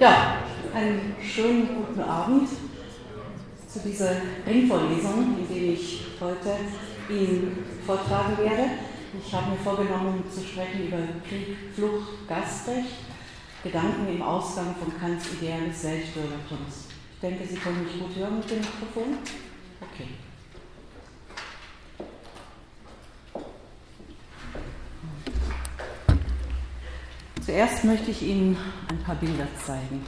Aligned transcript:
Ja, 0.00 0.38
einen 0.74 1.14
schönen 1.22 1.68
guten 1.76 2.00
Abend 2.00 2.48
zu 3.68 3.78
dieser 3.80 4.10
Ringvorlesung, 4.46 5.36
in 5.38 5.48
der 5.48 5.72
ich 5.74 6.04
heute 6.20 6.56
Ihnen 7.08 7.64
vortragen 7.86 8.36
werde. 8.38 8.70
Ich 9.24 9.32
habe 9.32 9.50
mir 9.50 9.56
vorgenommen 9.58 10.24
zu 10.32 10.40
sprechen 10.40 10.88
über 10.88 10.98
Krieg, 11.28 11.56
Flucht, 11.74 12.26
Gastrecht, 12.28 13.04
Gedanken 13.62 14.08
im 14.08 14.22
Ausgang 14.22 14.74
von 14.74 14.98
Kants 14.98 15.34
Ideen 15.34 15.68
des 15.68 15.84
Weltbürgertums. 15.84 16.88
Ich 17.14 17.20
denke, 17.20 17.46
Sie 17.46 17.56
können 17.56 17.84
mich 17.84 18.00
gut 18.00 18.16
hören 18.16 18.38
mit 18.38 18.50
dem 18.50 18.58
Mikrofon. 18.58 19.18
Okay. 19.80 20.08
Zuerst 27.44 27.82
möchte 27.82 28.12
ich 28.12 28.22
Ihnen 28.22 28.56
ein 28.88 28.98
paar 29.02 29.16
Bilder 29.16 29.48
zeigen. 29.66 30.06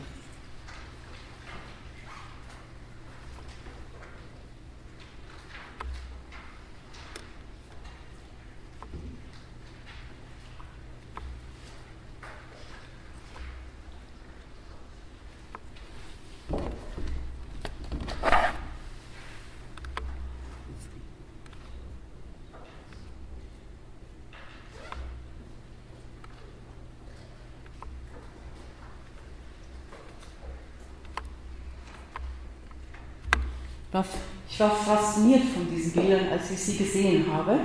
Ich 34.53 34.53
war 34.64 34.76
fasziniert 34.76 35.42
von 35.44 35.68
diesen 35.68 35.92
Bildern, 35.92 36.28
als 36.30 36.50
ich 36.50 36.58
sie 36.58 36.76
gesehen 36.76 37.30
habe. 37.30 37.58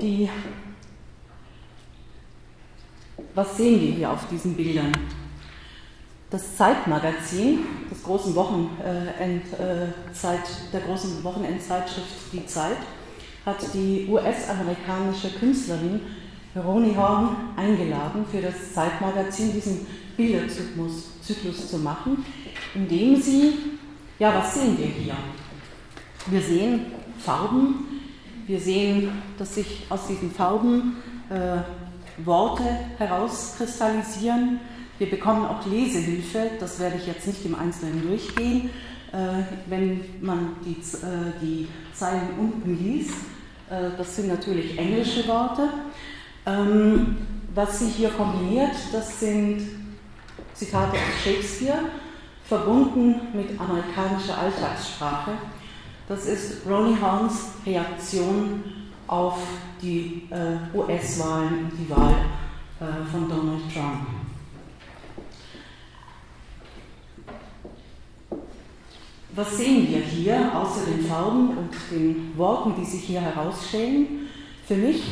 Die, 0.00 0.28
was 3.34 3.56
sehen 3.56 3.80
wir 3.80 3.92
hier 3.92 4.10
auf 4.10 4.28
diesen 4.28 4.54
Bildern? 4.54 4.92
Das 6.28 6.56
Zeitmagazin 6.56 7.60
des 7.90 8.02
großen 8.02 8.34
Wochenend, 8.34 8.72
äh, 8.82 10.12
Zeit, 10.12 10.40
der 10.72 10.80
großen 10.80 11.22
Wochenendzeitschrift 11.24 12.32
Die 12.32 12.44
Zeit 12.44 12.76
hat 13.46 13.72
die 13.72 14.06
US-amerikanische 14.10 15.30
Künstlerin 15.38 16.00
Ronnie 16.56 16.96
Horn 16.96 17.36
eingeladen, 17.56 18.24
für 18.30 18.40
das 18.40 18.72
Zeitmagazin 18.72 19.52
diesen 19.52 19.86
Bilderzyklus 20.16 21.70
zu 21.70 21.78
machen, 21.78 22.24
indem 22.74 23.20
sie, 23.20 23.54
ja, 24.18 24.34
was 24.34 24.54
sehen 24.54 24.78
wir 24.78 24.86
hier? 24.86 25.16
Wir 26.26 26.40
sehen 26.40 26.86
Farben, 27.18 27.86
wir 28.46 28.60
sehen, 28.60 29.10
dass 29.38 29.54
sich 29.54 29.86
aus 29.88 30.06
diesen 30.06 30.30
Farben 30.30 30.96
äh, 31.30 31.58
Worte 32.24 32.64
herauskristallisieren. 32.98 34.60
Wir 34.98 35.10
bekommen 35.10 35.44
auch 35.44 35.66
Lesehilfe, 35.66 36.50
das 36.58 36.80
werde 36.80 36.96
ich 36.96 37.06
jetzt 37.06 37.26
nicht 37.26 37.44
im 37.44 37.54
Einzelnen 37.54 38.02
durchgehen. 38.06 38.70
Äh, 39.12 39.42
wenn 39.66 40.04
man 40.20 40.56
die, 40.64 40.72
äh, 40.72 41.32
die 41.40 41.68
Zeilen 41.92 42.30
unten 42.38 42.76
liest, 42.82 43.14
äh, 43.70 43.90
das 43.96 44.16
sind 44.16 44.28
natürlich 44.28 44.78
englische 44.78 45.26
Worte. 45.28 45.68
Ähm, 46.46 47.16
was 47.54 47.80
sich 47.80 47.96
hier 47.96 48.10
kombiniert, 48.10 48.76
das 48.92 49.18
sind 49.18 49.62
Zitate 50.54 50.92
aus 50.92 51.24
Shakespeare, 51.24 51.80
verbunden 52.44 53.16
mit 53.34 53.58
amerikanischer 53.58 54.38
Alltagssprache. 54.38 55.32
Das 56.08 56.26
ist 56.26 56.64
Ronnie 56.64 56.96
Horns 57.00 57.48
Reaktion 57.66 58.62
auf 59.08 59.38
die 59.82 60.28
äh, 60.30 60.76
US-Wahlen 60.76 61.72
die 61.76 61.90
Wahl 61.90 62.14
äh, 62.80 63.10
von 63.10 63.28
Donald 63.28 63.62
Trump. 63.72 64.06
Was 69.34 69.58
sehen 69.58 69.88
wir 69.88 69.98
hier 69.98 70.50
außer 70.54 70.86
den 70.86 71.04
Farben 71.04 71.58
und 71.58 71.70
den 71.90 72.32
Worten, 72.36 72.74
die 72.78 72.84
sich 72.86 73.02
hier 73.02 73.20
herausstellen? 73.20 74.28
Für 74.66 74.76
mich 74.76 75.02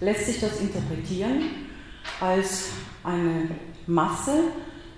lässt 0.00 0.26
sich 0.26 0.40
das 0.40 0.60
interpretieren 0.60 1.42
als 2.20 2.70
eine 3.02 3.48
Masse 3.86 4.44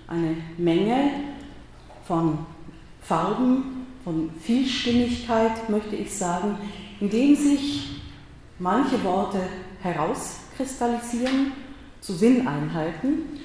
eine 0.09 0.35
Menge 0.57 1.11
von 2.05 2.39
Farben, 3.01 3.85
von 4.03 4.31
Vielstimmigkeit, 4.41 5.69
möchte 5.69 5.95
ich 5.95 6.11
sagen, 6.11 6.57
indem 6.99 7.35
sich 7.35 8.01
manche 8.57 9.01
Worte 9.03 9.39
herauskristallisieren 9.81 11.51
zu 12.01 12.13
Sinneinheiten. 12.13 13.39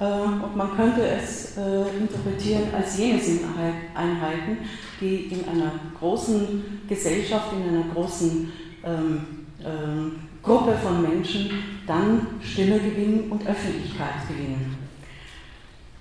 Äh, 0.00 0.04
und 0.04 0.56
man 0.56 0.76
könnte 0.76 1.06
es 1.06 1.56
äh, 1.56 1.88
interpretieren 1.98 2.74
als 2.74 2.98
jene 2.98 3.20
Sinneinheiten, 3.20 4.58
die 5.00 5.26
in 5.26 5.48
einer 5.48 5.72
großen 5.98 6.82
Gesellschaft, 6.88 7.52
in 7.52 7.76
einer 7.76 7.94
großen 7.94 8.52
ähm, 8.84 9.26
ähm, 9.64 10.16
Gruppe 10.48 10.74
von 10.78 11.02
Menschen 11.02 11.50
dann 11.86 12.26
Stimme 12.42 12.80
gewinnen 12.80 13.30
und 13.30 13.46
Öffentlichkeit 13.46 14.26
gewinnen. 14.26 14.78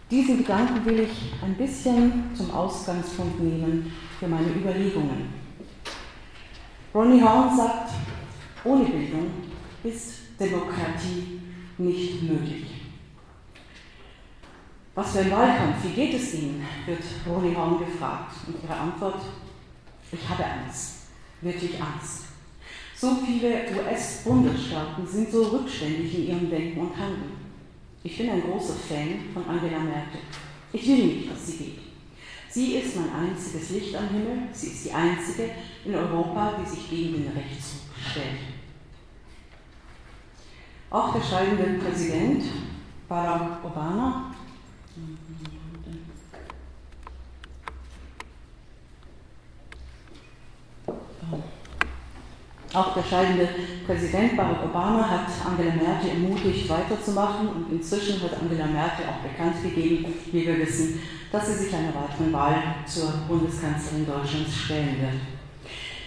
Diesen 0.10 0.38
Gedanken 0.38 0.86
will 0.86 1.02
ich 1.02 1.34
ein 1.44 1.54
bisschen 1.56 2.34
zum 2.34 2.52
Ausgangspunkt 2.52 3.42
nehmen 3.42 3.92
für 4.18 4.28
meine 4.30 4.48
Überlegungen. 4.48 5.34
Ronnie 6.96 7.22
Horn 7.22 7.58
sagt, 7.58 7.92
ohne 8.64 8.86
Bildung 8.86 9.32
ist 9.84 10.14
Demokratie 10.40 11.42
nicht 11.78 12.24
möglich. 12.24 12.68
Was 14.96 15.12
für 15.12 15.20
ein 15.20 15.32
Wahlkampf, 15.32 15.84
wie 15.84 15.94
geht 15.94 16.14
es 16.14 16.36
Ihnen? 16.36 16.66
wird 16.86 17.04
Ronnie 17.28 17.54
Horn 17.54 17.80
gefragt. 17.80 18.34
Und 18.48 18.64
ihre 18.64 18.80
Antwort, 18.80 19.22
ich 20.10 20.30
habe 20.30 20.46
Angst, 20.46 21.08
wirklich 21.42 21.74
Angst. 21.82 22.37
So 23.00 23.16
viele 23.24 23.64
US-Bundesstaaten 23.78 25.06
sind 25.06 25.32
so 25.32 25.44
rückständig 25.44 26.16
in 26.16 26.28
ihrem 26.30 26.50
Denken 26.50 26.80
und 26.80 26.98
Handeln. 26.98 27.38
Ich 28.04 28.18
bin 28.18 28.28
ein 28.28 28.42
großer 28.42 28.74
Fan 28.74 29.20
von 29.36 29.46
Angela 29.46 29.78
Merkel. 29.78 30.22
Ich 30.74 30.88
will 30.88 31.06
nicht, 31.06 31.32
dass 31.32 31.46
sie 31.46 31.58
geht. 31.58 31.80
Sie 32.50 32.78
ist 32.78 32.96
mein 32.96 33.30
einziges 33.30 33.70
Licht 33.70 33.96
am 33.96 34.10
Himmel. 34.10 34.48
Sie 34.52 34.68
ist 34.68 34.86
die 34.86 34.92
einzige 34.92 35.52
in 35.86 35.94
Europa, 35.94 36.54
die 36.60 36.68
sich 36.68 36.90
gegen 36.90 37.14
den 37.14 37.32
Rechtsruck 37.34 37.94
stellt. 38.10 38.40
Auch 40.90 41.14
der 41.14 41.22
scheidende 41.22 41.80
Präsident 41.84 42.46
Barack 43.08 43.64
Obama 43.64 44.27
Auch 52.78 52.94
der 52.94 53.02
scheidende 53.02 53.50
Präsident 53.88 54.38
Barack 54.38 54.64
Obama 54.64 55.10
hat 55.10 55.26
Angela 55.44 55.74
Merkel 55.74 56.12
ermutigt, 56.12 56.70
weiterzumachen 56.70 57.48
und 57.48 57.72
inzwischen 57.72 58.22
hat 58.22 58.40
Angela 58.40 58.68
Merkel 58.68 59.06
auch 59.08 59.28
bekannt 59.28 59.64
gegeben, 59.64 60.14
wie 60.32 60.46
wir 60.46 60.60
wissen, 60.60 61.00
dass 61.32 61.48
sie 61.48 61.64
sich 61.64 61.74
einer 61.74 61.88
weiteren 61.96 62.32
Wahl 62.32 62.76
zur 62.86 63.14
Bundeskanzlerin 63.28 64.06
Deutschlands 64.06 64.56
stellen 64.56 64.96
wird. 65.02 65.22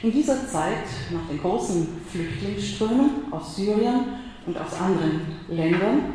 In 0.04 0.12
dieser 0.12 0.46
Zeit, 0.46 0.86
nach 1.10 1.28
den 1.28 1.40
großen 1.40 1.88
Flüchtlingsströmen 2.08 3.32
aus 3.32 3.56
Syrien 3.56 4.04
und 4.46 4.56
aus 4.56 4.80
anderen 4.80 5.22
Ländern, 5.48 6.12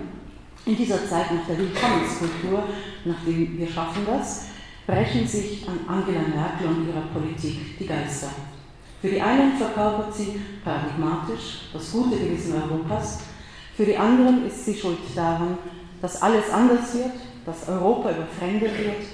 in 0.66 0.78
dieser 0.78 1.06
Zeit 1.06 1.34
nach 1.34 1.46
der 1.50 1.58
Willkommenskultur, 1.58 2.64
nachdem 3.04 3.58
wir 3.58 3.68
schaffen 3.68 4.04
das, 4.08 4.46
brechen 4.88 5.28
sich 5.28 5.68
an 5.68 5.80
Angela 5.86 6.22
Merkel 6.22 6.68
und 6.68 6.88
ihrer 6.88 7.08
Politik 7.14 7.78
die 7.78 7.86
Geister. 7.86 8.30
Für 9.06 9.12
die 9.12 9.22
einen 9.22 9.56
verkörpert 9.56 10.16
sie 10.16 10.40
paradigmatisch 10.64 11.70
das 11.72 11.92
gute 11.92 12.18
Gewissen 12.18 12.56
Europas, 12.56 13.20
für 13.78 13.86
die 13.86 13.96
anderen 13.96 14.48
ist 14.48 14.66
sie 14.66 14.74
schuld 14.74 14.98
daran, 15.16 15.60
dass 16.02 16.24
alles 16.24 16.50
anders 16.50 16.92
wird, 16.96 17.12
dass 17.46 17.70
Europa 17.70 18.10
überfremdet 18.10 18.76
wird, 18.80 19.06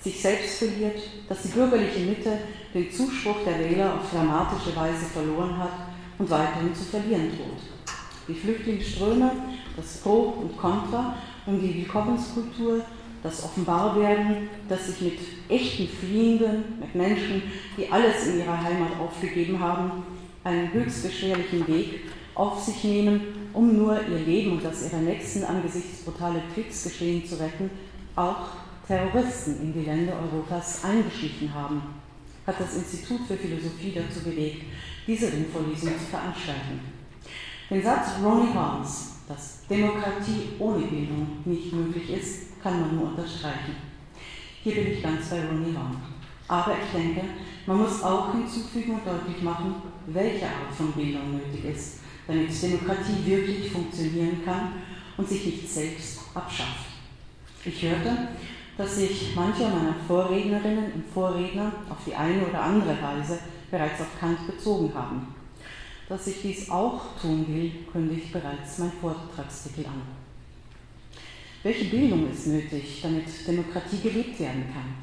sich 0.00 0.20
selbst 0.20 0.58
verliert, 0.58 1.00
dass 1.30 1.40
die 1.40 1.48
bürgerliche 1.48 2.00
Mitte 2.00 2.32
den 2.74 2.92
Zuspruch 2.92 3.36
der 3.46 3.58
Wähler 3.58 3.94
auf 3.94 4.10
dramatische 4.10 4.76
Weise 4.76 5.06
verloren 5.06 5.56
hat 5.56 5.72
und 6.18 6.28
weiterhin 6.28 6.74
zu 6.74 6.84
verlieren 6.84 7.30
droht. 7.30 7.96
Die 8.28 8.34
Flüchtlingsströme, 8.34 9.30
das 9.78 9.96
Pro 10.02 10.34
und 10.42 10.58
Contra 10.58 11.14
um 11.46 11.58
die 11.58 11.74
Willkommenskultur, 11.74 12.82
das 13.22 13.42
Offenbarwerden, 13.44 14.48
das 14.68 14.86
sich 14.86 15.00
mit 15.00 15.18
echten 15.48 15.88
Fliehenden, 15.88 16.78
mit 16.80 16.94
Menschen, 16.94 17.42
die 17.76 17.90
alles 17.90 18.26
in 18.28 18.40
ihrer 18.40 18.62
Heimat 18.62 18.98
aufgegeben 19.00 19.58
haben, 19.58 20.04
einen 20.44 20.72
höchst 20.72 21.02
beschwerlichen 21.02 21.66
Weg 21.66 22.00
auf 22.34 22.62
sich 22.62 22.84
nehmen, 22.84 23.20
um 23.52 23.76
nur 23.76 24.00
ihr 24.08 24.18
Leben 24.18 24.52
und 24.52 24.64
das 24.64 24.84
ihrer 24.84 25.00
Nächsten 25.00 25.44
angesichts 25.44 26.04
brutaler 26.04 26.42
Kriegsgeschehen 26.54 27.26
zu 27.26 27.40
retten, 27.40 27.70
auch 28.14 28.50
Terroristen 28.86 29.60
in 29.60 29.72
die 29.72 29.84
Länder 29.84 30.14
Europas 30.14 30.84
eingeschlichen 30.84 31.52
haben, 31.52 31.82
hat 32.46 32.58
das 32.58 32.76
Institut 32.76 33.26
für 33.26 33.36
Philosophie 33.36 33.92
dazu 33.94 34.24
bewegt, 34.24 34.64
diese 35.06 35.32
Ringvorlesung 35.32 35.92
zu 35.98 36.06
veranstalten. 36.06 36.80
Den 37.68 37.82
Satz 37.82 38.12
Ronnie 38.24 38.52
Barnes, 38.54 39.17
dass 39.28 39.66
Demokratie 39.68 40.54
ohne 40.58 40.86
Bildung 40.86 41.26
nicht 41.44 41.72
möglich 41.72 42.10
ist, 42.10 42.60
kann 42.62 42.80
man 42.80 42.96
nur 42.96 43.08
unterstreichen. 43.10 43.76
Hier 44.62 44.74
bin 44.74 44.92
ich 44.92 45.02
ganz 45.02 45.28
bei 45.28 45.46
Ronnie 45.46 45.72
Barnes. 45.72 45.98
Aber 46.48 46.72
ich 46.72 46.98
denke, 46.98 47.22
man 47.66 47.78
muss 47.78 48.02
auch 48.02 48.32
hinzufügen 48.32 48.94
und 48.94 49.06
deutlich 49.06 49.42
machen, 49.42 49.74
welche 50.06 50.46
Art 50.46 50.74
von 50.74 50.92
Bildung 50.92 51.32
nötig 51.36 51.64
ist, 51.66 51.98
damit 52.26 52.62
Demokratie 52.62 53.24
wirklich 53.26 53.70
funktionieren 53.70 54.42
kann 54.44 54.72
und 55.18 55.28
sich 55.28 55.44
nicht 55.44 55.68
selbst 55.68 56.20
abschafft. 56.34 56.86
Ich 57.64 57.82
hörte, 57.82 58.28
dass 58.78 58.96
sich 58.96 59.32
manche 59.34 59.64
meiner 59.64 59.94
Vorrednerinnen 60.06 60.92
und 60.94 61.04
Vorredner 61.12 61.72
auf 61.90 61.98
die 62.06 62.14
eine 62.14 62.46
oder 62.46 62.62
andere 62.62 62.96
Weise 63.02 63.38
bereits 63.70 64.00
auf 64.00 64.18
Kant 64.18 64.46
bezogen 64.46 64.94
haben. 64.94 65.34
Dass 66.08 66.26
ich 66.26 66.40
dies 66.40 66.70
auch 66.70 67.02
tun 67.20 67.44
will, 67.48 67.70
kündigt 67.92 68.32
bereits 68.32 68.78
mein 68.78 68.92
Vortragstitel 68.92 69.86
an. 69.86 70.02
Welche 71.62 71.84
Bildung 71.86 72.30
ist 72.30 72.46
nötig, 72.46 73.00
damit 73.02 73.26
Demokratie 73.46 74.00
gelebt 74.00 74.40
werden 74.40 74.64
kann? 74.72 74.94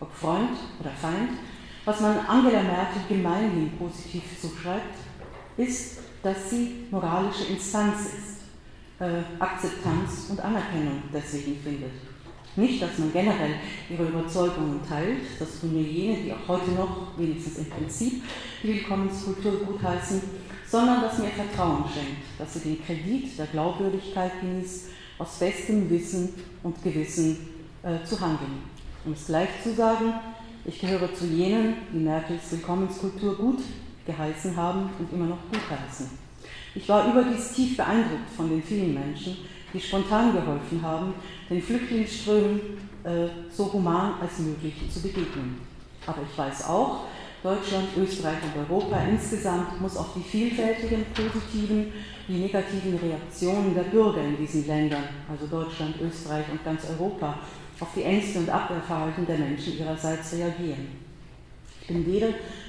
Ob 0.00 0.12
Freund 0.12 0.58
oder 0.80 0.90
Feind, 0.90 1.38
was 1.84 2.00
man 2.00 2.18
Angela 2.26 2.62
Merkel 2.62 3.02
gemeinhin 3.08 3.70
positiv 3.78 4.22
zuschreibt, 4.40 4.96
ist, 5.56 5.98
dass 6.22 6.50
sie 6.50 6.86
moralische 6.90 7.44
Instanz 7.44 8.06
ist, 8.06 8.40
äh, 9.00 9.22
Akzeptanz 9.38 10.30
und 10.30 10.40
Anerkennung 10.40 11.02
deswegen 11.12 11.60
findet. 11.62 12.09
Nicht, 12.56 12.82
dass 12.82 12.98
man 12.98 13.12
generell 13.12 13.54
ihre 13.88 14.04
Überzeugungen 14.04 14.80
teilt, 14.86 15.20
das 15.38 15.60
tun 15.60 15.72
nur 15.72 15.82
jene, 15.82 16.16
die 16.16 16.32
auch 16.32 16.48
heute 16.48 16.72
noch, 16.72 17.16
wenigstens 17.16 17.58
im 17.58 17.66
Prinzip, 17.66 18.22
die 18.62 18.68
Willkommenskultur 18.68 19.52
gutheißen, 19.66 20.20
sondern 20.66 21.02
dass 21.02 21.18
mir 21.18 21.28
Vertrauen 21.28 21.84
schenkt, 21.92 22.22
dass 22.38 22.54
sie 22.54 22.60
den 22.60 22.84
Kredit 22.84 23.38
der 23.38 23.46
Glaubwürdigkeit 23.46 24.40
genießt, 24.40 24.88
aus 25.18 25.38
bestem 25.38 25.88
Wissen 25.90 26.30
und 26.62 26.82
Gewissen 26.82 27.36
äh, 27.82 28.04
zu 28.04 28.20
handeln. 28.20 28.62
Um 29.04 29.12
es 29.12 29.26
gleich 29.26 29.48
zu 29.62 29.74
sagen, 29.74 30.14
ich 30.64 30.80
gehöre 30.80 31.14
zu 31.14 31.26
jenen, 31.26 31.74
die 31.92 31.98
Merkels 31.98 32.50
Willkommenskultur 32.50 33.36
gut 33.36 33.60
geheißen 34.06 34.56
haben 34.56 34.90
und 34.98 35.12
immer 35.12 35.26
noch 35.26 35.42
gut 35.50 35.60
heißen. 35.70 36.10
Ich 36.74 36.88
war 36.88 37.10
überdies 37.10 37.52
tief 37.52 37.76
beeindruckt 37.76 38.30
von 38.36 38.48
den 38.48 38.62
vielen 38.62 38.94
Menschen, 38.94 39.36
die 39.72 39.80
spontan 39.80 40.32
geholfen 40.32 40.82
haben, 40.82 41.14
den 41.50 41.60
Flüchtlingsströmen 41.60 42.60
äh, 43.04 43.26
so 43.50 43.72
human 43.72 44.14
als 44.20 44.38
möglich 44.38 44.74
zu 44.90 45.02
begegnen. 45.02 45.60
Aber 46.06 46.20
ich 46.22 46.38
weiß 46.38 46.68
auch, 46.68 47.06
Deutschland, 47.42 47.88
Österreich 47.96 48.36
und 48.42 48.70
Europa 48.70 49.02
insgesamt 49.10 49.80
muss 49.80 49.96
auf 49.96 50.12
die 50.14 50.22
vielfältigen 50.22 51.04
positiven 51.14 51.92
wie 52.28 52.34
negativen 52.34 52.98
Reaktionen 52.98 53.74
der 53.74 53.84
Bürger 53.84 54.22
in 54.22 54.36
diesen 54.36 54.66
Ländern, 54.66 55.04
also 55.28 55.46
Deutschland, 55.46 55.94
Österreich 56.00 56.44
und 56.52 56.62
ganz 56.64 56.82
Europa, 56.88 57.38
auf 57.80 57.88
die 57.96 58.02
Ängste 58.02 58.40
und 58.40 58.50
Abwehrverhalten 58.50 59.26
der 59.26 59.38
Menschen 59.38 59.78
ihrerseits 59.78 60.34
reagieren. 60.34 60.88
Ich 61.80 61.88
bin 61.88 62.06
weder 62.06 62.28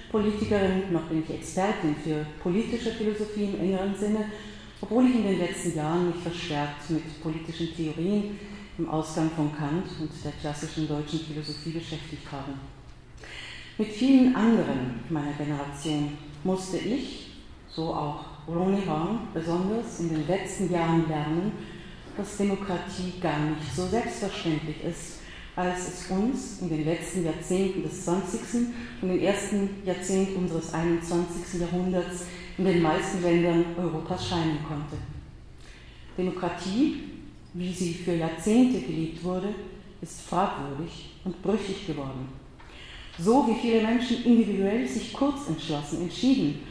Politikerin 0.09 0.91
noch 0.91 1.03
bin 1.03 1.23
ich 1.23 1.35
Expertin 1.35 1.95
für 2.03 2.25
politische 2.41 2.91
Philosophie 2.91 3.45
im 3.45 3.59
engeren 3.59 3.95
Sinne, 3.95 4.25
obwohl 4.79 5.05
ich 5.05 5.15
in 5.15 5.23
den 5.23 5.39
letzten 5.39 5.75
Jahren 5.75 6.07
mich 6.07 6.23
verstärkt 6.23 6.89
mit 6.89 7.21
politischen 7.21 7.75
Theorien 7.75 8.39
im 8.77 8.89
Ausgang 8.89 9.29
von 9.35 9.55
Kant 9.55 9.85
und 9.99 10.09
der 10.23 10.31
klassischen 10.33 10.87
deutschen 10.87 11.19
Philosophie 11.19 11.71
beschäftigt 11.71 12.31
habe. 12.31 12.53
Mit 13.77 13.89
vielen 13.89 14.35
anderen 14.35 14.99
meiner 15.09 15.33
Generation 15.33 16.17
musste 16.43 16.77
ich, 16.77 17.31
so 17.67 17.93
auch 17.93 18.25
Ronnie 18.47 18.85
Horn, 18.85 19.27
besonders 19.33 19.99
in 19.99 20.09
den 20.09 20.27
letzten 20.27 20.71
Jahren 20.71 21.07
lernen, 21.07 21.51
dass 22.17 22.37
Demokratie 22.37 23.13
gar 23.21 23.39
nicht 23.39 23.73
so 23.75 23.87
selbstverständlich 23.87 24.83
ist, 24.83 25.19
als 25.55 25.87
es 25.87 26.11
uns 26.11 26.61
in 26.61 26.69
den 26.69 26.85
letzten 26.85 27.25
Jahrzehnten 27.25 27.83
des 27.83 28.05
20. 28.05 28.39
und 29.01 29.09
im 29.09 29.19
ersten 29.19 29.69
Jahrzehnt 29.85 30.35
unseres 30.35 30.73
21. 30.73 31.61
Jahrhunderts 31.61 32.25
in 32.57 32.65
den 32.65 32.81
meisten 32.81 33.21
Ländern 33.21 33.65
Europas 33.77 34.27
scheinen 34.27 34.59
konnte. 34.67 34.97
Demokratie, 36.17 37.03
wie 37.53 37.73
sie 37.73 37.93
für 37.93 38.15
Jahrzehnte 38.15 38.79
gelebt 38.81 39.23
wurde, 39.23 39.49
ist 40.01 40.21
fragwürdig 40.21 41.11
und 41.25 41.41
brüchig 41.41 41.85
geworden. 41.87 42.27
So 43.19 43.47
wie 43.47 43.59
viele 43.59 43.81
Menschen 43.83 44.23
individuell 44.23 44.87
sich 44.87 45.13
kurz 45.13 45.47
entschlossen 45.47 46.01
entschieden, 46.01 46.61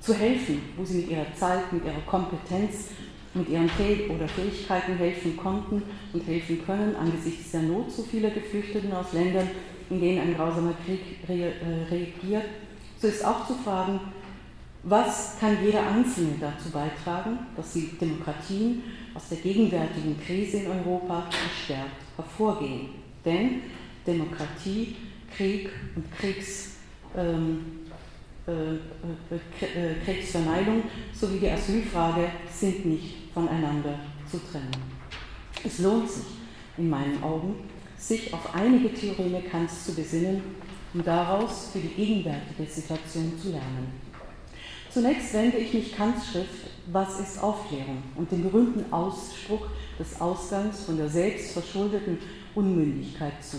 zu 0.00 0.14
helfen, 0.14 0.62
wo 0.76 0.84
sie 0.84 0.98
mit 0.98 1.10
ihrer 1.10 1.34
Zeit, 1.34 1.72
mit 1.72 1.84
ihrer 1.84 2.00
Kompetenz, 2.06 2.90
mit 3.34 3.48
ihren 3.48 3.68
Fäh 3.68 4.08
oder 4.08 4.28
Fähigkeiten 4.28 4.96
helfen 4.96 5.36
konnten 5.36 5.82
und 6.12 6.26
helfen 6.26 6.64
können 6.64 6.96
angesichts 6.96 7.50
der 7.50 7.62
Not 7.62 7.90
so 7.90 8.02
vieler 8.02 8.30
Geflüchteten 8.30 8.92
aus 8.92 9.12
Ländern, 9.12 9.48
in 9.90 10.00
denen 10.00 10.20
ein 10.20 10.36
grausamer 10.36 10.74
Krieg 10.84 11.00
äh, 11.28 11.52
regiert, 11.90 12.44
so 13.00 13.08
ist 13.08 13.24
auch 13.24 13.46
zu 13.46 13.54
fragen, 13.54 14.00
was 14.88 15.38
kann 15.38 15.58
jeder 15.62 15.86
Einzelne 15.86 16.34
dazu 16.40 16.70
beitragen, 16.70 17.38
dass 17.56 17.72
die 17.72 17.96
Demokratien 17.98 18.82
aus 19.14 19.28
der 19.28 19.38
gegenwärtigen 19.38 20.18
Krise 20.20 20.58
in 20.58 20.70
Europa 20.70 21.28
gestärkt 21.28 21.90
hervorgehen? 22.16 22.88
Denn 23.24 23.62
Demokratie, 24.06 24.96
Krieg 25.36 25.70
und 25.94 26.10
Kriegs, 26.16 26.76
ähm, 27.16 27.64
äh, 28.46 28.52
äh, 28.52 28.76
äh, 29.60 29.94
Kriegsvermeidung 30.04 30.84
sowie 31.12 31.38
die 31.38 31.50
Asylfrage 31.50 32.30
sind 32.50 32.86
nicht 32.86 33.14
voneinander 33.34 33.98
zu 34.30 34.38
trennen. 34.38 34.70
Es 35.64 35.80
lohnt 35.80 36.08
sich 36.08 36.24
in 36.78 36.88
meinen 36.88 37.22
Augen, 37.22 37.56
sich 37.98 38.32
auf 38.32 38.54
einige 38.54 38.94
Theoreme 38.94 39.42
Kants 39.42 39.84
zu 39.84 39.94
besinnen, 39.94 40.40
um 40.94 41.04
daraus 41.04 41.68
für 41.72 41.80
die 41.80 41.88
gegenwärtige 41.88 42.64
Situation 42.70 43.34
zu 43.38 43.50
lernen. 43.50 44.07
Zunächst 44.90 45.34
wende 45.34 45.58
ich 45.58 45.74
mich 45.74 45.94
Kants 45.94 46.28
Schrift 46.32 46.70
Was 46.90 47.20
ist 47.20 47.42
Aufklärung 47.42 48.02
und 48.16 48.32
dem 48.32 48.42
berühmten 48.42 48.90
Ausspruch 48.90 49.66
des 49.98 50.18
Ausgangs 50.20 50.84
von 50.84 50.96
der 50.96 51.08
selbstverschuldeten 51.08 52.18
Unmündigkeit 52.54 53.34
zu. 53.42 53.58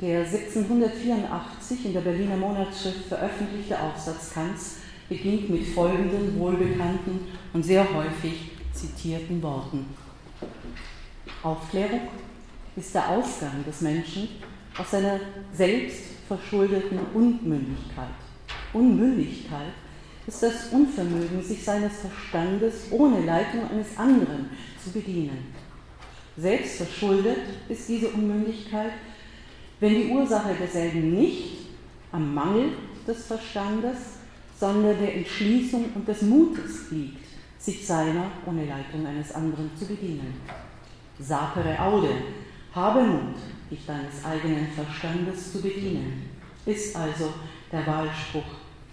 Der 0.00 0.20
1784 0.20 1.86
in 1.86 1.92
der 1.92 2.00
Berliner 2.00 2.36
Monatsschrift 2.36 3.06
veröffentlichte 3.08 3.80
Aufsatz 3.80 4.32
Kants 4.34 4.76
beginnt 5.08 5.50
mit 5.50 5.66
folgenden 5.68 6.38
wohlbekannten 6.38 7.20
und 7.52 7.64
sehr 7.64 7.86
häufig 7.94 8.50
zitierten 8.72 9.40
Worten. 9.42 9.86
Aufklärung 11.42 12.08
ist 12.76 12.94
der 12.94 13.08
Ausgang 13.08 13.64
des 13.64 13.80
Menschen 13.80 14.28
aus 14.76 14.90
seiner 14.90 15.20
selbstverschuldeten 15.52 16.98
Unmündigkeit. 17.14 18.08
Unmündigkeit 18.72 19.72
ist 20.28 20.42
das 20.42 20.66
Unvermögen, 20.72 21.42
sich 21.42 21.64
seines 21.64 22.00
Verstandes 22.00 22.74
ohne 22.90 23.24
Leitung 23.24 23.68
eines 23.70 23.96
anderen 23.96 24.50
zu 24.82 24.90
bedienen. 24.90 25.54
Selbstverschuldet 26.36 27.38
ist 27.68 27.88
diese 27.88 28.08
Unmündigkeit, 28.08 28.92
wenn 29.80 29.94
die 29.94 30.08
Ursache 30.08 30.54
derselben 30.54 31.14
nicht 31.14 31.56
am 32.12 32.34
Mangel 32.34 32.72
des 33.06 33.24
Verstandes, 33.24 33.96
sondern 34.60 34.98
der 34.98 35.16
Entschließung 35.16 35.86
und 35.94 36.06
des 36.06 36.20
Mutes 36.20 36.90
liegt, 36.90 37.24
sich 37.58 37.86
seiner 37.86 38.30
ohne 38.44 38.66
Leitung 38.66 39.06
eines 39.06 39.32
anderen 39.32 39.70
zu 39.78 39.86
bedienen. 39.86 40.34
Sapere 41.18 41.80
aude, 41.80 42.10
habe 42.74 43.02
Mut, 43.02 43.36
dich 43.70 43.86
deines 43.86 44.22
eigenen 44.24 44.68
Verstandes 44.72 45.52
zu 45.52 45.62
bedienen, 45.62 46.28
ist 46.66 46.94
also 46.94 47.32
der 47.72 47.86
Wahlspruch 47.86 48.44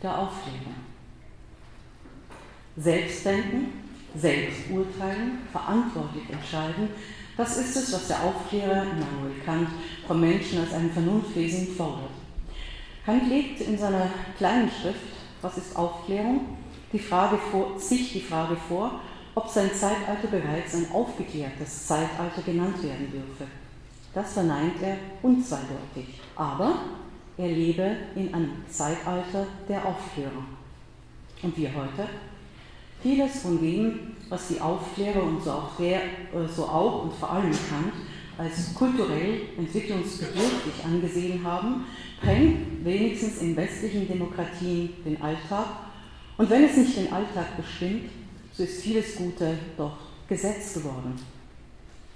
der 0.01 0.17
Aufklärung. 0.17 0.84
Selbstdenken, 2.77 3.73
Selbsturteilen, 4.15 5.39
verantwortlich 5.51 6.23
entscheiden, 6.29 6.89
das 7.37 7.57
ist 7.57 7.75
es, 7.75 7.93
was 7.93 8.07
der 8.07 8.23
Aufklärer 8.23 8.83
Immanuel 8.83 9.41
Kant 9.45 9.67
vom 10.07 10.21
Menschen 10.21 10.59
als 10.59 10.73
einen 10.73 10.91
Vernunftwesen 10.91 11.67
fordert. 11.75 12.11
Kant 13.05 13.27
legt 13.29 13.61
in 13.61 13.77
seiner 13.77 14.09
kleinen 14.37 14.69
Schrift, 14.69 14.99
was 15.41 15.57
ist 15.57 15.75
Aufklärung, 15.75 16.57
die 16.93 16.99
Frage 16.99 17.37
vor, 17.37 17.77
sich 17.79 18.13
die 18.13 18.21
Frage 18.21 18.55
vor, 18.67 18.99
ob 19.35 19.49
sein 19.49 19.69
Zeitalter 19.73 20.27
bereits 20.29 20.75
ein 20.75 20.89
aufgeklärtes 20.91 21.87
Zeitalter 21.87 22.41
genannt 22.41 22.81
werden 22.81 23.11
dürfe. 23.11 23.51
Das 24.13 24.33
verneint 24.33 24.81
er 24.81 24.97
unzweideutig, 25.21 26.21
aber 26.37 26.79
er 27.37 27.49
lebe 27.49 27.97
in 28.15 28.33
einem 28.33 28.63
Zeitalter 28.69 29.45
der 29.67 29.85
Aufklärung. 29.85 30.45
Und 31.43 31.57
wir 31.57 31.73
heute? 31.75 32.07
Vieles 33.01 33.41
von 33.41 33.59
dem, 33.59 34.15
was 34.29 34.47
die 34.47 34.59
Aufklärer 34.59 35.23
und 35.23 35.43
so 35.43 35.51
auch, 35.51 35.75
der, 35.77 36.03
äh, 36.03 36.47
so 36.53 36.63
auch 36.63 37.03
und 37.03 37.13
vor 37.13 37.31
allem 37.31 37.51
Kant 37.51 37.93
als 38.37 38.73
kulturell 38.73 39.41
entwicklungsbedürftig 39.57 40.83
angesehen 40.83 41.43
haben, 41.43 41.85
prägt 42.21 42.83
wenigstens 42.83 43.41
in 43.41 43.55
westlichen 43.55 44.07
Demokratien 44.07 44.89
den 45.05 45.21
Alltag. 45.21 45.67
Und 46.37 46.49
wenn 46.49 46.65
es 46.65 46.75
nicht 46.75 46.97
den 46.97 47.13
Alltag 47.13 47.55
bestimmt, 47.55 48.09
so 48.51 48.63
ist 48.63 48.81
vieles 48.81 49.15
Gute 49.15 49.57
doch 49.77 49.97
Gesetz 50.27 50.73
geworden. 50.73 51.15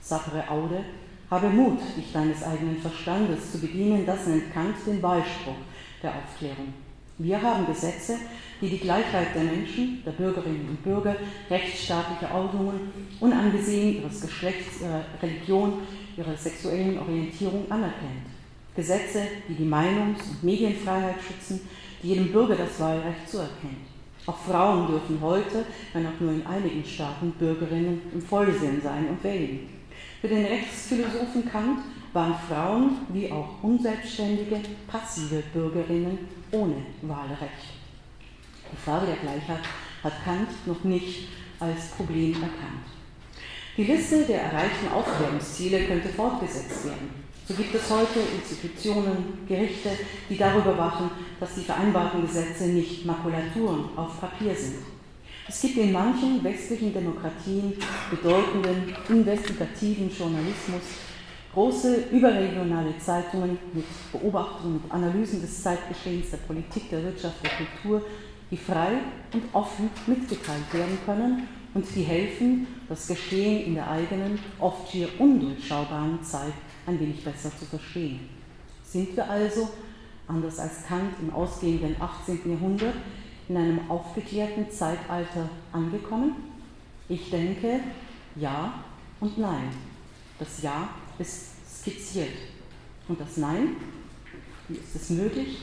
Sapere 0.02 0.50
Aude, 0.50 0.84
habe 1.30 1.50
Mut, 1.50 1.80
dich 1.96 2.12
deines 2.12 2.44
eigenen 2.44 2.78
Verstandes 2.78 3.52
zu 3.52 3.60
bedienen, 3.60 4.06
das 4.06 4.26
nennt 4.26 4.52
Kant 4.54 4.76
den 4.86 5.00
Beispruch 5.00 5.54
der 6.02 6.16
Aufklärung. 6.16 6.74
Wir 7.22 7.42
haben 7.42 7.66
Gesetze, 7.66 8.16
die 8.62 8.70
die 8.70 8.78
Gleichheit 8.78 9.36
der 9.36 9.44
Menschen, 9.44 10.02
der 10.06 10.12
Bürgerinnen 10.12 10.70
und 10.70 10.82
Bürger, 10.82 11.18
rechtsstaatliche 11.50 12.34
Ordnungen, 12.34 12.80
unangesehen 13.20 13.98
ihres 13.98 14.22
Geschlechts, 14.22 14.80
ihrer 14.80 15.04
Religion, 15.22 15.82
ihrer 16.16 16.38
sexuellen 16.38 16.98
Orientierung 16.98 17.70
anerkennt. 17.70 18.24
Gesetze, 18.74 19.24
die 19.50 19.56
die 19.56 19.66
Meinungs- 19.66 20.30
und 20.30 20.44
Medienfreiheit 20.44 21.16
schützen, 21.22 21.68
die 22.02 22.08
jedem 22.08 22.32
Bürger 22.32 22.56
das 22.56 22.80
Wahlrecht 22.80 23.30
zuerkennt. 23.30 23.90
Auch 24.26 24.38
Frauen 24.38 24.88
dürfen 24.88 25.20
heute, 25.20 25.66
wenn 25.92 26.06
auch 26.08 26.20
nur 26.22 26.32
in 26.32 26.46
einigen 26.46 26.86
Staaten, 26.86 27.32
Bürgerinnen 27.32 28.02
im 28.14 28.22
Vollsinn 28.22 28.80
sein 28.82 29.10
und 29.10 29.22
wählen. 29.26 29.68
Für 30.22 30.30
den 30.30 30.46
Rechtsphilosophen 30.46 31.50
Kant 31.52 31.80
waren 32.14 32.36
Frauen 32.48 32.98
wie 33.10 33.32
auch 33.32 33.62
unselbstständige, 33.62 34.60
passive 34.88 35.44
Bürgerinnen 35.54 36.18
ohne 36.52 36.84
Wahlrecht. 37.02 37.74
Die 38.72 38.78
Frage 38.78 39.08
der 39.08 39.18
Gleichheit 39.18 39.64
hat 40.04 40.24
Kant 40.24 40.50
noch 40.66 40.84
nicht 40.84 41.28
als 41.60 41.90
Problem 41.90 42.34
erkannt. 42.34 42.86
Die 43.78 43.84
Liste 43.84 44.26
der 44.26 44.44
erreichten 44.44 44.92
Aufklärungsziele 44.94 45.86
könnte 45.86 46.10
fortgesetzt 46.10 46.86
werden. 46.86 47.30
So 47.48 47.54
gibt 47.54 47.74
es 47.74 47.90
heute 47.90 48.20
Institutionen, 48.20 49.46
Gerichte, 49.48 49.90
die 50.30 50.38
darüber 50.38 50.78
wachen, 50.78 51.10
dass 51.40 51.56
die 51.56 51.64
vereinbarten 51.64 52.22
Gesetze 52.22 52.68
nicht 52.68 53.06
Makulaturen 53.06 53.86
auf 53.96 54.20
Papier 54.20 54.54
sind. 54.54 54.80
Es 55.48 55.62
gibt 55.62 55.78
in 55.78 55.92
manchen 55.92 56.44
westlichen 56.44 56.94
Demokratien 56.94 57.74
bedeutenden 58.12 58.96
investigativen 59.10 60.12
Journalismus 60.16 60.84
große 61.60 62.06
überregionale 62.12 62.98
Zeitungen 63.00 63.60
mit 63.74 63.84
Beobachtungen 64.14 64.80
und 64.82 64.90
Analysen 64.90 65.42
des 65.42 65.62
Zeitgeschehens, 65.62 66.32
der 66.32 66.38
Politik, 66.38 66.90
der 66.90 67.04
Wirtschaft, 67.04 67.36
der 67.44 67.52
Kultur, 67.52 68.02
die 68.50 68.56
frei 68.56 68.94
und 69.34 69.44
offen 69.52 69.90
mitgeteilt 70.08 70.74
werden 70.74 70.98
können 71.06 71.50
und 71.74 71.86
die 71.94 72.04
helfen, 72.04 72.66
das 72.88 73.08
Geschehen 73.08 73.66
in 73.66 73.76
der 73.76 73.92
eigenen, 73.92 74.40
oft 74.58 74.90
schier 74.90 75.10
undurchschaubaren 75.20 76.24
Zeit 76.24 76.54
ein 76.88 76.98
wenig 76.98 77.26
besser 77.26 77.52
zu 77.60 77.66
verstehen. 77.66 78.22
Sind 78.82 79.18
wir 79.18 79.30
also, 79.30 79.68
anders 80.30 80.60
als 80.60 80.86
Kant 80.88 81.16
im 81.22 81.34
ausgehenden 81.34 81.98
18. 82.00 82.40
Jahrhundert, 82.50 82.96
in 83.50 83.58
einem 83.58 83.92
aufgeklärten 83.92 84.72
Zeitalter 84.72 85.50
angekommen? 85.74 86.38
Ich 87.10 87.30
denke 87.30 87.82
ja 88.38 88.76
und 89.20 89.38
nein. 89.38 89.72
Das 90.40 90.62
Ja 90.62 90.88
ist 91.20 91.82
skizziert. 91.82 92.30
Und 93.08 93.20
das 93.20 93.38
Nein, 93.38 93.76
wie 94.68 94.76
ist 94.76 94.96
es 94.96 95.10
möglich, 95.10 95.60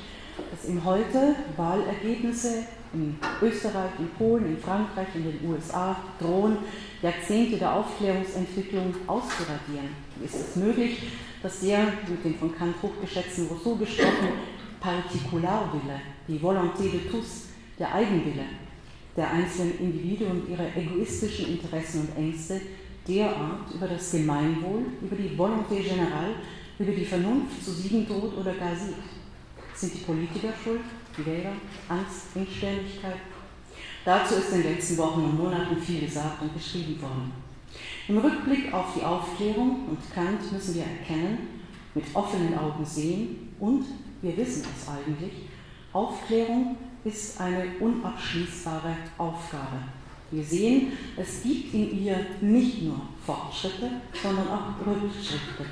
dass 0.50 0.68
im 0.68 0.84
Heute 0.84 1.34
Wahlergebnisse 1.56 2.64
in 2.92 3.16
Österreich, 3.42 3.90
in 3.98 4.08
Polen, 4.10 4.46
in 4.46 4.58
Frankreich, 4.58 5.08
in 5.14 5.24
den 5.24 5.50
USA 5.50 5.96
drohen, 6.20 6.58
Jahrzehnte 7.02 7.56
der 7.56 7.74
Aufklärungsentwicklung 7.74 8.94
auszuradieren. 9.06 9.90
Wie 10.16 10.24
ist 10.24 10.34
es 10.34 10.56
möglich, 10.56 11.02
dass 11.42 11.60
der 11.60 11.84
mit 12.08 12.24
dem 12.24 12.34
von 12.34 12.56
Kant 12.56 12.76
hochgeschätzten 12.82 13.46
Rousseau 13.46 13.76
gesprochen 13.76 14.28
Partikularwille, 14.80 16.00
die 16.28 16.38
Volonté 16.38 16.90
de 16.90 17.00
tous, 17.10 17.46
der 17.78 17.94
Eigenwille 17.94 18.44
der 19.16 19.30
einzelnen 19.30 19.78
Individuen 19.78 20.42
und 20.42 20.48
ihre 20.50 20.68
egoistischen 20.76 21.48
Interessen 21.48 22.02
und 22.02 22.16
Ängste 22.18 22.60
derart 23.06 23.72
über 23.74 23.86
das 23.86 24.10
Gemeinwohl, 24.10 24.82
über 25.02 25.16
die 25.16 25.36
Volonté 25.36 25.80
générale, 25.82 26.34
über 26.78 26.92
die 26.92 27.04
Vernunft 27.04 27.64
zu 27.64 27.72
siegen 27.72 28.06
droht 28.06 28.36
oder 28.36 28.52
gar 28.54 28.74
siegt. 28.74 28.96
Sind 29.74 29.94
die 29.94 30.04
Politiker 30.04 30.52
schuld, 30.62 30.80
die 31.16 31.26
Wähler, 31.26 31.52
Angst, 31.88 32.34
Engstirnigkeit? 32.34 33.20
Dazu 34.04 34.36
ist 34.36 34.52
in 34.52 34.62
den 34.62 34.74
letzten 34.74 34.96
Wochen 34.98 35.24
und 35.24 35.38
Monaten 35.38 35.76
viel 35.76 36.00
gesagt 36.00 36.40
und 36.42 36.54
geschrieben 36.54 37.00
worden. 37.02 37.32
Im 38.08 38.18
Rückblick 38.18 38.72
auf 38.72 38.94
die 38.96 39.02
Aufklärung 39.02 39.88
und 39.88 40.14
Kant 40.14 40.52
müssen 40.52 40.74
wir 40.76 40.84
erkennen, 40.84 41.38
mit 41.94 42.04
offenen 42.14 42.56
Augen 42.56 42.84
sehen 42.84 43.52
und, 43.58 43.84
wir 44.22 44.36
wissen 44.36 44.64
es 44.74 44.88
eigentlich, 44.88 45.32
Aufklärung 45.92 46.76
ist 47.04 47.40
eine 47.40 47.66
unabschließbare 47.80 48.96
Aufgabe. 49.18 49.78
Wir 50.30 50.42
sehen, 50.42 50.92
es 51.16 51.42
gibt 51.42 51.72
in 51.72 52.04
ihr 52.04 52.26
nicht 52.40 52.82
nur 52.82 53.00
Fortschritte, 53.24 53.90
sondern 54.20 54.48
auch 54.48 54.86
Rückschritte. 54.86 55.66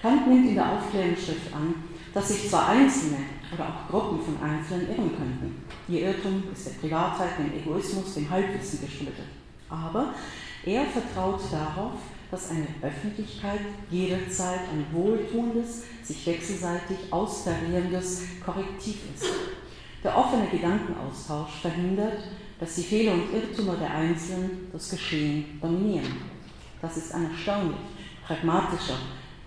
Kant 0.00 0.28
nimmt 0.28 0.48
in 0.48 0.54
der 0.54 0.72
Aufklärungsschrift 0.72 1.52
an, 1.54 1.74
dass 2.14 2.28
sich 2.28 2.48
zwar 2.48 2.68
Einzelne 2.68 3.18
oder 3.52 3.68
auch 3.68 3.90
Gruppen 3.90 4.20
von 4.20 4.42
Einzelnen 4.42 4.88
irren 4.88 5.10
könnten. 5.16 5.64
Ihr 5.88 6.08
Irrtum 6.08 6.44
ist 6.52 6.66
der 6.66 6.72
Privatheit, 6.72 7.38
dem 7.38 7.52
Egoismus, 7.52 8.14
dem 8.14 8.28
Halbwissen 8.28 8.80
geschuldet. 8.80 9.26
Aber 9.68 10.14
er 10.64 10.84
vertraut 10.86 11.40
darauf, 11.50 11.92
dass 12.30 12.50
eine 12.50 12.66
Öffentlichkeit 12.82 13.60
jederzeit 13.90 14.60
ein 14.72 14.86
wohltuendes, 14.92 15.84
sich 16.02 16.26
wechselseitig 16.26 16.96
austarierendes 17.10 18.22
Korrektiv 18.44 18.96
ist. 19.14 19.26
Der 20.02 20.16
offene 20.16 20.46
Gedankenaustausch 20.48 21.60
verhindert, 21.60 22.24
dass 22.62 22.76
die 22.76 22.82
Fehler 22.82 23.14
und 23.14 23.34
Irrtümer 23.34 23.74
der 23.74 23.92
Einzelnen 23.92 24.68
das 24.72 24.90
Geschehen 24.90 25.58
dominieren. 25.60 26.14
Das 26.80 26.96
ist 26.96 27.12
ein 27.12 27.28
erstaunlich 27.32 27.76
pragmatischer 28.24 28.98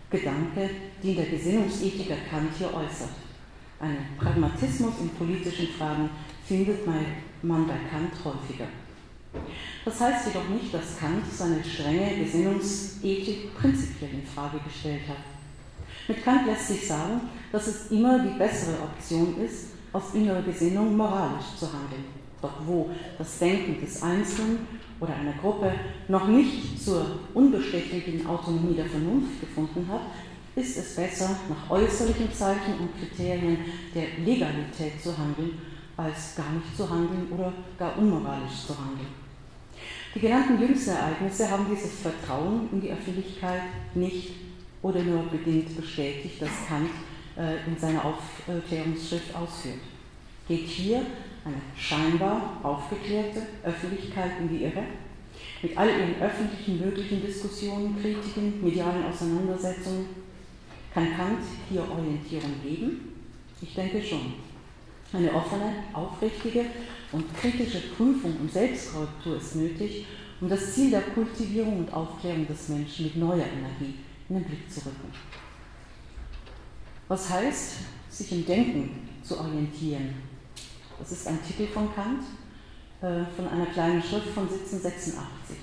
Gedanke, 0.09 0.69
den 1.01 1.15
der 1.15 1.25
Gesinnungsethiker 1.27 2.17
Kant 2.29 2.49
hier 2.57 2.67
äußert. 2.67 3.11
Einen 3.79 4.17
Pragmatismus 4.19 4.95
in 4.99 5.09
politischen 5.11 5.69
Fragen 5.77 6.09
findet 6.45 6.85
man 6.85 7.67
bei 7.67 7.77
Kant 7.89 8.11
häufiger. 8.21 8.67
Das 9.85 9.97
heißt 9.97 10.27
jedoch 10.27 10.49
nicht, 10.49 10.73
dass 10.73 10.99
Kant 10.99 11.23
seine 11.31 11.63
strenge 11.63 12.17
Gesinnungsethik 12.21 13.55
prinzipiell 13.57 14.11
in 14.11 14.25
Frage 14.25 14.59
gestellt 14.59 15.07
hat. 15.07 15.23
Mit 16.09 16.21
Kant 16.21 16.47
lässt 16.47 16.67
sich 16.67 16.85
sagen, 16.85 17.21
dass 17.53 17.67
es 17.67 17.91
immer 17.91 18.19
die 18.19 18.37
bessere 18.37 18.81
Option 18.83 19.37
ist, 19.41 19.67
aus 19.93 20.13
innerer 20.13 20.41
Gesinnung 20.41 20.97
moralisch 20.97 21.55
zu 21.57 21.71
handeln. 21.71 22.24
Doch 22.45 22.67
wo 22.67 22.91
das 23.17 23.39
Denken 23.39 23.81
des 23.81 24.03
Einzelnen 24.03 24.67
oder 24.99 25.15
einer 25.15 25.33
Gruppe 25.33 25.73
noch 26.07 26.27
nicht 26.27 26.79
zur 26.79 27.03
unbestechlichen 27.33 28.27
Autonomie 28.27 28.75
der 28.75 28.85
Vernunft 28.85 29.41
gefunden 29.41 29.87
hat, 29.91 30.01
ist 30.55 30.77
es 30.77 30.95
besser, 30.95 31.37
nach 31.49 31.71
äußerlichen 31.71 32.31
Zeichen 32.31 32.75
und 32.79 32.89
Kriterien 32.99 33.57
der 33.95 34.23
Legalität 34.23 35.01
zu 35.01 35.17
handeln, 35.17 35.57
als 35.97 36.35
gar 36.35 36.51
nicht 36.51 36.77
zu 36.77 36.87
handeln 36.87 37.27
oder 37.31 37.51
gar 37.79 37.97
unmoralisch 37.97 38.67
zu 38.67 38.77
handeln. 38.77 39.07
Die 40.13 40.19
genannten 40.19 40.61
jüngsten 40.61 40.91
Ereignisse 40.91 41.49
haben 41.49 41.65
dieses 41.67 41.99
Vertrauen 41.99 42.69
in 42.71 42.79
die 42.79 42.91
Öffentlichkeit 42.91 43.63
nicht 43.95 44.33
oder 44.83 45.01
nur 45.01 45.23
bedingt 45.23 45.75
bestätigt, 45.75 46.39
das 46.39 46.51
Kant 46.67 46.91
äh, 47.37 47.67
in 47.67 47.77
seiner 47.77 48.05
Aufklärungsschrift 48.05 49.35
ausführt. 49.35 49.79
Geht 50.47 50.67
hier 50.67 51.01
eine 51.45 51.61
scheinbar 51.77 52.59
aufgeklärte 52.63 53.41
Öffentlichkeit 53.63 54.31
in 54.41 54.49
die 54.49 54.63
Irre? 54.63 54.83
Mit 55.61 55.77
all 55.77 55.87
ihren 55.87 56.21
öffentlichen 56.21 56.79
möglichen 56.79 57.21
Diskussionen, 57.21 57.95
Kritiken, 58.01 58.63
medialen 58.63 59.05
Auseinandersetzungen? 59.05 60.07
Kann 60.93 61.15
Kant 61.15 61.39
hier 61.69 61.81
Orientierung 61.89 62.61
geben? 62.63 63.13
Ich 63.61 63.73
denke 63.73 64.01
schon. 64.01 64.33
Eine 65.13 65.33
offene, 65.33 65.71
aufrichtige 65.93 66.65
und 67.11 67.33
kritische 67.37 67.81
Prüfung 67.95 68.35
und 68.41 68.51
Selbstkorrektur 68.51 69.37
ist 69.37 69.55
nötig, 69.55 70.05
um 70.41 70.49
das 70.49 70.73
Ziel 70.73 70.91
der 70.91 71.01
Kultivierung 71.01 71.79
und 71.79 71.93
Aufklärung 71.93 72.47
des 72.47 72.69
Menschen 72.69 73.05
mit 73.05 73.15
neuer 73.15 73.45
Energie 73.45 73.95
in 74.27 74.35
den 74.35 74.43
Blick 74.43 74.69
zu 74.69 74.79
rücken. 74.79 75.11
Was 77.07 77.29
heißt, 77.29 77.75
sich 78.09 78.31
im 78.31 78.45
Denken 78.45 79.07
zu 79.23 79.39
orientieren? 79.39 80.34
Das 80.99 81.11
ist 81.11 81.27
ein 81.27 81.39
Titel 81.45 81.67
von 81.67 81.93
Kant, 81.93 82.23
äh, 83.01 83.25
von 83.35 83.47
einer 83.49 83.65
kleinen 83.67 84.01
Schrift 84.01 84.29
von 84.29 84.43
1786. 84.43 85.57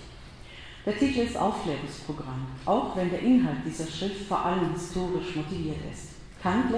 Der 0.85 0.99
Titel 0.99 1.21
ist 1.21 1.37
Aufklärungsprogramm, 1.37 2.47
auch 2.67 2.97
wenn 2.97 3.11
der 3.11 3.21
Inhalt 3.21 3.59
dieser 3.65 3.87
Schrift 3.87 4.27
vor 4.27 4.45
allem 4.45 4.73
historisch 4.73 5.37
motiviert 5.37 5.79
ist. 5.93 6.09
Kant 6.43 6.73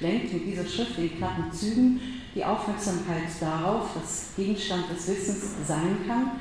lenkt, 0.00 0.32
mit 0.32 0.46
dieser 0.46 0.66
Schrift 0.66 0.98
in 0.98 1.16
knappen 1.16 1.50
Zügen 1.50 2.00
die 2.34 2.44
Aufmerksamkeit 2.44 3.22
darauf, 3.40 3.96
was 3.96 4.32
Gegenstand 4.36 4.90
des 4.90 5.08
Wissens 5.08 5.66
sein 5.66 5.96
kann, 6.06 6.32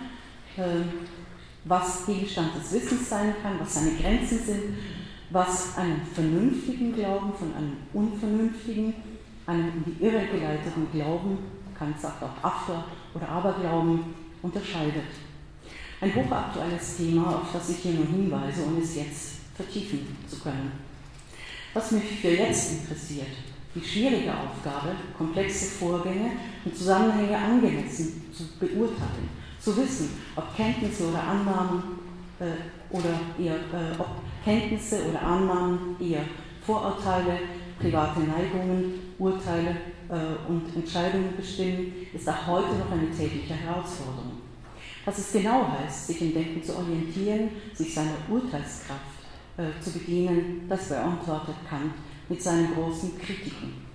äh, 0.58 0.84
was 1.64 2.06
Gegenstand 2.06 2.50
des 2.56 2.74
Wissens 2.74 3.10
sein 3.10 3.34
kann, 3.42 3.60
was 3.60 3.76
seine 3.76 3.92
Grenzen 3.92 4.40
sind, 4.40 4.78
was 5.30 5.78
einen 5.78 6.02
vernünftigen 6.14 6.94
Glauben 6.94 7.34
von 7.34 7.54
einem 7.56 7.78
unvernünftigen, 7.94 8.94
einem 9.48 9.68
in 9.68 9.84
die 9.86 10.04
Irre 10.04 10.26
geleiteten 10.28 10.88
Glauben, 10.92 11.38
Kant 11.78 12.00
sagt 12.00 12.24
auch 12.24 12.44
After- 12.44 12.86
oder 13.14 13.28
Aberglauben, 13.28 14.16
unterscheidet. 14.42 15.04
Ein 16.02 16.16
hochaktuelles 16.16 16.98
Thema, 16.98 17.42
auf 17.42 17.52
das 17.54 17.70
ich 17.70 17.78
hier 17.78 17.94
nur 17.94 18.06
hinweise, 18.06 18.64
um 18.64 18.82
es 18.82 18.96
jetzt 18.96 19.36
vertiefen 19.56 20.06
zu 20.28 20.40
können. 20.40 20.72
Was 21.74 21.92
mich 21.92 22.04
für 22.22 22.30
jetzt 22.30 22.72
interessiert, 22.72 23.28
die 23.74 23.84
schwierige 23.84 24.32
Aufgabe, 24.32 24.96
komplexe 25.18 25.78
Vorgänge 25.78 26.32
und 26.64 26.76
Zusammenhänge 26.76 27.38
angemessen 27.38 28.24
zu 28.34 28.44
beurteilen, 28.60 29.30
zu 29.60 29.76
wissen, 29.76 30.10
ob 30.36 30.56
Kenntnisse 30.56 31.10
oder 31.10 31.22
Annahmen 31.22 31.84
äh, 32.40 32.96
oder 32.96 33.20
eher, 33.38 33.56
äh, 33.56 34.00
ob 34.00 34.08
Kenntnisse 34.44 35.10
oder 35.10 35.22
Annahmen 35.22 35.98
eher 36.00 36.24
Vorurteile, 36.66 37.40
private 37.80 38.20
Neigungen, 38.22 39.14
Urteile 39.18 39.76
äh, 40.10 40.50
und 40.50 40.76
Entscheidungen 40.76 41.36
bestimmen, 41.36 41.94
ist 42.14 42.28
auch 42.28 42.48
heute 42.48 42.76
noch 42.76 42.92
eine 42.92 43.10
tägliche 43.10 43.54
Herausforderung. 43.54 44.34
Was 45.06 45.20
es 45.20 45.32
genau 45.32 45.68
heißt, 45.68 46.08
sich 46.08 46.22
im 46.22 46.34
Denken 46.34 46.64
zu 46.64 46.76
orientieren, 46.76 47.50
sich 47.74 47.94
seiner 47.94 48.18
Urteilskraft 48.30 49.02
äh, 49.58 49.82
zu 49.82 49.92
bedienen, 49.92 50.66
das 50.68 50.90
beantwortet 50.90 51.56
Kant 51.70 51.94
mit 52.28 52.42
seinen 52.42 52.74
großen 52.74 53.18
Kritiken. 53.20 53.86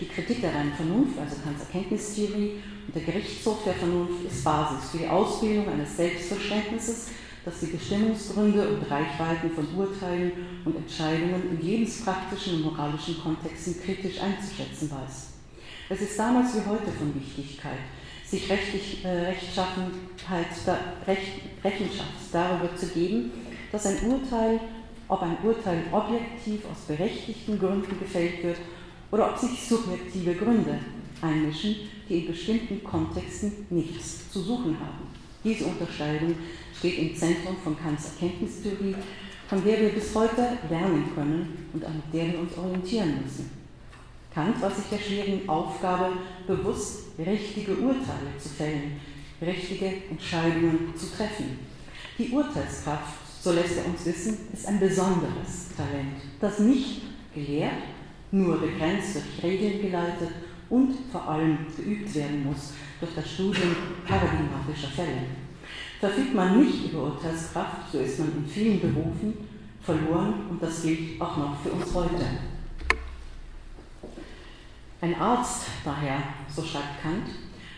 Die 0.00 0.08
Kritik 0.08 0.40
der 0.40 0.54
reinen 0.54 0.72
Vernunft, 0.72 1.18
also 1.18 1.36
Kants 1.44 1.60
Erkenntnistheorie 1.60 2.62
und 2.86 2.96
der 2.96 3.02
Gerichtshof 3.02 3.62
der 3.64 3.74
Vernunft 3.74 4.24
ist 4.26 4.42
Basis 4.42 4.90
für 4.90 4.98
die 4.98 5.06
Ausbildung 5.06 5.68
eines 5.68 5.96
Selbstverständnisses, 5.96 7.10
das 7.44 7.60
die 7.60 7.66
Bestimmungsgründe 7.66 8.68
und 8.68 8.90
Reichweiten 8.90 9.50
von 9.50 9.66
Urteilen 9.74 10.32
und 10.64 10.76
Entscheidungen 10.76 11.50
in 11.50 11.66
lebenspraktischen 11.66 12.56
und 12.56 12.72
moralischen 12.72 13.18
Kontexten 13.18 13.80
kritisch 13.82 14.20
einzuschätzen 14.20 14.90
weiß. 14.90 15.28
Es 15.88 16.00
ist 16.02 16.18
damals 16.18 16.54
wie 16.54 16.68
heute 16.68 16.92
von 16.92 17.14
Wichtigkeit, 17.14 17.78
sich 18.24 18.48
rechtlich, 18.48 19.04
äh, 19.04 19.34
da, 20.66 20.78
Recht, 21.06 21.32
Rechenschaft 21.64 22.08
darüber 22.32 22.76
zu 22.76 22.86
geben, 22.88 23.32
dass 23.72 23.86
ein 23.86 23.98
Urteil, 24.08 24.60
ob 25.08 25.22
ein 25.22 25.36
Urteil 25.42 25.82
objektiv 25.90 26.64
aus 26.70 26.82
berechtigten 26.86 27.58
Gründen 27.58 27.98
gefällt 27.98 28.42
wird 28.44 28.58
oder 29.10 29.30
ob 29.30 29.38
sich 29.38 29.66
subjektive 29.66 30.34
Gründe 30.34 30.78
einmischen, 31.20 31.76
die 32.08 32.20
in 32.20 32.26
bestimmten 32.28 32.84
Kontexten 32.84 33.66
nichts 33.70 34.30
zu 34.30 34.40
suchen 34.40 34.76
haben. 34.78 35.19
Diese 35.42 35.64
Unterscheidung 35.64 36.34
steht 36.78 36.98
im 36.98 37.16
Zentrum 37.16 37.56
von 37.64 37.78
Kants 37.78 38.12
Erkenntnistheorie, 38.12 38.94
von 39.48 39.64
der 39.64 39.80
wir 39.80 39.88
bis 39.88 40.14
heute 40.14 40.58
lernen 40.68 41.10
können 41.14 41.70
und 41.72 41.84
an 41.84 42.02
der 42.12 42.32
wir 42.32 42.40
uns 42.40 42.56
orientieren 42.58 43.22
müssen. 43.22 43.50
Kant 44.34 44.60
war 44.60 44.70
sich 44.70 44.84
der 44.90 44.98
schwierigen 44.98 45.48
Aufgabe 45.48 46.12
bewusst, 46.46 47.18
richtige 47.18 47.72
Urteile 47.72 48.36
zu 48.38 48.48
fällen, 48.50 49.00
richtige 49.40 49.92
Entscheidungen 50.10 50.94
zu 50.96 51.10
treffen. 51.10 51.58
Die 52.18 52.28
Urteilskraft, 52.28 53.14
so 53.42 53.52
lässt 53.52 53.78
er 53.78 53.86
uns 53.86 54.04
wissen, 54.04 54.36
ist 54.52 54.66
ein 54.66 54.78
besonderes 54.78 55.74
Talent, 55.74 56.20
das 56.38 56.58
nicht 56.58 57.00
gelehrt, 57.34 57.82
nur 58.30 58.58
begrenzt 58.58 59.16
durch 59.16 59.42
Regeln 59.42 59.82
geleitet 59.82 60.30
und 60.68 60.94
vor 61.10 61.26
allem 61.26 61.66
geübt 61.76 62.14
werden 62.14 62.44
muss 62.44 62.72
durch 63.00 63.14
das 63.14 63.30
Studium 63.30 63.74
paradigmatischer 64.06 64.88
Fälle. 64.88 65.22
Verfügt 65.98 66.34
man 66.34 66.60
nicht 66.62 66.92
über 66.92 67.04
Urteilskraft, 67.04 67.90
so 67.92 67.98
ist 67.98 68.18
man 68.18 68.32
in 68.36 68.46
vielen 68.46 68.80
Berufen 68.80 69.34
verloren 69.82 70.34
und 70.50 70.62
das 70.62 70.82
gilt 70.82 71.20
auch 71.20 71.36
noch 71.36 71.60
für 71.62 71.70
uns 71.70 71.94
heute. 71.94 72.26
Ein 75.02 75.14
Arzt 75.14 75.66
daher, 75.84 76.22
so 76.54 76.62
schreibt 76.62 77.02
Kant, 77.02 77.26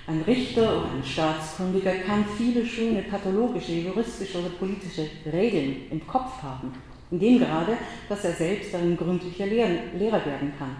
ein 0.07 0.23
Richter 0.23 0.79
oder 0.79 0.91
ein 0.93 1.05
Staatskundiger 1.05 1.95
kann 1.99 2.25
viele 2.37 2.67
schöne 2.67 3.03
pathologische, 3.03 3.73
juristische 3.73 4.41
oder 4.41 4.49
politische 4.49 5.09
Regeln 5.33 5.83
im 5.91 6.05
Kopf 6.07 6.43
haben, 6.43 6.73
indem 7.13 7.39
gerade, 7.39 7.77
dass 8.09 8.25
er 8.25 8.33
selbst 8.33 8.75
ein 8.75 8.97
gründlicher 8.97 9.47
Lehrer 9.47 10.27
werden 10.27 10.53
kann 10.59 10.77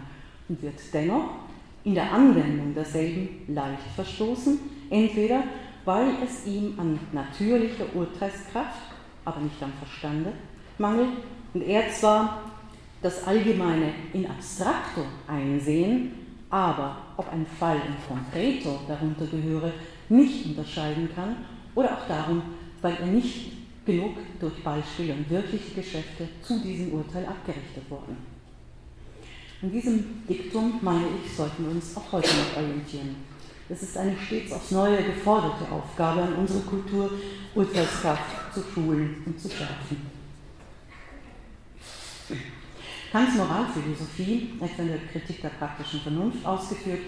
und 0.49 0.61
wird 0.61 0.75
dennoch 0.93 1.31
in 1.85 1.95
der 1.95 2.13
Anwendung 2.13 2.75
derselben 2.75 3.29
leicht 3.49 3.83
verstoßen, 3.95 4.59
entweder 4.91 5.43
weil 5.85 6.11
es 6.25 6.47
ihm 6.47 6.79
an 6.79 6.99
natürlicher 7.13 7.87
Urteilskraft, 7.95 8.81
aber 9.25 9.41
nicht 9.41 9.61
am 9.63 9.73
Verstande, 9.73 10.33
mangelt 10.79 11.09
und 11.55 11.63
er 11.63 11.89
zwar 11.91 12.43
das 13.03 13.27
Allgemeine 13.27 13.93
in 14.13 14.27
abstrakto 14.27 15.03
einsehen, 15.27 16.13
aber 16.51 16.99
ob 17.17 17.33
ein 17.33 17.47
Fall 17.59 17.77
in 17.77 17.97
concreto 18.07 18.81
darunter 18.87 19.27
gehöre, 19.27 19.73
nicht 20.09 20.47
unterscheiden 20.47 21.09
kann 21.15 21.37
oder 21.75 21.93
auch 21.97 22.07
darum, 22.07 22.43
weil 22.81 22.97
er 23.01 23.07
nicht 23.07 23.53
genug 23.85 24.17
durch 24.39 24.63
Beispiele 24.63 25.15
und 25.15 25.29
wirkliche 25.29 25.75
Geschäfte 25.75 26.29
zu 26.43 26.61
diesem 26.61 26.93
Urteil 26.93 27.27
abgerichtet 27.27 27.83
wurden. 27.89 28.32
An 29.63 29.71
diesem 29.71 30.27
Diktum, 30.29 30.81
meine 30.83 31.07
ich, 31.25 31.37
sollten 31.37 31.65
wir 31.65 31.71
uns 31.71 31.97
auch 31.97 32.11
heute 32.11 32.29
noch 32.29 32.57
orientieren. 32.57 33.15
Es 33.69 33.81
ist 33.85 33.97
eine 33.97 34.17
stets 34.19 34.51
aufs 34.51 34.73
Neue 34.73 35.05
geforderte 35.05 35.71
Aufgabe 35.71 36.23
an 36.23 36.35
unsere 36.35 36.63
Kultur, 36.63 37.09
Urteilskraft 37.55 38.53
zu 38.53 38.61
schulen 38.75 39.23
und 39.25 39.41
zu 39.41 39.49
schärfen. 39.49 39.99
Kants 43.13 43.37
Moralphilosophie, 43.37 44.55
etwa 44.61 44.83
in 44.83 44.89
der 44.89 44.99
Kritik 45.13 45.41
der 45.41 45.51
praktischen 45.51 46.01
Vernunft 46.01 46.45
ausgeführt, 46.45 47.01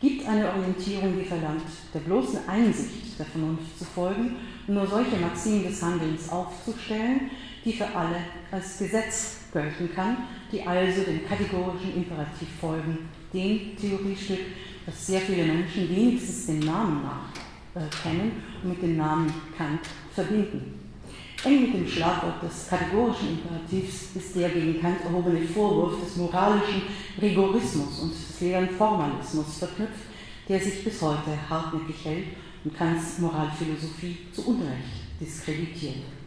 gibt 0.00 0.26
eine 0.26 0.52
Orientierung, 0.52 1.16
die 1.16 1.24
verlangt, 1.24 1.62
der 1.94 2.00
bloßen 2.00 2.40
Einsicht 2.48 3.16
der 3.20 3.26
Vernunft 3.26 3.78
zu 3.78 3.84
folgen 3.84 4.34
und 4.66 4.74
nur 4.74 4.86
solche 4.86 5.16
Maximen 5.16 5.62
des 5.62 5.80
Handelns 5.80 6.28
aufzustellen, 6.28 7.30
die 7.64 7.72
für 7.72 7.86
alle 7.86 8.16
als 8.50 8.78
Gesetz 8.78 9.39
gelten 9.52 9.90
kann, 9.94 10.16
die 10.50 10.62
also 10.62 11.02
dem 11.02 11.26
kategorischen 11.26 11.96
Imperativ 11.96 12.48
folgen, 12.60 12.98
dem 13.32 13.76
Theoriestück, 13.76 14.38
das 14.86 15.06
sehr 15.06 15.20
viele 15.20 15.44
Menschen 15.44 15.88
wenigstens 15.88 16.46
den 16.46 16.60
Namen 16.60 17.02
nach 17.02 17.80
äh, 17.80 17.86
kennen 18.02 18.42
und 18.62 18.70
mit 18.70 18.82
dem 18.82 18.96
Namen 18.96 19.32
Kant 19.56 19.80
verbinden. 20.12 20.80
Eng 21.44 21.62
mit 21.62 21.74
dem 21.74 21.88
Schlagwort 21.88 22.42
des 22.42 22.68
kategorischen 22.68 23.30
Imperativs 23.30 24.14
ist 24.14 24.36
der 24.36 24.50
gegen 24.50 24.80
Kant 24.80 25.04
erhobene 25.04 25.40
Vorwurf 25.46 26.00
des 26.02 26.16
moralischen 26.16 26.82
Rigorismus 27.20 28.00
und 28.00 28.12
des 28.12 28.40
leeren 28.40 28.68
Formalismus 28.68 29.58
verknüpft, 29.58 30.10
der 30.48 30.60
sich 30.60 30.84
bis 30.84 31.00
heute 31.00 31.30
hartnäckig 31.48 32.04
hält 32.04 32.26
und 32.64 32.76
Kants 32.76 33.18
Moralphilosophie 33.20 34.18
zu 34.32 34.48
Unrecht 34.48 35.00
diskreditiert. 35.20 36.19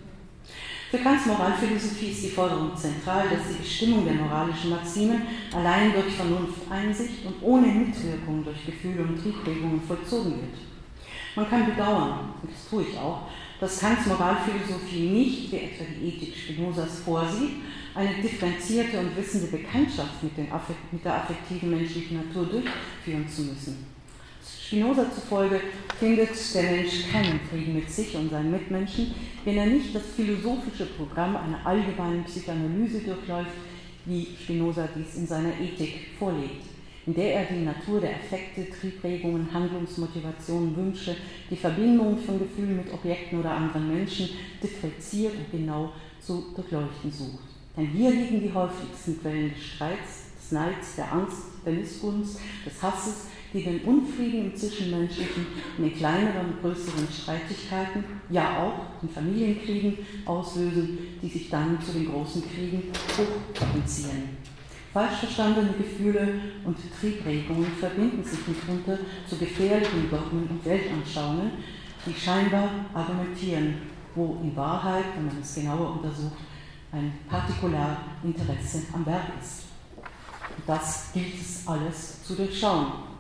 Für 0.94 1.00
Kants 1.00 1.26
Moralphilosophie 1.26 2.12
ist 2.12 2.22
die 2.22 2.30
Forderung 2.30 2.78
zentral, 2.78 3.28
dass 3.28 3.48
die 3.48 3.64
Bestimmung 3.64 4.06
der 4.06 4.14
moralischen 4.14 4.70
Maximen 4.70 5.24
allein 5.52 5.92
durch 5.92 6.14
Vernunfteinsicht 6.14 7.26
und 7.26 7.34
ohne 7.42 7.66
Mitwirkung 7.66 8.44
durch 8.44 8.64
Gefühle 8.64 9.02
und 9.02 9.20
Triebregungen 9.20 9.82
vollzogen 9.82 10.34
wird. 10.34 10.54
Man 11.36 11.50
kann 11.50 11.66
bedauern, 11.66 12.36
und 12.40 12.52
das 12.52 12.70
tue 12.70 12.84
ich 12.84 12.96
auch, 12.96 13.24
dass 13.60 13.80
Kants 13.80 14.06
Moralphilosophie 14.06 15.10
nicht, 15.10 15.52
wie 15.52 15.58
etwa 15.58 15.84
die 16.00 16.10
Ethik 16.10 16.36
Spinozas 16.38 17.00
vorsieht, 17.00 17.54
eine 17.96 18.14
differenzierte 18.22 19.00
und 19.00 19.18
wissende 19.18 19.48
Bekanntschaft 19.48 20.22
mit, 20.22 20.38
mit 20.38 21.04
der 21.04 21.16
affektiven 21.16 21.72
menschlichen 21.72 22.18
Natur 22.18 22.46
durchführen 22.46 23.28
zu 23.28 23.42
müssen. 23.42 23.93
Spinoza 24.66 25.06
zufolge 25.14 25.60
findet 26.00 26.30
der 26.54 26.64
Mensch 26.64 27.12
keinen 27.12 27.40
Frieden 27.50 27.76
mit 27.76 27.92
sich 27.92 28.16
und 28.16 28.30
seinen 28.30 28.52
Mitmenschen, 28.52 29.14
wenn 29.44 29.58
er 29.58 29.66
nicht 29.66 29.94
das 29.94 30.04
philosophische 30.16 30.86
Programm 30.86 31.36
einer 31.36 31.66
allgemeinen 31.66 32.24
Psychoanalyse 32.24 33.00
durchläuft, 33.00 33.52
wie 34.06 34.28
Spinoza 34.42 34.88
dies 34.96 35.16
in 35.16 35.28
seiner 35.28 35.60
Ethik 35.60 36.08
vorlegt 36.18 36.74
in 37.06 37.14
der 37.14 37.34
er 37.36 37.46
die 37.46 37.66
Natur 37.66 38.00
der 38.00 38.12
Effekte, 38.12 38.70
Triebregungen, 38.70 39.52
Handlungsmotivationen, 39.54 40.76
Wünsche, 40.76 41.16
die 41.50 41.56
Verbindung 41.56 42.18
von 42.18 42.40
Gefühlen 42.40 42.78
mit 42.78 42.94
Objekten 42.94 43.40
oder 43.40 43.52
anderen 43.52 43.94
Menschen 43.94 44.30
differenziert 44.62 45.34
und 45.36 45.52
genau 45.52 45.92
zu 46.22 46.46
durchleuchten 46.56 47.12
sucht. 47.12 47.44
Denn 47.76 47.88
hier 47.88 48.12
liegen 48.12 48.42
die 48.42 48.54
häufigsten 48.54 49.20
Quellen 49.20 49.50
des 49.50 49.64
Streits, 49.64 50.32
des 50.40 50.52
Neids, 50.52 50.96
der 50.96 51.12
Angst, 51.12 51.38
der 51.66 51.74
Missgunst, 51.74 52.40
des 52.66 52.82
Hasses, 52.82 53.28
die 53.54 53.64
den 53.64 53.82
Unfrieden 53.82 54.46
im 54.46 54.56
Zwischenmenschlichen 54.56 55.46
in 55.78 55.84
den 55.84 55.96
kleineren 55.96 56.48
und 56.48 56.62
größeren 56.62 57.08
Streitigkeiten, 57.08 58.04
ja 58.30 58.64
auch 58.64 59.04
in 59.04 59.10
Familienkriegen 59.10 59.98
auslösen, 60.26 60.98
die 61.22 61.30
sich 61.30 61.50
dann 61.50 61.80
zu 61.82 61.92
den 61.92 62.12
großen 62.12 62.44
Kriegen 62.50 62.92
hochpotenzieren. 63.18 64.38
Falsch 64.92 65.20
verstandene 65.20 65.74
Gefühle 65.74 66.40
und 66.66 66.78
Triebregungen 67.00 67.72
verbinden 67.80 68.24
sich 68.24 68.48
mitunter 68.48 69.00
zu 69.28 69.38
gefährlichen 69.38 70.10
Dogmen 70.10 70.48
und 70.48 70.66
Weltanschauungen, 70.66 71.52
die 72.06 72.14
scheinbar 72.14 72.70
argumentieren, 72.94 73.76
wo 74.14 74.40
in 74.44 74.56
Wahrheit, 74.56 75.06
wenn 75.16 75.28
man 75.28 75.40
es 75.42 75.56
genauer 75.56 75.94
untersucht, 75.94 76.38
ein 76.92 77.12
Partikularinteresse 77.28 78.84
am 78.94 79.06
Werk 79.06 79.32
ist. 79.42 79.64
Und 80.56 80.64
das 80.68 81.12
gilt 81.12 81.42
es 81.42 81.68
alles 81.68 82.24
zu 82.24 82.36
durchschauen. 82.36 83.13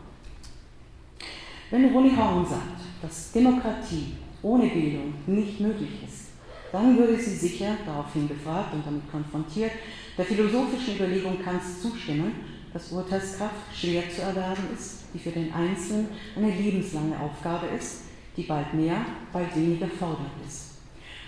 Wenn 1.73 1.91
Ronny 1.91 2.15
Horn 2.15 2.45
sagt, 2.45 2.81
dass 3.01 3.31
Demokratie 3.31 4.13
ohne 4.43 4.67
Bildung 4.67 5.15
nicht 5.25 5.59
möglich 5.59 6.03
ist, 6.07 6.27
dann 6.71 6.95
würde 6.95 7.17
sie 7.17 7.35
sicher, 7.35 7.75
daraufhin 7.83 8.27
befragt 8.27 8.75
und 8.75 8.85
damit 8.85 9.09
konfrontiert, 9.09 9.71
der 10.15 10.23
philosophischen 10.23 10.97
Überlegung 10.97 11.41
Kants 11.43 11.81
zustimmen, 11.81 12.35
dass 12.71 12.91
Urteilskraft 12.91 13.75
schwer 13.75 14.03
zu 14.07 14.21
erwerben 14.21 14.65
ist, 14.71 15.05
die 15.15 15.17
für 15.17 15.31
den 15.31 15.51
Einzelnen 15.51 16.09
eine 16.35 16.51
lebenslange 16.51 17.19
Aufgabe 17.19 17.65
ist, 17.75 18.01
die 18.37 18.43
bald 18.43 18.71
mehr, 18.75 19.03
bald 19.31 19.55
weniger 19.55 19.87
fordernd 19.87 20.29
ist. 20.47 20.75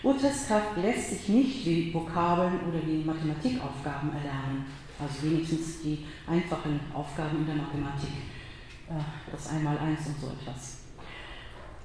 Urteilskraft 0.03 0.77
lässt 0.77 1.10
sich 1.10 1.27
nicht 1.27 1.65
wie 1.65 1.91
Vokabeln 1.91 2.60
oder 2.69 2.86
wie 2.86 3.03
Mathematikaufgaben 3.03 4.12
erlernen, 4.13 4.65
also 4.99 5.27
wenigstens 5.27 5.81
die 5.81 6.05
einfachen 6.27 6.79
Aufgaben 6.93 7.38
in 7.38 7.47
der 7.47 7.55
Mathematik, 7.55 8.13
das 9.32 9.50
Einmaleins 9.50 10.08
und 10.08 10.19
so 10.21 10.28
etwas. 10.28 10.78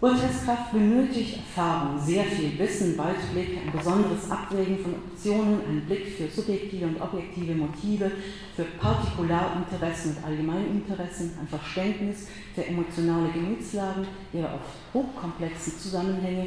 Urteilskraft 0.01 0.73
benötigt 0.73 1.37
Erfahrung, 1.37 2.01
sehr 2.01 2.25
viel 2.25 2.59
Wissen, 2.59 2.97
Weitblick, 2.97 3.59
ein 3.59 3.71
besonderes 3.71 4.31
Abwägen 4.31 4.79
von 4.79 4.95
Optionen, 4.95 5.61
einen 5.63 5.83
Blick 5.83 6.07
für 6.17 6.27
subjektive 6.27 6.87
und 6.87 7.01
objektive 7.03 7.55
Motive, 7.55 8.11
für 8.57 8.65
Partikularinteressen 8.65 10.17
und 10.17 10.25
Allgemeininteressen, 10.25 11.33
ein 11.39 11.49
Verständnis 11.49 12.29
für 12.55 12.65
emotionale 12.65 13.29
Gemütslagen, 13.29 14.07
ihre 14.33 14.47
oft 14.47 14.95
hochkomplexen 14.95 15.79
Zusammenhänge. 15.79 16.47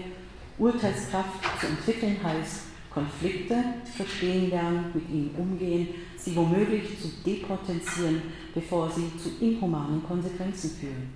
Urteilskraft 0.58 1.60
zu 1.60 1.68
entwickeln 1.68 2.18
heißt, 2.24 2.62
Konflikte 2.90 3.64
verstehen 3.96 4.50
lernen, 4.50 4.92
mit 4.96 5.10
ihnen 5.10 5.36
umgehen, 5.38 5.90
sie 6.24 6.36
womöglich 6.36 7.00
zu 7.02 7.10
depotenzieren, 7.26 8.22
bevor 8.54 8.90
sie 8.90 9.12
zu 9.18 9.44
inhumanen 9.44 10.04
Konsequenzen 10.04 10.72
führen. 10.80 11.10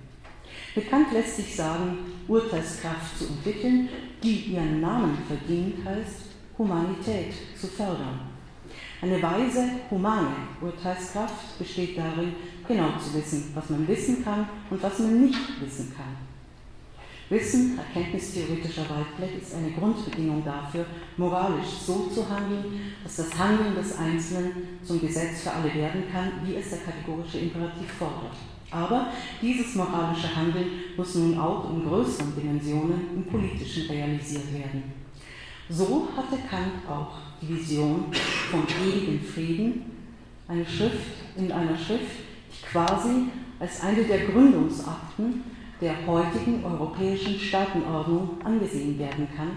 Bekannt 0.74 1.12
lässt 1.12 1.36
sich 1.36 1.56
sagen, 1.56 1.98
Urteilskraft 2.26 3.18
zu 3.18 3.26
entwickeln, 3.26 3.88
die 4.22 4.52
ihren 4.52 4.80
Namen 4.80 5.18
verdient, 5.26 5.84
heißt 5.84 6.22
Humanität 6.56 7.32
zu 7.58 7.66
fördern. 7.68 8.20
Eine 9.00 9.22
weise, 9.22 9.70
humane 9.90 10.34
Urteilskraft 10.60 11.58
besteht 11.58 11.96
darin, 11.96 12.34
genau 12.66 12.90
zu 12.98 13.14
wissen, 13.14 13.52
was 13.54 13.70
man 13.70 13.86
wissen 13.86 14.24
kann 14.24 14.48
und 14.70 14.82
was 14.82 14.98
man 14.98 15.26
nicht 15.26 15.62
wissen 15.62 15.94
kann. 15.96 16.27
Wissen, 17.30 17.78
erkenntnistheoretischer 17.78 18.86
Weitblick, 18.88 19.42
ist 19.42 19.54
eine 19.54 19.70
Grundbedingung 19.72 20.42
dafür, 20.44 20.86
moralisch 21.18 21.68
so 21.84 22.06
zu 22.06 22.26
handeln, 22.26 22.64
dass 23.04 23.16
das 23.16 23.38
Handeln 23.38 23.74
des 23.74 23.98
Einzelnen 23.98 24.52
zum 24.82 24.98
Gesetz 25.00 25.42
für 25.42 25.52
alle 25.52 25.74
werden 25.74 26.04
kann, 26.10 26.30
wie 26.44 26.54
es 26.54 26.70
der 26.70 26.78
kategorische 26.78 27.38
Imperativ 27.38 27.90
fordert. 27.98 28.32
Aber 28.70 29.08
dieses 29.42 29.74
moralische 29.74 30.34
Handeln 30.34 30.66
muss 30.96 31.14
nun 31.16 31.38
auch 31.38 31.70
in 31.70 31.86
größeren 31.86 32.34
Dimensionen 32.34 33.00
im 33.14 33.24
Politischen 33.24 33.90
realisiert 33.90 34.52
werden. 34.52 34.84
So 35.68 36.08
hatte 36.16 36.38
Kant 36.48 36.88
auch 36.88 37.12
die 37.42 37.48
Vision 37.48 38.06
vom 38.50 38.64
ewigen 38.86 39.22
Frieden, 39.22 39.84
eine 40.48 40.64
Schrift 40.64 41.12
in 41.36 41.52
einer 41.52 41.76
Schrift, 41.76 42.24
die 42.50 42.66
quasi 42.66 43.28
als 43.60 43.82
eine 43.82 44.04
der 44.04 44.26
Gründungsakten 44.26 45.42
der 45.80 46.06
heutigen 46.06 46.64
europäischen 46.64 47.38
Staatenordnung 47.38 48.30
angesehen 48.44 48.98
werden 48.98 49.28
kann, 49.36 49.50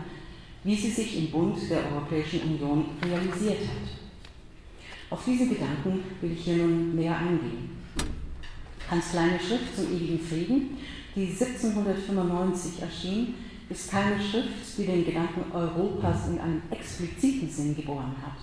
wie 0.64 0.76
sie 0.76 0.92
sich 0.92 1.18
im 1.18 1.32
Bund 1.32 1.58
der 1.70 1.80
Europäischen 1.92 2.42
Union 2.42 2.86
realisiert 3.04 3.62
hat. 3.62 4.02
Auf 5.10 5.26
diese 5.26 5.48
Gedanken 5.48 6.04
will 6.22 6.32
ich 6.32 6.44
hier 6.44 6.58
nun 6.58 6.96
näher 6.96 7.18
eingehen. 7.18 7.82
Hans 8.90 9.12
kleine 9.12 9.40
Schrift 9.40 9.76
zum 9.76 9.86
ewigen 9.86 10.20
Frieden, 10.20 10.78
die 11.16 11.28
1795 11.28 12.82
erschien, 12.82 13.34
ist 13.70 13.90
keine 13.90 14.22
Schrift, 14.22 14.78
die 14.78 14.86
den 14.86 15.06
Gedanken 15.06 15.52
Europas 15.54 16.28
in 16.28 16.40
einem 16.40 16.62
expliziten 16.70 17.50
Sinn 17.50 17.76
geboren 17.76 18.16
hat. 18.22 18.38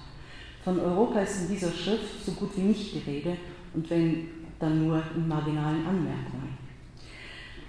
Von 0.64 0.80
Europa 0.80 1.20
ist 1.20 1.42
in 1.42 1.54
dieser 1.54 1.72
Schrift 1.72 2.24
so 2.24 2.32
gut 2.32 2.50
wie 2.56 2.62
nicht 2.62 2.94
die 2.94 3.10
Rede 3.10 3.36
und 3.74 3.88
wenn 3.88 4.28
dann 4.58 4.86
nur 4.86 5.02
in 5.14 5.28
marginalen 5.28 5.86
Anmerkungen. 5.86 6.57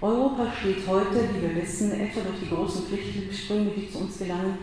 Europa 0.00 0.46
steht 0.60 0.86
heute, 0.86 1.28
wie 1.34 1.42
wir 1.42 1.62
wissen, 1.62 1.92
etwa 1.92 2.20
durch 2.20 2.40
die 2.42 2.48
großen 2.48 2.86
Flüchtlingsströme, 2.86 3.70
die 3.76 3.90
zu 3.90 3.98
uns 3.98 4.18
gelangen, 4.18 4.58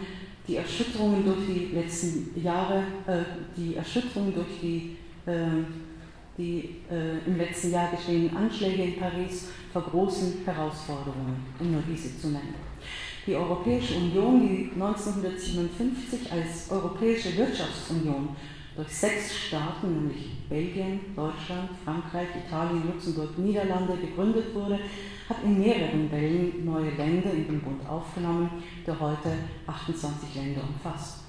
die 0.47 0.55
Erschütterungen 0.55 1.25
durch 1.25 1.45
die 1.47 1.75
letzten 1.75 2.41
Jahre, 2.41 2.83
äh, 3.05 3.23
die 3.55 3.75
Erschütterungen 3.75 4.33
durch 4.33 4.59
die 4.61 4.97
äh, 5.25 5.65
die 6.37 6.81
äh, 6.89 7.17
im 7.25 7.37
letzten 7.37 7.71
Jahr 7.71 7.89
geschehenen 7.89 8.35
Anschläge 8.35 8.83
in 8.83 8.99
Paris 8.99 9.47
vor 9.73 9.81
großen 9.81 10.45
Herausforderungen, 10.45 11.45
um 11.59 11.71
nur 11.71 11.81
diese 11.87 12.19
zu 12.19 12.27
nennen. 12.27 12.53
Die 13.25 13.35
Europäische 13.35 13.95
Union, 13.95 14.47
die 14.47 14.71
1957 14.75 16.31
als 16.31 16.71
Europäische 16.71 17.35
Wirtschaftsunion 17.35 18.29
durch 18.77 18.89
sechs 18.89 19.35
Staaten, 19.35 19.91
nämlich 19.91 20.47
Belgien, 20.47 20.99
Deutschland, 21.15 21.71
Frankreich, 21.83 22.27
Italien, 22.45 22.83
Luxemburg, 22.85 23.35
Niederlande, 23.39 23.97
gegründet 23.97 24.53
wurde, 24.53 24.79
hat 25.27 25.43
in 25.43 25.59
mehreren 25.59 26.09
Wellen 26.11 26.63
neue 26.63 26.91
Länder 26.91 27.31
in 27.31 27.47
den 27.47 27.59
Bund 27.59 27.89
aufgenommen, 27.89 28.63
der 28.85 28.99
heute 28.99 29.31
28 29.65 30.35
Länder 30.35 30.61
umfasst. 30.61 31.21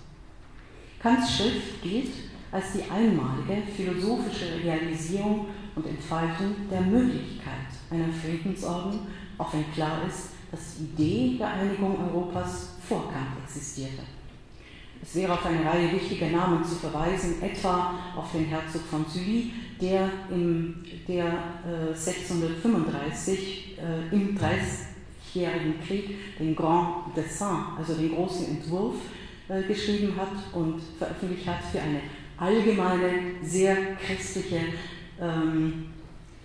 Kants 1.01 1.37
Schrift 1.37 1.83
gilt 1.83 2.13
als 2.53 2.73
die 2.73 2.91
einmalige 2.91 3.63
philosophische 3.75 4.63
Realisierung 4.63 5.47
und 5.75 5.87
Entfaltung 5.87 6.55
der 6.71 6.83
Möglichkeit 6.83 7.69
einer 7.91 8.13
Friedensordnung, 8.13 9.07
auch 9.39 9.53
wenn 9.55 9.73
klar 9.73 10.03
ist, 10.07 10.31
dass 10.51 10.77
die 10.77 10.85
Idee 10.85 11.39
der 11.39 11.49
Einigung 11.49 11.97
Europas 11.99 12.77
vor 12.87 13.11
Kant 13.11 13.43
existierte. 13.43 14.18
Es 15.03 15.15
wäre 15.15 15.33
auf 15.33 15.47
eine 15.47 15.65
Reihe 15.65 15.93
wichtiger 15.93 16.29
Namen 16.29 16.65
zu 16.65 16.75
verweisen, 16.75 17.43
etwa 17.43 17.95
auf 18.17 18.33
den 18.33 18.47
Herzog 18.47 18.83
von 18.91 19.07
Sully, 19.07 19.53
der, 19.81 20.11
im, 20.31 20.85
der 21.07 21.27
äh, 21.27 21.95
635 21.95 23.79
äh, 23.79 24.15
im 24.15 24.37
Dreißigjährigen 24.37 25.81
Krieg 25.87 26.39
den 26.39 26.57
Grand 26.57 27.17
Dessin, 27.17 27.57
also 27.79 27.95
den 27.95 28.15
großen 28.15 28.49
Entwurf, 28.49 28.97
äh, 29.49 29.63
geschrieben 29.63 30.15
hat 30.17 30.33
und 30.53 30.81
veröffentlicht 30.99 31.47
hat 31.47 31.65
für 31.71 31.81
eine 31.81 32.01
allgemeine, 32.37 33.35
sehr 33.43 33.95
christliche 33.97 34.61
ähm, 35.21 35.87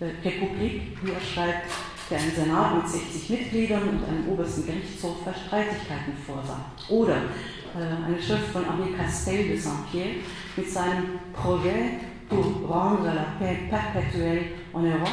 äh, 0.00 0.06
Republik, 0.26 0.96
wie 1.02 1.10
er 1.10 1.20
schreibt, 1.20 1.70
der 2.10 2.18
einen 2.18 2.32
Senat 2.32 2.76
mit 2.76 2.88
60 2.88 3.30
Mitgliedern 3.30 3.82
und 3.82 4.04
einem 4.04 4.28
obersten 4.28 4.66
Gerichtshof 4.66 5.22
für 5.24 5.32
Streitigkeiten 5.32 6.12
vorsah. 6.26 6.64
Oder 6.88 7.22
eine 7.82 8.20
Schrift 8.22 8.52
von 8.52 8.64
Abbé 8.64 8.96
Castel 8.96 9.48
de 9.48 9.56
Saint-Pierre 9.56 10.16
mit 10.56 10.70
seinem 10.70 11.18
Projet 11.32 11.98
pour 12.28 12.68
rendre 12.68 13.04
la 13.04 13.26
paix 13.38 13.68
perpétuelle 13.68 14.44
en 14.72 14.84
Europe, 14.84 15.10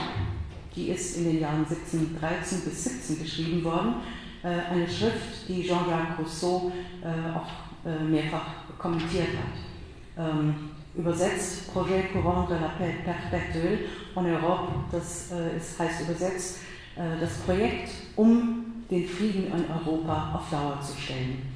die 0.75 0.89
ist 0.89 1.17
in 1.17 1.25
den 1.25 1.39
Jahren 1.41 1.65
1713 1.67 2.61
bis 2.61 2.83
17 2.83 3.19
geschrieben 3.19 3.63
worden. 3.63 3.95
Äh, 4.43 4.71
eine 4.71 4.87
Schrift, 4.87 5.47
die 5.47 5.63
Jean-Jacques 5.63 6.19
Rousseau 6.19 6.71
äh, 7.03 7.35
auch 7.35 7.49
äh, 7.85 8.03
mehrfach 8.03 8.45
kommentiert 8.77 9.29
hat. 9.29 10.25
Ähm, 10.25 10.71
übersetzt 10.95 11.73
Projet 11.73 12.11
Courant 12.13 12.49
de 12.49 12.59
la 12.59 12.69
Paix 12.69 12.95
Perpétuelle 13.03 13.79
en 14.15 14.25
Europe, 14.25 14.73
das 14.91 15.31
äh, 15.31 15.57
ist, 15.57 15.79
heißt 15.79 16.01
übersetzt 16.01 16.59
äh, 16.95 17.19
das 17.19 17.37
Projekt, 17.39 17.89
um 18.15 18.65
den 18.89 19.07
Frieden 19.07 19.47
in 19.47 19.65
Europa 19.71 20.35
auf 20.35 20.49
Dauer 20.49 20.79
zu 20.81 20.99
stellen. 20.99 21.50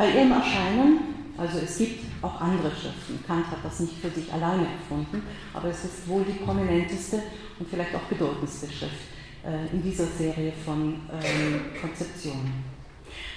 Bei 0.00 0.08
ihrem 0.14 0.32
Erscheinen, 0.32 0.98
also 1.36 1.58
es 1.58 1.76
gibt 1.76 2.06
auch 2.22 2.40
andere 2.40 2.70
Schriften, 2.70 3.22
Kant 3.26 3.50
hat 3.50 3.58
das 3.62 3.80
nicht 3.80 3.98
für 4.00 4.08
sich 4.08 4.32
alleine 4.32 4.64
erfunden, 4.64 5.22
aber 5.52 5.68
es 5.68 5.84
ist 5.84 6.08
wohl 6.08 6.24
die 6.24 6.42
prominenteste 6.42 7.22
und 7.58 7.68
vielleicht 7.68 7.94
auch 7.94 8.08
bedeutendste 8.08 8.66
Schrift 8.72 8.94
äh, 9.44 9.70
in 9.70 9.82
dieser 9.82 10.06
Serie 10.06 10.54
von 10.64 10.94
ähm, 11.12 11.60
Konzeptionen. 11.78 12.64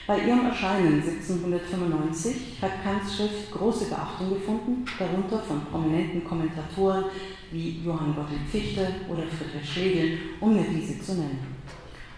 Bei 0.07 0.19
ihrem 0.19 0.45
Erscheinen 0.45 1.03
1795 1.03 2.61
hat 2.61 2.81
Kants 2.81 3.17
Schrift 3.17 3.51
große 3.51 3.89
Beachtung 3.89 4.29
gefunden, 4.29 4.85
darunter 4.97 5.39
von 5.39 5.65
prominenten 5.65 6.23
Kommentatoren 6.23 7.03
wie 7.51 7.81
Johann 7.83 8.15
Gottlieb 8.15 8.47
Fichte 8.49 8.87
oder 9.09 9.23
Friedrich 9.23 9.69
Schlegel, 9.69 10.17
um 10.39 10.55
nur 10.55 10.63
diese 10.63 10.97
zu 11.01 11.15
nennen. 11.15 11.52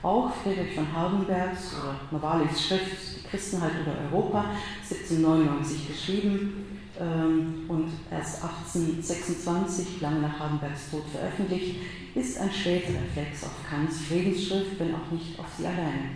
Auch 0.06 0.32
Friedrich 0.44 0.76
von 0.76 0.86
Hardenbergs 0.94 1.78
oder 1.82 1.96
Novalis 2.12 2.63
Schrift 2.63 3.18
Die 3.18 3.28
Christenheit 3.28 3.72
oder 3.82 3.98
Europa, 4.12 4.52
1799 4.88 5.88
geschrieben 5.88 6.80
ähm, 7.00 7.65
und 7.68 7.89
erst 8.12 8.44
1826, 8.44 10.02
lange 10.02 10.20
nach 10.20 10.39
Hardenbergs 10.39 10.91
Tod, 10.91 11.06
veröffentlicht, 11.12 11.78
ist 12.13 12.39
ein 12.39 12.52
später 12.52 12.89
Reflex 12.89 13.46
auf 13.46 13.68
Kants 13.68 14.02
Friedensschrift, 14.02 14.80
wenn 14.80 14.94
auch 14.94 15.10
nicht 15.12 15.39
auf 15.39 15.48
sie 15.58 15.65
alleine. 15.65 16.12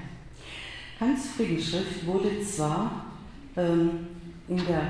Kants 0.99 1.29
Friedensschrift 1.35 2.05
wurde 2.05 2.43
zwar 2.43 3.05
ähm, 3.57 4.05
in 4.47 4.57
der 4.67 4.83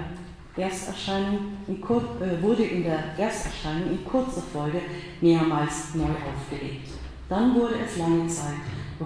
Ersterscheinung 0.57 1.39
in 1.69 1.79
Kur 1.79 2.03
äh, 2.19 2.41
wurde 2.41 2.63
in 2.63 2.83
der 2.83 3.17
Ersterscheinung 3.17 3.91
in 3.91 4.03
kurzer 4.03 4.41
Folge 4.41 4.81
mehrmals 5.21 5.95
neu 5.95 6.03
aufgelegt. 6.03 6.89
Dann 7.29 7.55
wurde 7.55 7.75
es 7.85 7.97
lange 7.97 8.27
Zeit 8.27 8.55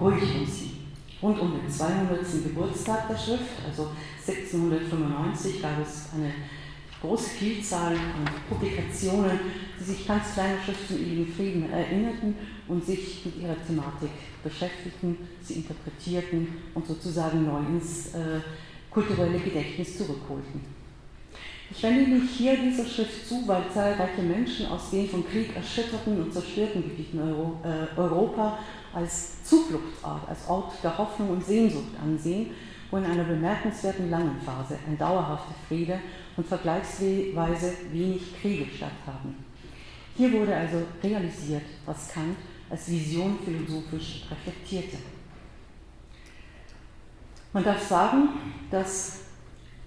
ruhig 0.00 0.22
um 0.22 0.46
sie. 0.46 0.70
Rund 1.22 1.40
um 1.40 1.52
den 1.52 1.70
200. 1.70 2.20
Geburtstag 2.44 3.08
der 3.08 3.16
Schrift, 3.16 3.64
also 3.66 3.88
1795, 4.26 5.62
gab 5.62 5.80
es 5.80 6.08
eine 6.14 6.32
große 7.00 7.30
Vielzahl 7.30 7.92
an 7.92 8.24
Publikationen, 8.48 9.38
die 9.78 9.84
sich 9.84 10.06
ganz 10.06 10.34
kleine 10.34 10.58
Schriften 10.62 10.96
in 10.96 11.16
den 11.16 11.32
Frieden 11.32 11.70
erinnerten 11.70 12.34
und 12.68 12.84
sich 12.84 13.24
mit 13.24 13.42
ihrer 13.42 13.56
Thematik 13.66 14.10
beschäftigten, 14.42 15.16
sie 15.42 15.54
interpretierten 15.54 16.48
und 16.74 16.86
sozusagen 16.86 17.46
neu 17.46 17.60
ins 17.60 18.14
äh, 18.14 18.40
kulturelle 18.90 19.38
Gedächtnis 19.38 19.98
zurückholten. 19.98 20.60
Ich 21.70 21.82
wende 21.82 22.06
mich 22.06 22.30
hier 22.30 22.56
dieser 22.56 22.86
Schrift 22.86 23.26
zu, 23.26 23.46
weil 23.46 23.64
zahlreiche 23.72 24.22
Menschen 24.22 24.66
aus 24.66 24.90
den 24.90 25.08
vom 25.08 25.26
Krieg 25.26 25.56
erschütterten 25.56 26.22
und 26.22 26.32
zerstörten 26.32 26.82
Gebieten 26.82 27.20
Euro, 27.20 27.60
äh, 27.64 27.98
Europa 27.98 28.58
als 28.94 29.42
Zufluchtsort, 29.44 30.28
als 30.28 30.48
Ort 30.48 30.72
der 30.82 30.96
Hoffnung 30.96 31.30
und 31.30 31.44
Sehnsucht 31.44 31.92
ansehen, 32.02 32.50
wo 32.90 32.96
in 32.98 33.04
einer 33.04 33.24
bemerkenswerten 33.24 34.10
langen 34.10 34.40
Phase 34.40 34.78
ein 34.86 34.96
dauerhafter 34.96 35.54
Friede 35.66 35.98
und 36.36 36.46
vergleichsweise 36.46 37.72
wenig 37.90 38.40
Kriege 38.40 38.66
statthaben. 38.66 39.34
Hier 40.16 40.32
wurde 40.32 40.54
also 40.54 40.82
realisiert, 41.02 41.64
was 41.86 42.08
Kant 42.12 42.36
als 42.70 42.88
Vision 42.88 43.38
philosophisch 43.44 44.26
reflektierte. 44.30 44.98
Man 47.52 47.64
darf 47.64 47.82
sagen, 47.86 48.28
dass 48.70 49.20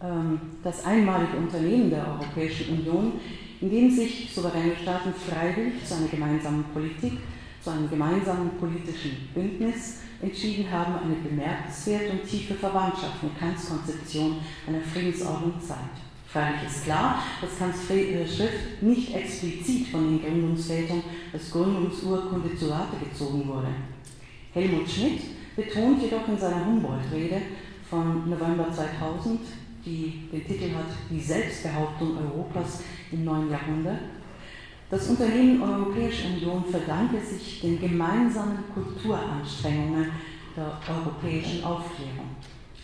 ähm, 0.02 0.40
das 0.64 0.86
einmalige 0.86 1.38
Unternehmen 1.38 1.90
der 1.90 2.08
Europäischen 2.08 2.80
Union, 2.80 3.14
in 3.62 3.70
dem 3.70 3.90
sich 3.90 4.34
souveräne 4.34 4.76
Staaten 4.76 5.14
freiwillig 5.14 5.86
zu 5.86 5.96
einer 5.96 6.08
gemeinsamen 6.08 6.64
Politik, 6.74 7.20
zu 7.64 7.70
einem 7.72 7.90
gemeinsamen 7.90 8.52
politischen 8.60 9.30
Bündnis 9.34 10.00
entschieden 10.22 10.72
haben, 10.72 10.96
eine 10.96 11.16
bemerkenswerte 11.16 12.12
und 12.12 12.24
tiefe 12.28 12.56
Verwandtschaft 12.56 13.22
mit 13.24 13.38
Kants 13.40 13.70
Konzeption 13.70 14.38
einer 14.68 14.82
Friedensordnung 14.82 15.54
zeigt. 15.60 15.98
Freilich 16.28 16.64
ist 16.68 16.84
klar, 16.84 17.24
dass 17.40 17.58
Kants 17.58 17.86
Schrift 17.88 18.82
nicht 18.82 19.16
explizit 19.16 19.88
von 19.88 20.10
den 20.10 20.22
Gründungsvätern 20.22 21.02
als 21.32 21.52
Gründungsurkunde 21.52 22.56
zu 22.56 22.70
Rate 22.70 22.98
gezogen 22.98 23.48
wurde. 23.48 23.70
Helmut 24.54 24.90
Schmidt 24.90 25.22
betont 25.56 26.02
jedoch 26.02 26.28
in 26.28 26.38
seiner 26.38 26.66
Humboldt-Rede 26.66 27.42
von 27.90 28.30
November 28.30 28.72
2000, 28.72 29.40
die 29.86 30.30
den 30.32 30.46
Titel 30.46 30.76
hat 30.76 30.86
Die 31.10 31.20
Selbstbehauptung 31.20 32.18
Europas 32.18 32.84
im 33.12 33.24
neuen 33.24 33.50
Jahrhundert. 33.50 34.00
Das 34.90 35.10
Unternehmen 35.10 35.62
Europäische 35.62 36.28
Union 36.28 36.64
verdanke 36.64 37.20
sich 37.20 37.60
den 37.60 37.80
gemeinsamen 37.80 38.64
Kulturanstrengungen 38.74 40.12
der 40.56 40.80
europäischen 40.88 41.64
Aufklärung. 41.64 42.36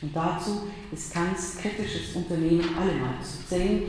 Und 0.02 0.14
dazu 0.14 0.68
ist 0.92 1.14
Kants 1.14 1.58
kritisches 1.58 2.14
Unternehmen 2.16 2.76
allemal 2.78 3.22
zu 3.22 3.48
zählen, 3.48 3.84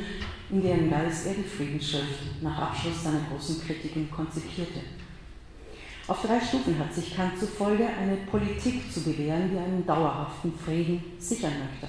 in 0.50 0.62
deren 0.62 0.88
Geist 0.88 1.27
er 1.27 1.35
die 1.35 1.42
Friedensschrift 1.42 2.40
nach 2.40 2.57
Abschluss 2.57 3.03
seiner 3.03 3.22
großen 3.31 3.61
Kritiken 3.61 4.09
konzipierte. 4.11 4.81
Auf 6.07 6.22
drei 6.22 6.38
Stufen 6.38 6.79
hat 6.79 6.94
sich 6.94 7.16
Kant 7.16 7.38
zufolge 7.40 7.87
eine 7.87 8.16
Politik 8.31 8.92
zu 8.92 9.03
bewähren, 9.03 9.50
die 9.50 9.59
einen 9.59 9.85
dauerhaften 9.85 10.53
Frieden 10.57 11.03
sichern 11.18 11.55
möchte 11.59 11.88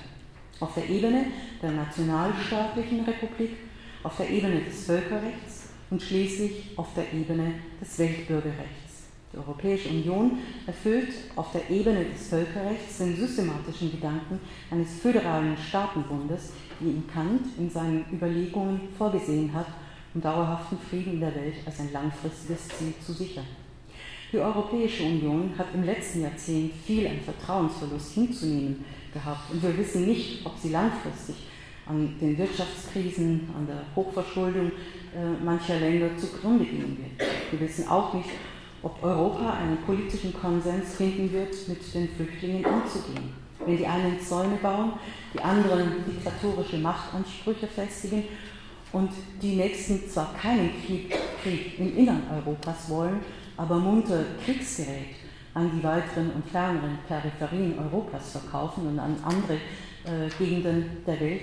auf 0.60 0.74
der 0.74 0.90
Ebene 0.90 1.26
der 1.62 1.72
nationalstaatlichen 1.72 3.02
Republik, 3.02 3.58
auf 4.04 4.18
der 4.18 4.30
Ebene 4.30 4.62
des 4.62 4.86
Völkerrechts 4.86 5.55
und 5.90 6.02
schließlich 6.02 6.72
auf 6.76 6.88
der 6.96 7.12
Ebene 7.14 7.54
des 7.82 7.98
Weltbürgerrechts. 8.00 8.86
Die 9.34 9.38
Europäische 9.38 9.90
Union 9.90 10.38
erfüllt 10.66 11.10
auf 11.36 11.52
der 11.52 11.70
Ebene 11.70 12.06
des 12.06 12.30
Völkerrechts 12.30 13.00
den 13.00 13.18
systematischen 13.18 13.92
Gedanken 13.92 14.40
eines 14.72 15.00
föderalen 15.00 15.58
Staatenbundes, 15.58 16.54
wie 16.80 16.90
ihn 16.90 17.04
Kant 17.12 17.42
in 17.58 17.70
seinen 17.70 18.06
Überlegungen 18.14 18.80
vorgesehen 18.98 19.54
hat, 19.54 19.68
um 20.14 20.22
dauerhaften 20.22 20.78
Frieden 20.90 21.14
in 21.14 21.20
der 21.20 21.36
Welt 21.36 21.56
als 21.66 21.80
ein 21.82 21.92
langfristiges 21.92 22.70
Ziel 22.70 22.94
zu 23.06 23.12
sichern. 23.12 23.46
Die 24.32 24.40
Europäische 24.40 25.04
Union 25.04 25.52
hat 25.58 25.68
im 25.74 25.84
letzten 25.84 26.22
Jahrzehnt 26.22 26.74
viel 26.86 27.06
an 27.08 27.20
Vertrauensverlust 27.20 28.14
hinzunehmen 28.14 28.86
gehabt. 29.14 29.52
Und 29.52 29.62
wir 29.62 29.78
wissen 29.78 30.06
nicht, 30.06 30.46
ob 30.46 30.58
sie 30.58 30.70
langfristig 30.70 31.36
an 31.86 32.16
den 32.20 32.38
Wirtschaftskrisen, 32.38 33.50
an 33.56 33.68
der 33.68 33.84
Hochverschuldung 33.96 34.72
mancher 35.44 35.80
Länder 35.80 36.10
zugrunde 36.18 36.66
gehen 36.66 36.98
wird. 36.98 37.30
Wir 37.52 37.60
wissen 37.68 37.88
auch 37.88 38.14
nicht, 38.14 38.30
ob 38.82 39.04
Europa 39.04 39.54
einen 39.54 39.78
politischen 39.78 40.34
Konsens 40.34 40.96
finden 40.96 41.32
wird, 41.32 41.68
mit 41.68 41.94
den 41.94 42.10
Flüchtlingen 42.10 42.66
umzugehen. 42.66 43.34
Wenn 43.66 43.78
die 43.78 43.88
einen 43.88 44.20
Zäune 44.20 44.58
bauen, 44.58 44.94
die 45.34 45.40
anderen 45.40 46.06
diktatorische 46.06 46.78
Machtansprüche 46.78 47.68
festigen 47.68 48.24
und 48.92 49.10
die 49.42 49.56
Nächsten 49.56 50.08
zwar 50.08 50.34
keinen 50.36 50.70
Krieg, 50.86 51.16
Krieg 51.42 51.80
im 51.80 51.98
Innern 51.98 52.24
Europas 52.32 52.90
wollen, 52.90 53.22
aber 53.58 53.78
munter 53.78 54.24
Kriegsgerät 54.44 55.16
an 55.54 55.72
die 55.74 55.84
weiteren 55.84 56.32
und 56.32 56.48
ferneren 56.50 57.00
Peripherien 57.08 57.80
Europas 57.80 58.34
verkaufen 58.34 58.88
und 58.88 59.00
an 59.00 59.16
andere 59.24 59.56
äh, 60.04 60.30
Gegenden 60.38 61.04
der 61.08 61.20
Welt, 61.20 61.42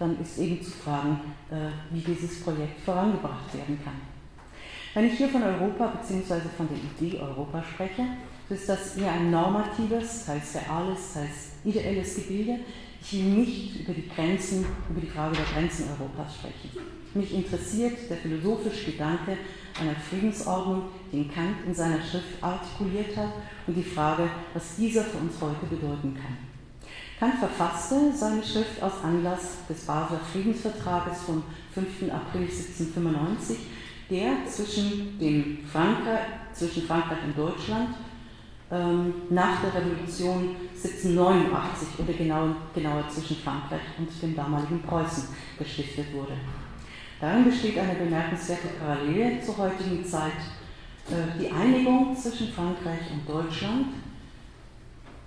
dann 0.00 0.18
ist 0.20 0.38
eben 0.38 0.62
zu 0.62 0.70
fragen, 0.70 1.20
äh, 1.50 1.68
wie 1.94 2.00
dieses 2.00 2.40
Projekt 2.40 2.80
vorangebracht 2.80 3.54
werden 3.54 3.78
kann. 3.84 4.00
Wenn 4.94 5.04
ich 5.04 5.18
hier 5.18 5.28
von 5.28 5.42
Europa 5.42 5.86
bzw. 5.86 6.40
von 6.56 6.68
der 6.68 6.78
Idee 6.78 7.20
Europa 7.20 7.62
spreche, 7.62 8.06
so 8.48 8.54
ist 8.54 8.68
das 8.68 8.96
eher 8.96 9.12
ein 9.12 9.30
normatives, 9.30 10.26
teils 10.26 10.56
reales, 10.56 11.12
teils 11.12 11.52
ideelles 11.64 12.16
Gebilde. 12.16 12.58
Ich 13.02 13.12
will 13.12 13.24
nicht 13.24 13.80
über 13.80 13.92
die 13.92 14.08
Grenzen, 14.08 14.66
über 14.88 15.00
die 15.00 15.06
Frage 15.06 15.36
der 15.36 15.44
Grenzen 15.44 15.84
Europas 15.90 16.34
sprechen. 16.34 16.70
Mich 17.14 17.32
interessiert 17.34 18.10
der 18.10 18.16
philosophische 18.16 18.92
Gedanke 18.92 19.36
einer 19.80 19.94
Friedensordnung, 19.94 20.84
den 21.12 21.32
Kant 21.32 21.56
in 21.66 21.74
seiner 21.74 22.00
Schrift 22.02 22.42
artikuliert 22.42 23.16
hat 23.16 23.32
und 23.66 23.74
die 23.74 23.82
Frage, 23.82 24.28
was 24.54 24.76
dieser 24.76 25.04
für 25.04 25.18
uns 25.18 25.40
heute 25.40 25.66
bedeuten 25.66 26.14
kann. 26.14 26.49
Kant 27.20 27.34
verfasste 27.34 28.10
seine 28.14 28.42
Schrift 28.42 28.82
aus 28.82 28.92
Anlass 29.04 29.58
des 29.68 29.84
Basler 29.84 30.20
Friedensvertrages 30.32 31.20
vom 31.20 31.42
5. 31.74 32.10
April 32.10 32.44
1795, 32.44 33.58
der 34.08 34.46
zwischen, 34.48 35.18
dem 35.18 35.58
Frankreich, 35.70 36.20
zwischen 36.54 36.84
Frankreich 36.84 37.18
und 37.26 37.36
Deutschland 37.36 37.90
ähm, 38.72 39.12
nach 39.28 39.60
der 39.60 39.82
Revolution 39.82 40.56
1789 40.74 41.88
oder 41.98 42.12
genau, 42.14 42.54
genauer 42.74 43.06
zwischen 43.10 43.36
Frankreich 43.36 43.82
und 43.98 44.08
dem 44.22 44.34
damaligen 44.34 44.80
Preußen 44.80 45.24
gestiftet 45.58 46.06
wurde. 46.14 46.32
Darin 47.20 47.44
besteht 47.44 47.76
eine 47.76 47.96
bemerkenswerte 47.96 48.68
Parallele 48.80 49.42
zur 49.42 49.58
heutigen 49.58 50.02
Zeit. 50.06 50.40
Äh, 51.10 51.38
die 51.38 51.50
Einigung 51.50 52.16
zwischen 52.16 52.48
Frankreich 52.48 53.12
und 53.12 53.28
Deutschland 53.28 53.88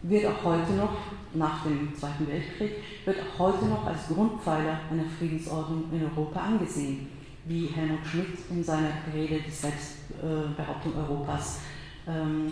wird 0.04 0.26
auch 0.26 0.44
heute 0.44 0.74
noch, 0.74 0.98
nach 1.34 1.64
dem 1.64 1.96
Zweiten 1.96 2.28
Weltkrieg, 2.28 2.72
wird 3.06 3.18
auch 3.20 3.40
heute 3.40 3.66
noch 3.66 3.86
als 3.86 4.08
Grundpfeiler 4.08 4.80
einer 4.92 5.06
Friedensordnung 5.18 5.86
in 5.92 6.04
Europa 6.04 6.40
angesehen, 6.40 7.08
wie 7.46 7.68
Helmut 7.68 8.06
Schmidt 8.06 8.38
in 8.50 8.64
seiner 8.64 8.92
Rede 9.14 9.40
die 9.40 9.52
Selbstbehauptung 9.52 10.94
Europas 10.96 11.62
ähm, 12.08 12.52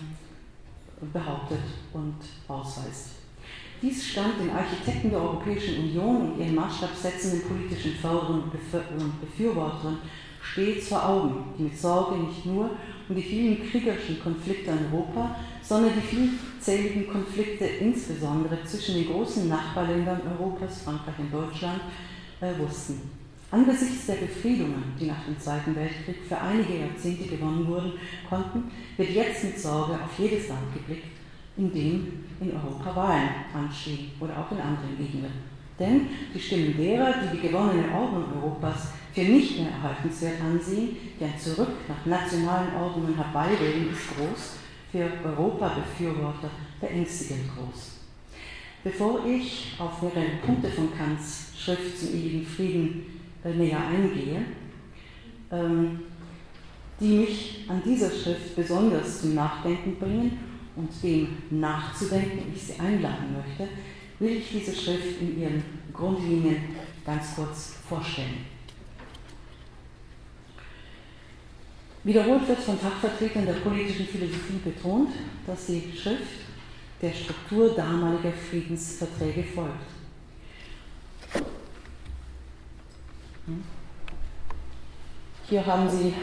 behauptet 1.13 1.59
und 1.93 2.15
ausweist. 2.47 3.09
Dies 3.81 4.05
stand 4.05 4.39
den 4.39 4.51
Architekten 4.51 5.09
der 5.09 5.21
Europäischen 5.21 5.79
Union 5.79 6.31
und 6.33 6.39
ihren 6.39 6.55
maßstabsetzenden 6.55 7.41
politischen 7.41 7.93
Förderern 7.93 8.43
und 8.43 9.21
Befürwortern 9.21 9.97
stets 10.41 10.87
vor 10.87 11.07
Augen, 11.07 11.45
die 11.57 11.63
mit 11.63 11.77
Sorge 11.77 12.17
nicht 12.17 12.45
nur 12.45 12.69
um 13.09 13.15
die 13.15 13.21
vielen 13.21 13.69
kriegerischen 13.69 14.21
Konflikte 14.21 14.71
in 14.71 14.85
Europa, 14.91 15.35
sondern 15.71 15.93
die 15.95 16.01
vielzähligen 16.01 17.07
Konflikte 17.07 17.63
insbesondere 17.63 18.61
zwischen 18.65 18.95
den 18.95 19.07
großen 19.07 19.47
Nachbarländern 19.47 20.19
Europas, 20.37 20.81
Frankreich 20.81 21.17
und 21.17 21.33
Deutschland, 21.33 21.79
äh, 22.41 22.59
wussten. 22.59 23.09
Angesichts 23.51 24.05
der 24.07 24.15
Befriedungen, 24.15 24.83
die 24.99 25.05
nach 25.05 25.23
dem 25.23 25.39
Zweiten 25.39 25.73
Weltkrieg 25.73 26.17
für 26.27 26.37
einige 26.37 26.77
Jahrzehnte 26.77 27.23
gewonnen 27.23 27.65
wurden, 27.65 27.93
konnten, 28.27 28.69
wird 28.97 29.11
jetzt 29.11 29.45
mit 29.45 29.57
Sorge 29.57 29.93
auf 29.93 30.19
jedes 30.19 30.49
Land 30.49 30.73
geblickt, 30.73 31.15
in 31.55 31.71
dem 31.71 32.25
in 32.41 32.51
Europa 32.51 32.93
Wahlen 32.93 33.29
anstehen 33.53 34.11
oder 34.19 34.39
auch 34.39 34.51
in 34.51 34.59
anderen 34.59 34.97
Gegenden. 34.97 35.31
Denn 35.79 36.09
die 36.35 36.39
Stimmen 36.39 36.75
derer, 36.75 37.13
die 37.13 37.37
die 37.37 37.47
gewonnene 37.47 37.89
Ordnung 37.95 38.25
Europas 38.41 38.89
für 39.13 39.21
nicht 39.21 39.57
mehr 39.61 39.71
erhaltenswert 39.71 40.41
ansehen, 40.41 40.97
die 41.17 41.23
ein 41.23 41.39
Zurück 41.39 41.69
nach 41.87 42.05
nationalen 42.05 42.75
Ordnungen 42.75 43.15
herbeiwählen, 43.15 43.89
ist 43.89 44.17
groß, 44.17 44.60
für 44.91 45.09
Europa-Befürworter 45.23 46.49
beängstigend 46.79 47.45
groß. 47.55 47.99
Bevor 48.83 49.25
ich 49.25 49.75
auf 49.79 50.01
mehrere 50.01 50.37
Punkte 50.45 50.69
von 50.69 50.95
Kants 50.97 51.51
Schrift 51.57 51.99
zum 51.99 52.09
ewigen 52.09 52.45
Frieden 52.45 53.05
äh, 53.43 53.53
näher 53.53 53.79
eingehe, 53.87 54.41
ähm, 55.51 55.99
die 56.99 57.17
mich 57.19 57.65
an 57.67 57.81
dieser 57.85 58.09
Schrift 58.09 58.55
besonders 58.55 59.21
zum 59.21 59.35
Nachdenken 59.35 59.97
bringen 59.97 60.37
und 60.75 60.89
dem 61.03 61.27
nachzudenken 61.51 62.51
ich 62.53 62.61
sie 62.61 62.79
einladen 62.79 63.35
möchte, 63.35 63.71
will 64.19 64.37
ich 64.37 64.49
diese 64.51 64.75
Schrift 64.75 65.21
in 65.21 65.39
ihren 65.39 65.63
Grundlinien 65.93 66.57
ganz 67.05 67.35
kurz 67.35 67.75
vorstellen. 67.87 68.45
Wiederholt 72.03 72.47
wird 72.47 72.59
von 72.59 72.79
Fachvertretern 72.79 73.45
der 73.45 73.53
politischen 73.53 74.07
Philosophie 74.07 74.59
betont, 74.63 75.09
dass 75.45 75.67
die 75.67 75.93
Schrift 75.95 76.41
der 77.01 77.13
Struktur 77.13 77.75
damaliger 77.75 78.31
Friedensverträge 78.31 79.43
folgt. 79.43 79.75
Hm? 83.45 83.63
Hier 85.47 85.65
haben 85.65 85.89
Sie 85.89 86.13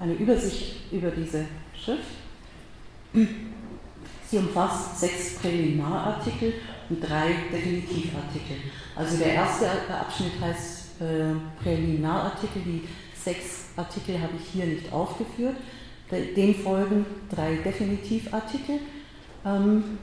eine 0.00 0.14
Übersicht 0.14 0.92
über 0.92 1.10
diese 1.10 1.46
Schrift. 1.76 2.02
Sie 3.12 4.38
umfasst 4.38 4.98
sechs 4.98 5.34
Präliminarartikel 5.36 6.54
und 6.88 7.00
drei 7.00 7.34
Definitivartikel. 7.52 8.56
Also 8.96 9.18
der 9.18 9.34
erste 9.34 9.68
Abschnitt 9.88 10.40
heißt 10.40 11.00
äh, 11.00 11.62
Präliminarartikel, 11.62 12.62
die 12.62 12.88
sechs 13.24 13.64
Artikel 13.76 14.20
habe 14.20 14.32
ich 14.38 14.48
hier 14.52 14.66
nicht 14.66 14.92
aufgeführt. 14.92 15.56
Dem 16.10 16.54
folgen 16.54 17.06
drei 17.30 17.56
Definitivartikel. 17.56 18.80
Ähm, 19.46 19.98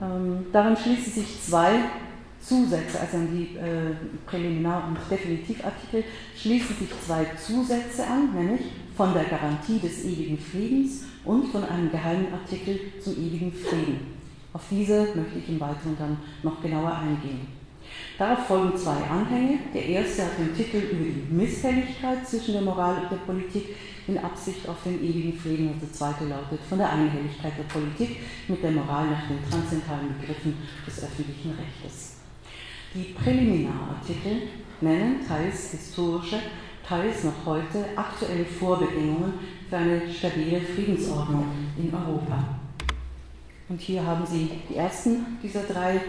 ähm, 0.00 0.46
daran 0.50 0.76
schließen 0.76 1.12
sich 1.12 1.42
zwei 1.42 1.72
Zusätze, 2.40 2.98
also 2.98 3.18
an 3.18 3.28
die 3.30 3.56
äh, 3.58 3.94
Präliminar- 4.26 4.88
und 4.88 4.96
Definitivartikel, 5.10 6.04
schließen 6.34 6.74
sich 6.76 6.88
zwei 7.06 7.26
Zusätze 7.36 8.06
an, 8.06 8.34
nämlich 8.34 8.62
von 8.96 9.12
der 9.12 9.24
Garantie 9.24 9.78
des 9.78 10.04
ewigen 10.04 10.38
Friedens 10.38 11.04
und 11.24 11.48
von 11.48 11.64
einem 11.64 11.90
geheimen 11.90 12.32
Artikel 12.32 12.80
zum 13.02 13.12
ewigen 13.12 13.52
Frieden. 13.52 14.18
Auf 14.54 14.62
diese 14.70 15.00
möchte 15.14 15.38
ich 15.38 15.48
im 15.50 15.60
Weiteren 15.60 15.96
dann 15.98 16.16
noch 16.42 16.62
genauer 16.62 16.92
eingehen. 16.92 17.59
Darauf 18.20 18.48
folgen 18.48 18.76
zwei 18.76 19.02
Anhänge. 19.08 19.60
Der 19.72 19.82
erste 19.82 20.26
hat 20.26 20.38
den 20.38 20.54
Titel 20.54 20.76
über 20.76 21.04
die 21.04 21.34
Misshelligkeit 21.34 22.28
zwischen 22.28 22.52
der 22.52 22.60
Moral 22.60 23.04
und 23.04 23.10
der 23.10 23.16
Politik 23.16 23.74
in 24.06 24.18
Absicht 24.18 24.68
auf 24.68 24.76
den 24.84 25.02
ewigen 25.02 25.32
Frieden 25.38 25.70
und 25.72 25.80
der 25.80 25.90
zweite 25.90 26.26
lautet 26.26 26.60
von 26.68 26.76
der 26.76 26.92
Einhelligkeit 26.92 27.54
der 27.56 27.62
Politik 27.62 28.18
mit 28.46 28.62
der 28.62 28.72
Moral 28.72 29.06
nach 29.06 29.26
den 29.26 29.38
transzendentalen 29.48 30.14
Begriffen 30.20 30.54
des 30.86 31.02
öffentlichen 31.02 31.52
Rechtes. 31.52 32.16
Die 32.92 33.14
Präliminarartikel 33.14 34.42
nennen 34.82 35.26
teils 35.26 35.70
historische, 35.70 36.40
teils 36.86 37.24
noch 37.24 37.46
heute 37.46 37.86
aktuelle 37.96 38.44
Vorbedingungen 38.44 39.32
für 39.70 39.78
eine 39.78 40.12
stabile 40.12 40.60
Friedensordnung 40.60 41.46
in 41.78 41.90
Europa. 41.94 42.44
Und 43.70 43.80
hier 43.80 44.04
haben 44.04 44.26
Sie 44.26 44.50
die 44.68 44.76
ersten 44.76 45.38
dieser 45.42 45.62
drei 45.62 46.02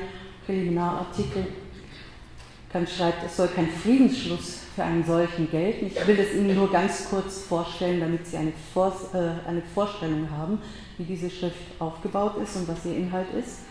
Präliminarartikel 0.45 1.45
Kant 2.71 2.89
schreibt, 2.89 3.25
es 3.25 3.36
soll 3.36 3.49
kein 3.49 3.67
Friedensschluss 3.67 4.62
für 4.75 4.84
einen 4.84 5.03
solchen 5.03 5.51
gelten. 5.51 5.88
Ich 5.88 6.07
will 6.07 6.15
das 6.15 6.34
Ihnen 6.34 6.55
nur 6.55 6.71
ganz 6.71 7.10
kurz 7.10 7.43
vorstellen, 7.43 7.99
damit 7.99 8.25
Sie 8.25 8.38
eine, 8.38 8.53
Vor 8.73 8.93
äh, 9.13 9.47
eine 9.47 9.62
Vorstellung 9.73 10.29
haben, 10.31 10.60
wie 10.97 11.03
diese 11.03 11.29
Schrift 11.29 11.57
aufgebaut 11.79 12.38
ist 12.41 12.55
und 12.55 12.67
was 12.69 12.86
ihr 12.86 12.95
Inhalt 12.95 13.27
ist. 13.38 13.63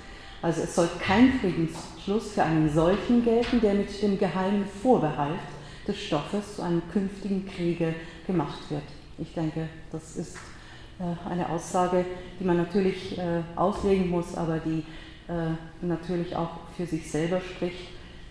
Also 0.42 0.62
es 0.62 0.74
soll 0.74 0.88
kein 1.00 1.32
Friedensschluss 1.40 2.32
für 2.32 2.42
einen 2.42 2.70
solchen 2.72 3.24
gelten, 3.24 3.60
der 3.62 3.74
mit 3.74 4.02
dem 4.02 4.18
geheimen 4.18 4.66
Vorbehalt 4.82 5.40
des 5.88 5.98
Stoffes 5.98 6.56
zu 6.56 6.62
einem 6.62 6.82
künftigen 6.92 7.46
Kriege 7.46 7.94
gemacht 8.26 8.70
wird. 8.70 8.82
Ich 9.18 9.32
denke, 9.32 9.68
das 9.92 10.16
ist 10.16 10.36
äh, 10.98 11.30
eine 11.30 11.48
Aussage, 11.48 12.04
die 12.38 12.44
man 12.44 12.58
natürlich 12.58 13.16
äh, 13.18 13.40
auslegen 13.56 14.10
muss, 14.10 14.34
aber 14.34 14.58
die 14.58 14.84
äh, 15.28 15.54
natürlich 15.80 16.36
auch 16.36 16.50
für 16.76 16.84
sich 16.84 17.10
selber 17.10 17.40
spricht 17.40 17.89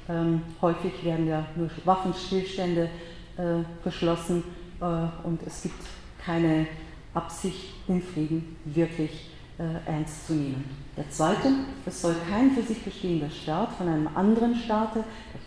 ähm, 0.09 0.41
häufig 0.61 1.03
werden 1.03 1.27
ja 1.27 1.45
nur 1.55 1.69
Waffenstillstände 1.85 2.89
äh, 3.37 3.41
beschlossen 3.83 4.43
äh, 4.81 4.85
und 5.23 5.39
es 5.45 5.61
gibt 5.61 5.81
keine 6.25 6.67
Absicht, 7.13 7.73
den 7.87 8.01
Frieden 8.01 8.57
wirklich 8.65 9.29
äh, 9.57 9.89
ernst 9.89 10.27
zu 10.27 10.33
nehmen. 10.33 10.63
Der 10.97 11.09
zweite, 11.09 11.49
es 11.85 12.01
soll 12.01 12.15
kein 12.29 12.51
für 12.51 12.61
sich 12.61 12.83
bestehender 12.83 13.29
Staat 13.29 13.71
von 13.77 13.87
einem 13.87 14.09
anderen 14.15 14.55
Staat 14.55 14.95
durch 14.95 15.05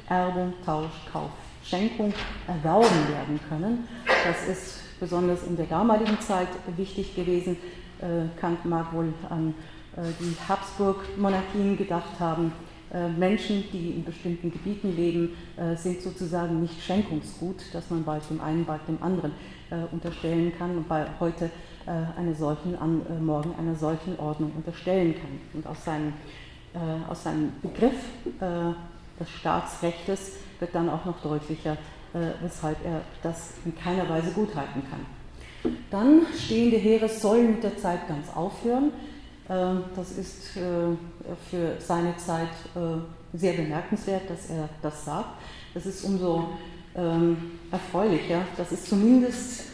Erbung, 0.09 0.55
Tausch, 0.65 1.07
Kauf, 1.13 1.31
Schenkung 1.65 2.13
erworben 2.47 3.09
werden 3.09 3.41
können. 3.49 3.89
Das 4.07 4.49
ist 4.49 5.01
besonders 5.01 5.43
in 5.45 5.57
der 5.57 5.67
damaligen 5.67 6.19
Zeit 6.21 6.49
wichtig 6.77 7.15
gewesen. 7.17 7.57
Äh, 8.01 8.39
Kant 8.41 8.65
mag 8.65 8.93
wohl 8.93 9.13
an 9.29 9.55
äh, 9.97 10.03
die 10.21 10.37
Habsburg-Monarchien 10.49 11.77
gedacht 11.77 12.21
haben 12.21 12.53
Menschen, 13.19 13.65
die 13.73 13.91
in 13.91 14.05
bestimmten 14.05 14.53
Gebieten 14.53 14.95
leben, 14.95 15.35
äh, 15.57 15.75
sind 15.77 16.03
sozusagen 16.03 16.61
nicht 16.61 16.83
Schenkungsgut, 16.83 17.57
dass 17.73 17.89
man 17.89 18.05
bald 18.05 18.29
dem 18.29 18.41
einen, 18.41 18.65
bald 18.67 18.87
dem 18.87 19.03
anderen 19.03 19.33
äh, 19.71 19.77
unterstellen 19.93 20.53
kann 20.59 20.77
und 20.77 20.89
bei 20.89 21.07
heute 21.21 21.51
einer 21.85 22.33
solchen, 22.37 22.77
morgen 23.25 23.57
einer 23.59 23.75
solchen 23.75 24.17
Ordnung 24.21 24.53
unterstellen 24.55 25.17
kann. 25.17 25.41
Und 25.53 25.67
aus 25.67 25.85
seinem, 25.85 26.13
aus 27.09 27.25
seinem 27.25 27.55
Begriff 27.61 27.97
des 29.19 29.29
Staatsrechtes 29.29 30.35
wird 30.61 30.73
dann 30.77 30.89
auch 30.89 31.05
noch 31.05 31.21
deutlicher, 31.21 31.77
weshalb 32.41 32.77
er 32.85 33.01
das 33.25 33.55
in 33.65 33.77
keiner 33.77 34.09
Weise 34.09 34.31
gutheißen 34.31 34.85
kann. 34.89 35.75
Dann 35.91 36.23
stehende 36.39 36.77
Heere 36.77 37.09
sollen 37.09 37.51
mit 37.53 37.65
der 37.65 37.77
Zeit 37.79 38.07
ganz 38.07 38.33
aufhören. 38.33 38.93
Ähm, 39.49 39.85
das 39.97 40.13
ist 40.13 40.57
äh, 40.57 40.95
für 41.51 41.81
seine 41.81 42.17
Zeit 42.17 42.49
äh, 42.75 43.37
sehr 43.37 43.55
bemerkenswert, 43.55 44.29
dass 44.29 44.51
er 44.51 44.69
das 44.81 45.05
sagt. 45.05 45.41
Das 45.75 45.87
ist 45.87 46.05
umso 46.05 46.51
ähm, 46.95 47.37
erfreulicher, 47.71 48.43
dass 48.57 48.73
es 48.73 48.85
zumindest 48.85 49.65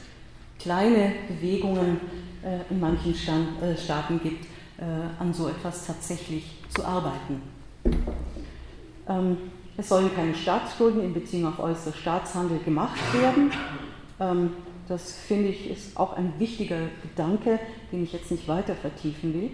kleine 0.59 1.13
Bewegungen 1.29 2.01
äh, 2.43 2.61
in 2.71 2.81
manchen 2.81 3.15
Staaten 3.15 4.21
gibt, 4.23 4.47
an 5.19 5.35
so 5.35 5.49
etwas 5.49 5.89
tatsächlich 5.89 6.63
zu 6.69 6.85
arbeiten. 6.85 7.43
Ähm, 9.09 9.37
es 9.77 9.89
sollen 9.89 10.15
keine 10.15 10.33
Staatsschulden 10.37 11.03
in 11.03 11.13
Beziehung 11.13 11.49
auf 11.49 11.59
äußere 11.59 11.95
Staatshandel 11.95 12.61
gemacht 12.61 12.97
werden. 13.13 13.51
Das 14.89 15.13
finde 15.13 15.51
ich 15.51 15.71
ist 15.71 15.97
auch 15.99 16.17
ein 16.17 16.33
wichtiger 16.39 16.79
Gedanke, 17.03 17.59
den 17.93 18.05
ich 18.05 18.13
jetzt 18.13 18.31
nicht 18.31 18.49
weiter 18.49 18.75
vertiefen 18.75 19.35
will. 19.35 19.51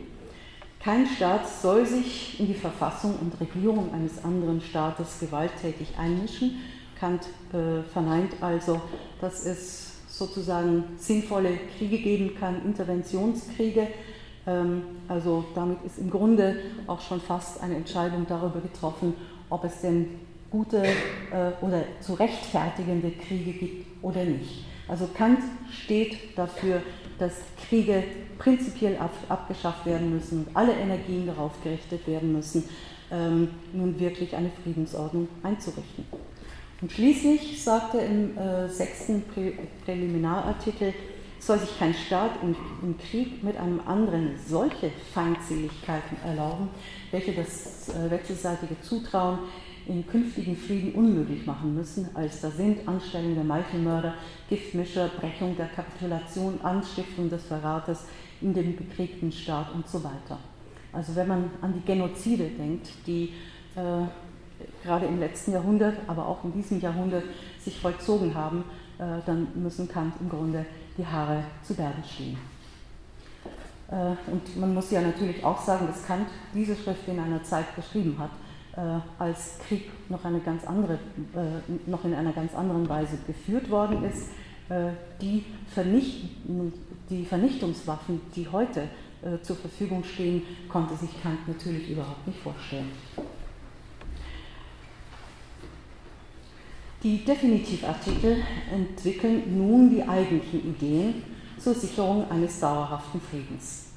Kein 0.81 1.07
Staat 1.07 1.49
soll 1.49 1.87
sich 1.87 2.38
in 2.38 2.47
die 2.47 2.55
Verfassung 2.55 3.14
und 3.20 3.40
Regierung 3.40 3.92
eines 3.94 4.23
anderen 4.23 4.61
Staates 4.61 5.18
gewalttätig 5.18 5.88
einmischen. 5.99 6.61
Kant 7.01 7.23
äh, 7.53 7.83
verneint 7.90 8.35
also, 8.40 8.81
dass 9.20 9.47
es 9.47 9.92
sozusagen 10.09 10.85
sinnvolle 10.99 11.59
Kriege 11.79 11.99
geben 11.99 12.37
kann, 12.38 12.64
Interventionskriege. 12.64 13.88
Ähm, 14.47 14.83
also 15.09 15.44
damit 15.55 15.79
ist 15.85 15.99
im 15.99 16.11
Grunde 16.11 16.57
auch 16.87 17.01
schon 17.01 17.20
fast 17.20 17.62
eine 17.62 17.77
Entscheidung 17.77 18.27
darüber 18.29 18.61
getroffen, 18.61 19.14
ob 19.51 19.64
es 19.64 19.81
denn 19.81 20.07
gute 20.51 20.85
äh, 20.85 21.51
oder 21.62 21.83
zu 22.01 22.14
rechtfertigende 22.14 23.11
Kriege 23.11 23.53
gibt 23.53 24.05
oder 24.05 24.23
nicht. 24.25 24.64
Also 24.89 25.09
Kant 25.16 25.41
steht 25.70 26.37
dafür, 26.37 26.82
dass 27.18 27.32
Kriege 27.68 28.05
prinzipiell 28.39 28.97
ab, 28.99 29.12
abgeschafft 29.28 29.87
werden 29.87 30.14
müssen 30.14 30.45
und 30.45 30.57
alle 30.57 30.72
Energien 30.72 31.26
darauf 31.26 31.53
gerichtet 31.62 32.07
werden 32.07 32.32
müssen, 32.32 32.64
ähm, 33.11 33.49
nun 33.72 33.99
wirklich 33.99 34.35
eine 34.35 34.51
Friedensordnung 34.62 35.28
einzurichten. 35.43 36.05
Und 36.80 36.93
schließlich 36.93 37.62
sagt 37.62 37.95
er 37.95 38.07
im 38.07 38.37
äh, 38.37 38.68
sechsten 38.68 39.22
Prä 39.22 39.53
Präliminarartikel, 39.85 40.93
soll 41.39 41.59
sich 41.59 41.78
kein 41.78 41.95
Staat 41.95 42.30
im, 42.43 42.57
im, 42.82 42.97
Krieg 42.99 43.45
mit 43.45 43.57
einem 43.57 43.80
anderen 43.87 44.39
solche 44.47 44.91
Feindseligkeiten 45.12 46.16
erlauben, 46.24 46.70
welche 47.11 47.32
das 47.32 47.91
äh, 47.91 48.11
wechselseitige 48.11 48.80
Zutrauen 48.80 49.41
in 49.87 50.07
künftigen 50.07 50.57
Frieden 50.57 50.93
unmöglich 50.93 51.47
machen 51.47 51.74
müssen, 51.74 52.09
als 52.14 52.41
da 52.41 52.51
sind 52.51 52.87
Anstellung 52.89 53.35
der 53.35 53.45
Meichelmörder, 53.45 54.14
Giftmischer, 54.49 55.09
Brechung 55.09 55.57
der 55.57 55.66
Kapitulation, 55.66 56.61
Anstiftung 56.62 57.28
des 57.28 57.45
Verrates, 57.45 58.05
in 58.41 58.55
dem 58.55 58.76
bekriegten 58.76 59.30
Staat 59.30 59.72
und 59.74 59.89
so 59.89 60.03
weiter. 60.03 60.39
Also 60.93 61.14
wenn 61.16 61.28
man 61.28 61.51
an 61.61 61.74
die 61.74 61.85
Genozide 61.85 62.49
denkt, 62.59 62.89
die 63.07 63.32
äh, 63.74 64.07
gerade 64.82 65.07
im 65.07 65.18
letzten 65.18 65.53
Jahrhundert, 65.53 65.97
aber 66.07 66.26
auch 66.26 66.45
in 66.45 66.53
diesem 66.53 66.80
Jahrhundert 66.80 67.24
sich 67.61 67.78
vollzogen 67.78 68.35
haben, 68.35 68.64
äh, 68.99 69.20
dann 69.26 69.49
müssen 69.55 69.89
Kant 69.89 70.14
im 70.20 70.28
Grunde 70.28 70.64
die 70.97 71.07
Haare 71.07 71.45
zu 71.62 71.74
Berge 71.74 72.03
stehen. 72.05 72.39
Äh, 73.91 74.30
und 74.30 74.57
man 74.59 74.74
muss 74.74 74.91
ja 74.91 75.01
natürlich 75.01 75.43
auch 75.45 75.61
sagen, 75.61 75.87
dass 75.87 76.07
Kant 76.07 76.28
diese 76.55 76.76
Schrift 76.76 77.09
in 77.09 77.18
einer 77.18 77.43
Zeit 77.43 77.74
geschrieben 77.74 78.16
hat, 78.18 78.30
als 79.18 79.59
Krieg 79.66 79.91
noch, 80.09 80.25
eine 80.25 80.41
ganz 80.41 80.64
andere, 80.64 80.99
noch 81.87 82.05
in 82.05 82.14
einer 82.14 82.33
ganz 82.33 82.55
anderen 82.55 82.89
Weise 82.89 83.18
geführt 83.27 83.70
worden 83.70 84.05
ist. 84.05 84.31
Die, 85.20 85.45
Vernicht 85.72 86.31
die 87.11 87.25
Vernichtungswaffen, 87.25 88.20
die 88.35 88.49
heute 88.49 88.89
zur 89.43 89.57
Verfügung 89.57 90.03
stehen, 90.03 90.43
konnte 90.68 90.97
sich 90.97 91.11
Kant 91.22 91.47
natürlich 91.47 91.91
überhaupt 91.91 92.27
nicht 92.27 92.39
vorstellen. 92.41 92.91
Die 97.03 97.22
Definitivartikel 97.25 98.39
entwickeln 98.72 99.59
nun 99.59 99.91
die 99.91 100.03
eigentlichen 100.03 100.75
Ideen 100.75 101.22
zur 101.59 101.75
Sicherung 101.75 102.31
eines 102.31 102.59
dauerhaften 102.59 103.20
Friedens. 103.20 103.89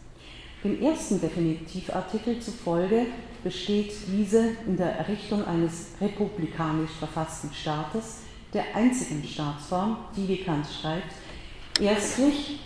Dem 0.61 0.82
ersten 0.82 1.21
Definitivartikel 1.21 2.39
zufolge 2.39 3.05
besteht 3.47 3.93
diese 4.07 4.57
in 4.65 4.75
der 4.75 4.97
Errichtung 4.97 5.45
eines 5.45 5.91
republikanisch 6.01 6.91
verfassten 6.99 7.49
Staates, 7.53 8.23
der 8.53 8.75
einzigen 8.75 9.23
Staatsform, 9.25 9.99
die, 10.17 10.27
wie 10.27 10.43
Kant 10.43 10.67
schreibt, 10.67 11.13
erstlich, 11.79 12.59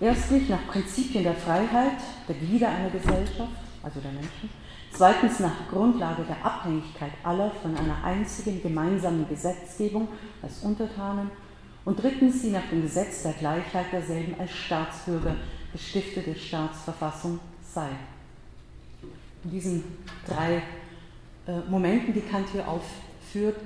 erstlich 0.00 0.48
nach 0.48 0.66
Prinzipien 0.68 1.22
der 1.22 1.34
Freiheit, 1.34 2.00
der 2.26 2.34
Glieder 2.36 2.70
einer 2.70 2.88
Gesellschaft, 2.88 3.52
also 3.82 4.00
der 4.00 4.12
Menschen, 4.12 4.48
Zweitens 4.94 5.40
nach 5.40 5.68
Grundlage 5.70 6.22
der 6.22 6.44
Abhängigkeit 6.44 7.12
aller 7.24 7.50
von 7.62 7.74
einer 7.74 8.04
einzigen 8.04 8.62
gemeinsamen 8.62 9.26
Gesetzgebung 9.26 10.06
als 10.42 10.60
Untertanen. 10.62 11.30
Und 11.86 12.02
drittens 12.02 12.42
sie 12.42 12.50
nach 12.50 12.68
dem 12.70 12.82
Gesetz 12.82 13.22
der 13.22 13.32
Gleichheit 13.32 13.86
derselben 13.90 14.38
als 14.38 14.52
Staatsbürger 14.52 15.34
gestiftete 15.72 16.34
Staatsverfassung 16.34 17.38
sei. 17.62 17.88
In 19.44 19.50
diesen 19.50 19.84
drei 20.26 20.62
äh, 21.46 21.58
Momenten, 21.68 22.14
die 22.14 22.20
Kant 22.20 22.48
hier 22.52 22.66
aufführt, 22.68 23.56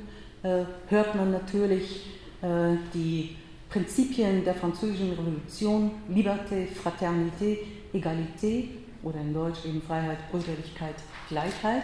äh, 0.42 0.64
hört 0.88 1.14
man 1.14 1.32
natürlich 1.32 2.06
äh, 2.42 2.76
die 2.94 3.36
Prinzipien 3.68 4.44
der 4.44 4.54
französischen 4.54 5.10
Revolution, 5.10 5.90
Liberté, 6.08 6.66
Fraternité, 6.68 7.58
Egalité 7.92 8.68
oder 9.02 9.20
in 9.20 9.34
Deutsch 9.34 9.64
eben 9.64 9.82
Freiheit, 9.82 10.18
Brüderlichkeit, 10.30 10.94
Gleichheit, 11.28 11.82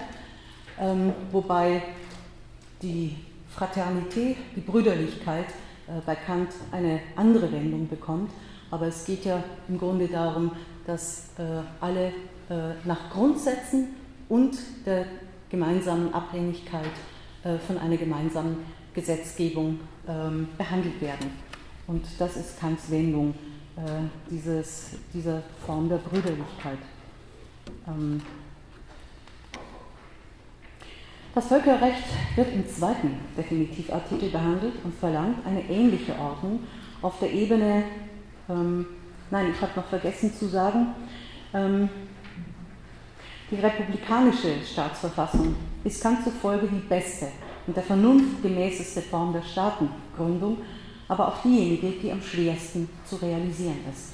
ähm, 0.79 1.13
wobei 1.31 1.83
die 2.81 3.17
Fraternität, 3.51 4.37
die 4.57 4.61
Brüderlichkeit 4.61 5.49
äh, 5.87 6.01
bei 6.07 6.15
Kant 6.15 6.51
eine 6.71 7.01
andere 7.17 7.51
Wendung 7.53 7.89
bekommt. 7.89 8.31
Aber 8.73 8.87
es 8.87 9.05
geht 9.05 9.27
ja 9.27 9.45
im 9.69 9.79
Grunde 9.79 10.09
darum, 10.09 10.51
dass 10.87 11.29
äh, 11.39 11.43
alle 11.79 12.07
äh, 12.07 12.73
nach 12.85 13.11
Grundsätzen 13.11 13.89
und 14.31 14.57
der 14.87 15.05
gemeinsamen 15.51 16.13
Abhängigkeit 16.15 16.91
äh, 17.45 17.59
von 17.59 17.77
einer 17.77 17.99
gemeinsamen 17.99 18.57
Gesetzgebung 18.95 19.79
ähm, 20.09 20.49
behandelt 20.57 20.99
werden. 21.03 21.33
Und 21.87 22.07
das 22.19 22.39
ist 22.39 22.59
Kants 22.59 22.91
Wendung 22.91 23.35
äh, 23.77 23.81
dieses, 24.31 24.93
dieser 25.13 25.43
Form 25.67 25.91
der 25.91 25.99
Brüderlichkeit. 25.99 26.79
Ähm, 27.87 28.23
das 31.35 31.47
Völkerrecht 31.47 32.05
wird 32.37 32.55
im 32.55 32.67
zweiten 32.67 33.17
Definitivartikel 33.37 34.31
behandelt 34.31 34.75
und 34.83 34.95
verlangt 34.95 35.45
eine 35.45 35.63
ähnliche 35.69 36.19
Ordnung 36.19 36.61
auf 37.03 37.19
der 37.19 37.33
Ebene, 37.33 37.85
ähm, 38.49 38.87
nein, 39.31 39.53
ich 39.55 39.61
habe 39.61 39.73
noch 39.77 39.87
vergessen 39.87 40.33
zu 40.35 40.49
sagen, 40.49 40.95
ähm, 41.55 41.89
die 43.51 43.57
republikanische 43.57 44.55
Staatsverfassung 44.65 45.55
ist 45.85 46.03
Kant 46.03 46.25
zufolge 46.25 46.67
die 46.67 46.89
beste 46.89 47.29
und 47.67 47.77
der 47.77 47.83
Vernunft 47.83 48.43
gemäßeste 48.43 49.03
Form 49.03 49.33
der 49.33 49.43
Staatengründung, 49.43 50.59
aber 51.09 51.29
auch 51.29 51.43
diejenige, 51.43 51.91
die 51.91 52.11
am 52.11 52.23
schwersten 52.23 52.89
zu 53.05 53.17
realisieren 53.17 53.81
ist. 53.93 54.13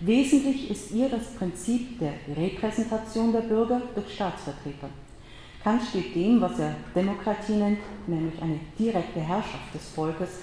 Wesentlich 0.00 0.70
ist 0.70 0.90
ihr 0.90 1.08
das 1.08 1.34
Prinzip 1.34 1.98
der 2.00 2.14
Repräsentation 2.36 3.32
der 3.32 3.42
Bürger 3.42 3.82
durch 3.94 4.14
Staatsvertreter. 4.14 4.88
Kant 5.62 5.82
steht 5.88 6.14
dem, 6.14 6.40
was 6.40 6.58
er 6.58 6.74
Demokratie 6.94 7.52
nennt, 7.52 7.78
nämlich 8.08 8.40
eine 8.42 8.58
direkte 8.78 9.20
Herrschaft 9.20 9.72
des 9.72 9.90
Volkes, 9.90 10.40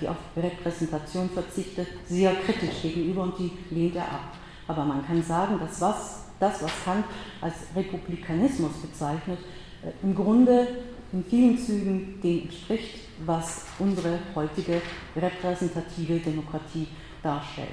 die 0.00 0.08
auf 0.08 0.16
Repräsentation 0.36 1.28
verzichtet, 1.30 1.88
sehr 2.08 2.34
kritisch 2.34 2.82
gegenüber 2.82 3.24
und 3.24 3.38
die 3.38 3.50
lehnt 3.70 3.96
er 3.96 4.04
ab. 4.04 4.32
Aber 4.68 4.84
man 4.84 5.04
kann 5.06 5.22
sagen, 5.22 5.58
dass 5.58 5.80
was, 5.80 6.24
das, 6.40 6.62
was 6.62 6.72
Kant 6.84 7.04
als 7.40 7.54
Republikanismus 7.74 8.72
bezeichnet, 8.82 9.38
äh, 9.82 9.90
im 10.02 10.14
Grunde 10.14 10.66
in 11.12 11.24
vielen 11.24 11.58
Zügen 11.58 12.20
dem 12.22 12.42
entspricht, 12.42 13.08
was 13.24 13.64
unsere 13.78 14.18
heutige 14.34 14.82
repräsentative 15.14 16.18
Demokratie 16.18 16.88
darstellt. 17.22 17.68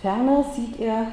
Ferner 0.00 0.44
sieht 0.54 0.78
er 0.80 1.08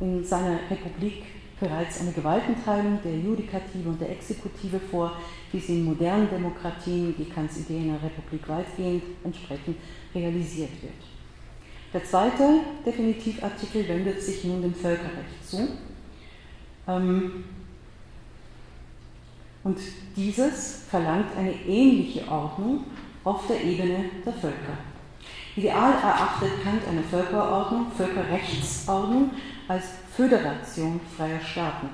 in 0.00 0.24
seiner 0.24 0.58
Republik 0.70 1.24
bereits 1.58 2.00
eine 2.00 2.12
Gewaltenteilung 2.12 2.98
der 3.02 3.16
Judikative 3.16 3.88
und 3.88 4.00
der 4.00 4.10
Exekutive 4.10 4.78
vor, 4.78 5.12
sie 5.60 5.80
in 5.80 5.84
modernen 5.84 6.28
Demokratien, 6.28 7.14
die 7.16 7.24
Kants 7.24 7.58
Idee 7.58 7.78
in 7.78 7.92
der 7.92 8.02
Republik 8.02 8.48
weitgehend 8.48 9.02
entsprechend 9.24 9.76
realisiert 10.14 10.82
wird. 10.82 10.94
Der 11.92 12.04
zweite 12.04 12.60
Definitivartikel 12.84 13.88
wendet 13.88 14.22
sich 14.22 14.44
nun 14.44 14.62
dem 14.62 14.74
Völkerrecht 14.74 15.48
zu. 15.48 15.68
Ähm, 16.88 17.44
und 19.64 19.78
dieses 20.14 20.84
verlangt 20.88 21.36
eine 21.36 21.52
ähnliche 21.52 22.28
Ordnung 22.28 22.84
auf 23.24 23.46
der 23.48 23.62
Ebene 23.64 24.04
der 24.24 24.32
Völker. 24.32 24.78
Ideal 25.56 25.92
erachtet 25.94 26.62
Kant 26.62 26.82
eine 26.88 27.02
Völkerordnung, 27.02 27.86
Völkerrechtsordnung 27.96 29.30
als 29.66 29.84
Föderation 30.14 31.00
freier 31.16 31.40
Staaten. 31.40 31.88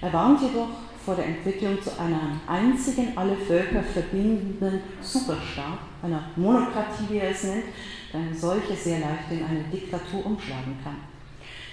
Er 0.00 0.12
warnt 0.12 0.40
jedoch 0.40 0.68
vor 1.04 1.16
der 1.16 1.26
Entwicklung 1.26 1.82
zu 1.82 1.98
einem 1.98 2.40
einzigen, 2.46 3.16
alle 3.16 3.36
Völker 3.36 3.82
verbindenden 3.82 4.80
Superstaat, 5.00 5.78
einer 6.02 6.24
Monokratie, 6.36 7.04
wie 7.08 7.18
er 7.18 7.30
es 7.30 7.44
nennt, 7.44 7.64
der 8.12 8.20
eine 8.20 8.34
solche 8.34 8.74
sehr 8.74 9.00
leicht 9.00 9.30
in 9.30 9.44
eine 9.44 9.64
Diktatur 9.64 10.24
umschlagen 10.24 10.76
kann. 10.82 10.96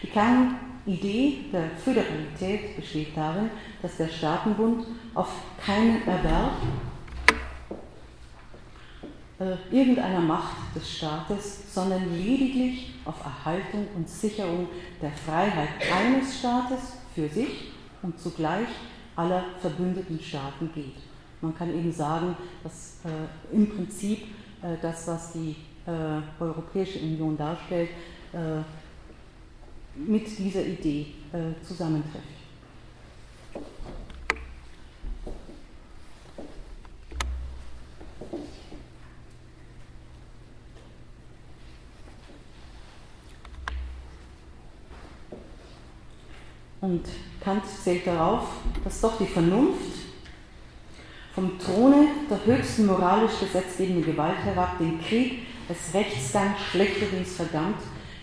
Die 0.01 0.07
Kernidee 0.07 1.45
der 1.51 1.69
Föderalität 1.84 2.75
besteht 2.75 3.15
darin, 3.15 3.49
dass 3.82 3.97
der 3.97 4.07
Staatenbund 4.07 4.86
auf 5.13 5.30
keinen 5.63 6.07
Erwerb 6.07 6.53
äh, 9.39 9.55
irgendeiner 9.71 10.21
Macht 10.21 10.75
des 10.75 10.97
Staates, 10.97 11.73
sondern 11.73 12.15
lediglich 12.17 12.95
auf 13.05 13.15
Erhaltung 13.23 13.88
und 13.95 14.09
Sicherung 14.09 14.67
der 15.01 15.11
Freiheit 15.11 15.69
eines 15.93 16.39
Staates 16.39 16.97
für 17.13 17.27
sich 17.27 17.71
und 18.01 18.19
zugleich 18.19 18.67
aller 19.20 19.43
verbündeten 19.59 20.20
Staaten 20.20 20.72
geht. 20.74 20.95
Man 21.41 21.55
kann 21.55 21.70
eben 21.70 21.91
sagen, 21.91 22.36
dass 22.63 22.99
äh, 23.03 23.55
im 23.55 23.70
Prinzip 23.70 24.24
äh, 24.61 24.76
das, 24.82 25.07
was 25.07 25.34
die 25.34 25.55
äh, 25.86 26.41
Europäische 26.41 26.99
Union 26.99 27.38
darstellt, 27.38 27.89
äh, 28.34 28.61
mit 29.95 30.26
dieser 30.38 30.65
Idee 30.65 31.07
äh, 31.34 31.65
zusammentrifft. 31.65 32.26
Und 46.82 47.03
Kant 47.41 47.63
zählt 47.83 48.05
darauf, 48.05 48.47
dass 48.83 49.01
doch 49.01 49.17
die 49.17 49.25
Vernunft 49.25 49.99
vom 51.33 51.57
Throne 51.57 52.07
der 52.29 52.45
höchsten 52.45 52.85
moralisch 52.85 53.39
gesetzgebenden 53.39 54.03
Gewalt 54.03 54.39
herab 54.43 54.77
den 54.77 55.01
Krieg 55.01 55.39
als 55.69 55.93
Rechtsgang 55.93 56.55
schlechterdings 56.71 57.35
verdammt, 57.35 57.77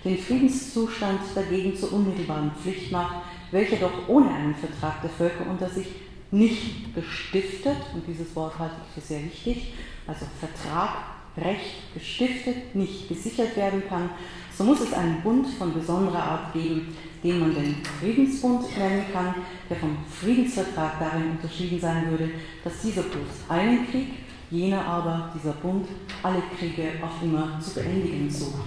den 0.05 0.19
Friedenszustand 0.19 1.21
dagegen 1.35 1.77
zur 1.77 1.93
unmittelbaren 1.93 2.53
Pflicht 2.53 2.93
macht, 2.93 3.17
welcher 3.51 3.77
doch 3.77 4.09
ohne 4.09 4.31
einen 4.31 4.55
Vertrag 4.55 5.01
der 5.01 5.11
Völker 5.11 5.49
unter 5.49 5.69
sich 5.69 5.87
nicht 6.31 6.95
gestiftet, 6.95 7.77
und 7.95 8.07
dieses 8.07 8.35
Wort 8.35 8.59
halte 8.59 8.75
ich 8.87 8.95
für 8.95 9.07
sehr 9.07 9.25
wichtig, 9.25 9.75
also 10.07 10.27
Vertrag 10.41 11.16
Recht 11.37 11.93
gestiftet, 11.93 12.75
nicht 12.75 13.09
gesichert 13.09 13.57
werden 13.57 13.83
kann, 13.89 14.11
so 14.57 14.65
muss 14.65 14.81
es 14.81 14.93
einen 14.95 15.21
Bund 15.21 15.47
von 15.47 15.75
besonderer 15.75 16.23
Art 16.23 16.53
geben, 16.55 16.97
den 17.23 17.41
man 17.41 17.55
den 17.55 17.77
Friedensbund 18.01 18.65
nennen 18.79 19.05
kann, 19.13 19.35
der 19.69 19.77
vom 19.77 19.99
Friedensvertrag 20.09 20.99
darin 20.99 21.33
unterschieden 21.33 21.79
sein 21.79 22.11
würde, 22.11 22.31
dass 22.65 22.81
dieser 22.81 23.03
bloß 23.03 23.51
einen 23.51 23.87
Krieg, 23.91 24.09
jener 24.51 24.83
aber, 24.83 25.31
dieser 25.35 25.53
Bund, 25.53 25.87
alle 26.23 26.43
Kriege 26.59 26.93
auf 27.03 27.23
immer 27.23 27.61
zu 27.61 27.75
beendigen 27.75 28.31
sucht. 28.31 28.63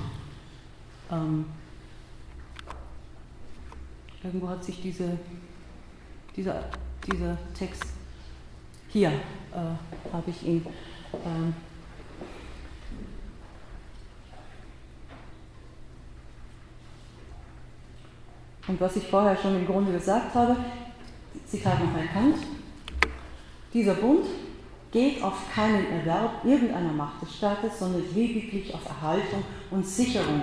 Ähm, 1.11 1.45
irgendwo 4.23 4.49
hat 4.49 4.63
sich 4.63 4.79
diese, 4.81 5.17
dieser, 6.35 6.65
dieser 7.07 7.35
Text, 7.57 7.85
hier 8.89 9.09
äh, 9.09 10.13
habe 10.13 10.29
ich 10.29 10.43
ihn. 10.45 10.65
Ähm, 11.25 11.53
Und 18.69 18.79
was 18.79 18.95
ich 18.95 19.03
vorher 19.07 19.35
schon 19.35 19.55
im 19.55 19.65
Grunde 19.65 19.91
gesagt 19.91 20.35
habe, 20.35 20.55
Zitat 21.47 21.83
noch 21.83 21.99
erkannt, 21.99 22.35
dieser 23.73 23.95
Bund 23.95 24.27
geht 24.91 25.23
auf 25.23 25.51
keinen 25.53 25.91
Erwerb 25.91 26.45
irgendeiner 26.45 26.93
Macht 26.93 27.19
des 27.23 27.35
Staates, 27.35 27.79
sondern 27.79 28.03
lediglich 28.13 28.71
auf 28.71 28.85
Erhaltung 28.85 29.43
und 29.71 29.85
Sicherung 29.85 30.41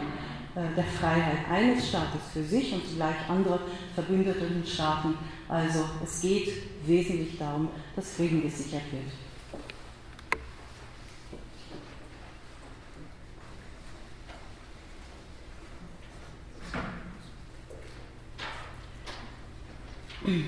äh, 0.56 0.74
der 0.76 0.84
Freiheit 0.84 1.48
eines 1.48 1.88
Staates 1.88 2.20
für 2.32 2.42
sich 2.42 2.72
und 2.72 2.84
zugleich 2.84 3.14
andere 3.28 3.60
verbündeten 3.94 4.64
Staaten. 4.66 5.14
Also 5.48 5.84
es 6.02 6.20
geht 6.20 6.48
wesentlich 6.84 7.38
darum, 7.38 7.68
dass 7.94 8.14
Frieden 8.14 8.42
gesichert 8.42 8.82
wird. 8.90 9.25
Und 20.24 20.44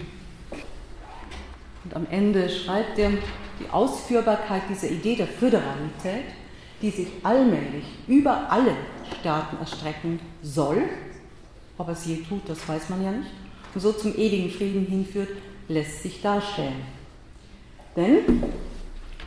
am 1.94 2.06
Ende 2.10 2.48
schreibt 2.48 2.98
er, 2.98 3.10
die 3.10 3.70
Ausführbarkeit 3.70 4.62
dieser 4.68 4.90
Idee 4.90 5.16
der 5.16 5.26
Föderalität, 5.26 6.24
die 6.80 6.90
sich 6.90 7.08
allmählich 7.22 7.84
über 8.06 8.50
alle 8.50 8.76
Staaten 9.20 9.56
erstrecken 9.58 10.20
soll, 10.42 10.82
ob 11.76 11.88
es 11.88 12.06
je 12.06 12.16
tut, 12.16 12.42
das 12.46 12.68
weiß 12.68 12.88
man 12.88 13.02
ja 13.02 13.10
nicht, 13.10 13.30
und 13.74 13.80
so 13.80 13.92
zum 13.92 14.16
ewigen 14.16 14.50
Frieden 14.50 14.86
hinführt, 14.86 15.30
lässt 15.68 16.02
sich 16.02 16.20
darstellen. 16.20 16.82
Denn, 17.96 18.42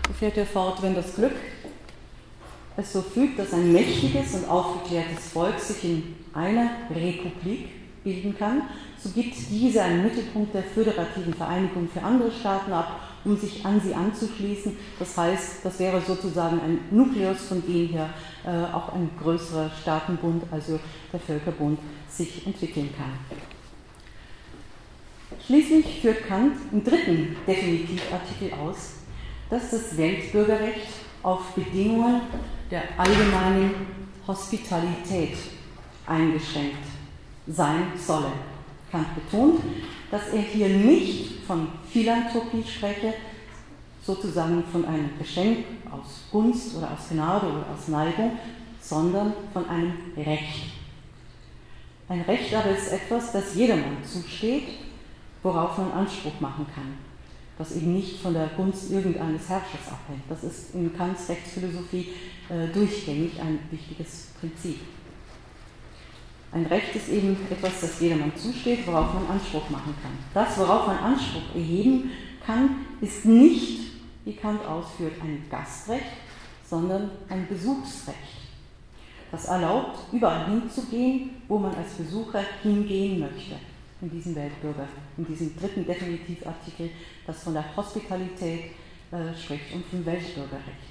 so 0.07 0.13
fährt 0.13 0.37
er 0.37 0.45
fort, 0.45 0.81
wenn 0.81 0.95
das 0.95 1.15
Glück 1.15 1.35
es 2.77 2.93
so 2.93 3.01
fügt, 3.01 3.37
dass 3.37 3.53
ein 3.53 3.71
mächtiges 3.71 4.33
und 4.35 4.49
aufgeklärtes 4.49 5.29
Volk 5.29 5.59
sich 5.59 5.83
in 5.83 6.15
einer 6.33 6.71
Republik 6.89 7.69
bilden 8.03 8.35
kann, 8.37 8.63
so 9.03 9.09
gibt 9.09 9.35
diese 9.49 9.81
einen 9.81 10.03
Mittelpunkt 10.03 10.53
der 10.53 10.63
föderativen 10.63 11.33
Vereinigung 11.33 11.89
für 11.91 12.03
andere 12.03 12.31
Staaten 12.31 12.71
ab, 12.71 12.99
um 13.25 13.35
sich 13.35 13.65
an 13.65 13.81
sie 13.81 13.95
anzuschließen. 13.95 14.77
Das 14.99 15.17
heißt, 15.17 15.63
das 15.65 15.79
wäre 15.79 16.01
sozusagen 16.01 16.59
ein 16.61 16.79
Nukleus, 16.91 17.41
von 17.45 17.63
dem 17.65 17.87
her 17.87 18.09
äh, 18.45 18.73
auch 18.73 18.93
ein 18.93 19.09
größerer 19.21 19.71
Staatenbund, 19.81 20.43
also 20.51 20.79
der 21.11 21.19
Völkerbund, 21.19 21.79
sich 22.09 22.45
entwickeln 22.45 22.89
kann. 22.95 23.39
Schließlich 25.45 26.01
führt 26.01 26.27
Kant 26.27 26.57
im 26.71 26.83
dritten 26.83 27.35
Definitivartikel 27.47 28.53
aus, 28.53 28.95
dass 29.49 29.71
das 29.71 29.97
Weltbürgerrecht 29.97 30.87
auf 31.23 31.53
Bedingungen 31.55 32.21
der 32.69 32.83
allgemeinen 32.97 33.73
Hospitalität 34.27 35.37
eingeschränkt 36.05 36.85
sein 37.47 37.93
solle. 37.97 38.31
Kant 38.91 39.07
betont, 39.15 39.61
dass 40.11 40.29
er 40.29 40.41
hier 40.41 40.69
nicht 40.69 41.43
von 41.47 41.69
Philanthropie 41.89 42.63
spreche, 42.67 43.13
sozusagen 44.03 44.63
von 44.71 44.85
einem 44.85 45.09
Geschenk 45.17 45.59
aus 45.89 46.23
Gunst 46.31 46.75
oder 46.75 46.91
aus 46.91 47.09
Gnade 47.09 47.47
oder 47.47 47.65
aus 47.73 47.87
Neigung, 47.87 48.31
sondern 48.81 49.33
von 49.53 49.67
einem 49.69 49.93
Recht. 50.17 50.73
Ein 52.09 52.21
Recht 52.21 52.53
aber 52.53 52.71
ist 52.71 52.91
etwas, 52.91 53.31
das 53.31 53.55
jedermann 53.55 54.03
zusteht, 54.03 54.67
worauf 55.43 55.77
man 55.77 55.91
Anspruch 55.93 56.39
machen 56.39 56.65
kann, 56.75 56.97
das 57.57 57.75
eben 57.75 57.93
nicht 57.93 58.19
von 58.19 58.33
der 58.33 58.47
Gunst 58.57 58.91
irgendeines 58.91 59.47
Herrschers 59.47 59.87
abhängt. 59.87 60.23
Das 60.27 60.43
ist 60.43 60.75
in 60.75 60.95
Kants 60.95 61.29
Rechtsphilosophie 61.29 62.09
äh, 62.49 62.67
durchgängig 62.73 63.39
ein 63.39 63.59
wichtiges 63.69 64.27
Prinzip. 64.39 64.79
Ein 66.53 66.65
Recht 66.65 66.93
ist 66.95 67.07
eben 67.07 67.37
etwas, 67.49 67.79
das 67.79 67.99
jedermann 68.01 68.35
zusteht, 68.35 68.85
worauf 68.85 69.13
man 69.13 69.25
Anspruch 69.27 69.69
machen 69.69 69.95
kann. 70.01 70.11
Das, 70.33 70.57
worauf 70.57 70.87
man 70.87 70.97
Anspruch 70.97 71.55
erheben 71.55 72.11
kann, 72.45 72.85
ist 72.99 73.25
nicht, 73.25 73.91
wie 74.25 74.33
Kant 74.33 74.65
ausführt, 74.65 75.13
ein 75.21 75.45
Gastrecht, 75.49 76.03
sondern 76.69 77.09
ein 77.29 77.47
Besuchsrecht. 77.47 78.17
Das 79.31 79.45
erlaubt, 79.45 79.99
überall 80.11 80.45
hinzugehen, 80.47 81.41
wo 81.47 81.57
man 81.57 81.73
als 81.73 81.93
Besucher 81.93 82.43
hingehen 82.61 83.19
möchte, 83.21 83.55
in 84.01 84.09
diesem 84.09 84.35
Weltbürger, 84.35 84.87
in 85.17 85.25
diesem 85.25 85.55
dritten 85.57 85.85
Definitivartikel, 85.85 86.89
das 87.25 87.43
von 87.43 87.53
der 87.53 87.75
Hospitalität 87.77 88.71
äh, 89.11 89.37
spricht 89.41 89.73
und 89.73 89.85
vom 89.85 90.05
Weltbürgerrecht. 90.05 90.90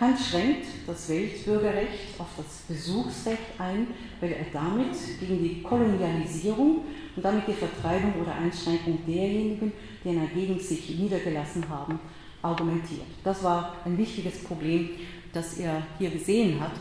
Kant 0.00 0.18
schränkt 0.18 0.66
das 0.86 1.10
Weltbürgerrecht 1.10 2.18
auf 2.18 2.28
das 2.38 2.62
Besuchsrecht 2.66 3.38
ein, 3.58 3.88
weil 4.18 4.32
er 4.32 4.46
damit 4.50 4.96
gegen 5.20 5.42
die 5.42 5.62
Kolonialisierung 5.62 6.86
und 7.14 7.22
damit 7.22 7.46
die 7.46 7.52
Vertreibung 7.52 8.14
oder 8.22 8.34
Einschränkung 8.34 8.98
derjenigen, 9.06 9.74
die 10.02 10.08
in 10.08 10.20
der 10.20 10.28
Gegend 10.28 10.62
sich 10.62 10.98
niedergelassen 10.98 11.68
haben, 11.68 12.00
argumentiert. 12.40 13.08
Das 13.22 13.44
war 13.44 13.76
ein 13.84 13.98
wichtiges 13.98 14.42
Problem, 14.42 14.88
das 15.34 15.58
er 15.58 15.82
hier 15.98 16.08
gesehen 16.08 16.58
hat, 16.58 16.72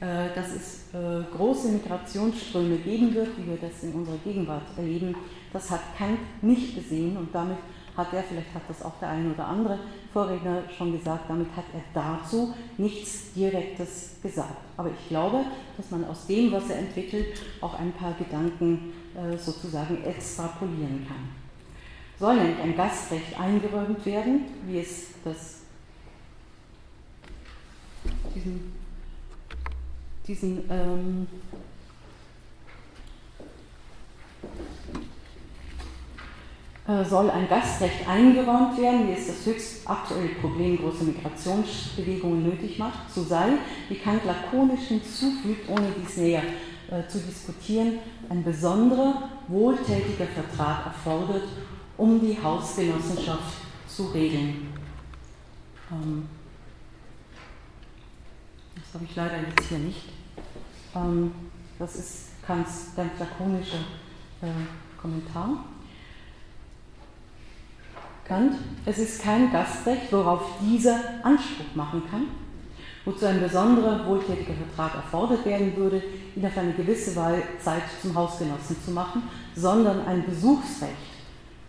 äh, 0.00 0.34
dass 0.34 0.52
es 0.52 0.92
äh, 0.94 1.22
große 1.32 1.68
Migrationsströme 1.68 2.78
geben 2.78 3.14
wird, 3.14 3.28
wie 3.38 3.50
wir 3.50 3.58
das 3.58 3.84
in 3.84 3.92
unserer 3.92 4.18
Gegenwart 4.24 4.76
erleben. 4.76 5.14
Das 5.52 5.70
hat 5.70 5.96
Kant 5.96 6.18
nicht 6.42 6.74
gesehen 6.74 7.16
und 7.16 7.32
damit 7.32 7.58
hat 7.96 8.12
er, 8.12 8.22
vielleicht 8.22 8.52
hat 8.54 8.62
das 8.68 8.82
auch 8.82 8.98
der 9.00 9.10
eine 9.10 9.32
oder 9.32 9.46
andere 9.46 9.78
Vorredner 10.12 10.62
schon 10.76 10.92
gesagt, 10.92 11.28
damit 11.28 11.48
hat 11.56 11.64
er 11.72 11.82
dazu 11.92 12.54
nichts 12.76 13.32
Direktes 13.34 14.16
gesagt. 14.22 14.56
Aber 14.76 14.90
ich 14.90 15.08
glaube, 15.08 15.44
dass 15.76 15.90
man 15.90 16.04
aus 16.04 16.26
dem, 16.26 16.50
was 16.52 16.70
er 16.70 16.78
entwickelt, 16.78 17.40
auch 17.60 17.78
ein 17.78 17.92
paar 17.92 18.14
Gedanken 18.14 18.92
äh, 19.14 19.36
sozusagen 19.36 20.02
extrapolieren 20.04 21.06
kann. 21.06 21.28
Soll 22.18 22.36
nämlich 22.36 22.60
ein 22.60 22.76
Gastrecht 22.76 23.38
eingeräumt 23.38 24.04
werden, 24.06 24.46
wie 24.66 24.78
es 24.78 25.08
das 25.24 25.60
diesen, 28.34 28.72
diesen 30.26 30.70
ähm, 30.70 31.26
soll 36.86 37.30
ein 37.30 37.48
Gastrecht 37.48 38.06
eingeräumt 38.06 38.76
werden, 38.76 39.08
wie 39.08 39.12
es 39.12 39.26
das 39.26 39.46
höchst 39.46 39.88
aktuelle 39.88 40.28
Problem 40.40 40.76
großer 40.76 41.04
Migrationsbewegungen 41.04 42.42
nötig 42.42 42.78
macht, 42.78 43.10
so 43.10 43.22
sei, 43.22 43.52
wie 43.88 43.96
Kant 43.96 44.22
lakonisch 44.26 44.88
hinzufügt, 44.88 45.66
ohne 45.70 45.86
dies 45.98 46.18
näher 46.18 46.42
äh, 46.90 47.08
zu 47.08 47.18
diskutieren, 47.18 48.00
ein 48.28 48.44
besonderer, 48.44 49.30
wohltätiger 49.48 50.26
Vertrag 50.26 50.86
erfordert, 50.86 51.44
um 51.96 52.20
die 52.20 52.36
Hausgenossenschaft 52.42 53.56
zu 53.88 54.08
regeln. 54.08 54.68
Ähm, 55.90 56.28
das 58.74 58.94
habe 58.94 59.04
ich 59.04 59.16
leider 59.16 59.38
jetzt 59.38 59.68
hier 59.68 59.78
nicht. 59.78 60.04
Ähm, 60.94 61.32
das 61.78 61.96
ist 61.96 62.42
Kants 62.46 62.88
ganz 62.94 63.18
lakonischer 63.18 63.78
äh, 64.42 65.00
Kommentar. 65.00 65.64
Kant, 68.26 68.54
es 68.86 68.98
ist 68.98 69.22
kein 69.22 69.52
Gastrecht, 69.52 70.10
worauf 70.10 70.42
dieser 70.60 70.98
Anspruch 71.22 71.74
machen 71.74 72.02
kann, 72.10 72.22
wozu 73.04 73.26
ein 73.26 73.40
besonderer 73.40 74.06
wohltätiger 74.06 74.54
Vertrag 74.54 74.94
erfordert 74.94 75.44
werden 75.44 75.76
würde, 75.76 76.02
ihn 76.34 76.46
auf 76.46 76.56
eine 76.56 76.72
gewisse 76.72 77.14
Zeit 77.14 77.82
zum 78.00 78.14
Hausgenossen 78.14 78.76
zu 78.82 78.92
machen, 78.92 79.24
sondern 79.54 80.06
ein 80.06 80.24
Besuchsrecht 80.24 80.92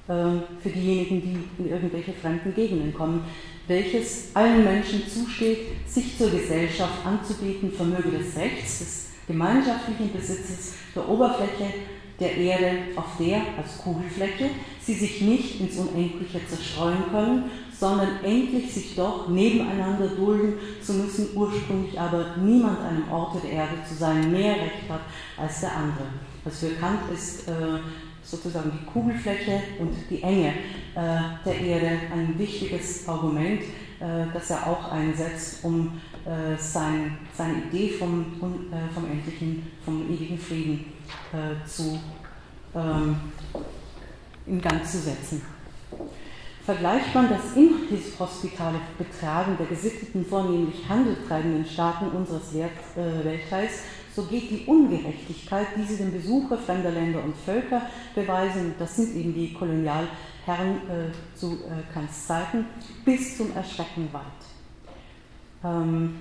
äh, 0.07 0.13
für 0.61 0.69
diejenigen, 0.69 1.21
die 1.21 1.63
in 1.63 1.69
irgendwelche 1.69 2.13
fremden 2.13 2.53
Gegenden 2.55 2.93
kommen, 2.93 3.25
welches 3.67 4.33
allen 4.33 4.63
Menschen 4.63 5.05
zusteht, 5.07 5.87
sich 5.87 6.17
zur 6.17 6.29
Gesellschaft 6.29 7.05
anzubieten, 7.05 7.71
vermöge 7.71 8.11
des 8.11 8.35
Rechts, 8.37 8.79
des 8.79 9.09
gemeinschaftlichen 9.27 10.13
Besitzes 10.13 10.75
der 10.95 11.09
Oberfläche 11.09 11.73
der 12.19 12.35
Erde, 12.37 12.77
auf 12.95 13.17
der 13.19 13.41
als 13.57 13.77
Kugelfläche 13.79 14.49
sie 14.81 14.93
sich 14.93 15.21
nicht 15.21 15.59
ins 15.59 15.77
Unendliche 15.77 16.39
zerstreuen 16.47 17.03
können, 17.11 17.43
sondern 17.77 18.23
endlich 18.23 18.71
sich 18.73 18.95
doch 18.95 19.27
nebeneinander 19.27 20.07
dulden 20.07 20.53
zu 20.81 20.93
müssen, 20.93 21.29
ursprünglich 21.35 21.99
aber 21.99 22.37
niemand 22.41 22.79
an 22.79 22.87
einem 22.87 23.11
Orte 23.11 23.39
der 23.41 23.51
Erde 23.51 23.73
zu 23.87 23.95
sein 23.95 24.31
mehr 24.31 24.53
Recht 24.53 24.89
hat 24.89 25.01
als 25.37 25.59
der 25.59 25.75
andere. 25.75 26.05
Was 26.43 26.59
für 26.59 26.69
Kant 26.75 26.99
ist 27.13 27.47
äh, 27.49 27.79
sozusagen 28.23 28.71
die 28.71 28.85
Kugelfläche 28.85 29.61
und 29.79 29.93
die 30.09 30.21
Enge 30.21 30.49
äh, 30.95 31.19
der 31.45 31.59
Erde 31.59 31.99
ein 32.13 32.35
wichtiges 32.37 33.07
Argument, 33.09 33.61
äh, 33.99 34.25
das 34.33 34.49
er 34.51 34.67
auch 34.67 34.91
einsetzt, 34.91 35.63
um 35.63 36.01
sein, 36.57 37.19
seine 37.37 37.65
Idee 37.69 37.87
vom, 37.87 38.25
äh, 38.41 38.91
vom 38.91 39.05
endlichen, 39.05 39.61
vom 39.85 40.11
ewigen 40.11 40.39
Frieden 40.39 40.94
äh, 41.33 41.67
zu, 41.67 41.99
ähm, 42.75 43.15
in 44.45 44.61
Gang 44.61 44.85
zu 44.85 44.99
setzen. 44.99 45.41
Vergleicht 46.65 47.13
man 47.13 47.29
das 47.29 47.55
inhospitale 47.55 48.79
Betragen 48.97 49.55
der 49.57 49.67
gesitteten, 49.67 50.25
vornehmlich 50.25 50.87
handeltreibenden 50.89 51.65
Staaten 51.65 52.07
unseres 52.07 52.53
äh, 52.55 53.23
Weltteils, 53.23 53.83
so 54.15 54.23
geht 54.23 54.49
die 54.49 54.63
Ungerechtigkeit, 54.65 55.67
die 55.75 55.83
sie 55.83 55.97
dem 55.97 56.11
Besucher 56.11 56.57
fremder 56.57 56.89
Länder 56.89 57.21
und 57.23 57.35
Völker 57.35 57.81
beweisen, 58.15 58.73
das 58.79 58.95
sind 58.95 59.15
eben 59.15 59.33
die 59.33 59.53
Kolonialherren 59.53 60.07
äh, 60.89 61.37
zu 61.37 61.53
äh, 61.53 61.93
Kants 61.93 62.25
Zeiten, 62.25 62.65
bis 63.03 63.37
zum 63.37 63.55
Erschrecken 63.55 64.09
weit. 64.11 64.23
Ähm, 65.63 66.15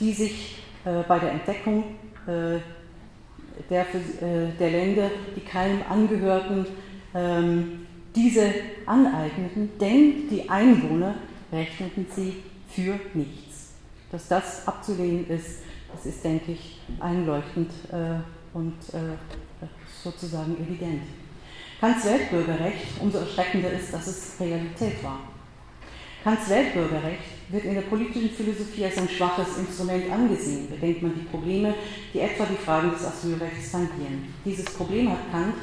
die 0.00 0.12
sich 0.12 0.64
äh, 0.84 1.02
bei 1.06 1.18
der 1.18 1.32
Entdeckung 1.32 1.84
der, 2.28 3.80
äh, 3.80 4.52
der 4.58 4.70
Länder, 4.70 5.10
die 5.36 5.40
keinem 5.40 5.82
angehörten, 5.88 6.66
ähm, 7.14 7.86
diese 8.14 8.52
aneigneten, 8.86 9.70
denn 9.80 10.28
die 10.30 10.48
Einwohner 10.48 11.14
rechneten 11.52 12.06
sie 12.14 12.34
für 12.68 12.98
nichts. 13.14 13.72
Dass 14.10 14.28
das 14.28 14.66
abzulehnen 14.66 15.28
ist, 15.28 15.60
das 15.92 16.06
ist, 16.06 16.24
denke 16.24 16.52
ich, 16.52 16.80
einleuchtend 17.00 17.70
äh, 17.90 18.56
und 18.56 18.74
äh, 18.92 19.66
sozusagen 20.02 20.56
evident. 20.56 21.02
Kants 21.80 22.04
Weltbürgerrecht 22.04 23.00
umso 23.00 23.18
erschreckender 23.18 23.70
ist, 23.70 23.92
dass 23.92 24.06
es 24.06 24.40
Realität 24.40 25.02
war. 25.02 25.20
Kants 26.24 26.48
Weltbürgerrecht 26.48 27.22
wird 27.48 27.64
in 27.64 27.74
der 27.74 27.82
politischen 27.82 28.30
Philosophie 28.30 28.84
als 28.84 28.98
ein 28.98 29.08
schwaches 29.08 29.56
Instrument 29.58 30.10
angesehen, 30.10 30.68
bedenkt 30.68 31.02
man 31.02 31.14
die 31.14 31.28
Probleme, 31.28 31.74
die 32.12 32.20
etwa 32.20 32.44
die 32.44 32.62
Fragen 32.62 32.90
des 32.90 33.04
Asylrechts 33.04 33.70
tangieren. 33.70 34.34
Dieses 34.44 34.66
Problem 34.66 35.10
hat 35.10 35.30
Kant 35.30 35.54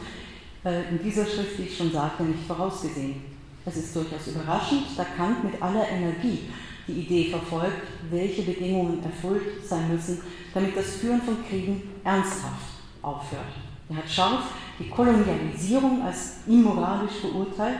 äh, 0.63 0.89
in 0.89 1.03
dieser 1.03 1.25
Schrift, 1.25 1.59
wie 1.59 1.63
ich 1.63 1.77
schon 1.77 1.91
sagte, 1.91 2.23
nicht 2.23 2.47
vorausgesehen. 2.47 3.21
Es 3.65 3.75
ist 3.75 3.95
durchaus 3.95 4.27
überraschend, 4.27 4.83
da 4.95 5.03
Kant 5.03 5.43
mit 5.43 5.61
aller 5.61 5.87
Energie 5.89 6.49
die 6.87 7.01
Idee 7.01 7.29
verfolgt, 7.31 7.87
welche 8.09 8.43
Bedingungen 8.43 9.03
erfüllt 9.03 9.67
sein 9.67 9.91
müssen, 9.91 10.21
damit 10.53 10.77
das 10.77 10.95
Führen 10.95 11.21
von 11.21 11.37
Kriegen 11.49 11.81
ernsthaft 12.03 12.75
aufhört. 13.01 13.53
Er 13.89 13.97
hat 13.97 14.09
scharf 14.09 14.43
die 14.79 14.89
Kolonialisierung 14.89 16.01
als 16.03 16.37
immoralisch 16.47 17.15
verurteilt 17.21 17.79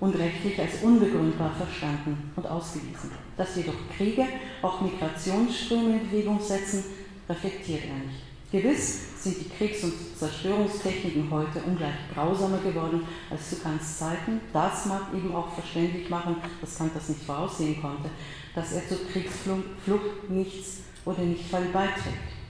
und 0.00 0.16
rechtlich 0.16 0.58
als 0.58 0.82
unbegründbar 0.82 1.52
verstanden 1.56 2.32
und 2.36 2.46
ausgewiesen. 2.46 3.10
Dass 3.36 3.56
jedoch 3.56 3.74
Kriege 3.96 4.26
auch 4.62 4.80
Migrationsströme 4.80 5.98
in 5.98 6.10
Bewegung 6.10 6.40
setzen, 6.40 6.84
reflektiert 7.28 7.84
er 7.84 8.06
nicht. 8.06 8.30
Gewiss 8.50 9.22
sind 9.22 9.36
die 9.38 9.48
Kriegs- 9.48 9.84
und 9.84 9.92
Zerstörungstechniken 10.18 11.30
heute 11.30 11.62
ungleich 11.64 11.94
grausamer 12.12 12.58
geworden 12.58 13.06
als 13.30 13.50
zu 13.50 13.56
Kants 13.60 13.98
Zeiten. 13.98 14.40
Das 14.52 14.86
mag 14.86 15.02
eben 15.14 15.32
auch 15.32 15.52
verständlich 15.52 16.10
machen, 16.10 16.34
dass 16.60 16.76
Kant 16.76 16.90
das 16.96 17.08
nicht 17.10 17.22
voraussehen 17.22 17.80
konnte, 17.80 18.10
dass 18.54 18.72
er 18.72 18.88
zur 18.88 18.98
Kriegsflucht 19.12 20.28
nichts 20.28 20.78
oder 21.04 21.20
nicht 21.20 21.44
viel 21.44 21.68
beiträgt. 21.72 22.40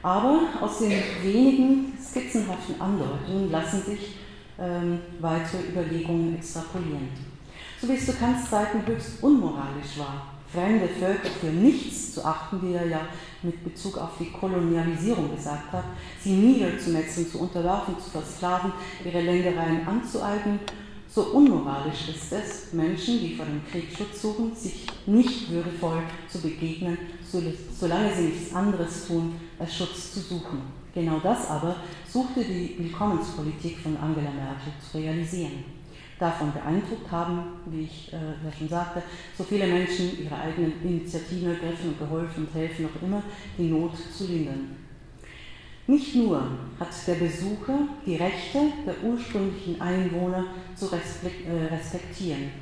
Aber 0.00 0.42
aus 0.60 0.78
den 0.78 0.92
wenigen 1.22 1.98
skizzenhaften 2.00 2.80
Andeutungen 2.80 3.50
lassen 3.50 3.82
sich 3.82 4.18
ähm, 4.58 5.00
weitere 5.20 5.68
Überlegungen 5.68 6.36
extrapolieren. 6.36 7.08
So 7.80 7.88
wie 7.88 7.94
es 7.94 8.06
zu 8.06 8.12
Kants 8.14 8.48
Zeiten 8.48 8.86
höchst 8.86 9.22
unmoralisch 9.22 9.98
war, 9.98 10.36
fremde 10.52 10.88
Völker 10.88 11.28
für 11.40 11.48
nichts 11.48 12.14
zu 12.14 12.24
achten, 12.24 12.60
wie 12.62 12.74
er 12.74 12.86
ja 12.86 13.00
mit 13.42 13.62
Bezug 13.62 13.98
auf 13.98 14.12
die 14.18 14.30
Kolonialisierung 14.30 15.34
gesagt 15.34 15.72
hat, 15.72 15.84
sie 16.20 16.32
niederzumetzen, 16.32 17.30
zu 17.30 17.40
unterwerfen, 17.40 17.96
zu 18.02 18.10
versklaven, 18.10 18.72
ihre 19.04 19.20
Ländereien 19.20 19.86
anzueignen, 19.86 20.60
so 21.08 21.22
unmoralisch 21.22 22.08
ist 22.08 22.32
es, 22.32 22.72
Menschen, 22.72 23.20
die 23.20 23.34
vor 23.34 23.46
dem 23.46 23.62
Krieg 23.70 23.88
Schutz 23.96 24.20
suchen, 24.20 24.54
sich 24.54 24.86
nicht 25.06 25.50
würdevoll 25.50 26.02
zu 26.28 26.40
begegnen, 26.40 26.98
solange 27.78 28.14
sie 28.14 28.22
nichts 28.24 28.54
anderes 28.54 29.06
tun, 29.06 29.34
als 29.58 29.74
Schutz 29.74 30.12
zu 30.12 30.20
suchen. 30.20 30.85
Genau 30.96 31.20
das 31.22 31.50
aber 31.50 31.76
suchte 32.08 32.42
die 32.42 32.74
Willkommenspolitik 32.78 33.76
von 33.80 33.98
Angela 33.98 34.30
Merkel 34.30 34.72
zu 34.80 34.96
realisieren. 34.96 35.62
Davon 36.18 36.50
beeindruckt 36.54 37.12
haben, 37.12 37.42
wie 37.66 37.82
ich 37.82 38.10
äh, 38.14 38.16
ja 38.16 38.50
schon 38.50 38.70
sagte, 38.70 39.02
so 39.36 39.44
viele 39.44 39.66
Menschen 39.66 40.18
ihre 40.24 40.34
eigenen 40.34 40.72
Initiativen 40.82 41.50
ergriffen 41.50 41.90
und 41.90 41.98
geholfen 41.98 42.46
und 42.46 42.54
helfen 42.54 42.84
noch 42.84 43.02
immer, 43.02 43.22
die 43.58 43.68
Not 43.68 43.92
zu 44.10 44.26
lindern. 44.26 44.74
Nicht 45.86 46.14
nur 46.14 46.40
hat 46.80 46.88
der 47.06 47.16
Besucher 47.16 47.78
die 48.06 48.16
Rechte 48.16 48.60
der 48.86 48.94
ursprünglichen 49.04 49.78
Einwohner 49.78 50.46
zu 50.74 50.86
äh, 50.86 51.74
respektieren, 51.74 52.52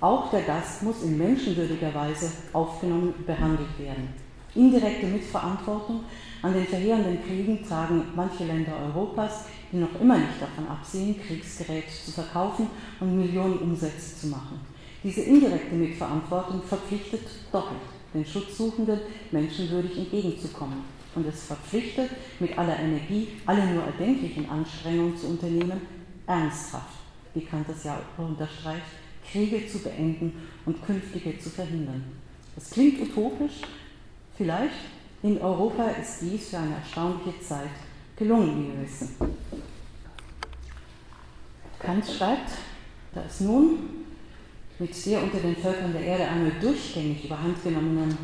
auch 0.00 0.30
der 0.30 0.40
Gast 0.40 0.82
muss 0.82 1.02
in 1.02 1.18
menschenwürdiger 1.18 1.94
Weise 1.94 2.32
aufgenommen 2.54 3.12
und 3.12 3.26
behandelt 3.26 3.78
werden. 3.78 4.08
Indirekte 4.54 5.06
Mitverantwortung 5.06 6.04
an 6.44 6.52
den 6.52 6.66
verheerenden 6.66 7.24
Kriegen 7.24 7.66
tragen 7.66 8.02
manche 8.14 8.44
Länder 8.44 8.74
Europas, 8.76 9.46
die 9.72 9.78
noch 9.78 9.98
immer 9.98 10.18
nicht 10.18 10.42
davon 10.42 10.68
absehen, 10.68 11.16
Kriegsgerät 11.26 11.90
zu 11.90 12.12
verkaufen 12.12 12.66
und 13.00 13.16
Millionen 13.16 13.60
Umsätze 13.60 14.14
zu 14.20 14.26
machen. 14.26 14.60
Diese 15.02 15.22
indirekte 15.22 15.74
Mitverantwortung 15.74 16.62
verpflichtet 16.62 17.22
doppelt, 17.50 17.80
den 18.12 18.26
Schutzsuchenden 18.26 19.00
menschenwürdig 19.30 19.96
entgegenzukommen. 19.96 20.84
Und 21.14 21.26
es 21.26 21.44
verpflichtet, 21.44 22.10
mit 22.40 22.58
aller 22.58 22.78
Energie 22.78 23.28
alle 23.46 23.64
nur 23.72 23.84
erdenklichen 23.84 24.50
Anstrengungen 24.50 25.16
zu 25.16 25.28
unternehmen, 25.28 25.80
ernsthaft, 26.26 26.98
wie 27.32 27.40
Kant 27.40 27.70
das 27.70 27.84
ja 27.84 27.98
unterstreicht, 28.18 28.82
Kriege 29.30 29.66
zu 29.66 29.78
beenden 29.78 30.34
und 30.66 30.84
künftige 30.84 31.38
zu 31.38 31.48
verhindern. 31.48 32.04
Das 32.54 32.68
klingt 32.68 33.00
utopisch, 33.00 33.62
vielleicht, 34.36 34.93
in 35.24 35.40
Europa 35.40 35.84
ist 35.88 36.20
dies 36.20 36.50
für 36.50 36.58
eine 36.58 36.74
erstaunliche 36.74 37.40
Zeit 37.40 37.70
gelungen, 38.14 38.58
wie 38.58 38.76
wir 38.76 38.84
wissen. 38.84 39.16
Kant 41.78 42.06
schreibt, 42.06 42.50
da 43.14 43.22
es 43.26 43.40
nun 43.40 43.78
mit 44.78 45.06
der 45.06 45.22
unter 45.22 45.38
den 45.38 45.56
Völkern 45.56 45.94
der 45.94 46.02
Erde 46.02 46.28
einmal 46.28 46.52
durchgängig 46.60 47.24
überhand 47.24 47.62
genommenen 47.62 48.18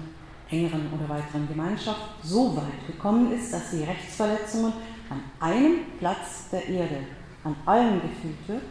engeren 0.51 0.93
oder 0.93 1.09
weiteren 1.09 1.49
Gemeinschaft 1.49 2.01
so 2.23 2.55
weit 2.55 2.87
gekommen 2.87 3.33
ist, 3.33 3.51
dass 3.51 3.71
die 3.71 3.83
Rechtsverletzungen 3.83 4.75
an 5.09 5.23
einem 5.41 5.79
Platz 5.99 6.51
der 6.53 6.69
Erde 6.69 6.99
an 7.45 7.57
allen 7.65 8.03
gefühlt 8.03 8.47
wird, 8.47 8.63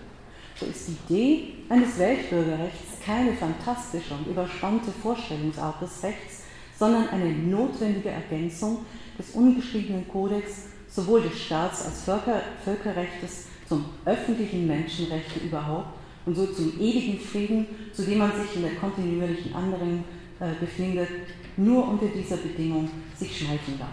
so 0.55 0.67
ist 0.67 0.87
die 0.87 1.13
Idee 1.13 1.53
eines 1.69 1.97
Weltbürgerrechts 1.97 2.99
keine 3.03 3.33
fantastische 3.33 4.13
und 4.13 4.27
überspannte 4.27 4.91
Vorstellungsart 5.01 5.81
des 5.81 6.03
Rechts, 6.03 6.38
sondern 6.79 7.09
eine 7.09 7.29
notwendige 7.29 8.09
Ergänzung 8.09 8.85
des 9.17 9.31
ungeschriebenen 9.31 10.07
Kodex 10.07 10.67
sowohl 10.87 11.21
des 11.21 11.37
Staats 11.39 11.85
als 11.85 12.01
Völker, 12.03 12.41
Völkerrechtes 12.63 13.47
zum 13.67 13.85
öffentlichen 14.05 14.65
Menschenrechten 14.65 15.43
überhaupt 15.43 15.89
und 16.25 16.35
so 16.35 16.47
zum 16.47 16.79
ewigen 16.79 17.19
Frieden, 17.19 17.67
zu 17.93 18.03
dem 18.03 18.19
man 18.19 18.31
sich 18.31 18.55
in 18.55 18.63
der 18.63 18.75
kontinuierlichen 18.75 19.53
Anregung 19.53 20.03
äh, 20.39 20.53
befindet, 20.59 21.09
nur 21.57 21.87
unter 21.87 22.07
dieser 22.07 22.37
Bedingung 22.37 22.89
sich 23.17 23.37
schmeicheln 23.37 23.77
darf. 23.77 23.89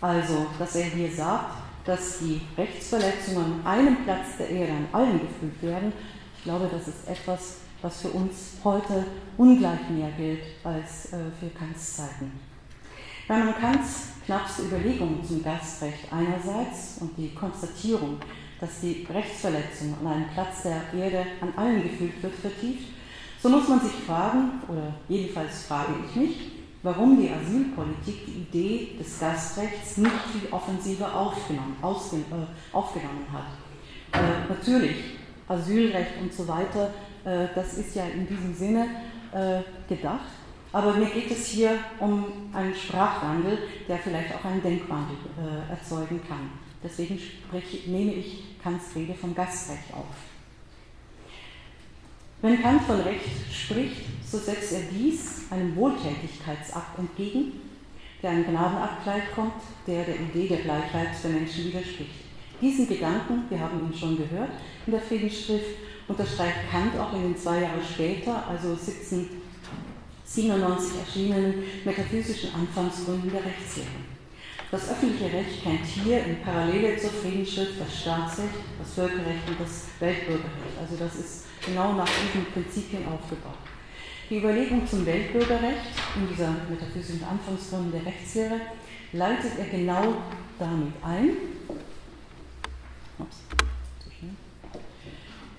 Also, 0.00 0.46
dass 0.58 0.74
er 0.76 0.86
hier 0.86 1.10
sagt, 1.10 1.62
dass 1.84 2.18
die 2.18 2.40
Rechtsverletzungen 2.56 3.60
an 3.64 3.66
einem 3.66 4.04
Platz 4.04 4.38
der 4.38 4.50
Erde 4.50 4.72
an 4.72 4.86
allen 4.92 5.20
gefühlt 5.20 5.62
werden, 5.62 5.92
ich 6.38 6.44
glaube, 6.44 6.68
das 6.70 6.88
ist 6.88 7.08
etwas, 7.08 7.58
was 7.82 8.02
für 8.02 8.08
uns 8.08 8.54
heute 8.64 9.04
ungleich 9.36 9.88
mehr 9.90 10.10
gilt 10.16 10.42
als 10.64 11.12
äh, 11.12 11.18
für 11.38 11.48
Kants 11.58 11.96
Zeiten. 11.96 12.32
Wenn 13.28 13.46
man 13.46 13.54
Kants 13.56 14.08
knappste 14.24 14.62
Überlegungen 14.62 15.24
zum 15.24 15.42
Gastrecht 15.42 16.12
einerseits 16.12 16.98
und 17.00 17.16
die 17.16 17.34
Konstatierung, 17.34 18.18
dass 18.60 18.80
die 18.80 19.06
Rechtsverletzung 19.12 19.94
an 20.00 20.06
einem 20.06 20.28
Platz 20.32 20.62
der 20.62 20.82
Erde 20.98 21.26
an 21.40 21.52
allen 21.56 21.82
gefühlt 21.82 22.22
wird, 22.22 22.34
vertieft, 22.34 22.88
so 23.42 23.48
muss 23.48 23.68
man 23.68 23.80
sich 23.80 23.92
fragen, 24.06 24.62
oder 24.68 24.94
jedenfalls 25.08 25.64
frage 25.64 25.92
ich 26.08 26.16
mich, 26.16 26.36
warum 26.82 27.20
die 27.20 27.28
Asylpolitik 27.28 28.26
die 28.26 28.40
Idee 28.42 28.96
des 28.98 29.18
Gastrechts 29.18 29.96
nicht 29.98 30.12
viel 30.32 30.48
offensiver 30.52 31.14
aufgenommen, 31.14 31.76
ausge, 31.82 32.16
äh, 32.16 32.74
aufgenommen 32.74 33.26
hat. 33.32 34.20
Äh, 34.20 34.48
natürlich, 34.48 34.96
Asylrecht 35.48 36.12
und 36.20 36.32
so 36.32 36.46
weiter, 36.48 36.90
äh, 37.24 37.48
das 37.54 37.74
ist 37.74 37.94
ja 37.94 38.04
in 38.06 38.26
diesem 38.26 38.54
Sinne 38.54 38.86
gedacht, 39.88 40.30
aber 40.72 40.92
mir 40.92 41.06
geht 41.06 41.30
es 41.30 41.46
hier 41.46 41.78
um 41.98 42.24
einen 42.52 42.74
Sprachwandel, 42.74 43.58
der 43.88 43.98
vielleicht 43.98 44.34
auch 44.34 44.44
einen 44.44 44.62
Denkwandel 44.62 45.16
äh, 45.38 45.70
erzeugen 45.70 46.20
kann. 46.28 46.50
Deswegen 46.82 47.18
sprich, 47.18 47.86
nehme 47.86 48.12
ich 48.12 48.42
Kants 48.62 48.94
Rede 48.94 49.14
vom 49.14 49.34
Gastrecht 49.34 49.92
auf. 49.94 50.04
Wenn 52.42 52.60
Kant 52.60 52.82
von 52.82 53.00
Recht 53.00 53.24
spricht, 53.50 54.02
so 54.22 54.38
setzt 54.38 54.72
er 54.72 54.82
dies 54.92 55.50
einem 55.50 55.74
Wohltätigkeitsakt 55.76 56.98
entgegen, 56.98 57.52
der 58.22 58.30
einem 58.30 58.44
Gnadenakt 58.44 59.04
gleichkommt, 59.04 59.62
der 59.86 60.04
der 60.04 60.20
Idee 60.20 60.48
der 60.48 60.58
Gleichheit 60.58 61.08
der 61.24 61.30
Menschen 61.30 61.64
widerspricht. 61.64 62.10
Diesen 62.60 62.88
Gedanken, 62.88 63.44
wir 63.48 63.60
haben 63.60 63.80
ihn 63.80 63.98
schon 63.98 64.16
gehört 64.16 64.50
in 64.86 64.92
der 64.92 65.00
Friedensschrift, 65.00 65.76
unterstreicht 66.08 66.70
Kant 66.70 66.98
auch 66.98 67.12
in 67.14 67.22
den 67.22 67.36
zwei 67.36 67.62
Jahre 67.62 67.82
später, 67.82 68.46
also 68.48 68.70
1797 68.70 71.00
erschienenen 71.00 71.64
metaphysischen 71.84 72.54
Anfangsgründen 72.54 73.30
der 73.30 73.44
Rechtslehre. 73.44 73.88
Das 74.70 74.88
öffentliche 74.90 75.32
Recht 75.32 75.62
kennt 75.62 75.86
hier 75.86 76.24
in 76.24 76.42
Parallele 76.42 76.96
zur 76.96 77.10
Friedensschrift 77.10 77.80
das 77.80 78.00
Staatsrecht, 78.00 78.54
das 78.78 78.94
Völkerrecht 78.94 79.48
und 79.48 79.60
das 79.60 79.84
Weltbürgerrecht. 80.00 80.76
Also 80.80 80.96
das 80.96 81.14
ist 81.14 81.44
genau 81.64 81.92
nach 81.92 82.08
diesen 82.08 82.46
Prinzipien 82.52 83.06
aufgebaut. 83.06 83.58
Die 84.28 84.38
Überlegung 84.38 84.84
zum 84.84 85.06
Weltbürgerrecht 85.06 85.86
in 86.16 86.26
dieser 86.28 86.50
metaphysischen 86.68 87.22
Anfangsgründen 87.22 87.92
der 87.92 88.06
Rechtslehre 88.06 88.60
leitet 89.12 89.56
er 89.56 89.66
genau 89.66 90.16
damit 90.58 90.94
ein. 91.02 91.36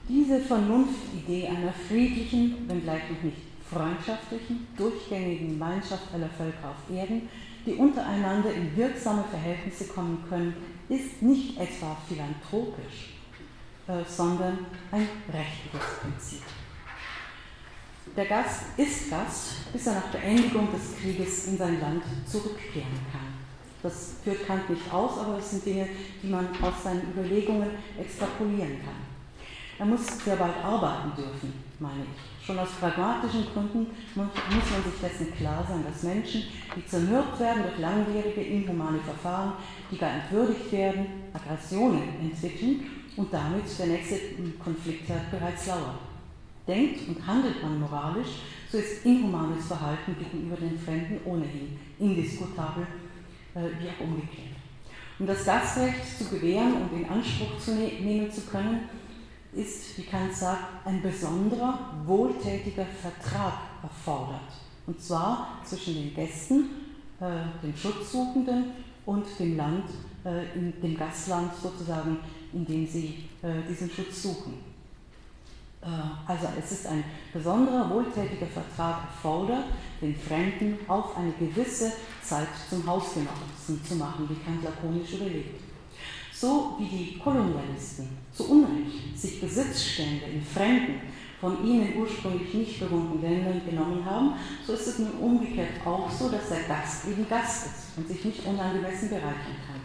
Diese 0.10 0.40
Vernunftidee 0.40 1.48
einer 1.48 1.74
friedlichen, 1.74 2.68
wenngleich 2.70 3.04
noch 3.12 3.24
nicht 3.24 3.38
freundschaftlichen, 3.70 4.66
durchgängigen 4.78 5.50
Gemeinschaft 5.50 6.14
aller 6.14 6.30
Völker 6.30 6.70
auf 6.70 6.96
Erden, 6.96 7.28
die 7.66 7.74
untereinander 7.74 8.54
in 8.54 8.76
wirksame 8.78 9.26
Verhältnisse 9.30 9.88
kommen 9.88 10.24
können, 10.30 10.54
ist 10.88 11.22
nicht 11.22 11.60
etwa 11.60 11.98
philanthropisch, 12.08 13.16
äh, 13.88 14.04
sondern 14.08 14.60
ein 14.92 15.10
rechtliches 15.28 16.00
Prinzip. 16.02 16.44
Der 18.16 18.26
Gast 18.26 18.62
ist 18.78 19.10
Gast, 19.10 19.74
bis 19.74 19.88
er 19.88 19.96
nach 19.96 20.08
Beendigung 20.08 20.70
des 20.72 20.98
Krieges 21.02 21.48
in 21.48 21.58
sein 21.58 21.82
Land 21.82 22.04
zurückkehren 22.26 23.00
kann. 23.12 23.34
Das 23.84 24.16
führt 24.24 24.48
Kant 24.48 24.70
nicht 24.70 24.92
aus, 24.92 25.20
aber 25.20 25.36
das 25.36 25.52
sind 25.52 25.66
Dinge, 25.66 25.90
die 26.24 26.28
man 26.28 26.48
aus 26.62 26.84
seinen 26.84 27.12
Überlegungen 27.12 27.72
extrapolieren 28.00 28.80
kann. 28.84 29.07
Er 29.80 29.86
muss 29.86 30.06
sehr 30.24 30.36
bald 30.36 30.58
arbeiten 30.64 31.16
dürfen, 31.16 31.54
meine 31.80 32.02
ich. 32.02 32.46
Schon 32.46 32.58
aus 32.58 32.70
pragmatischen 32.80 33.46
Gründen 33.54 33.88
muss 34.16 34.28
man 34.46 34.84
sich 34.84 35.02
dessen 35.02 35.36
klar 35.36 35.64
sein, 35.68 35.84
dass 35.86 36.02
Menschen, 36.02 36.44
die 36.76 36.86
zermürbt 36.86 37.40
werden 37.40 37.64
durch 37.64 37.78
langwierige, 37.78 38.42
inhumane 38.42 39.00
Verfahren, 39.00 39.54
die 39.92 39.98
gar 39.98 40.12
entwürdigt 40.12 40.72
werden, 40.72 41.06
Aggressionen 41.34 42.04
entwickeln 42.22 42.86
und 43.18 43.32
damit 43.32 43.66
der 43.78 43.88
nächste 43.88 44.16
Konfliktherd 44.64 45.30
bereits 45.30 45.68
lauert. 45.68 46.00
Denkt 46.68 47.08
und 47.08 47.28
handelt 47.28 47.62
man 47.62 47.80
moralisch, 47.80 48.42
so 48.72 48.78
ist 48.78 49.06
inhumanes 49.06 49.68
Verhalten 49.68 50.16
gegenüber 50.18 50.56
den 50.58 50.80
Fremden 50.80 51.20
ohnehin 51.26 51.78
indiskutabel, 52.00 52.88
äh, 53.56 53.60
wie 53.80 53.90
auch 53.90 54.06
umgekehrt. 54.06 54.56
Um 55.20 55.26
das 55.26 55.46
Gastrecht 55.46 56.18
zu 56.18 56.26
gewähren 56.30 56.74
und 56.74 56.98
in 56.98 57.10
Anspruch 57.10 57.58
zu 57.60 57.74
ne 57.74 57.92
nehmen 58.00 58.32
zu 58.32 58.42
können, 58.42 58.82
ist, 59.58 59.98
wie 59.98 60.04
Kant 60.04 60.34
sagt, 60.34 60.86
ein 60.86 61.02
besonderer, 61.02 61.80
wohltätiger 62.06 62.86
Vertrag 62.86 63.54
erfordert. 63.84 64.42
Und 64.86 65.02
zwar 65.02 65.60
zwischen 65.66 65.96
den 65.96 66.14
Gästen, 66.14 66.70
äh, 67.20 67.64
den 67.64 67.76
Schutzsuchenden 67.76 68.72
und 69.06 69.26
dem 69.40 69.58
Land, 69.58 69.86
äh, 70.24 70.58
in 70.58 70.74
dem 70.82 70.98
Gastland 70.98 71.52
sozusagen 71.62 72.20
in 72.54 72.66
dem 72.66 72.88
sie 72.88 73.30
äh, 73.42 73.62
diesen 73.68 73.90
Schutz 73.90 74.24
suchen. 74.24 74.54
Äh, 75.82 75.88
also 76.26 76.48
es 76.60 76.72
ist 76.72 76.88
ein 76.88 77.04
besonderer, 77.34 77.90
wohltätiger 77.90 78.48
Vertrag 78.48 79.04
erfordert, 79.06 79.66
den 80.02 80.16
Fremden 80.16 80.78
auf 80.88 81.16
eine 81.18 81.32
gewisse 81.34 81.92
Zeit 82.24 82.48
zum 82.70 82.86
Hausgenossen 82.86 83.84
zu 83.88 83.96
machen, 83.96 84.28
wie 84.30 84.44
Kant 84.44 84.64
lakonisch 84.64 85.14
überlegt. 85.14 85.67
So 86.40 86.76
wie 86.78 86.86
die 86.86 87.18
Kolonialisten 87.18 88.10
zu 88.32 88.52
Unrecht 88.52 89.18
sich 89.18 89.42
Besitzstände 89.42 90.26
in 90.26 90.44
fremden, 90.44 91.02
von 91.42 91.66
ihnen 91.66 91.98
ursprünglich 91.98 92.54
nicht 92.54 92.80
bewohnten 92.80 93.22
Ländern 93.22 93.62
genommen 93.68 94.06
haben, 94.06 94.34
so 94.66 94.74
ist 94.74 94.88
es 94.88 95.00
nun 95.00 95.14
umgekehrt 95.14 95.86
auch 95.86 96.10
so, 96.12 96.30
dass 96.30 96.50
der 96.50 96.62
Gast 96.68 97.08
eben 97.08 97.28
Gast 97.28 97.66
ist 97.68 97.98
und 97.98 98.08
sich 98.08 98.24
nicht 98.24 98.46
unangemessen 98.46 99.10
bereichern 99.10 99.58
kann. 99.66 99.82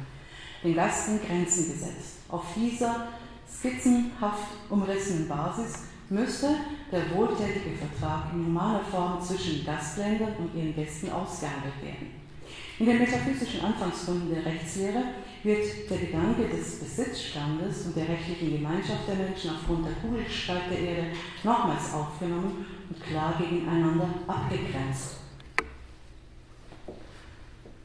Dem 0.63 0.75
Gast 0.75 1.07
sind 1.07 1.27
Grenzen 1.27 1.73
gesetzt. 1.73 2.17
Auf 2.29 2.45
dieser 2.55 3.09
skizzenhaft 3.51 4.49
umrissenen 4.69 5.29
Basis 5.29 5.85
müsste 6.11 6.55
der 6.91 7.15
wohltätige 7.15 7.77
Vertrag 7.77 8.33
in 8.33 8.47
humaner 8.47 8.85
Form 8.91 9.21
zwischen 9.23 9.65
Gastländern 9.65 10.35
und 10.39 10.55
ihren 10.55 10.75
Gästen 10.75 11.11
ausgehandelt 11.11 11.83
werden. 11.83 12.11
In 12.79 12.87
den 12.87 12.99
metaphysischen 12.99 13.61
Anfangsgründen 13.61 14.31
der 14.35 14.45
Rechtslehre 14.45 15.03
wird 15.45 15.91
der 15.91 15.99
Gedanke 15.99 16.49
des 16.49 16.79
Besitzstandes 16.79 17.87
und 17.87 17.97
der 17.97 18.09
rechtlichen 18.09 18.53
Gemeinschaft 18.53 19.09
der 19.09 19.17
Menschen 19.17 19.51
aufgrund 19.51 19.87
der 19.87 19.95
Kugelgestalt 19.95 20.71
der 20.71 20.79
Erde 20.79 21.07
nochmals 21.43 21.93
aufgenommen 21.93 22.65
und 22.89 23.03
klar 23.05 23.35
gegeneinander 23.39 24.09
abgegrenzt. 24.27 25.17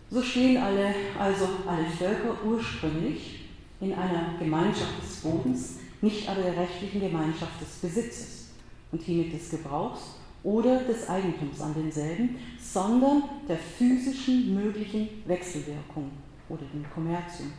So 0.10 0.22
stehen 0.22 0.58
alle, 0.58 0.94
also 1.20 1.50
alle 1.68 1.86
Völker 1.86 2.38
ursprünglich 2.46 3.46
in 3.82 3.94
einer 3.94 4.36
Gemeinschaft 4.40 5.02
des 5.02 5.18
Bodens, 5.18 5.80
nicht 6.02 6.30
aber 6.30 6.44
der 6.44 6.58
rechtlichen 6.58 7.02
Gemeinschaft 7.02 7.60
des 7.60 7.70
Besitzes 7.82 8.50
und 8.92 9.02
hiermit 9.02 9.34
des 9.34 9.50
Gebrauchs 9.50 10.16
oder 10.44 10.84
des 10.84 11.10
Eigentums 11.10 11.60
an 11.60 11.74
denselben, 11.74 12.38
sondern 12.60 13.24
der 13.50 13.58
physischen 13.58 14.54
möglichen 14.54 15.10
Wechselwirkung 15.26 16.12
oder 16.50 16.64
dem 16.74 16.86
Kommerzium 16.94 17.52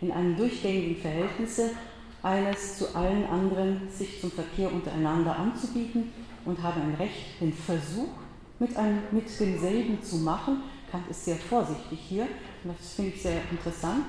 in 0.00 0.12
einem 0.12 0.36
durchgängigen 0.36 0.96
Verhältnisse 0.96 1.70
eines 2.22 2.78
zu 2.78 2.94
allen 2.94 3.24
anderen 3.26 3.88
sich 3.90 4.20
zum 4.20 4.30
Verkehr 4.30 4.72
untereinander 4.72 5.36
anzubieten 5.38 6.12
und 6.44 6.62
haben 6.62 6.82
ein 6.82 6.94
Recht, 6.94 7.40
den 7.40 7.52
Versuch 7.52 8.08
mit, 8.58 8.76
einem, 8.76 8.98
mit 9.10 9.28
demselben 9.38 10.02
zu 10.02 10.16
machen. 10.16 10.62
Kant 10.90 11.08
ist 11.08 11.24
sehr 11.24 11.36
vorsichtig 11.36 11.98
hier, 12.08 12.26
das 12.64 12.94
finde 12.94 13.12
ich 13.14 13.22
sehr 13.22 13.40
interessant, 13.50 14.04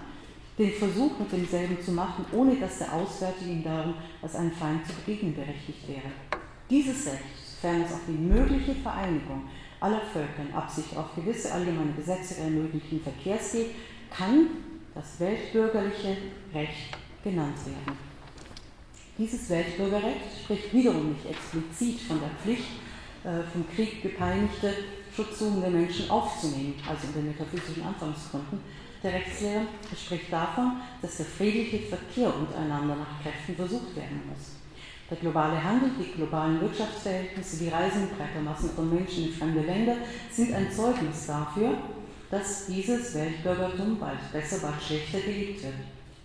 den 0.58 0.72
Versuch 0.72 1.20
mit 1.20 1.32
demselben 1.32 1.80
zu 1.82 1.92
machen, 1.92 2.26
ohne 2.32 2.56
dass 2.56 2.80
der 2.80 2.94
Auswärtige 2.94 3.52
ihm 3.52 3.64
darum 3.64 3.94
als 4.22 4.36
ein 4.36 4.52
Feind 4.52 4.86
zu 4.88 4.94
begegnen 4.94 5.36
berechtigt 5.36 5.88
wäre. 5.88 6.12
Dieses 6.70 7.06
Recht, 7.06 7.24
sofern 7.62 7.82
es 7.82 7.94
auf 7.94 8.02
die 8.08 8.14
mögliche 8.14 8.74
Vereinigung 8.76 9.44
aller 9.80 10.02
Völker 10.02 10.42
in 10.48 10.54
Absicht 10.54 10.96
auf 10.98 11.14
gewisse 11.16 11.52
allgemeine 11.52 11.94
Gesetze 11.94 12.38
ermöglichen 12.42 13.02
Verkehrs 13.02 13.52
geht, 13.52 13.72
kann 14.16 14.48
das 14.94 15.20
weltbürgerliche 15.20 16.18
Recht 16.54 16.98
genannt 17.24 17.58
werden. 17.66 17.98
Dieses 19.18 19.50
Weltbürgerrecht 19.50 20.44
spricht 20.44 20.74
wiederum 20.74 21.14
nicht 21.14 21.26
explizit 21.26 22.02
von 22.02 22.20
der 22.20 22.30
Pflicht, 22.42 22.70
äh, 23.24 23.42
vom 23.52 23.66
Krieg 23.76 24.02
gepeinigte, 24.02 24.74
schutzsuchende 25.16 25.70
Menschen 25.70 26.10
aufzunehmen, 26.10 26.76
also 26.88 27.08
in 27.08 27.14
den 27.14 27.28
metaphysischen 27.28 27.84
Anfangsgründen, 27.84 28.60
der 29.04 29.14
Rechtslehre 29.14 29.62
spricht 29.96 30.34
davon, 30.34 30.78
dass 31.02 31.18
der 31.18 31.26
friedliche 31.26 31.80
Verkehr 31.88 32.34
untereinander 32.36 32.96
nach 32.96 33.22
Kräften 33.22 33.56
versucht 33.56 33.96
werden 33.96 34.22
muss. 34.28 34.58
Der 35.10 35.18
globale 35.18 35.64
Handel, 35.64 35.92
die 35.98 36.12
globalen 36.12 36.60
Wirtschaftsverhältnisse, 36.60 37.64
die 37.64 37.70
Reisen 37.70 38.10
breiter 38.10 38.42
Massen 38.44 38.72
von 38.72 38.94
Menschen 38.94 39.28
in 39.28 39.34
fremde 39.34 39.62
Länder 39.62 39.96
sind 40.32 40.54
ein 40.54 40.72
Zeugnis 40.72 41.28
dafür, 41.28 41.78
dass 42.30 42.68
dieses 42.68 43.16
Weltbürgertum 43.16 44.00
bald 44.00 44.32
besser, 44.32 44.60
bald 44.60 44.82
schlechter 44.82 45.20
gelebt 45.20 45.64
wird. 45.64 45.74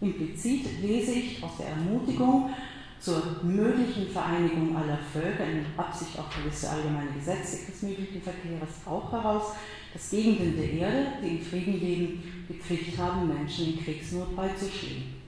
Implizit 0.00 0.66
lese 0.82 1.12
ich 1.12 1.42
aus 1.42 1.58
der 1.58 1.68
Ermutigung 1.68 2.50
zur 2.98 3.40
möglichen 3.42 4.08
Vereinigung 4.08 4.76
aller 4.76 4.98
Völker 5.12 5.44
in 5.44 5.66
Absicht 5.76 6.18
auf 6.18 6.26
gewisse 6.36 6.70
allgemeine 6.70 7.10
Gesetze 7.12 7.66
des 7.66 7.82
möglichen 7.82 8.22
Verkehrs 8.22 8.86
auch 8.86 9.10
heraus, 9.10 9.54
dass 9.92 10.10
Gegenden 10.10 10.56
der 10.56 10.72
Erde, 10.72 11.06
die 11.22 11.36
in 11.36 11.42
Frieden 11.42 11.80
leben, 11.80 12.46
die 12.48 12.54
Pflicht 12.54 12.96
haben, 12.98 13.28
Menschen 13.28 13.74
in 13.74 13.84
Kriegsnot 13.84 14.34
beizustehen. 14.36 15.22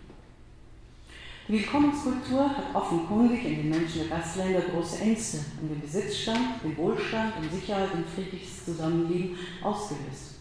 Die 1.46 1.52
Willkommenskultur 1.52 2.48
hat 2.48 2.74
offenkundig 2.74 3.44
in 3.44 3.56
den 3.56 3.68
Menschen 3.70 4.08
der 4.08 4.18
Gastländer 4.18 4.62
große 4.62 5.02
Ängste 5.02 5.40
um 5.60 5.68
den 5.68 5.80
Besitzstand, 5.80 6.62
den 6.62 6.76
Wohlstand, 6.76 7.34
um 7.36 7.50
Sicherheit 7.50 7.92
und 7.92 8.06
friedliches 8.06 8.64
Zusammenleben 8.64 9.36
ausgelöst. 9.62 10.33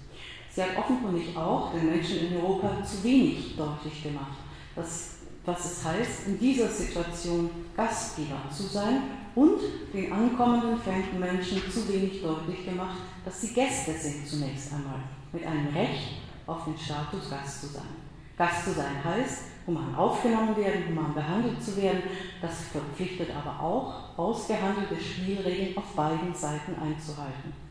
Sie 0.54 0.62
hat 0.62 0.78
offenkundig 0.78 1.36
auch 1.36 1.72
den 1.72 1.90
Menschen 1.90 2.28
in 2.28 2.38
Europa 2.38 2.84
zu 2.84 3.04
wenig 3.04 3.56
deutlich 3.58 4.04
gemacht, 4.04 4.38
dass, 4.76 5.16
was 5.46 5.66
es 5.66 5.84
heißt, 5.84 6.28
in 6.28 6.40
dieser 6.40 6.68
Situation 6.68 7.50
Gastgeber 7.76 8.38
zu 8.56 8.64
sein 8.64 9.02
und 9.34 9.60
den 9.92 10.12
ankommenden 10.12 10.80
fremden 10.80 11.20
Menschen 11.20 11.60
zu 11.72 11.92
wenig 11.92 12.22
deutlich 12.22 12.66
gemacht, 12.66 12.98
dass 13.26 13.42
sie 13.42 13.52
Gäste 13.52 13.94
sind 13.94 14.28
zunächst 14.28 14.72
einmal, 14.74 15.00
mit 15.32 15.44
einem 15.44 15.74
Recht 15.74 16.22
auf 16.46 16.66
den 16.66 16.78
Status 16.78 17.32
Gast 17.32 17.62
zu 17.62 17.68
sein. 17.68 17.90
Gast 18.38 18.66
zu 18.66 18.74
sein 18.74 19.04
heißt, 19.04 19.46
human 19.66 19.96
aufgenommen 19.96 20.56
werden, 20.56 20.88
human 20.88 21.16
behandelt 21.16 21.64
zu 21.64 21.76
werden. 21.82 22.04
Das 22.42 22.66
verpflichtet 22.72 23.30
aber 23.36 23.60
auch, 23.60 24.18
ausgehandelte 24.18 24.98
Spielregeln 25.02 25.76
auf 25.78 25.96
beiden 25.96 26.34
Seiten 26.36 26.76
einzuhalten. 26.76 27.63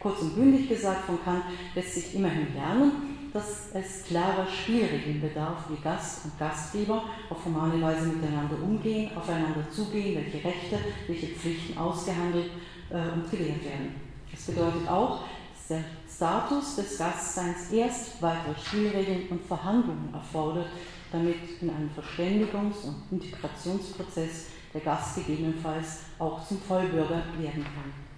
Kurz 0.00 0.22
und 0.22 0.34
bündig 0.34 0.66
gesagt 0.66 1.04
von 1.04 1.22
Kant 1.22 1.44
lässt 1.74 1.94
sich 1.94 2.14
immerhin 2.14 2.54
lernen, 2.54 2.92
dass 3.34 3.68
es 3.74 4.04
klarer 4.04 4.46
Spielregeln 4.46 5.20
bedarf, 5.20 5.64
wie 5.68 5.82
Gast 5.82 6.24
und 6.24 6.38
Gastgeber 6.38 7.04
auf 7.28 7.44
humane 7.44 7.80
Weise 7.82 8.06
miteinander 8.06 8.56
umgehen, 8.62 9.10
aufeinander 9.14 9.70
zugehen, 9.70 10.16
welche 10.16 10.44
Rechte, 10.44 10.78
welche 11.06 11.26
Pflichten 11.28 11.76
ausgehandelt 11.76 12.50
äh, 12.88 13.12
und 13.12 13.30
gewährt 13.30 13.62
werden. 13.62 13.94
Das 14.32 14.46
bedeutet 14.46 14.88
auch, 14.88 15.20
dass 15.52 15.68
der 15.68 15.84
Status 16.08 16.76
des 16.76 16.98
Gastseins 16.98 17.70
erst 17.70 18.22
weitere 18.22 18.54
Spielregeln 18.58 19.28
und 19.28 19.44
Verhandlungen 19.44 20.14
erfordert, 20.14 20.68
damit 21.12 21.36
in 21.60 21.68
einem 21.68 21.90
Verständigungs- 21.90 22.86
und 22.86 23.20
Integrationsprozess 23.22 24.46
der 24.72 24.80
Gast 24.80 25.16
gegebenenfalls 25.16 26.00
auch 26.18 26.46
zum 26.46 26.58
Vollbürger 26.58 27.22
werden 27.38 27.64
kann. 27.64 28.09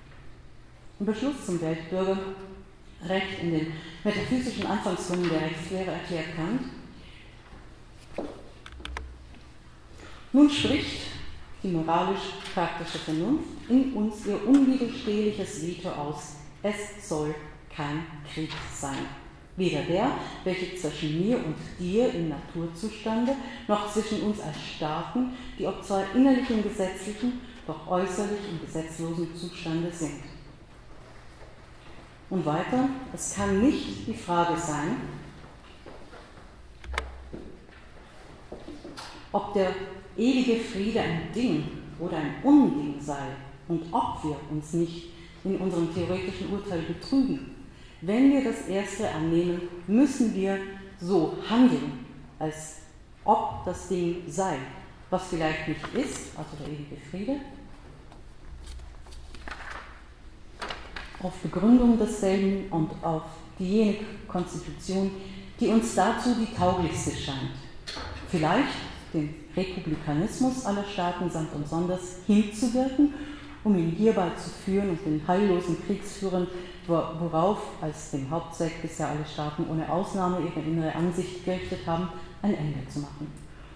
Beschluss 1.04 1.46
zum 1.46 1.60
Weltbürgerrecht 1.60 3.40
in 3.42 3.50
den 3.50 3.72
metaphysischen 4.04 4.66
Anfangsgründen 4.66 5.30
der 5.30 5.42
Rechtslehre 5.42 5.90
erklärt 5.90 6.36
Kant, 6.36 6.62
nun 10.32 10.50
spricht 10.50 11.02
die 11.62 11.68
moralisch-praktische 11.68 12.98
Vernunft 12.98 13.48
in 13.68 13.92
uns 13.92 14.26
ihr 14.26 14.46
unwiderstehliches 14.46 15.66
Veto 15.66 15.90
aus. 15.90 16.36
Es 16.62 17.08
soll 17.08 17.34
kein 17.74 18.04
Krieg 18.32 18.50
sein. 18.74 19.06
Weder 19.56 19.82
der, 19.82 20.12
welcher 20.44 20.76
zwischen 20.76 21.20
mir 21.20 21.36
und 21.36 21.56
dir 21.78 22.12
im 22.14 22.30
Naturzustande, 22.30 23.36
noch 23.68 23.92
zwischen 23.92 24.22
uns 24.22 24.40
als 24.40 24.56
Staaten, 24.76 25.32
die 25.58 25.66
ob 25.66 25.84
zwar 25.84 26.04
innerlich 26.14 26.48
im 26.48 26.62
gesetzlichen, 26.62 27.40
doch 27.66 27.86
äußerlich 27.86 28.40
im 28.50 28.66
gesetzlosen 28.66 29.28
Zustande 29.36 29.92
sind. 29.92 30.31
Und 32.32 32.46
weiter, 32.46 32.88
es 33.12 33.34
kann 33.34 33.60
nicht 33.60 34.06
die 34.06 34.14
Frage 34.14 34.58
sein, 34.58 34.96
ob 39.30 39.52
der 39.52 39.74
ewige 40.16 40.58
Friede 40.58 41.02
ein 41.02 41.30
Ding 41.34 41.64
oder 41.98 42.16
ein 42.16 42.36
Unding 42.42 42.94
sei 42.98 43.36
und 43.68 43.82
ob 43.92 44.24
wir 44.24 44.36
uns 44.50 44.72
nicht 44.72 45.10
in 45.44 45.58
unserem 45.58 45.94
theoretischen 45.94 46.50
Urteil 46.54 46.80
betrügen. 46.80 47.54
Wenn 48.00 48.32
wir 48.32 48.42
das 48.42 48.66
Erste 48.66 49.10
annehmen, 49.10 49.60
müssen 49.86 50.34
wir 50.34 50.56
so 50.98 51.36
handeln, 51.50 52.06
als 52.38 52.76
ob 53.26 53.62
das 53.66 53.88
Ding 53.88 54.22
sei, 54.26 54.56
was 55.10 55.26
vielleicht 55.28 55.68
nicht 55.68 55.86
ist, 55.92 56.30
also 56.38 56.56
der 56.58 56.68
ewige 56.68 56.96
Friede, 57.10 57.40
auf 61.22 61.32
Begründung 61.42 61.98
desselben 61.98 62.70
und 62.70 62.90
auf 63.02 63.22
diejenige 63.58 64.04
Konstitution, 64.28 65.10
die 65.60 65.68
uns 65.68 65.94
dazu 65.94 66.30
die 66.34 66.52
tauglichste 66.54 67.12
scheint. 67.12 67.52
Vielleicht 68.28 68.74
den 69.12 69.34
Republikanismus 69.56 70.64
aller 70.64 70.84
Staaten 70.84 71.30
samt 71.30 71.54
und 71.54 71.68
sonders 71.68 72.18
hinzuwirken, 72.26 73.12
um 73.64 73.76
ihn 73.76 73.90
hierbei 73.90 74.30
zu 74.30 74.50
führen 74.50 74.90
und 74.90 75.04
den 75.04 75.22
heillosen 75.26 75.76
Kriegsführern, 75.86 76.46
worauf 76.86 77.58
als 77.80 78.10
dem 78.10 78.28
Hauptzweck 78.30 78.82
bisher 78.82 79.08
alle 79.08 79.24
Staaten 79.30 79.66
ohne 79.70 79.88
Ausnahme 79.90 80.38
ihre 80.40 80.66
innere 80.66 80.94
Ansicht 80.94 81.44
gerichtet 81.44 81.86
haben, 81.86 82.08
ein 82.42 82.54
Ende 82.54 82.88
zu 82.88 83.00
machen. 83.00 83.28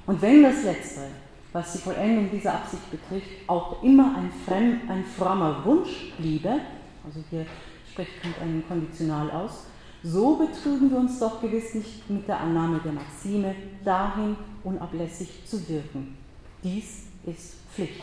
Und 0.07 0.20
wenn 0.22 0.42
das 0.42 0.64
Letztere, 0.64 1.07
was 1.53 1.72
die 1.72 1.78
Vollendung 1.78 2.30
dieser 2.30 2.55
Absicht 2.55 2.90
betrifft, 2.90 3.28
auch 3.47 3.82
immer 3.82 4.16
ein, 4.16 4.30
fremd, 4.44 4.90
ein 4.90 5.05
frommer 5.05 5.64
Wunsch 5.64 6.12
bliebe, 6.18 6.61
also 7.07 7.20
hier 7.30 7.46
spricht 7.90 8.20
Kant 8.20 8.38
einen 8.40 8.66
Konditional 8.66 9.30
aus. 9.30 9.64
So 10.02 10.36
betrügen 10.36 10.90
wir 10.90 10.98
uns 10.98 11.18
doch 11.18 11.40
gewiss 11.40 11.74
nicht 11.74 12.11
mit 12.11 12.28
der 12.28 12.40
Annahme 12.40 12.80
der 12.84 12.92
Maxime, 12.92 13.54
dahin 13.84 14.36
unablässig 14.64 15.46
zu 15.46 15.66
wirken. 15.68 16.16
Dies 16.62 17.04
ist 17.24 17.54
Pflicht. 17.72 18.02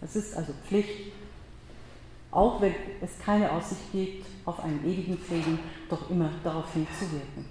Es 0.00 0.16
ist 0.16 0.36
also 0.36 0.52
Pflicht, 0.66 1.12
auch 2.30 2.60
wenn 2.60 2.74
es 3.00 3.18
keine 3.24 3.50
Aussicht 3.50 3.92
gibt 3.92 4.26
auf 4.44 4.60
einen 4.60 4.84
ewigen 4.84 5.18
Frieden, 5.18 5.58
doch 5.88 6.10
immer 6.10 6.30
darauf 6.42 6.72
hinzuwirken 6.72 7.44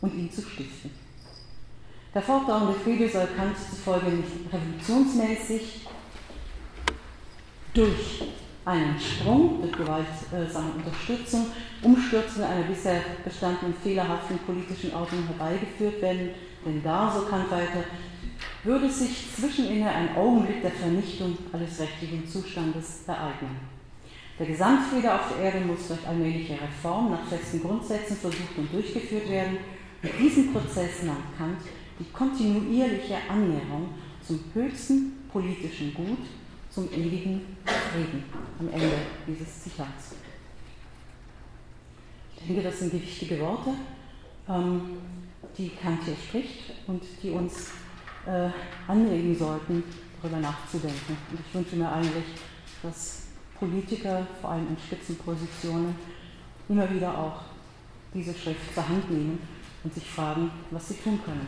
und 0.00 0.14
ihn 0.14 0.30
zu 0.30 0.42
stiften. 0.42 0.90
Der 2.14 2.22
fortdauernde 2.22 2.74
Friede 2.74 3.08
soll 3.08 3.26
Kant 3.36 3.56
zufolge 3.58 4.06
nicht 4.10 4.52
revolutionsmäßig 4.52 5.86
durch 7.74 8.22
einen 8.64 8.98
Sprung 8.98 9.60
durch 9.60 9.72
gewaltsame 9.72 10.72
Unterstützung, 10.76 11.46
Umstürzen 11.82 12.44
einer 12.44 12.64
bisher 12.64 13.00
bestandenen 13.22 13.74
fehlerhaften 13.82 14.38
politischen 14.38 14.94
Ordnung 14.94 15.24
herbeigeführt 15.26 16.00
werden, 16.00 16.30
denn 16.64 16.82
da, 16.82 17.12
so 17.14 17.26
kann 17.26 17.50
weiter, 17.50 17.84
würde 18.62 18.88
sich 18.88 19.26
zwischeninne 19.34 19.88
ein 19.88 20.16
Augenblick 20.16 20.62
der 20.62 20.70
Vernichtung 20.70 21.36
alles 21.52 21.78
rechtlichen 21.78 22.26
Zustandes 22.26 23.02
ereignen. 23.06 23.74
Der 24.38 24.46
Gesamtfriede 24.46 25.14
auf 25.14 25.28
der 25.28 25.44
Erde 25.44 25.60
muss 25.60 25.86
durch 25.86 26.06
allmähliche 26.08 26.54
Reform 26.54 27.10
nach 27.10 27.26
festen 27.28 27.60
Grundsätzen 27.60 28.16
versucht 28.16 28.56
und 28.56 28.72
durchgeführt 28.72 29.30
werden. 29.30 29.58
Und 30.02 30.10
diesen 30.18 30.52
Prozess 30.52 31.04
nannt 31.04 31.36
Kant 31.38 31.58
die 32.00 32.10
kontinuierliche 32.12 33.16
Annäherung 33.28 33.90
zum 34.26 34.40
höchsten 34.54 35.12
politischen 35.30 35.94
Gut 35.94 36.26
zum 36.74 36.90
ewigen 36.92 37.40
Frieden 37.64 38.24
am 38.58 38.68
Ende 38.68 38.96
dieses 39.28 39.62
Zitats. 39.62 40.16
Ich 42.36 42.46
denke, 42.46 42.62
das 42.62 42.80
sind 42.80 42.90
gewichtige 42.90 43.38
Worte, 43.38 43.70
ähm, 44.48 44.98
die 45.56 45.68
Kant 45.68 46.00
hier 46.04 46.16
spricht 46.16 46.72
und 46.88 47.02
die 47.22 47.30
uns 47.30 47.70
äh, 48.26 48.48
anregen 48.88 49.38
sollten, 49.38 49.84
darüber 50.20 50.40
nachzudenken. 50.40 51.16
Und 51.30 51.38
ich 51.46 51.54
wünsche 51.54 51.76
mir 51.76 51.92
eigentlich, 51.92 52.24
dass 52.82 53.22
Politiker, 53.56 54.26
vor 54.40 54.50
allem 54.50 54.66
in 54.68 54.76
Spitzenpositionen, 54.76 55.94
immer 56.68 56.92
wieder 56.92 57.16
auch 57.16 57.42
diese 58.12 58.34
Schrift 58.34 58.74
zur 58.74 58.88
Hand 58.88 59.08
nehmen 59.10 59.38
und 59.84 59.94
sich 59.94 60.04
fragen, 60.04 60.50
was 60.72 60.88
sie 60.88 60.94
tun 60.94 61.20
können. 61.24 61.46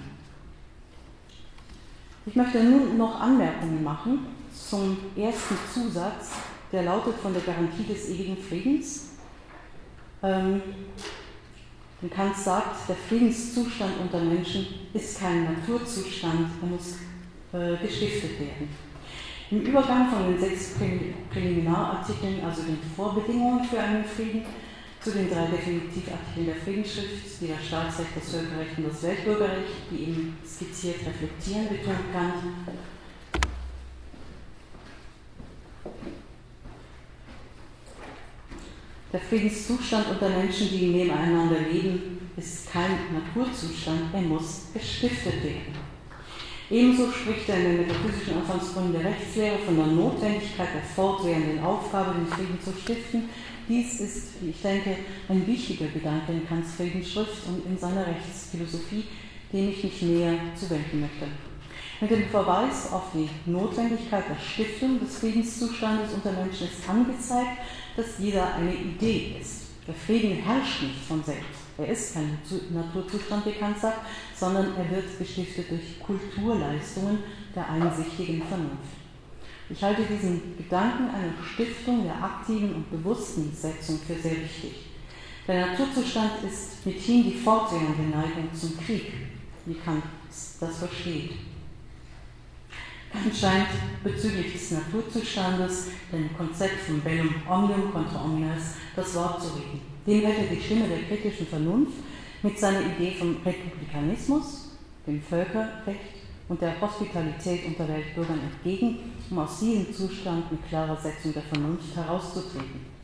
Ich 2.27 2.37
möchte 2.37 2.62
nun 2.62 2.97
noch 2.97 3.20
Anmerkungen 3.20 3.83
machen 3.83 4.27
zum 4.69 4.97
ersten 5.17 5.57
Zusatz, 5.73 6.31
der 6.73 6.83
lautet 6.83 7.14
von 7.17 7.33
der 7.33 7.43
Garantie 7.43 7.85
des 7.85 8.09
ewigen 8.11 8.37
Friedens. 8.37 9.11
Ähm, 10.23 10.61
Kant 12.14 12.37
sagt, 12.37 12.89
der 12.89 12.97
Friedenszustand 12.97 13.93
unter 14.01 14.21
Menschen 14.21 14.67
ist 14.93 15.21
kein 15.21 15.45
Naturzustand, 15.45 16.51
er 16.61 16.69
muss 16.69 16.97
äh, 17.53 17.77
gestiftet 17.85 18.39
werden. 18.39 18.69
Im 19.51 19.61
Übergang 19.62 20.11
von 20.11 20.27
den 20.27 20.41
sechs 20.41 20.75
Präliminarartikeln, 21.33 22.45
also 22.45 22.62
den 22.62 22.79
Vorbedingungen 22.97 23.64
für 23.64 23.81
einen 23.81 24.05
Frieden, 24.05 24.45
zu 25.01 25.12
den 25.12 25.31
drei 25.31 25.47
Definitivartikeln 25.47 26.47
der 26.47 26.57
Friedensschrift, 26.57 27.41
die 27.41 27.49
das 27.49 27.64
Staatsrecht, 27.64 28.11
das 28.17 28.29
Völkerrecht 28.29 28.77
und 28.77 28.89
das 28.89 29.03
Weltbürgerrecht, 29.05 29.87
die 29.91 30.03
eben 30.03 30.37
skizziert 30.45 30.97
reflektieren, 31.07 31.69
betont 31.69 32.12
Kant, 32.12 32.35
Der 39.12 39.20
Friedenszustand 39.20 40.09
unter 40.09 40.28
Menschen, 40.28 40.68
die 40.68 40.89
nebeneinander 40.89 41.61
leben, 41.61 42.30
ist 42.37 42.70
kein 42.70 42.99
Naturzustand, 43.12 44.12
er 44.12 44.20
muss 44.20 44.66
gestiftet 44.74 45.43
werden. 45.43 45.97
Ebenso 46.68 47.11
spricht 47.12 47.49
er 47.49 47.59
in 47.59 47.64
den 47.64 47.76
metaphysischen 47.87 48.39
Anfangsgründen 48.39 48.93
der 48.95 49.05
Rechtslehre 49.05 49.59
von 49.59 49.76
der 49.76 49.87
Notwendigkeit 49.87 50.68
der 50.74 50.82
fortwährenden 50.82 51.61
Aufgabe, 51.61 52.14
den 52.14 52.26
Frieden 52.26 52.59
zu 52.61 52.72
stiften. 52.72 53.28
Dies 53.68 54.01
ist, 54.01 54.43
wie 54.43 54.51
ich 54.51 54.61
denke, 54.61 54.97
ein 55.28 55.47
wichtiger 55.47 55.87
Gedanke 55.87 56.32
in 56.32 56.47
Kants 56.47 56.74
Friedensschrift 56.74 57.47
und 57.47 57.64
in 57.66 57.78
seiner 57.78 58.07
Rechtsphilosophie, 58.07 59.05
dem 59.53 59.68
ich 59.70 59.84
mich 59.84 60.03
näher 60.03 60.34
zuwenden 60.57 61.01
möchte. 61.01 61.26
Mit 61.99 62.11
dem 62.11 62.28
Verweis 62.28 62.92
auf 62.92 63.05
die 63.14 63.30
Notwendigkeit 63.51 64.24
der 64.28 64.38
Stiftung 64.38 65.01
des 65.01 65.16
Friedenszustandes 65.16 66.12
unter 66.12 66.30
Menschen 66.32 66.66
ist 66.66 66.86
angezeigt, 66.86 67.59
dass 67.97 68.18
jeder 68.18 68.55
eine 68.55 68.74
Idee 68.74 69.36
ist. 69.40 69.62
Der 69.86 69.94
Frieden 69.94 70.32
herrscht 70.42 70.82
nicht 70.82 71.07
von 71.09 71.24
selbst. 71.24 71.61
Er 71.78 71.88
ist 71.88 72.12
kein 72.12 72.38
Naturzustand, 72.70 73.47
wie 73.47 73.53
Kant 73.53 73.78
sagt, 73.78 74.01
sondern 74.34 74.76
er 74.76 74.90
wird 74.90 75.18
gestiftet 75.18 75.70
durch 75.70 75.99
Kulturleistungen 76.01 77.20
der 77.55 77.66
einsichtigen 77.70 78.42
Vernunft. 78.42 78.92
Ich 79.70 79.82
halte 79.82 80.03
diesen 80.03 80.55
Gedanken 80.59 81.09
einer 81.09 81.32
Stiftung 81.55 82.05
der 82.05 82.22
aktiven 82.22 82.74
und 82.74 82.90
bewussten 82.90 83.51
Setzung 83.55 83.99
für 84.07 84.14
sehr 84.14 84.36
wichtig. 84.36 84.90
Der 85.49 85.66
Naturzustand 85.68 86.44
ist 86.47 86.84
mithin 86.84 87.24
die 87.24 87.38
fortwährende 87.38 88.16
Neigung 88.16 88.53
zum 88.53 88.78
Krieg, 88.78 89.12
wie 89.64 89.74
Kant 89.74 90.05
das 90.61 90.76
versteht. 90.76 91.32
Kant 93.12 93.36
scheint 93.36 93.68
bezüglich 94.02 94.52
des 94.52 94.70
Naturzustandes 94.72 95.86
dem 96.12 96.36
Konzept 96.36 96.80
von 96.86 97.00
Bellum 97.00 97.34
Omnium 97.48 97.92
contra 97.92 98.24
omnes 98.24 98.74
das 98.94 99.14
Wort 99.14 99.42
zu 99.42 99.48
reden. 99.54 99.80
Dem 100.07 100.22
hätte 100.24 100.54
die 100.54 100.62
Stimme 100.62 100.88
der 100.88 101.02
kritischen 101.02 101.46
Vernunft 101.46 101.98
mit 102.42 102.59
seiner 102.59 102.80
Idee 102.80 103.14
vom 103.18 103.36
Republikanismus, 103.44 104.70
dem 105.07 105.20
Völkerrecht 105.20 106.16
und 106.48 106.61
der 106.61 106.80
Hospitalität 106.80 107.66
unter 107.66 107.88
Weltbürgern 107.88 108.40
entgegen, 108.40 108.98
um 109.30 109.38
aus 109.38 109.59
diesem 109.61 109.92
Zustand 109.92 110.50
mit 110.50 110.68
klarer 110.68 110.96
Setzung 110.96 111.32
der 111.32 111.42
Vernunft 111.42 111.96
herauszutreten. 111.96 112.96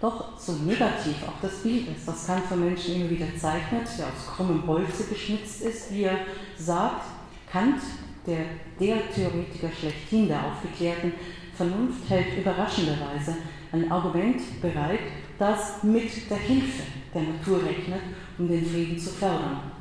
Doch 0.00 0.38
so 0.38 0.52
negativ 0.54 1.16
auch 1.28 1.40
das 1.40 1.62
Bild 1.62 1.86
ist, 1.96 2.08
das 2.08 2.26
Kant 2.26 2.44
für 2.46 2.56
Menschen 2.56 2.96
immer 2.96 3.10
wieder 3.10 3.28
zeichnet, 3.38 3.86
der 3.98 4.06
aus 4.06 4.34
krummem 4.34 4.66
Holze 4.66 5.04
geschnitzt 5.04 5.62
ist, 5.62 5.92
wie 5.92 6.04
er 6.04 6.18
sagt, 6.56 7.06
Kant, 7.50 7.80
der, 8.26 9.10
Theoretiker 9.14 9.68
schlechthin 9.78 10.28
der 10.28 10.44
aufgeklärten 10.46 11.12
Vernunft, 11.54 12.08
hält 12.08 12.38
überraschenderweise 12.38 13.36
ein 13.72 13.90
Argument 13.90 14.40
bereit, 14.60 15.00
das 15.38 15.82
mit 15.82 16.30
der 16.30 16.38
Hilfe 16.38 16.82
der 17.14 17.22
Natur 17.22 17.62
rechnet, 17.64 18.00
um 18.38 18.48
den 18.48 18.64
Frieden 18.64 18.98
zu 18.98 19.10
fördern. 19.10 19.72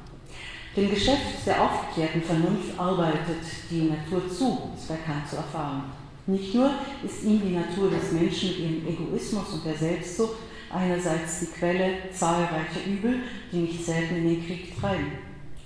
Dem 0.76 0.90
Geschäft 0.90 1.46
der 1.46 1.62
aufgeklärten 1.62 2.22
Vernunft 2.22 2.80
arbeitet 2.80 3.44
die 3.70 3.90
Natur 3.90 4.30
zu, 4.30 4.72
ist 4.76 4.88
bei 4.88 4.96
Kant 4.96 5.28
zu 5.30 5.36
erfahren. 5.36 5.84
Nicht 6.28 6.56
nur 6.56 6.72
ist 7.04 7.24
ihm 7.24 7.42
die 7.42 7.56
Natur 7.56 7.90
des 7.90 8.12
Menschen 8.14 8.50
mit 8.50 8.60
ihrem 8.60 8.88
Egoismus 8.88 9.50
und 9.54 9.66
der 9.66 9.76
Selbstsucht 9.76 10.38
einerseits 10.74 11.42
die 11.42 11.48
Quelle 11.48 12.10
zahlreicher 12.14 12.86
Übel, 12.88 13.16
die 13.52 13.58
nicht 13.58 13.86
selten 13.86 14.16
in 14.16 14.30
den 14.30 14.46
Krieg 14.46 14.80
treiben. 14.80 15.12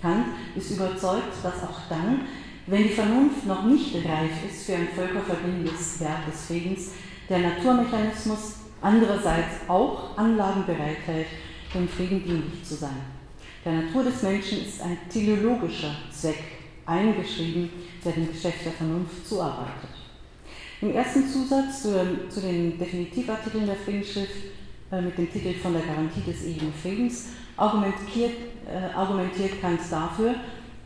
Kant 0.02 0.26
ist 0.56 0.72
überzeugt, 0.72 1.34
dass 1.44 1.64
auch 1.64 1.82
dann, 1.90 2.22
wenn 2.68 2.84
die 2.84 2.90
Vernunft 2.90 3.46
noch 3.46 3.64
nicht 3.64 3.96
reif 3.96 4.32
ist 4.50 4.66
für 4.66 4.76
ein 4.76 4.88
völkerverbindendes 4.96 6.00
Werk 6.00 6.26
des 6.26 6.46
Friedens, 6.46 6.92
der 7.30 7.40
Naturmechanismus 7.40 8.56
andererseits 8.82 9.68
auch 9.68 10.18
Anlagen 10.18 10.66
bereithält, 10.66 11.28
dem 11.74 11.88
Frieden 11.88 12.24
dienlich 12.24 12.64
zu 12.64 12.76
sein. 12.76 13.16
Der 13.64 13.74
Natur 13.74 14.04
des 14.04 14.22
Menschen 14.22 14.66
ist 14.66 14.82
ein 14.82 14.98
teleologischer 15.10 15.96
Zweck 16.12 16.44
eingeschrieben, 16.86 17.70
der 18.04 18.14
dem 18.14 18.32
Geschäft 18.32 18.66
der 18.66 18.72
Vernunft 18.72 19.28
zuarbeitet. 19.28 19.90
Im 20.82 20.94
ersten 20.94 21.28
Zusatz 21.28 21.82
zu, 21.82 22.30
zu 22.30 22.42
den 22.42 22.78
Definitivartikeln 22.78 23.66
der 23.66 23.76
Friedensschrift 23.76 24.36
äh, 24.92 25.02
mit 25.02 25.18
dem 25.18 25.32
Titel 25.32 25.54
von 25.54 25.74
der 25.74 25.82
Garantie 25.82 26.22
des 26.22 26.44
ewigen 26.44 26.74
Friedens 26.74 27.30
argumentiert, 27.58 28.34
äh, 28.68 28.94
argumentiert 28.94 29.62
Kant 29.62 29.80
dafür, 29.90 30.36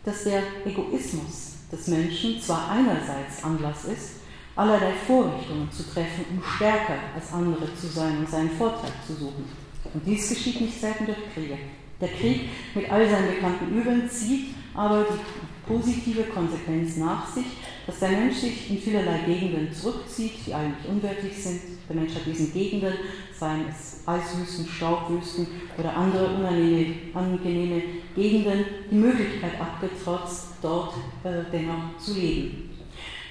dass 0.06 0.24
der 0.24 0.44
Egoismus 0.66 1.49
des 1.72 1.88
Menschen 1.88 2.42
zwar 2.42 2.70
einerseits 2.72 3.44
Anlass 3.44 3.86
ist, 3.86 4.20
allerlei 4.56 4.92
Vorrichtungen 5.08 5.72
zu 5.72 5.84
treffen, 5.84 6.26
um 6.32 6.44
stärker 6.56 6.96
als 7.16 7.32
andere 7.32 7.74
zu 7.76 7.88
sein 7.88 8.18
und 8.18 8.30
seinen 8.30 8.52
Vorteil 8.52 8.92
zu 9.06 9.14
suchen. 9.14 9.46
Und 9.94 10.06
dies 10.06 10.30
geschieht 10.30 10.62
nicht 10.62 10.80
selten 10.80 11.06
durch 11.06 11.34
Kriege. 11.34 11.58
Der 12.02 12.10
Krieg 12.10 12.50
mit 12.76 12.90
all 12.92 13.10
seinen 13.10 13.36
bekannten 13.36 13.78
Übeln 13.78 14.10
zieht 14.10 14.56
aber 14.74 15.06
die 15.06 15.72
positive 15.72 16.24
Konsequenz 16.24 16.98
nach 16.98 17.28
sich, 17.34 17.46
dass 17.90 18.02
der 18.02 18.10
Mensch 18.10 18.36
sich 18.36 18.70
in 18.70 18.78
vielerlei 18.78 19.18
Gegenden 19.26 19.74
zurückzieht, 19.74 20.34
die 20.46 20.54
eigentlich 20.54 20.88
unwertig 20.88 21.36
sind. 21.36 21.60
Der 21.90 21.96
Mensch 21.96 22.14
hat 22.14 22.24
diesen 22.24 22.54
Gegenden, 22.54 22.94
seien 23.34 23.66
es 23.68 24.04
Eiswüsten, 24.06 24.68
Staubwüsten 24.68 25.48
oder 25.76 25.98
andere 25.98 26.28
unangenehme 26.28 27.82
Gegenden, 28.16 28.64
die 28.92 28.96
Möglichkeit 28.96 29.60
abgetrotzt, 29.60 30.50
dort 30.62 30.94
äh, 31.24 31.42
dennoch 31.52 31.98
zu 31.98 32.14
leben. 32.14 32.70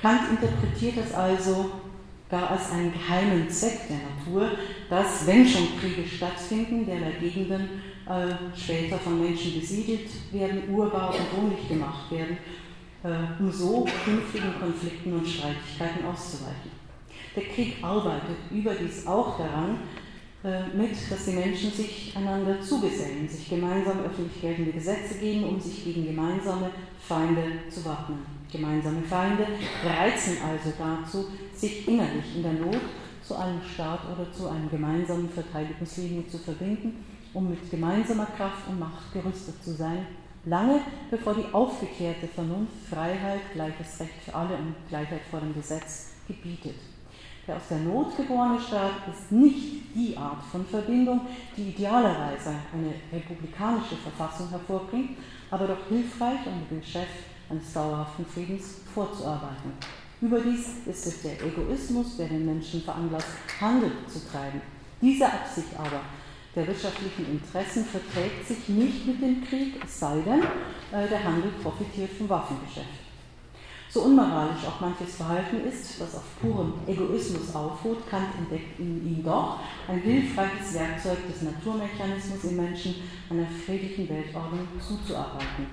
Kant 0.03 0.23
interpretiert 0.29 0.97
das 0.97 1.15
also 1.15 1.71
gar 2.29 2.51
als 2.51 2.73
einen 2.73 2.93
geheimen 2.93 3.49
Zweck 3.49 3.79
der 3.89 3.99
Natur, 3.99 4.59
dass, 4.91 5.25
wenn 5.25 5.47
schon 5.47 5.79
Kriege 5.79 6.05
stattfinden, 6.05 6.85
derlei 6.85 7.13
Gegenden 7.21 7.81
äh, 8.09 8.59
später 8.59 8.99
von 8.99 9.23
Menschen 9.23 9.61
besiedelt 9.61 10.09
werden, 10.33 10.63
urbar 10.69 11.15
und 11.15 11.43
wohnlich 11.43 11.69
gemacht 11.69 12.11
werden, 12.11 12.39
äh, 13.09 13.43
um 13.43 13.51
so 13.51 13.87
künftigen 14.05 14.55
Konflikten 14.61 15.13
und 15.13 15.27
Streitigkeiten 15.27 16.07
auszuweichen. 16.07 16.71
Der 17.35 17.45
Krieg 17.45 17.77
arbeitet 17.83 18.37
überdies 18.51 19.07
auch 19.07 19.39
daran, 19.39 19.79
äh, 20.45 20.77
mit, 20.77 20.93
dass 21.11 21.25
die 21.25 21.33
Menschen 21.33 21.71
sich 21.73 22.15
einander 22.17 22.61
zugesellen, 22.61 23.29
sich 23.29 23.49
gemeinsam 23.49 24.01
öffentlich 24.05 24.41
geltende 24.41 24.73
Gesetze 24.73 25.19
geben, 25.19 25.45
um 25.45 25.61
sich 25.61 25.85
gegen 25.85 26.07
gemeinsame 26.07 26.71
Feinde 27.01 27.43
zu 27.71 27.85
wappnen. 27.85 28.19
Gemeinsame 28.51 29.03
Feinde 29.03 29.47
reizen 29.85 30.37
also 30.43 30.73
dazu, 30.79 31.27
sich 31.55 31.87
innerlich 31.89 32.37
in 32.37 32.43
der 32.43 32.53
Not 32.53 32.81
zu 33.23 33.37
einem 33.37 33.61
Staat 33.63 34.01
oder 34.13 34.33
zu 34.33 34.49
einer 34.49 34.69
gemeinsamen 34.71 35.29
Verteidigungslinie 35.29 36.27
zu 36.29 36.39
verbinden 36.39 37.05
um 37.35 37.51
mit 37.51 37.71
gemeinsamer 37.71 38.27
Kraft 38.27 38.69
und 38.69 38.79
Macht 38.79 39.13
gerüstet 39.13 39.63
zu 39.63 39.73
sein, 39.73 40.07
lange 40.45 40.81
bevor 41.11 41.35
die 41.35 41.53
aufgeklärte 41.53 42.29
Vernunft 42.29 42.73
Freiheit, 42.91 43.41
gleiches 43.55 44.01
Recht 44.01 44.23
für 44.25 44.35
alle 44.35 44.55
und 44.55 44.75
Gleichheit 44.89 45.23
vor 45.31 45.41
dem 45.41 45.55
Gesetz 45.55 46.13
gebietet. 46.27 46.77
Der 47.47 47.57
aus 47.57 47.69
der 47.71 47.79
Not 47.79 48.15
geborene 48.17 48.61
Staat 48.61 49.09
ist 49.11 49.33
nicht 49.33 49.95
die 49.95 50.15
Art 50.17 50.43
von 50.53 50.67
Verbindung, 50.67 51.23
die 51.57 51.71
idealerweise 51.71 52.55
eine 52.75 52.93
republikanische 53.11 53.97
Verfassung 53.97 54.51
hervorbringt, 54.51 55.17
aber 55.51 55.67
doch 55.67 55.87
hilfreich, 55.89 56.41
um 56.47 56.63
dem 56.71 56.83
Chef 56.83 57.09
eines 57.49 57.73
dauerhaften 57.73 58.27
Friedens 58.27 58.83
vorzuarbeiten. 58.93 59.73
Überdies 60.21 60.69
ist 60.85 61.07
es 61.07 61.23
der 61.23 61.43
Egoismus, 61.43 62.17
der 62.19 62.29
den 62.29 62.45
Menschen 62.45 62.83
veranlasst, 62.83 63.29
Handel 63.61 63.93
zu 64.07 64.19
treiben. 64.31 64.61
Diese 65.01 65.27
Absicht 65.27 65.69
aber 65.79 66.01
der 66.59 66.67
wirtschaftlichen 66.67 67.31
Interessen 67.31 67.85
verträgt 67.85 68.49
sich 68.49 68.69
nicht 68.69 69.07
mit 69.07 69.23
dem 69.23 69.45
Krieg, 69.45 69.81
es 69.85 70.01
sei 70.01 70.17
denn, 70.27 70.43
äh, 70.91 71.09
der 71.09 71.23
Handel 71.23 71.53
profitiert 71.63 72.11
vom 72.11 72.29
Waffengeschäft. 72.29 73.07
So 73.89 74.03
unmoralisch 74.03 74.67
auch 74.67 74.81
manches 74.81 75.15
Verhalten 75.15 75.65
ist, 75.65 76.01
das 76.01 76.17
auf 76.17 76.25
purem 76.41 76.75
Egoismus 76.87 77.55
aufruht, 77.55 78.09
Kant 78.11 78.35
entdeckt 78.37 78.79
in 78.79 79.07
ihm 79.07 79.25
doch 79.25 79.61
ein 79.87 80.01
hilfreiches 80.01 80.75
Werkzeug 80.75 81.19
des 81.29 81.43
Naturmechanismus 81.43 82.45
im 82.45 82.57
Menschen 82.57 82.97
einer 83.31 83.47
friedlichen 83.65 84.09
Weltordnung 84.09 84.67
zuzuarbeiten. 84.81 85.67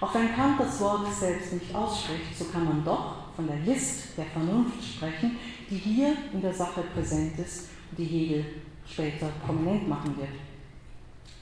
Auch 0.00 0.14
wenn 0.14 0.34
Kant 0.34 0.60
das 0.60 0.80
Wort 0.80 1.12
selbst 1.12 1.52
nicht 1.52 1.74
ausspricht, 1.74 2.38
so 2.38 2.44
kann 2.44 2.64
man 2.64 2.84
doch 2.84 3.34
von 3.34 3.48
der 3.48 3.58
List 3.58 4.16
der 4.16 4.26
Vernunft 4.26 4.82
sprechen, 4.82 5.36
die 5.68 5.76
hier 5.76 6.14
in 6.32 6.40
der 6.40 6.54
Sache 6.54 6.82
präsent 6.94 7.38
ist 7.38 7.70
und 7.90 7.98
die 7.98 8.04
Hegel 8.04 8.44
später 8.92 9.28
prominent 9.44 9.88
machen 9.88 10.16
wird. 10.16 10.28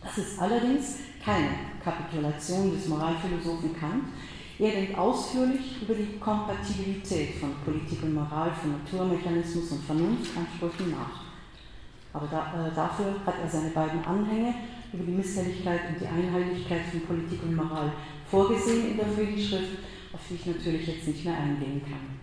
Das 0.03 0.17
ist 0.17 0.39
allerdings 0.39 0.99
keine 1.25 1.51
Kapitulation 1.83 2.73
des 2.73 2.89
Moralphilosophen 2.89 3.79
Kant. 3.79 4.05
Er 4.59 4.73
denkt 4.73 4.99
ausführlich 4.99 5.83
über 5.83 5.95
die 5.95 6.19
Kompatibilität 6.19 7.35
von 7.37 7.55
Politik 7.65 8.03
und 8.03 8.15
Moral, 8.15 8.53
von 8.53 8.73
Naturmechanismus 8.73 9.73
und 9.73 9.85
Vernunftansprüchen 9.85 10.91
nach. 10.91 11.31
Aber 12.13 12.27
da, 12.27 12.67
äh, 12.67 12.75
dafür 12.75 13.15
hat 13.25 13.35
er 13.43 13.49
seine 13.49 13.71
beiden 13.71 14.05
Anhänge 14.05 14.55
über 14.93 15.05
die 15.05 15.13
Misshelligkeit 15.13 15.81
und 15.89 16.01
die 16.01 16.07
Einheitlichkeit 16.07 16.83
von 16.91 17.01
Politik 17.03 17.43
und 17.43 17.57
Moral 17.57 17.93
vorgesehen 18.27 18.91
in 18.91 18.97
der 18.97 19.07
Friedensschrift, 19.07 19.79
auf 20.13 20.21
die 20.29 20.35
ich 20.35 20.47
natürlich 20.47 20.87
jetzt 20.87 21.07
nicht 21.07 21.25
mehr 21.25 21.37
eingehen 21.37 21.83
kann. 21.83 22.19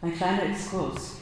Ein 0.00 0.16
kleiner 0.16 0.44
Exkurs. 0.44 1.21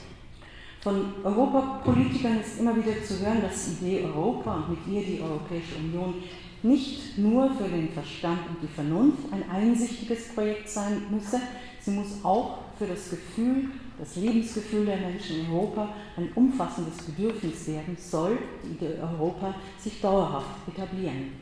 Von 0.82 1.12
Europapolitikern 1.22 2.40
ist 2.40 2.58
immer 2.58 2.74
wieder 2.74 3.04
zu 3.04 3.20
hören, 3.20 3.42
dass 3.42 3.66
die 3.66 3.84
Idee 3.84 4.04
Europa 4.06 4.54
und 4.54 4.70
mit 4.70 4.86
ihr 4.86 5.04
die 5.04 5.20
Europäische 5.20 5.76
Union 5.76 6.14
nicht 6.62 7.18
nur 7.18 7.50
für 7.50 7.68
den 7.68 7.90
Verstand 7.90 8.40
und 8.48 8.62
die 8.62 8.74
Vernunft 8.74 9.30
ein 9.30 9.44
einsichtiges 9.50 10.28
Projekt 10.28 10.70
sein 10.70 11.02
müsse, 11.10 11.38
sie 11.82 11.90
muss 11.90 12.24
auch 12.24 12.60
für 12.78 12.86
das 12.86 13.10
Gefühl, 13.10 13.68
das 13.98 14.16
Lebensgefühl 14.16 14.86
der 14.86 14.96
Menschen 14.96 15.40
in 15.40 15.52
Europa 15.52 15.90
ein 16.16 16.30
umfassendes 16.34 16.96
Bedürfnis 17.04 17.68
werden, 17.68 17.94
soll 17.98 18.38
die 18.64 18.70
Idee 18.72 18.98
Europa 19.02 19.54
sich 19.78 20.00
dauerhaft 20.00 20.66
etablieren. 20.66 21.32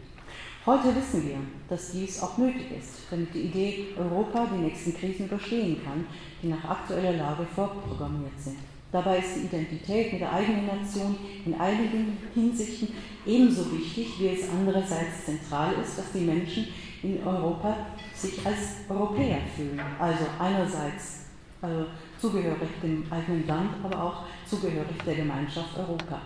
Heute 0.67 0.95
wissen 0.97 1.29
wir, 1.29 1.39
dass 1.69 1.93
dies 1.93 2.21
auch 2.21 2.37
nötig 2.39 2.73
ist, 2.77 3.03
damit 3.09 3.33
die 3.33 3.43
Idee 3.43 3.87
Europa 3.97 4.49
die 4.53 4.63
nächsten 4.65 4.97
Krisen 4.97 5.27
überstehen 5.27 5.81
kann, 5.85 6.07
die 6.43 6.49
nach 6.49 6.65
aktueller 6.65 7.13
Lage 7.13 7.47
vorprogrammiert 7.55 8.39
sind. 8.39 8.59
Dabei 8.91 9.19
ist 9.19 9.37
die 9.37 9.41
Identität 9.41 10.13
mit 10.13 10.23
der 10.23 10.33
eigenen 10.33 10.67
Nation 10.67 11.15
in 11.45 11.55
einigen 11.55 12.17
Hinsichten 12.33 12.89
ebenso 13.27 13.71
wichtig, 13.71 14.15
wie 14.19 14.29
es 14.29 14.49
andererseits 14.49 15.27
zentral 15.27 15.75
ist, 15.83 15.99
dass 15.99 16.13
die 16.13 16.25
Menschen 16.25 16.69
in 17.03 17.23
Europa 17.23 17.77
sich 18.15 18.45
als 18.47 18.77
Europäer 18.89 19.41
fühlen. 19.55 19.79
Also 19.99 20.25
einerseits 20.39 21.27
äh, 21.61 21.85
zugehörig 22.19 22.69
dem 22.83 23.05
eigenen 23.11 23.47
Land, 23.47 23.71
aber 23.85 24.03
auch 24.03 24.25
zugehörig 24.47 24.97
der 25.05 25.17
Gemeinschaft 25.17 25.77
Europa. 25.77 26.23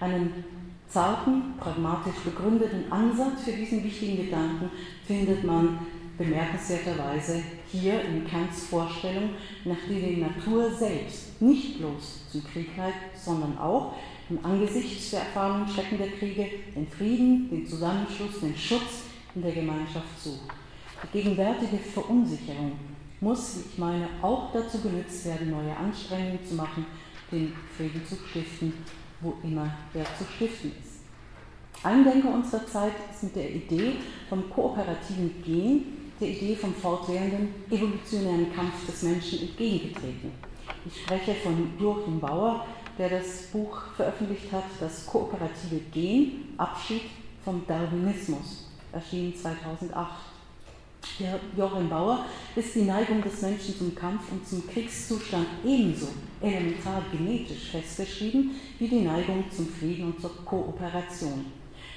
Einen 0.00 0.44
zarten, 0.86 1.54
pragmatisch 1.58 2.16
begründeten 2.24 2.92
Ansatz 2.92 3.44
für 3.44 3.52
diesen 3.52 3.82
wichtigen 3.82 4.24
Gedanken 4.26 4.70
findet 5.06 5.44
man 5.44 5.78
bemerkenswerterweise 6.18 7.42
hier 7.72 8.02
in 8.02 8.26
Kants 8.26 8.66
Vorstellung, 8.66 9.30
nach 9.64 9.76
der 9.88 9.96
die 9.96 10.20
Natur 10.20 10.70
selbst 10.70 11.29
nicht 11.40 11.78
bloß 11.78 12.30
zum 12.30 12.44
Krieg 12.44 12.76
neigt, 12.76 13.18
sondern 13.18 13.58
auch 13.58 13.94
im 14.28 14.44
Angesicht 14.44 15.12
der 15.12 15.20
erfahrenen 15.20 15.68
Schrecken 15.68 15.98
der 15.98 16.10
Kriege 16.10 16.46
den 16.74 16.86
Frieden, 16.86 17.50
den 17.50 17.66
Zusammenschluss, 17.66 18.40
den 18.40 18.56
Schutz 18.56 19.04
in 19.34 19.42
der 19.42 19.52
Gemeinschaft 19.52 20.22
sucht. 20.22 20.52
Die 21.02 21.18
gegenwärtige 21.18 21.78
Verunsicherung 21.78 22.72
muss, 23.20 23.56
wie 23.56 23.72
ich 23.72 23.78
meine, 23.78 24.08
auch 24.22 24.52
dazu 24.52 24.80
genutzt 24.80 25.24
werden, 25.26 25.50
neue 25.50 25.76
Anstrengungen 25.76 26.38
zu 26.46 26.54
machen, 26.54 26.86
den 27.32 27.52
Frieden 27.76 28.02
zu 28.06 28.16
stiften, 28.28 28.72
wo 29.20 29.34
immer 29.42 29.70
er 29.94 30.04
zu 30.16 30.24
stiften 30.36 30.72
ist. 30.80 31.00
Ein 31.82 32.04
Denker 32.04 32.34
unserer 32.34 32.66
Zeit 32.66 32.92
ist 33.10 33.22
mit 33.22 33.36
der 33.36 33.50
Idee 33.50 33.94
vom 34.28 34.48
kooperativen 34.50 35.42
Gen, 35.42 35.84
der 36.20 36.28
Idee 36.28 36.54
vom 36.54 36.74
fortwährenden 36.74 37.48
evolutionären 37.70 38.52
Kampf 38.54 38.86
des 38.86 39.02
Menschen 39.02 39.40
entgegengetreten. 39.40 40.49
Ich 40.86 41.02
spreche 41.02 41.34
von 41.34 41.72
Joachim 41.78 42.20
Bauer, 42.20 42.66
der 42.98 43.10
das 43.10 43.48
Buch 43.52 43.82
veröffentlicht 43.96 44.50
hat, 44.52 44.64
Das 44.80 45.06
kooperative 45.06 45.80
Gen, 45.92 46.54
Abschied 46.56 47.02
vom 47.44 47.66
Darwinismus, 47.66 48.68
erschienen 48.92 49.34
2008. 49.34 50.30
Der 51.18 51.38
Joachim 51.56 51.88
Bauer 51.88 52.24
ist 52.56 52.74
die 52.74 52.82
Neigung 52.82 53.22
des 53.22 53.42
Menschen 53.42 53.76
zum 53.76 53.94
Kampf 53.94 54.30
und 54.32 54.46
zum 54.46 54.66
Kriegszustand 54.66 55.46
ebenso 55.64 56.08
elementar 56.40 57.02
genetisch 57.12 57.70
festgeschrieben 57.70 58.52
wie 58.78 58.88
die 58.88 59.00
Neigung 59.00 59.44
zum 59.50 59.68
Frieden 59.68 60.06
und 60.06 60.20
zur 60.20 60.34
Kooperation. 60.44 61.46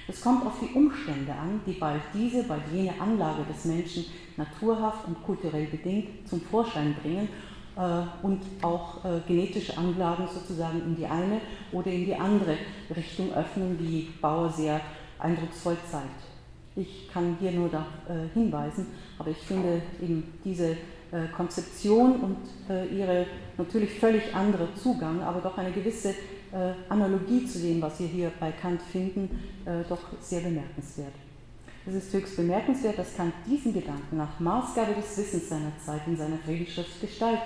Es 0.07 0.19
kommt 0.21 0.45
auf 0.45 0.59
die 0.61 0.74
Umstände 0.74 1.32
an, 1.32 1.61
die 1.65 1.74
bald 1.74 2.01
diese, 2.13 2.43
bald 2.43 2.63
jene 2.74 2.99
Anlage 2.99 3.45
des 3.45 3.63
Menschen 3.65 4.05
naturhaft 4.36 5.07
und 5.07 5.24
kulturell 5.24 5.67
bedingt 5.67 6.28
zum 6.28 6.41
Vorschein 6.41 6.95
bringen 7.01 7.30
und 8.21 8.41
auch 8.61 9.03
äh, 9.03 9.19
genetische 9.28 9.78
Anlagen 9.78 10.28
sozusagen 10.32 10.80
in 10.82 10.95
die 10.95 11.05
eine 11.05 11.41
oder 11.71 11.91
in 11.91 12.05
die 12.05 12.15
andere 12.15 12.55
Richtung 12.95 13.34
öffnen, 13.34 13.78
wie 13.80 14.09
Bauer 14.21 14.51
sehr 14.51 14.80
eindrucksvoll 15.17 15.78
zeigt. 15.89 16.34
Ich 16.76 17.09
kann 17.11 17.38
hier 17.39 17.51
nur 17.51 17.69
darauf 17.69 17.88
äh, 18.09 18.34
hinweisen, 18.34 18.88
aber 19.17 19.30
ich 19.30 19.38
finde 19.38 19.82
eben 20.01 20.34
diese 20.43 20.71
äh, 20.71 21.28
Konzeption 21.36 22.15
und 22.15 22.38
äh, 22.69 22.88
ihre 22.88 23.28
natürlich 23.57 23.99
völlig 23.99 24.34
andere 24.34 24.67
Zugang, 24.76 25.21
aber 25.21 25.39
doch 25.41 25.57
eine 25.57 25.71
gewisse 25.71 26.09
äh, 26.09 26.74
Analogie 26.89 27.45
zu 27.45 27.59
dem, 27.59 27.82
was 27.82 27.99
wir 27.99 28.07
hier 28.07 28.32
bei 28.39 28.51
Kant 28.51 28.82
finden, 28.82 29.30
äh, 29.65 29.84
doch 29.88 29.99
sehr 30.19 30.41
bemerkenswert. 30.41 31.13
Es 31.86 31.95
ist 31.95 32.13
höchst 32.13 32.38
bemerkenswert, 32.38 32.97
dass 32.97 33.15
Kant 33.15 33.34
diesen 33.45 33.74
Gedanken 33.74 34.17
nach 34.17 34.39
Maßgabe 34.39 34.93
des 34.93 35.17
Wissens 35.17 35.49
seiner 35.49 35.71
Zeit 35.86 36.01
in 36.07 36.15
seiner 36.15 36.38
Friedensschrift 36.38 37.01
gestaltet. 37.01 37.43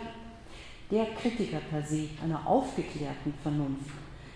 Der 0.90 1.06
Kritiker 1.22 1.60
per 1.70 1.84
se 1.84 2.08
einer 2.24 2.48
aufgeklärten 2.48 3.34
Vernunft 3.44 3.92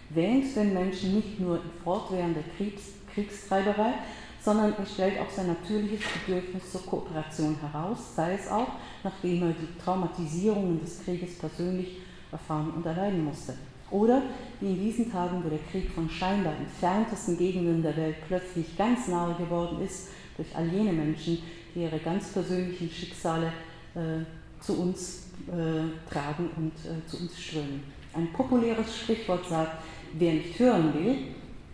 wähnt 0.09 0.53
den 0.55 0.73
Menschen 0.73 1.15
nicht 1.15 1.39
nur 1.39 1.55
in 1.55 1.71
fortwährender 1.83 2.43
Kriegs 2.57 2.93
Kriegstreiberei, 3.13 3.93
sondern 4.41 4.73
er 4.77 4.85
stellt 4.85 5.19
auch 5.19 5.29
sein 5.29 5.47
natürliches 5.47 6.01
Bedürfnis 6.25 6.71
zur 6.71 6.85
Kooperation 6.85 7.57
heraus, 7.59 8.15
sei 8.15 8.33
es 8.35 8.47
auch, 8.49 8.67
nachdem 9.03 9.43
er 9.43 9.49
die 9.49 9.79
Traumatisierungen 9.83 10.79
des 10.81 11.03
Krieges 11.03 11.37
persönlich 11.37 11.97
erfahren 12.31 12.71
und 12.71 12.85
erleiden 12.85 13.25
musste. 13.25 13.53
Oder 13.89 14.21
wie 14.61 14.71
in 14.71 14.79
diesen 14.79 15.11
Tagen, 15.11 15.43
wo 15.43 15.49
der 15.49 15.59
Krieg 15.59 15.91
von 15.91 16.09
scheinbar 16.09 16.53
entferntesten 16.55 17.37
Gegenden 17.37 17.83
der 17.83 17.95
Welt 17.97 18.15
plötzlich 18.27 18.77
ganz 18.77 19.07
nahe 19.09 19.35
geworden 19.35 19.81
ist, 19.81 20.09
durch 20.37 20.55
all 20.55 20.67
jene 20.67 20.93
Menschen, 20.93 21.39
die 21.75 21.81
ihre 21.81 21.99
ganz 21.99 22.29
persönlichen 22.29 22.89
Schicksale 22.89 23.51
äh, 23.93 24.23
zu 24.61 24.81
uns 24.81 25.30
äh, 25.47 26.11
tragen 26.11 26.49
und 26.57 26.73
äh, 26.85 27.05
zu 27.07 27.17
uns 27.17 27.39
strömen. 27.39 27.83
Ein 28.13 28.31
populäres 28.33 28.97
Sprichwort 28.97 29.47
sagt, 29.47 29.83
wer 30.13 30.33
nicht 30.33 30.59
hören 30.59 30.93
will, 30.93 31.17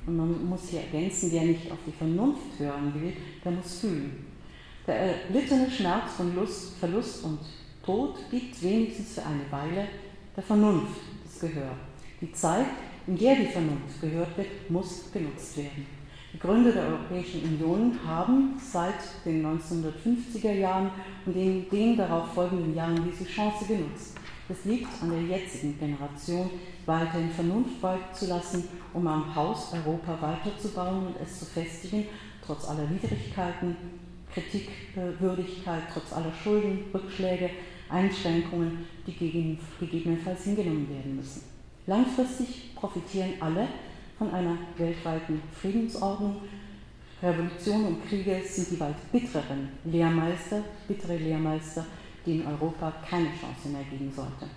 und 0.05 0.17
man 0.17 0.49
muss 0.49 0.69
hier 0.69 0.81
ergänzen, 0.81 1.31
wer 1.31 1.43
nicht 1.43 1.69
auf 1.71 1.79
die 1.85 1.91
Vernunft 1.91 2.59
hören 2.59 2.93
will, 2.95 3.13
der 3.43 3.51
muss 3.51 3.79
fühlen. 3.79 4.25
Der 4.85 4.95
erlittene 4.95 5.69
Schmerz 5.69 6.13
von 6.15 6.33
Lust, 6.33 6.77
Verlust 6.77 7.25
und 7.25 7.39
Tod 7.85 8.15
gibt 8.31 8.61
wenigstens 8.63 9.15
für 9.15 9.25
eine 9.25 9.51
Weile 9.51 9.87
der 10.35 10.43
Vernunft 10.43 11.01
das 11.25 11.41
Gehör. 11.41 11.71
Die 12.21 12.31
Zeit, 12.31 12.67
in 13.05 13.17
der 13.17 13.35
die 13.35 13.47
Vernunft 13.47 13.99
gehört 13.99 14.37
wird, 14.37 14.69
muss 14.69 15.11
genutzt 15.11 15.57
werden. 15.57 15.96
Die 16.37 16.41
Gründer 16.45 16.71
der 16.71 16.85
Europäischen 16.85 17.41
Union 17.45 17.97
haben 18.05 18.61
seit 18.63 18.93
den 19.25 19.43
1950er 19.43 20.51
Jahren 20.51 20.91
und 21.25 21.35
in 21.35 21.67
den 21.67 21.97
darauf 21.97 22.31
folgenden 22.31 22.75
Jahren 22.75 23.03
diese 23.09 23.25
Chance 23.27 23.65
genutzt. 23.65 24.15
Es 24.47 24.63
liegt 24.63 24.87
an 25.01 25.09
der 25.09 25.23
jetzigen 25.23 25.79
Generation, 25.79 26.51
weiterhin 26.85 27.31
Vernunft 27.31 27.81
walten 27.81 28.13
zu 28.13 28.27
lassen, 28.27 28.65
um 28.93 29.07
am 29.07 29.33
Haus 29.33 29.73
Europa 29.73 30.15
weiterzubauen 30.21 31.07
und 31.07 31.15
es 31.19 31.39
zu 31.39 31.45
festigen, 31.45 32.05
trotz 32.45 32.69
aller 32.69 32.87
Widrigkeiten, 32.87 33.75
Kritikwürdigkeit, 34.31 35.81
trotz 35.91 36.13
aller 36.13 36.33
Schulden, 36.43 36.81
Rückschläge, 36.93 37.49
Einschränkungen, 37.89 38.85
die 39.07 39.17
gegebenenfalls 39.79 40.43
hingenommen 40.43 40.87
werden 40.87 41.15
müssen. 41.15 41.41
Langfristig 41.87 42.75
profitieren 42.75 43.33
alle 43.39 43.67
von 44.17 44.31
einer 44.33 44.57
weltweiten 44.77 45.41
Friedensordnung. 45.59 46.37
Revolution 47.21 47.85
und 47.85 48.07
Kriege 48.07 48.41
sind 48.45 48.71
die 48.71 48.79
weit 48.79 49.11
bittereren 49.11 49.69
Lehrmeister, 49.85 50.61
bittere 50.87 51.17
Lehrmeister, 51.17 51.85
denen 52.25 52.45
Europa 52.45 52.93
keine 53.09 53.27
Chance 53.27 53.69
mehr 53.69 53.83
geben 53.89 54.11
sollte. 54.15 54.47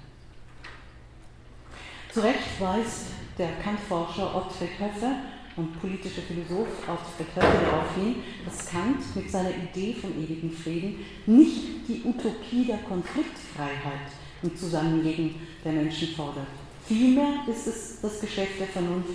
Zu 2.13 2.21
Recht 2.21 2.61
weist 2.61 3.07
der 3.39 3.53
Kant-Forscher 3.63 4.35
Ottfried 4.35 4.79
Höffe 4.79 5.15
und 5.57 5.81
politische 5.81 6.23
Philosoph 6.23 6.89
Ottfried 6.89 7.29
Höffe 7.35 7.65
darauf 7.65 7.95
hin, 7.95 8.17
dass 8.45 8.69
Kant 8.69 8.99
mit 9.15 9.31
seiner 9.31 9.51
Idee 9.51 9.95
vom 9.95 10.11
ewigen 10.23 10.51
Frieden 10.51 10.97
nicht 11.27 11.89
die 11.89 12.03
Utopie 12.05 12.65
der 12.67 12.79
Konfliktfreiheit 12.79 14.11
im 14.43 14.57
Zusammenleben 14.57 15.37
der 15.65 15.73
Menschen 15.73 16.09
fordert. 16.09 16.49
Vielmehr 16.87 17.45
ist 17.47 17.69
es 17.69 18.01
das 18.01 18.21
Geschäft 18.21 18.59
der 18.59 18.67
Vernunft, 18.67 19.11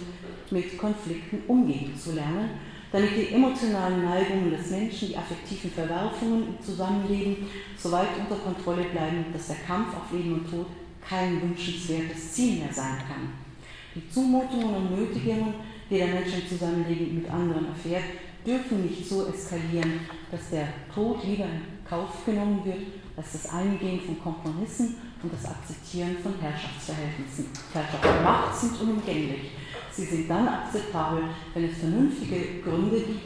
mit 0.51 0.77
Konflikten 0.77 1.41
umgehen 1.47 1.93
zu 1.97 2.13
lernen, 2.13 2.49
damit 2.91 3.11
die 3.17 3.33
emotionalen 3.33 4.03
Neigungen 4.03 4.51
des 4.51 4.69
Menschen, 4.71 5.09
die 5.09 5.17
affektiven 5.17 5.71
Verwerfungen 5.71 6.47
im 6.47 6.63
Zusammenleben 6.63 7.37
so 7.77 7.91
weit 7.91 8.09
unter 8.17 8.41
Kontrolle 8.41 8.85
bleiben, 8.85 9.25
dass 9.33 9.47
der 9.47 9.57
Kampf 9.67 9.95
auf 9.95 10.11
Leben 10.11 10.33
und 10.33 10.49
Tod 10.49 10.67
kein 11.07 11.41
wünschenswertes 11.41 12.33
Ziel 12.33 12.59
mehr 12.59 12.73
sein 12.73 12.97
kann. 13.07 13.33
Die 13.93 14.09
Zumutungen 14.09 14.75
und 14.75 14.97
Nötigungen, 14.97 15.53
die 15.89 15.97
der 15.97 16.07
Mensch 16.07 16.33
im 16.33 16.47
Zusammenleben 16.47 17.15
mit 17.15 17.29
anderen 17.29 17.67
erfährt, 17.67 18.03
dürfen 18.45 18.83
nicht 18.83 19.07
so 19.07 19.27
eskalieren, 19.27 20.01
dass 20.31 20.49
der 20.51 20.67
Tod 20.93 21.23
lieber 21.23 21.45
in 21.45 21.61
Kauf 21.87 22.25
genommen 22.25 22.61
wird, 22.63 22.79
als 23.17 23.31
das 23.33 23.51
Eingehen 23.51 24.01
von 24.01 24.19
Kompromissen 24.19 24.95
und 25.23 25.33
das 25.33 25.45
Akzeptieren 25.45 26.17
von 26.21 26.33
Herrschaftsverhältnissen. 26.39 27.47
Herrschaft 27.73 28.05
und 28.05 28.23
Macht 28.23 28.55
sind 28.55 28.81
unumgänglich. 28.81 29.51
Sie 29.95 30.05
sind 30.05 30.29
dann 30.29 30.47
akzeptabel, 30.47 31.23
wenn 31.53 31.65
es 31.65 31.77
vernünftige 31.77 32.61
Gründe 32.61 32.99
gibt, 32.99 33.25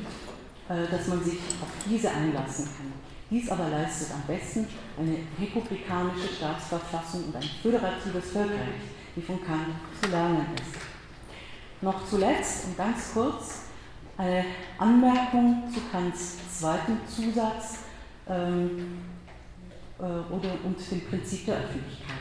äh, 0.69 0.87
dass 0.89 1.07
man 1.07 1.23
sich 1.23 1.39
auf 1.61 1.69
diese 1.89 2.11
einlassen 2.11 2.65
kann. 2.65 2.93
Dies 3.31 3.49
aber 3.49 3.69
leistet 3.69 4.09
am 4.13 4.21
besten 4.27 4.67
eine 4.97 5.17
republikanische 5.39 6.33
Staatsverfassung 6.35 7.25
und 7.25 7.35
ein 7.35 7.49
föderatives 7.61 8.31
Völkerrecht, 8.31 8.89
wie 9.15 9.21
von 9.21 9.43
Kant 9.43 9.67
zu 10.01 10.09
lernen 10.09 10.45
ist. 10.55 11.81
Noch 11.81 12.05
zuletzt 12.07 12.65
und 12.65 12.77
ganz 12.77 13.13
kurz 13.13 13.61
eine 14.17 14.45
Anmerkung 14.77 15.63
zu 15.73 15.79
Kants 15.91 16.37
zweiten 16.59 16.99
Zusatz. 17.07 17.79
Ähm, 18.27 18.99
äh, 19.99 20.03
oder, 20.03 20.53
und 20.63 20.77
dem 20.91 21.01
Prinzip 21.01 21.45
der 21.45 21.57
Öffentlichkeit. 21.57 22.17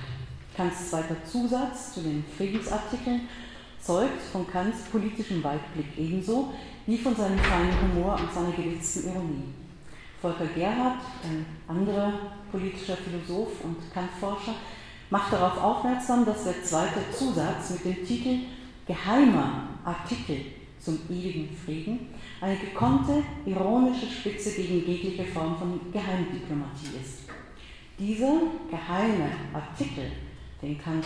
Kants 0.57 0.91
zweiter 0.91 1.17
Zusatz 1.25 1.95
zu 1.95 2.01
den 2.01 2.25
Friedensartikeln 2.37 3.29
zeugt 3.81 4.23
von 4.33 4.47
Kants 4.47 4.85
politischem 4.91 5.43
Weitblick 5.43 5.97
ebenso 5.97 6.53
wie 6.87 6.99
von 6.99 7.15
seinem 7.15 7.39
feinen 7.39 7.75
Humor 7.81 8.19
und 8.21 8.33
seiner 8.33 8.53
gewitzten 8.53 9.09
Ironie. 9.11 9.55
Volker 10.21 10.47
Gerhardt, 10.47 11.03
ein 11.23 11.47
anderer 11.69 12.13
politischer 12.51 12.97
Philosoph 12.97 13.65
und 13.65 13.77
Kantforscher, 13.93 14.55
macht 15.11 15.33
darauf 15.33 15.63
aufmerksam, 15.63 16.25
dass 16.25 16.45
der 16.45 16.63
zweite 16.63 17.01
Zusatz 17.13 17.71
mit 17.71 17.85
dem 17.85 18.07
Titel 18.07 18.39
Geheimer 18.87 19.69
Artikel 19.85 20.39
zum 20.81 20.99
ewigen 21.11 21.55
Frieden 21.55 22.09
eine 22.41 22.57
gekonnte, 22.57 23.23
ironische 23.45 24.07
Spitze 24.07 24.53
gegen 24.55 24.87
jegliche 24.87 25.25
Form 25.25 25.57
von 25.57 25.81
Geheimdiplomatie 25.93 26.97
ist. 27.03 27.29
Dieser 27.99 28.41
geheime 28.71 29.31
Artikel, 29.53 30.13
den 30.63 30.79
Kant 30.79 31.05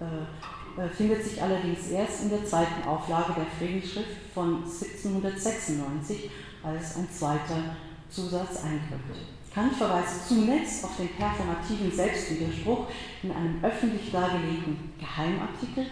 äh, 0.00 0.04
findet 0.96 1.24
sich 1.24 1.42
allerdings 1.42 1.90
erst 1.90 2.24
in 2.24 2.30
der 2.30 2.44
zweiten 2.44 2.86
Auflage 2.86 3.34
der 3.34 3.46
Friedensschrift 3.58 4.16
von 4.34 4.56
1796 4.64 6.30
als 6.62 6.96
ein 6.96 7.08
zweiter 7.10 7.76
Zusatz 8.10 8.62
eintritt. 8.62 9.00
Kant 9.54 9.74
verweist 9.74 10.28
zunächst 10.28 10.84
auf 10.84 10.96
den 10.98 11.08
performativen 11.08 11.90
Selbstwiderspruch 11.90 12.88
in 13.22 13.30
einem 13.30 13.64
öffentlich 13.64 14.12
dargelegten 14.12 14.92
Geheimartikel, 14.98 15.86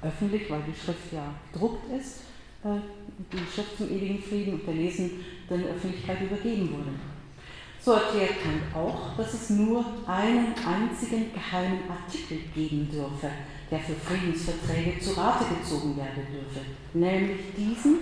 öffentlich, 0.00 0.48
weil 0.48 0.62
die 0.62 0.78
Schrift 0.78 1.12
ja 1.12 1.34
gedruckt 1.52 1.90
ist, 1.92 2.20
äh, 2.62 2.78
die 3.32 3.52
Schrift 3.52 3.76
zum 3.78 3.90
ewigen 3.90 4.22
Frieden 4.22 4.54
und 4.54 4.66
der 4.66 4.74
Lesenden 4.74 5.24
Öffentlichkeit 5.50 6.20
übergeben 6.20 6.70
wurde. 6.70 6.90
So 7.80 7.92
erklärt 7.92 8.42
Kant 8.42 8.74
auch, 8.74 9.16
dass 9.16 9.34
es 9.34 9.50
nur 9.50 9.84
einen 10.06 10.54
einzigen 10.64 11.32
geheimen 11.34 11.80
Artikel 11.90 12.38
geben 12.54 12.88
dürfe, 12.90 13.28
der 13.74 13.82
für 13.82 13.94
Friedensverträge 13.94 15.00
zu 15.00 15.18
Rate 15.18 15.46
gezogen 15.52 15.96
werden 15.96 16.22
dürfe, 16.32 16.60
nämlich 16.92 17.40
diesen 17.56 17.98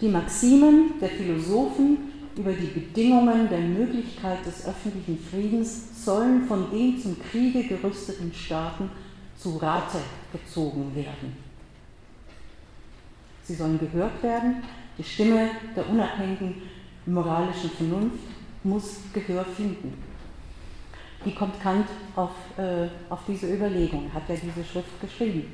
Die 0.00 0.08
Maximen 0.08 0.94
der 1.00 1.10
Philosophen 1.10 1.98
über 2.34 2.52
die 2.52 2.66
Bedingungen 2.66 3.48
der 3.48 3.60
Möglichkeit 3.60 4.44
des 4.44 4.66
öffentlichen 4.66 5.16
Friedens 5.30 6.04
sollen 6.04 6.46
von 6.48 6.68
den 6.72 6.98
zum 6.98 7.16
Kriege 7.22 7.62
gerüsteten 7.62 8.32
Staaten 8.34 8.90
zu 9.38 9.58
Rate 9.58 9.98
gezogen 10.32 10.92
werden. 10.96 11.36
Sie 13.44 13.54
sollen 13.54 13.78
gehört 13.78 14.20
werden, 14.24 14.56
die 14.98 15.04
Stimme 15.04 15.50
der 15.76 15.88
unabhängigen 15.88 16.54
moralischen 17.06 17.70
Vernunft 17.70 18.24
muss 18.64 18.96
Gehör 19.12 19.44
finden. 19.44 20.09
Wie 21.24 21.34
kommt 21.34 21.60
Kant 21.60 21.86
auf, 22.16 22.30
äh, 22.56 22.88
auf 23.10 23.20
diese 23.28 23.52
Überlegung? 23.52 24.10
Hat 24.12 24.22
er 24.28 24.36
diese 24.36 24.64
Schrift 24.64 25.00
geschrieben? 25.00 25.52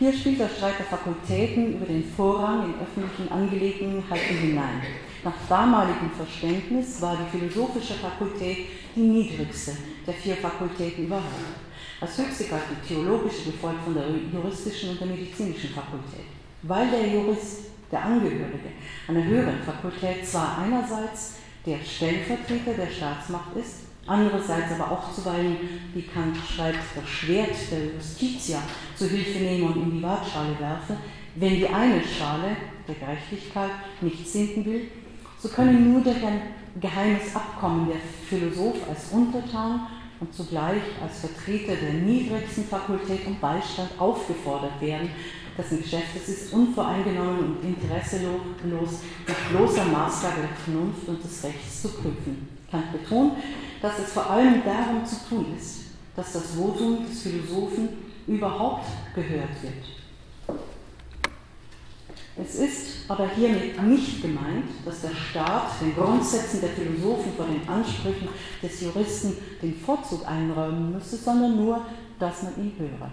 Hier 0.00 0.12
spielt 0.12 0.40
der 0.40 0.48
Streit 0.48 0.78
der 0.78 0.86
Fakultäten 0.86 1.74
über 1.74 1.86
den 1.86 2.02
Vorrang 2.02 2.64
in 2.64 2.80
öffentlichen 2.80 3.30
Angelegenheiten 3.30 4.36
hinein. 4.36 4.82
Nach 5.22 5.34
damaligem 5.48 6.10
Verständnis 6.16 7.00
war 7.02 7.16
die 7.16 7.38
philosophische 7.38 7.94
Fakultät 7.94 8.66
die 8.96 9.00
niedrigste 9.00 9.72
der 10.06 10.14
vier 10.14 10.36
Fakultäten 10.36 11.04
überhaupt. 11.04 11.60
Als 12.00 12.16
höchste 12.16 12.44
galt 12.44 12.62
die 12.70 12.88
theologische, 12.88 13.52
gefolgt 13.52 13.84
von 13.84 13.94
der 13.94 14.06
juristischen 14.08 14.90
und 14.90 15.00
der 15.00 15.08
medizinischen 15.08 15.70
Fakultät. 15.70 16.26
Weil 16.62 16.90
der 16.90 17.06
Jurist, 17.06 17.64
der 17.92 18.02
Angehörige 18.02 18.70
einer 19.06 19.22
höheren 19.22 19.62
Fakultät 19.64 20.26
zwar 20.26 20.58
einerseits 20.58 21.34
der 21.66 21.78
Stellvertreter 21.84 22.72
der 22.72 22.90
Staatsmacht 22.90 23.54
ist, 23.54 23.79
andererseits 24.06 24.72
aber 24.72 24.90
auch 24.90 25.12
zuweilen, 25.12 25.56
wie 25.94 26.02
Kant 26.02 26.36
schreibt, 26.36 26.78
das 26.94 27.08
Schwert 27.08 27.54
der 27.70 27.94
Justitia 27.94 28.62
zu 28.96 29.08
Hilfe 29.08 29.38
nehme 29.38 29.66
und 29.66 29.76
in 29.76 29.90
die 29.96 30.02
Waagschale 30.02 30.58
werfe, 30.58 30.96
wenn 31.36 31.56
die 31.56 31.68
eine 31.68 32.02
Schale 32.02 32.56
der 32.88 32.94
Gerechtigkeit 32.94 33.70
nicht 34.00 34.26
sinken 34.26 34.64
will, 34.64 34.88
so 35.38 35.48
könne 35.48 35.72
nur 35.72 36.00
durch 36.00 36.24
ein 36.24 36.40
geheimes 36.80 37.34
Abkommen 37.34 37.88
der 37.88 37.96
Philosoph 38.28 38.88
als 38.88 39.10
Untertan 39.10 39.86
und 40.20 40.34
zugleich 40.34 40.82
als 41.02 41.20
Vertreter 41.20 41.74
der 41.76 41.94
niedrigsten 41.94 42.64
Fakultät 42.64 43.26
um 43.26 43.38
Beistand 43.40 43.90
aufgefordert 43.98 44.80
werden, 44.80 45.10
dessen 45.56 45.82
Geschäft 45.82 46.16
es 46.16 46.28
ist, 46.28 46.52
unvoreingenommen 46.52 47.38
und 47.38 47.64
interesselos 47.64 49.00
mit 49.26 49.50
bloßer 49.50 49.84
Maßgabe 49.86 50.42
der 50.42 50.56
Vernunft 50.64 51.08
und 51.08 51.24
des 51.24 51.44
Rechts 51.44 51.82
zu 51.82 51.88
prüfen. 51.88 52.48
Kant 52.70 52.92
betont, 52.92 53.32
dass 53.82 53.98
es 53.98 54.12
vor 54.12 54.28
allem 54.30 54.62
darum 54.64 55.04
zu 55.04 55.16
tun 55.28 55.46
ist, 55.56 55.80
dass 56.16 56.32
das 56.32 56.54
Votum 56.54 57.06
des 57.06 57.22
Philosophen 57.22 57.88
überhaupt 58.26 58.86
gehört 59.14 59.62
wird. 59.62 60.56
Es 62.36 62.54
ist 62.54 62.86
aber 63.08 63.28
hiermit 63.28 63.82
nicht 63.82 64.22
gemeint, 64.22 64.66
dass 64.84 65.02
der 65.02 65.14
Staat 65.14 65.80
den 65.80 65.94
Grundsätzen 65.94 66.60
der 66.60 66.70
Philosophen 66.70 67.32
vor 67.36 67.46
den 67.46 67.68
Ansprüchen 67.68 68.28
des 68.62 68.80
Juristen 68.80 69.36
den 69.60 69.76
Vorzug 69.78 70.26
einräumen 70.26 70.92
müsse, 70.92 71.16
sondern 71.16 71.56
nur, 71.56 71.84
dass 72.18 72.42
man 72.42 72.56
ihn 72.56 72.72
höre. 72.78 73.10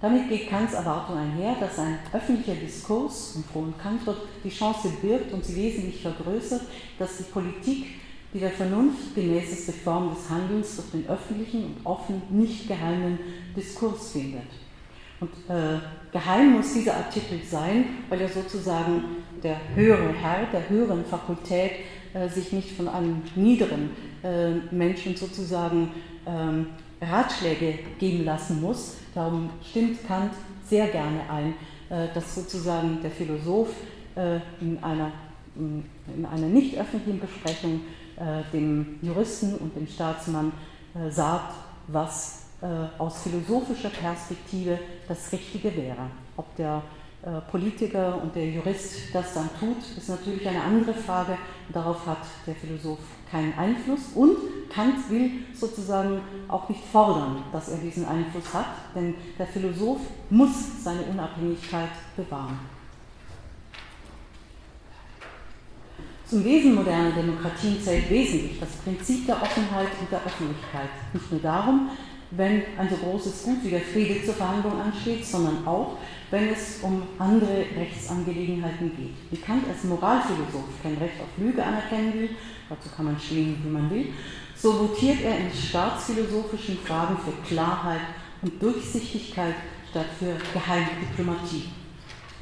Damit 0.00 0.28
geht 0.28 0.48
Kants 0.48 0.74
Erwartung 0.74 1.16
einher, 1.16 1.54
dass 1.60 1.78
ein 1.78 1.98
öffentlicher 2.12 2.56
Diskurs, 2.56 3.36
im 3.36 3.44
frohen 3.44 3.74
Kant 3.80 4.00
die 4.42 4.50
Chance 4.50 4.88
birgt 5.00 5.32
und 5.32 5.44
sie 5.44 5.54
wesentlich 5.54 6.02
vergrößert, 6.02 6.62
dass 6.98 7.18
die 7.18 7.24
Politik 7.24 7.86
die 8.32 8.40
der 8.40 8.50
Vernunft 8.50 9.14
gemäßeste 9.14 9.72
Form 9.72 10.14
des 10.14 10.28
Handelns 10.30 10.76
durch 10.76 10.90
den 10.90 11.08
öffentlichen 11.08 11.64
und 11.64 11.86
offen 11.86 12.22
nicht 12.30 12.66
geheimen 12.66 13.18
Diskurs 13.54 14.12
findet. 14.12 14.48
Und 15.20 15.30
äh, 15.48 15.78
geheim 16.10 16.52
muss 16.52 16.74
dieser 16.74 16.96
Artikel 16.96 17.40
sein, 17.48 17.84
weil 18.08 18.22
er 18.22 18.28
sozusagen 18.28 19.04
der 19.42 19.56
höhere 19.74 20.12
Herr, 20.12 20.46
der 20.52 20.68
höheren 20.68 21.04
Fakultät 21.04 21.72
äh, 22.14 22.28
sich 22.28 22.52
nicht 22.52 22.72
von 22.72 22.88
einem 22.88 23.22
niederen 23.36 23.90
äh, 24.24 24.50
Menschen 24.74 25.14
sozusagen 25.14 25.92
ähm, 26.26 26.66
Ratschläge 27.00 27.78
geben 27.98 28.24
lassen 28.24 28.60
muss. 28.60 28.96
Darum 29.14 29.50
stimmt 29.68 30.06
Kant 30.06 30.32
sehr 30.68 30.88
gerne 30.88 31.20
ein, 31.30 31.54
äh, 31.90 32.12
dass 32.14 32.34
sozusagen 32.34 32.98
der 33.02 33.10
Philosoph 33.10 33.74
äh, 34.16 34.36
in 34.60 34.78
einer, 34.82 35.12
in 35.54 36.26
einer 36.26 36.46
nicht 36.46 36.78
öffentlichen 36.78 37.20
Besprechung 37.20 37.80
dem 38.52 38.98
Juristen 39.02 39.54
und 39.56 39.74
dem 39.76 39.86
Staatsmann 39.86 40.52
äh, 40.94 41.10
sagt, 41.10 41.54
was 41.88 42.46
äh, 42.60 42.66
aus 42.98 43.22
philosophischer 43.22 43.90
Perspektive 43.90 44.78
das 45.08 45.32
Richtige 45.32 45.74
wäre. 45.76 46.06
Ob 46.36 46.54
der 46.56 46.82
Politiker 47.52 48.20
und 48.20 48.34
der 48.34 48.50
Jurist 48.50 49.14
das 49.14 49.34
dann 49.34 49.48
tut, 49.60 49.76
ist 49.96 50.08
natürlich 50.08 50.48
eine 50.48 50.60
andere 50.60 50.92
Frage. 50.92 51.38
Darauf 51.72 52.04
hat 52.04 52.18
der 52.48 52.56
Philosoph 52.56 52.98
keinen 53.30 53.56
Einfluss 53.56 54.08
und 54.16 54.36
Kant 54.68 55.08
will 55.08 55.30
sozusagen 55.54 56.20
auch 56.48 56.68
nicht 56.68 56.82
fordern, 56.90 57.44
dass 57.52 57.68
er 57.68 57.78
diesen 57.78 58.06
Einfluss 58.06 58.52
hat, 58.52 58.66
denn 58.96 59.14
der 59.38 59.46
Philosoph 59.46 60.00
muss 60.30 60.82
seine 60.82 61.02
Unabhängigkeit 61.02 61.90
bewahren. 62.16 62.58
Zum 66.32 66.46
Wesen 66.46 66.74
moderner 66.74 67.10
Demokratien 67.10 67.78
zählt 67.82 68.08
wesentlich 68.08 68.58
das 68.58 68.70
Prinzip 68.82 69.26
der 69.26 69.42
Offenheit 69.42 69.88
und 70.00 70.10
der 70.10 70.24
Öffentlichkeit. 70.24 70.88
Nicht 71.12 71.30
nur 71.30 71.42
darum, 71.42 71.90
wenn 72.30 72.62
ein 72.78 72.88
so 72.88 72.96
großes 72.96 73.42
Gut 73.42 73.58
wie 73.62 73.68
der 73.68 73.82
Friede 73.82 74.24
zur 74.24 74.32
Verhandlung 74.32 74.80
ansteht, 74.80 75.26
sondern 75.26 75.66
auch, 75.66 75.98
wenn 76.30 76.48
es 76.48 76.78
um 76.80 77.02
andere 77.18 77.66
Rechtsangelegenheiten 77.76 78.96
geht. 78.96 79.12
Wie 79.30 79.44
Kant 79.44 79.64
als 79.68 79.84
Moralphilosoph 79.84 80.72
kein 80.82 80.94
Recht 80.94 81.20
auf 81.20 81.28
Lüge 81.36 81.62
anerkennen 81.62 82.14
will, 82.14 82.30
dazu 82.70 82.88
kann 82.96 83.04
man 83.04 83.20
schlingen, 83.20 83.60
wie 83.62 83.68
man 83.68 83.90
will, 83.90 84.06
so 84.56 84.72
votiert 84.72 85.18
er 85.22 85.36
in 85.36 85.52
staatsphilosophischen 85.52 86.78
Fragen 86.78 87.18
für 87.18 87.46
Klarheit 87.46 88.00
und 88.40 88.62
Durchsichtigkeit 88.62 89.56
statt 89.90 90.06
für 90.18 90.34
Geheimdiplomatie. 90.54 91.64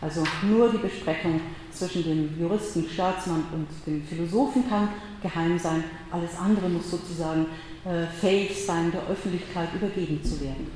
Also 0.01 0.25
nur 0.43 0.71
die 0.71 0.79
Besprechung 0.79 1.41
zwischen 1.71 2.05
dem 2.05 2.41
Juristen, 2.41 2.87
Staatsmann 2.89 3.45
und 3.53 3.69
dem 3.87 4.03
Philosophen 4.05 4.69
kann 4.69 4.89
geheim 5.23 5.59
sein. 5.59 5.85
Alles 6.11 6.37
andere 6.39 6.69
muss 6.69 6.91
sozusagen 6.91 7.47
äh, 7.85 8.07
fähig 8.07 8.65
sein, 8.65 8.91
der 8.91 9.07
Öffentlichkeit 9.09 9.69
übergeben 9.75 10.23
zu 10.25 10.41
werden. 10.41 10.71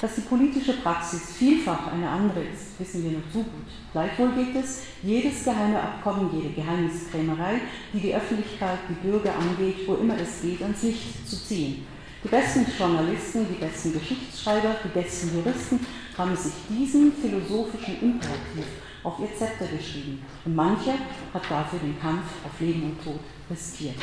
Dass 0.00 0.16
die 0.16 0.22
politische 0.22 0.74
Praxis 0.74 1.36
vielfach 1.38 1.92
eine 1.92 2.08
andere 2.08 2.40
ist, 2.40 2.78
wissen 2.78 3.04
wir 3.04 3.12
nur 3.12 3.22
zu 3.32 3.38
gut. 3.38 3.68
Gleichwohl 3.92 4.32
geht 4.32 4.56
es, 4.56 4.82
jedes 5.02 5.44
geheime 5.44 5.80
Abkommen, 5.80 6.28
jede 6.32 6.52
Geheimniskrämerei, 6.52 7.60
die 7.92 8.00
die 8.00 8.14
Öffentlichkeit, 8.14 8.80
die 8.88 9.06
Bürger 9.06 9.32
angeht, 9.34 9.86
wo 9.86 9.94
immer 9.94 10.16
es 10.18 10.42
geht, 10.42 10.60
ans 10.62 10.82
Licht 10.82 11.28
zu 11.28 11.36
ziehen. 11.36 11.86
Die 12.24 12.28
besten 12.28 12.66
Journalisten, 12.78 13.46
die 13.48 13.64
besten 13.64 13.92
Geschichtsschreiber, 13.92 14.76
die 14.82 14.88
besten 14.88 15.36
Juristen 15.36 15.80
haben 16.16 16.36
sich 16.36 16.52
diesen 16.68 17.12
philosophischen 17.12 18.00
Imperativ 18.00 18.66
auf 19.02 19.18
ihr 19.20 19.34
Zepter 19.36 19.66
geschrieben. 19.66 20.22
Und 20.44 20.54
mancher 20.54 20.94
hat 21.32 21.42
dafür 21.48 21.78
den 21.78 21.98
Kampf 22.00 22.24
auf 22.44 22.60
Leben 22.60 22.84
und 22.84 23.04
Tod 23.04 23.20
riskiert. 23.50 23.96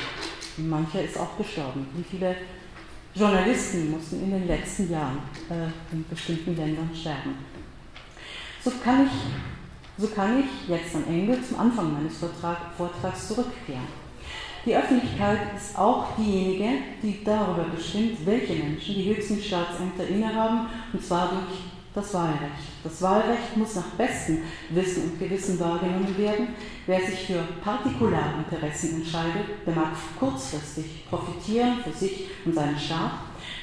Und 0.58 0.70
mancher 0.70 1.04
ist 1.04 1.18
auch 1.18 1.38
gestorben. 1.38 1.88
Wie 1.96 2.04
viele 2.04 2.36
Journalisten 3.14 3.92
mussten 3.92 4.24
in 4.24 4.32
den 4.32 4.48
letzten 4.48 4.90
Jahren 4.90 5.20
äh, 5.50 5.94
in 5.94 6.06
bestimmten 6.10 6.56
Ländern 6.56 6.90
sterben. 6.94 7.36
So 8.64 8.72
kann, 8.84 9.08
ich, 9.08 10.02
so 10.02 10.08
kann 10.08 10.40
ich 10.40 10.70
jetzt 10.70 10.96
am 10.96 11.04
Ende 11.08 11.42
zum 11.44 11.60
Anfang 11.60 11.94
meines 11.94 12.18
Vortrag, 12.18 12.58
Vortrags 12.78 13.28
zurückkehren. 13.28 14.02
Die 14.64 14.76
Öffentlichkeit 14.76 15.40
ist 15.58 15.78
auch 15.78 16.16
diejenige, 16.16 16.70
die 17.02 17.24
darüber 17.24 17.66
bestimmt, 17.76 18.24
welche 18.26 18.54
Menschen 18.54 18.94
die 18.94 19.10
höchsten 19.10 19.42
Staatsämter 19.42 20.08
innehaben, 20.08 20.68
und 20.94 21.04
zwar 21.04 21.30
durch 21.30 21.71
das 21.94 22.14
Wahlrecht. 22.14 22.72
Das 22.84 23.02
Wahlrecht 23.02 23.58
muss 23.58 23.76
nach 23.76 23.90
bestem 23.98 24.40
Wissen 24.70 25.04
und 25.04 25.20
Gewissen 25.20 25.60
wahrgenommen 25.60 26.18
werden. 26.18 26.50
Wer 26.88 27.02
sich 27.02 27.28
für 27.28 27.44
Partikularinteressen 27.64 29.02
entscheidet, 29.02 29.66
der 29.66 29.76
mag 29.76 29.92
kurzfristig 30.18 31.06
profitieren 31.10 31.80
für 31.84 31.92
sich 31.92 32.28
und 32.46 32.56
seinen 32.56 32.80
Staat. 32.80 33.12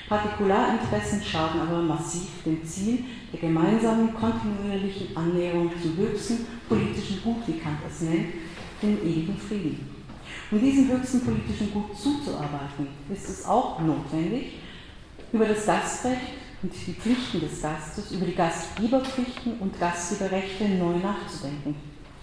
Partikularinteressen 0.09 1.23
schaden 1.23 1.61
aber 1.61 1.83
massiv 1.83 2.29
dem 2.45 2.65
Ziel 2.65 3.05
der 3.33 3.41
gemeinsamen 3.41 4.15
kontinuierlichen 4.15 5.17
Annäherung 5.17 5.71
zum 5.81 5.97
höchsten 5.97 6.47
politischen 6.69 7.23
Gut, 7.23 7.47
wie 7.47 7.59
Kant 7.59 7.79
es 7.89 8.01
nennt, 8.03 8.27
dem 8.83 8.99
ewigen 9.03 9.37
Frieden. 9.37 9.99
Um 10.51 10.61
diesem 10.61 10.89
höchsten 10.89 11.21
politischen 11.21 11.73
Gut 11.73 11.97
zuzuarbeiten, 11.97 12.89
ist 13.13 13.29
es 13.29 13.45
auch 13.47 13.81
notwendig, 13.81 14.61
über 15.31 15.45
das 15.45 15.67
Gastrecht 15.67 16.48
und 16.63 16.73
die 16.87 16.93
Pflichten 16.93 17.41
des 17.41 17.63
Gastes, 17.63 18.11
über 18.11 18.27
die 18.27 18.35
Gastgeberpflichten 18.35 19.59
und 19.61 19.79
Gastgeberrechte 19.79 20.65
neu 20.69 20.97
nachzudenken. 20.99 21.75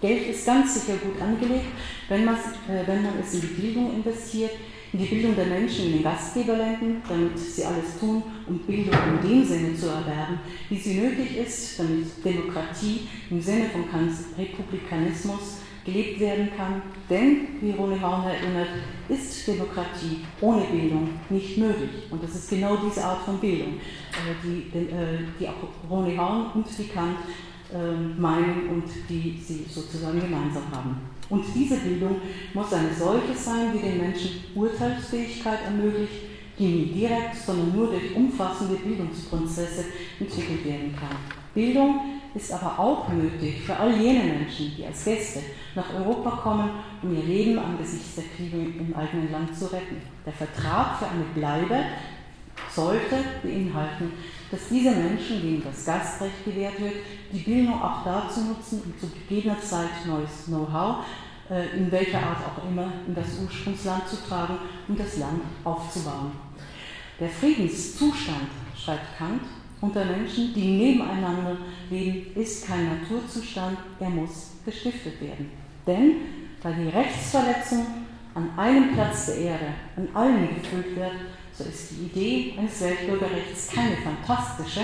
Geld 0.02 0.28
ist 0.28 0.46
ganz 0.46 0.74
sicher 0.74 0.98
gut 0.98 1.22
angelegt, 1.22 1.68
wenn 2.10 2.26
man, 2.26 2.36
äh, 2.36 2.86
wenn 2.86 3.02
man 3.02 3.14
es 3.20 3.34
in 3.34 3.42
die 3.42 3.48
Bildung 3.48 3.96
investiert, 3.96 4.52
in 4.92 5.00
die 5.00 5.06
Bildung 5.06 5.36
der 5.36 5.46
Menschen 5.46 5.88
in 5.88 5.94
den 5.94 6.04
Gastgeberländern, 6.04 7.02
damit 7.08 7.38
sie 7.40 7.64
alles 7.64 8.00
tun, 8.00 8.24
um 8.48 8.60
Bildung 8.60 8.94
in 8.94 9.30
dem 9.30 9.46
Sinne 9.46 9.76
zu 9.76 9.88
erwerben, 9.88 10.40
wie 10.70 10.78
sie 10.78 11.00
nötig 11.00 11.38
ist, 11.38 11.80
damit 11.80 12.24
Demokratie 12.24 13.08
im 13.30 13.42
Sinne 13.42 13.66
von 13.70 13.84
Republikanismus 14.38 15.60
gelebt 15.86 16.20
werden 16.20 16.50
kann. 16.58 16.82
Denn, 17.10 17.60
wie 17.62 17.72
Rone 17.72 18.02
Horn 18.02 18.26
erinnert, 18.26 18.70
ist 19.08 19.48
Demokratie 19.48 20.26
ohne 20.42 20.64
Bildung 20.64 21.10
nicht 21.30 21.58
möglich. 21.58 21.92
Und 22.10 22.24
das 22.24 22.36
ist 22.36 22.50
genau 22.50 22.76
diese 22.78 23.04
Art 23.04 23.22
von 23.24 23.38
Bildung, 23.40 23.74
äh, 23.74 24.44
die, 24.44 24.78
äh, 24.78 25.20
die 25.40 25.48
auch 25.48 25.90
Rone 25.90 26.18
Horn 26.18 26.52
und 26.56 26.66
die 26.78 26.88
Kant 26.88 27.18
ähm, 27.74 28.20
meinen 28.20 28.70
und 28.70 28.84
die 29.10 29.40
sie 29.42 29.66
sozusagen 29.70 30.20
gemeinsam 30.20 30.64
haben. 30.72 30.98
Und 31.30 31.44
diese 31.54 31.78
Bildung 31.78 32.18
muss 32.54 32.74
eine 32.74 32.94
solche 32.94 33.34
sein, 33.34 33.72
die 33.74 33.80
den 33.80 33.98
Menschen 33.98 34.44
Urteilsfähigkeit 34.54 35.60
ermöglicht, 35.66 36.14
die 36.58 36.68
nie 36.68 36.86
direkt, 36.86 37.36
sondern 37.36 37.76
nur 37.76 37.88
durch 37.88 38.16
umfassende 38.16 38.76
Bildungsprozesse 38.76 39.86
entwickelt 40.20 40.66
werden 40.66 40.96
kann. 40.96 41.18
Bildung 41.54 42.00
ist 42.36 42.52
aber 42.52 42.78
auch 42.78 43.08
nötig 43.10 43.62
für 43.62 43.76
all 43.76 43.96
jene 43.96 44.24
Menschen, 44.26 44.74
die 44.76 44.86
als 44.86 45.06
Gäste 45.06 45.40
nach 45.74 45.94
Europa 45.94 46.32
kommen, 46.32 46.70
um 47.02 47.16
ihr 47.16 47.24
Leben 47.24 47.58
angesichts 47.58 48.16
der 48.16 48.26
Kriege 48.36 48.58
im 48.58 48.94
eigenen 48.96 49.32
Land 49.32 49.58
zu 49.58 49.72
retten. 49.72 50.02
Der 50.26 50.34
Vertrag 50.34 51.00
für 51.00 51.08
eine 51.08 51.24
Bleibe 51.34 51.86
sollte 52.70 53.16
beinhalten, 53.42 54.12
dass 54.52 54.68
diese 54.70 54.92
Menschen, 54.92 55.42
denen 55.42 55.64
das 55.64 55.86
Gastrecht 55.86 56.44
gewährt 56.44 56.80
wird, 56.80 56.96
die 57.32 57.40
Bildung 57.40 57.82
auch 57.82 58.04
dazu 58.04 58.42
nutzen, 58.42 58.82
um 58.86 59.00
zu 59.00 59.08
gegebener 59.10 59.60
Zeit 59.62 60.06
neues 60.06 60.46
Know-how, 60.46 61.06
äh, 61.50 61.78
in 61.78 61.90
welcher 61.92 62.20
Art 62.20 62.40
auch 62.46 62.70
immer, 62.70 62.92
in 63.08 63.16
das 63.16 63.40
Ursprungsland 63.42 64.08
zu 64.08 64.18
tragen, 64.28 64.58
um 64.88 64.98
das 64.98 65.18
Land 65.18 65.42
aufzubauen. 65.64 66.32
Der 67.20 67.30
Friedenszustand, 67.30 68.50
schreibt 68.76 69.18
Kant, 69.18 69.42
unter 69.86 70.06
Menschen, 70.06 70.54
die 70.54 70.78
nebeneinander 70.78 71.58
leben, 71.90 72.36
ist 72.36 72.68
kein 72.68 73.00
Naturzustand, 73.00 73.78
er 74.00 74.10
muss 74.10 74.52
gestiftet 74.66 75.22
werden. 75.22 75.52
Denn 75.86 76.16
weil 76.62 76.74
die 76.74 76.90
Rechtsverletzung 76.90 77.86
an 78.34 78.50
einem 78.58 78.94
Platz 78.94 79.28
der 79.28 79.38
Erde 79.38 79.68
an 79.96 80.08
allen 80.14 80.50
gefüllt 80.56 80.96
wird, 80.96 81.12
so 81.54 81.64
ist 81.64 81.92
die 81.92 82.06
Idee 82.06 82.54
eines 82.58 82.82
Weltbürgerrechts 82.82 83.70
keine 83.70 83.96
fantastische 83.98 84.82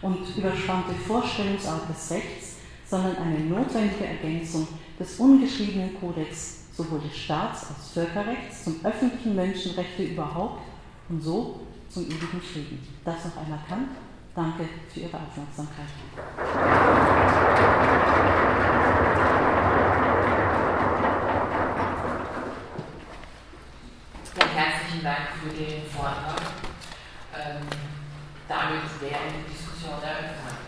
und 0.00 0.18
überspannte 0.36 0.94
Vorstellungsart 1.06 1.88
des 1.88 2.10
Rechts, 2.10 2.56
sondern 2.88 3.16
eine 3.16 3.40
notwendige 3.40 4.06
Ergänzung 4.06 4.66
des 4.98 5.18
ungeschriebenen 5.18 6.00
Kodex 6.00 6.64
sowohl 6.74 7.00
des 7.00 7.16
Staats 7.16 7.66
als 7.68 7.90
Völkerrechts 7.92 8.64
zum 8.64 8.76
öffentlichen 8.84 9.36
Menschenrechte 9.36 10.04
überhaupt 10.04 10.62
und 11.08 11.22
so 11.22 11.60
zum 11.90 12.04
ewigen 12.04 12.40
Frieden. 12.40 12.78
Das 13.04 13.24
noch 13.24 13.36
einmal 13.36 13.60
Kant. 13.68 13.88
Danke 14.38 14.68
für 14.94 15.00
Ihre 15.00 15.16
Aufmerksamkeit. 15.16 15.88
Herzlichen 24.54 25.02
Dank 25.02 25.18
für 25.42 25.48
den 25.48 25.84
Vortrag. 25.90 26.40
Ähm, 27.34 27.66
damit 28.46 29.00
wäre 29.00 29.18
die 29.26 29.52
Diskussion 29.52 29.94
eröffnet. 29.94 30.67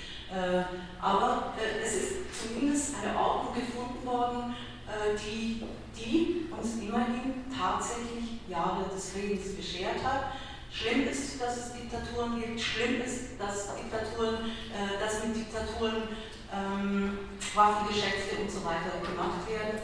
Äh, 0.31 0.63
aber 1.01 1.53
äh, 1.59 1.83
es 1.83 1.93
ist 1.93 2.13
zumindest 2.31 2.95
eine 2.95 3.19
Ordnung 3.19 3.53
gefunden 3.53 4.05
worden, 4.05 4.55
äh, 4.87 5.17
die, 5.19 5.61
die 5.91 6.47
uns 6.49 6.75
immerhin 6.79 7.43
tatsächlich 7.51 8.39
Jahre 8.47 8.87
des 8.87 9.11
Friedens 9.11 9.55
beschert 9.55 9.99
hat. 10.01 10.39
Schlimm 10.71 11.05
ist, 11.05 11.41
dass 11.41 11.57
es 11.57 11.73
Diktaturen 11.73 12.39
gibt, 12.39 12.61
schlimm 12.61 13.01
ist, 13.01 13.35
dass 13.37 13.75
Diktaturen, 13.75 14.55
dass 14.71 15.19
mit 15.27 15.35
Diktaturen 15.35 16.07
ähm, 16.47 17.27
Waffengeschäfte 17.53 18.39
und 18.39 18.49
so 18.49 18.63
weiter 18.63 19.03
gemacht 19.03 19.43
werden. 19.51 19.83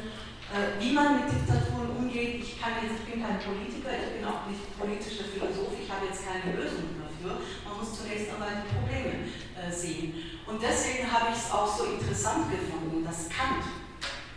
Wie 0.80 0.96
man 0.96 1.20
mit 1.20 1.28
Diktaturen 1.28 1.92
umgeht, 1.92 2.40
ich, 2.40 2.56
kann 2.56 2.80
jetzt, 2.80 3.04
ich 3.04 3.12
bin 3.12 3.20
kein 3.20 3.36
Politiker, 3.36 3.92
ich 4.00 4.16
bin 4.16 4.24
auch 4.24 4.48
nicht 4.48 4.64
politischer 4.80 5.28
Philosoph, 5.28 5.76
ich 5.76 5.92
habe 5.92 6.08
jetzt 6.08 6.24
keine 6.24 6.56
Lösung 6.56 6.96
dafür. 7.04 7.44
Man 7.68 7.84
muss 7.84 8.00
zunächst 8.00 8.32
einmal 8.32 8.64
die 8.64 8.72
Probleme 8.72 9.28
sehen. 9.72 10.14
Und 10.46 10.62
deswegen 10.62 11.12
habe 11.12 11.32
ich 11.32 11.38
es 11.38 11.52
auch 11.52 11.68
so 11.68 11.86
interessant 11.86 12.50
gefunden, 12.52 13.04
dass 13.04 13.30
Kant, 13.30 13.66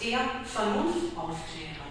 der 0.03 0.19
Vernunftaufklärer, 0.45 1.89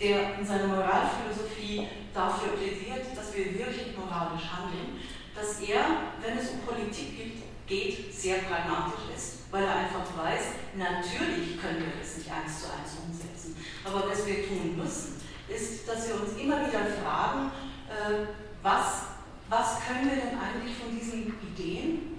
der 0.00 0.38
in 0.38 0.46
seiner 0.46 0.66
Moralphilosophie 0.66 1.86
dafür 2.12 2.52
plädiert, 2.56 3.06
dass 3.14 3.34
wir 3.36 3.52
wirklich 3.54 3.96
moralisch 3.96 4.48
handeln, 4.50 4.98
dass 5.34 5.60
er, 5.60 5.84
wenn 6.20 6.38
es 6.38 6.50
um 6.50 6.60
Politik 6.60 7.42
geht, 7.66 8.14
sehr 8.14 8.38
pragmatisch 8.38 9.14
ist, 9.16 9.38
weil 9.50 9.64
er 9.64 9.76
einfach 9.76 10.04
weiß, 10.16 10.42
natürlich 10.76 11.60
können 11.60 11.80
wir 11.80 11.92
das 12.00 12.18
nicht 12.18 12.30
eins 12.30 12.62
zu 12.62 12.66
eins 12.66 12.96
umsetzen. 13.04 13.56
Aber 13.84 14.10
was 14.10 14.26
wir 14.26 14.46
tun 14.48 14.76
müssen, 14.76 15.20
ist, 15.48 15.88
dass 15.88 16.08
wir 16.08 16.16
uns 16.16 16.32
immer 16.40 16.66
wieder 16.66 16.84
fragen, 17.02 17.50
äh, 17.88 18.26
was, 18.62 19.04
was 19.48 19.80
können 19.86 20.10
wir 20.10 20.16
denn 20.16 20.38
eigentlich 20.38 20.76
von 20.76 20.98
diesen 20.98 21.34
Ideen 21.40 22.11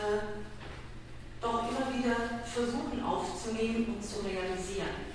äh, 0.00 0.40
doch 1.40 1.68
immer 1.68 1.86
wieder 1.92 2.16
versuchen 2.44 3.02
aufzunehmen 3.04 3.96
und 3.96 4.02
zu 4.04 4.20
realisieren. 4.20 5.08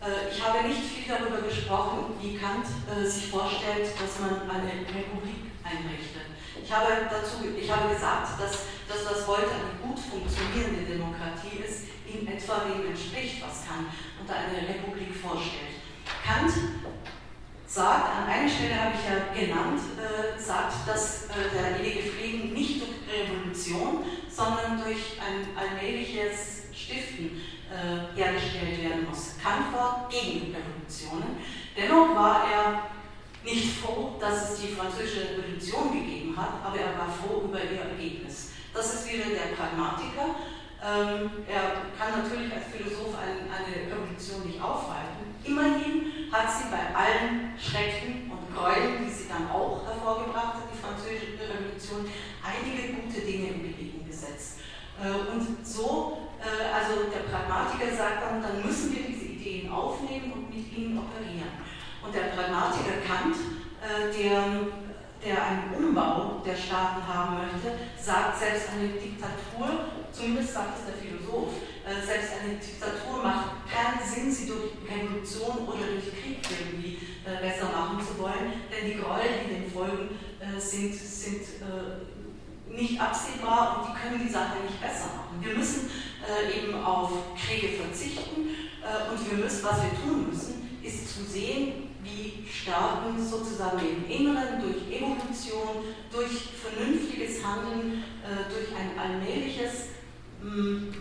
Äh, 0.00 0.32
ich 0.32 0.40
habe 0.40 0.66
nicht 0.68 0.80
viel 0.80 1.04
darüber 1.08 1.40
gesprochen, 1.40 2.16
wie 2.20 2.36
Kant 2.36 2.66
äh, 2.88 3.04
sich 3.04 3.28
vorstellt, 3.28 3.88
dass 3.96 4.20
man 4.20 4.48
eine 4.48 4.84
Republik 4.88 5.52
einrichtet. 5.64 6.32
Ich 6.62 6.70
habe, 6.72 7.08
dazu, 7.10 7.44
ich 7.48 7.70
habe 7.70 7.92
gesagt, 7.92 8.40
dass 8.40 8.64
das, 8.88 9.00
was 9.04 9.26
heute 9.26 9.52
eine 9.52 9.80
gut 9.82 9.98
funktionierende 9.98 10.84
Demokratie 10.84 11.64
ist, 11.64 11.88
in 12.06 12.26
etwa 12.26 12.64
dem 12.66 12.88
entspricht, 12.88 13.42
was 13.42 13.66
Kant 13.66 13.88
unter 14.20 14.34
einer 14.34 14.68
Republik 14.68 15.14
vorstellt. 15.14 15.80
Kant 16.24 16.52
sagt, 17.70 18.10
an 18.16 18.26
einer 18.26 18.48
Stelle 18.48 18.74
habe 18.74 18.94
ich 18.98 19.06
ja 19.06 19.46
genannt, 19.46 19.80
äh, 19.96 20.40
sagt, 20.40 20.88
dass 20.88 21.26
äh, 21.26 21.54
der 21.54 21.78
ewige 21.78 22.10
Frieden 22.10 22.52
nicht 22.52 22.80
durch 22.80 22.98
Revolution, 23.06 24.04
sondern 24.28 24.82
durch 24.82 25.18
ein 25.20 25.46
allmähliches 25.56 26.64
Stiften 26.74 27.40
äh, 27.70 28.18
hergestellt 28.18 28.82
werden 28.82 29.06
muss. 29.08 29.36
Kant 29.40 29.72
war 29.72 30.08
gegen 30.10 30.52
Revolutionen. 30.52 31.38
Dennoch 31.76 32.16
war 32.16 32.42
er 32.50 32.82
nicht 33.44 33.78
froh, 33.78 34.16
dass 34.18 34.50
es 34.50 34.60
die 34.62 34.74
französische 34.74 35.38
Revolution 35.38 35.92
gegeben 35.92 36.36
hat, 36.36 36.54
aber 36.64 36.76
er 36.76 36.98
war 36.98 37.08
froh 37.08 37.42
über 37.44 37.58
ihr 37.62 37.82
Ergebnis. 37.82 38.50
Das 38.74 38.94
ist 38.94 39.12
wieder 39.12 39.26
der 39.26 39.54
Pragmatiker. 39.54 40.34
Ähm, 40.80 41.44
er 41.44 41.92
kann 41.92 42.24
natürlich 42.24 42.48
als 42.56 42.72
Philosoph 42.72 43.12
eine, 43.20 43.44
eine 43.52 43.92
Revolution 43.92 44.48
nicht 44.48 44.56
aufhalten. 44.56 45.36
Immerhin 45.44 46.32
hat 46.32 46.48
sie 46.48 46.72
bei 46.72 46.88
allen 46.96 47.52
Schrecken 47.60 48.32
und 48.32 48.48
Gräueln, 48.48 49.04
die 49.04 49.12
sie 49.12 49.28
dann 49.28 49.50
auch 49.52 49.84
hervorgebracht 49.84 50.56
hat, 50.56 50.72
die 50.72 50.80
französische 50.80 51.36
Revolution, 51.36 52.08
einige 52.40 52.96
gute 52.96 53.20
Dinge 53.20 53.52
in 53.52 53.60
Bewegung 53.60 54.08
gesetzt. 54.08 54.64
Äh, 54.96 55.12
und 55.12 55.66
so, 55.66 56.32
äh, 56.40 56.72
also 56.72 57.12
der 57.12 57.28
Pragmatiker 57.28 57.92
sagt 57.92 58.24
dann, 58.24 58.40
dann 58.40 58.64
müssen 58.64 58.96
wir 58.96 59.04
diese 59.04 59.36
Ideen 59.36 59.70
aufnehmen 59.70 60.32
und 60.32 60.48
mit 60.48 60.64
ihnen 60.72 60.96
operieren. 60.96 61.60
Und 62.00 62.14
der 62.14 62.32
Pragmatiker 62.32 63.04
Kant, 63.04 63.36
äh, 63.84 64.08
der, 64.16 64.64
der 65.24 65.44
einen 65.44 65.74
Umbau 65.74 66.42
der 66.44 66.56
Staaten 66.56 67.06
haben 67.06 67.36
möchte, 67.36 67.78
sagt, 68.00 68.38
selbst 68.38 68.70
eine 68.72 68.88
Diktatur, 68.88 69.92
zumindest 70.12 70.54
sagt 70.54 70.78
es 70.78 70.86
der 70.86 70.96
Philosoph, 70.96 71.52
selbst 72.06 72.30
eine 72.40 72.54
Diktatur 72.54 73.22
macht 73.22 73.68
keinen 73.68 74.00
Sinn, 74.00 74.32
sie 74.32 74.46
durch 74.46 74.72
Revolution 74.88 75.68
oder 75.68 75.86
durch 75.92 76.08
Krieg 76.08 76.38
irgendwie 76.44 76.98
besser 77.24 77.66
machen 77.66 77.98
zu 78.00 78.22
wollen, 78.22 78.64
denn 78.70 78.90
die 78.90 78.98
Gräuel, 78.98 79.44
die 79.44 79.54
den 79.54 79.70
folgen, 79.70 80.08
sind, 80.58 80.94
sind 80.94 81.42
nicht 82.70 83.00
absehbar 83.00 83.78
und 83.78 83.88
die 83.88 84.00
können 84.00 84.26
die 84.26 84.32
Sache 84.32 84.62
nicht 84.62 84.80
besser 84.80 85.06
machen. 85.16 85.38
Wir 85.40 85.54
müssen 85.54 85.90
äh, 86.22 86.58
eben 86.58 86.82
auf 86.82 87.12
Kriege 87.36 87.76
verzichten 87.76 88.48
äh, 88.82 89.10
und 89.10 89.30
wir 89.30 89.44
müssen, 89.44 89.64
was 89.64 89.82
wir 89.82 89.90
tun 90.00 90.28
müssen, 90.30 90.78
ist 90.82 91.14
zu 91.14 91.24
sehen, 91.24 91.89
wie 92.02 92.46
Staaten 92.48 93.18
sozusagen 93.18 93.80
im 93.80 94.10
Inneren 94.10 94.60
durch 94.60 94.88
Evolution, 94.90 95.84
durch 96.12 96.50
vernünftiges 96.56 97.44
Handeln, 97.44 98.04
äh, 98.24 98.50
durch 98.50 98.68
ein 98.76 98.98
allmähliches 98.98 99.88
hm, 100.40 100.92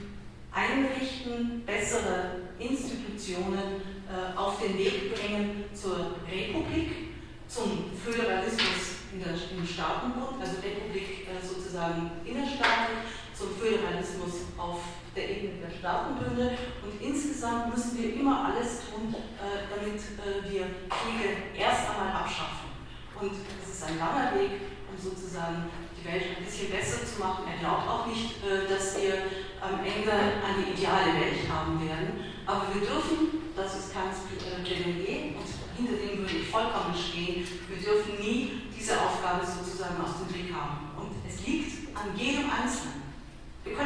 Einrichten 0.52 1.64
besserer 1.66 2.32
Institutionen 2.60 3.82
äh, 4.10 4.38
auf 4.38 4.60
den 4.62 4.78
Weg 4.78 5.16
bringen 5.16 5.66
zur 5.74 6.16
Republik, 6.30 7.10
zum 7.48 7.86
Föderalismus 8.04 9.00
im 9.12 9.66
Staatenbund, 9.66 10.40
also 10.40 10.58
Republik 10.58 11.28
äh, 11.28 11.46
sozusagen 11.46 12.12
innerstaatlich, 12.26 13.00
zum 13.40 13.56
Föderalismus 13.56 14.52
auf 14.58 14.84
der 15.16 15.30
Ebene 15.30 15.64
der 15.64 15.72
Staatenbünde. 15.72 16.60
Und 16.84 17.00
insgesamt 17.00 17.72
müssen 17.74 17.98
wir 17.98 18.20
immer 18.20 18.52
alles 18.52 18.92
tun, 18.92 19.16
äh, 19.16 19.64
damit 19.72 19.96
äh, 20.20 20.44
wir 20.44 20.68
Kriege 20.92 21.56
erst 21.56 21.88
einmal 21.96 22.12
abschaffen. 22.20 22.68
Und 23.16 23.32
es 23.32 23.76
ist 23.76 23.84
ein 23.88 23.98
langer 23.98 24.36
Weg, 24.36 24.76
um 24.92 24.96
sozusagen 25.00 25.72
die 25.96 26.04
Welt 26.04 26.36
ein 26.36 26.44
bisschen 26.44 26.70
besser 26.70 27.08
zu 27.08 27.20
machen. 27.20 27.48
Er 27.48 27.64
glaubt 27.64 27.88
auch 27.88 28.08
nicht, 28.08 28.44
äh, 28.44 28.68
dass 28.68 29.00
wir 29.00 29.24
am 29.64 29.80
Ende 29.88 30.12
eine 30.12 30.76
ideale 30.76 31.16
Welt 31.16 31.48
haben 31.48 31.80
werden. 31.80 32.20
Aber 32.46 32.68
wir 32.76 32.84
dürfen, 32.84 33.56
das 33.56 33.76
ist 33.80 33.94
Kants 33.94 34.28
Plädoyer, 34.28 34.60
und 34.60 34.68
hinter 34.68 35.96
dem 35.96 36.20
würde 36.20 36.44
ich 36.44 36.48
vollkommen 36.48 36.92
stehen, 36.92 37.48
wir 37.68 37.78
dürfen 37.80 38.20
nie 38.20 38.68
diese 38.76 39.00
Aufgabe 39.00 39.46
sozusagen 39.46 39.96
aus 40.04 40.20
dem 40.20 40.28
Blick 40.28 40.52
haben. 40.52 40.92
Und 41.00 41.16
es 41.28 41.46
liegt 41.48 41.96
an 41.96 42.16
jedem 42.18 42.50
Einzelnen. 42.52 42.99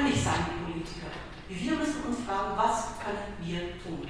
Können 0.03 0.15
nicht 0.15 0.25
sagen, 0.25 0.43
die 0.51 0.67
Politiker. 0.67 1.15
Wir 1.47 1.79
müssen 1.79 2.03
uns 2.03 2.27
fragen, 2.27 2.57
was 2.59 2.99
können 2.99 3.39
wir 3.39 3.79
tun? 3.79 4.03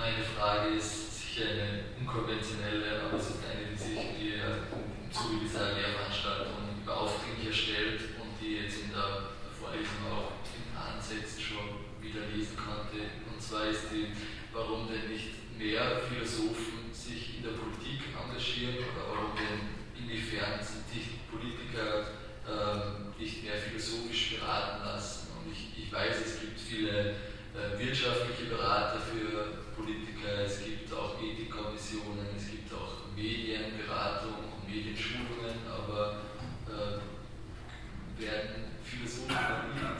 Meine 0.00 0.24
Frage 0.24 0.80
ist 0.80 1.12
sicher 1.12 1.44
eine 1.44 1.84
unkonventionelle, 2.00 3.04
aber 3.04 3.20
es 3.20 3.36
ist 3.36 3.44
eine, 3.44 3.68
die 3.68 3.76
sich 3.76 4.00
mir 4.16 4.64
im 4.64 5.12
Zuge 5.12 5.44
dieser 5.44 5.76
Lehrveranstaltung 5.76 6.80
aufdringlicher 6.88 7.52
stellt 7.52 8.00
und 8.16 8.32
die 8.40 8.64
jetzt 8.64 8.88
in 8.88 8.96
der 8.96 9.36
Vorlesung 9.52 10.00
auch 10.08 10.40
in 10.48 10.72
Ansätzen 10.72 11.36
schon 11.36 11.84
wieder 12.00 12.32
lesen 12.32 12.56
konnte. 12.56 13.12
Und 13.28 13.36
zwar 13.36 13.68
ist 13.68 13.92
die, 13.92 14.16
warum 14.56 14.88
denn 14.88 15.04
nicht 15.12 15.36
mehr 15.52 16.00
Philosophen 16.08 16.88
sich 16.96 17.36
in 17.36 17.42
der 17.44 17.60
Politik 17.60 18.08
engagieren 18.16 18.88
oder 18.88 19.04
warum 19.04 19.36
denn 19.36 19.68
inwiefern 20.00 20.64
sich 20.64 21.20
die 21.20 21.28
Politiker 21.28 22.19
ähm, 22.50 23.14
nicht 23.18 23.44
mehr 23.44 23.56
philosophisch 23.56 24.38
beraten 24.38 24.84
lassen. 24.84 25.28
Und 25.38 25.52
ich, 25.52 25.84
ich 25.84 25.92
weiß, 25.92 26.16
es 26.26 26.40
gibt 26.40 26.58
viele 26.58 27.14
äh, 27.54 27.78
wirtschaftliche 27.78 28.50
Berater 28.50 28.98
für 29.00 29.60
Politiker, 29.76 30.44
es 30.44 30.64
gibt 30.64 30.92
auch 30.92 31.16
Ethikkommissionen, 31.20 32.26
es 32.36 32.50
gibt 32.50 32.72
auch 32.72 33.14
Medienberatung 33.14 34.50
und 34.52 34.68
Medienschulungen, 34.68 35.62
aber 35.70 36.20
äh, 36.68 38.20
werden 38.20 38.70
Philosophen 38.84 39.36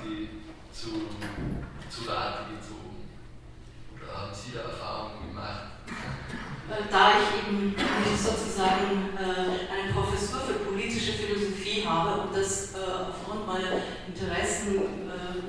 nie 0.04 0.28
zu, 0.72 1.08
zu 1.88 2.10
Rate 2.10 2.54
gezogen? 2.54 2.89
Haben 4.14 4.34
Sie 4.34 4.52
da 4.52 4.62
Erfahrungen 4.70 5.28
gemacht? 5.28 5.70
Äh, 6.70 6.86
da 6.90 7.12
ich 7.18 7.46
eben 7.46 7.74
sozusagen 8.16 9.10
äh, 9.18 9.70
eine 9.70 9.92
Professur 9.92 10.40
für 10.40 10.70
politische 10.70 11.12
Philosophie 11.12 11.84
habe 11.86 12.22
und 12.22 12.36
das 12.36 12.74
äh, 12.74 12.78
aufgrund 13.10 13.46
meiner 13.46 13.82
Interessen, 14.06 15.00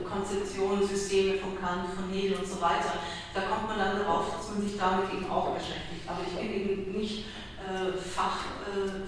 Konzeptionen, 0.08 0.86
Systeme 0.86 1.38
von 1.38 1.60
Kant, 1.60 1.88
von 1.96 2.12
Hegel 2.12 2.38
und 2.38 2.46
so 2.46 2.60
weiter, 2.60 3.00
da 3.34 3.42
kommt 3.48 3.70
man 3.70 3.80
dann 3.80 4.00
darauf, 4.00 4.36
dass 4.36 4.50
man 4.50 4.62
sich 4.62 4.78
damit 4.78 5.08
eben 5.14 5.30
auch 5.32 5.56
beschäftigt. 5.56 6.04
Aber 6.06 6.20
ich 6.28 6.36
bin 6.36 6.52
eben 6.52 6.92
nicht 6.92 7.26
Fach, 8.14 8.44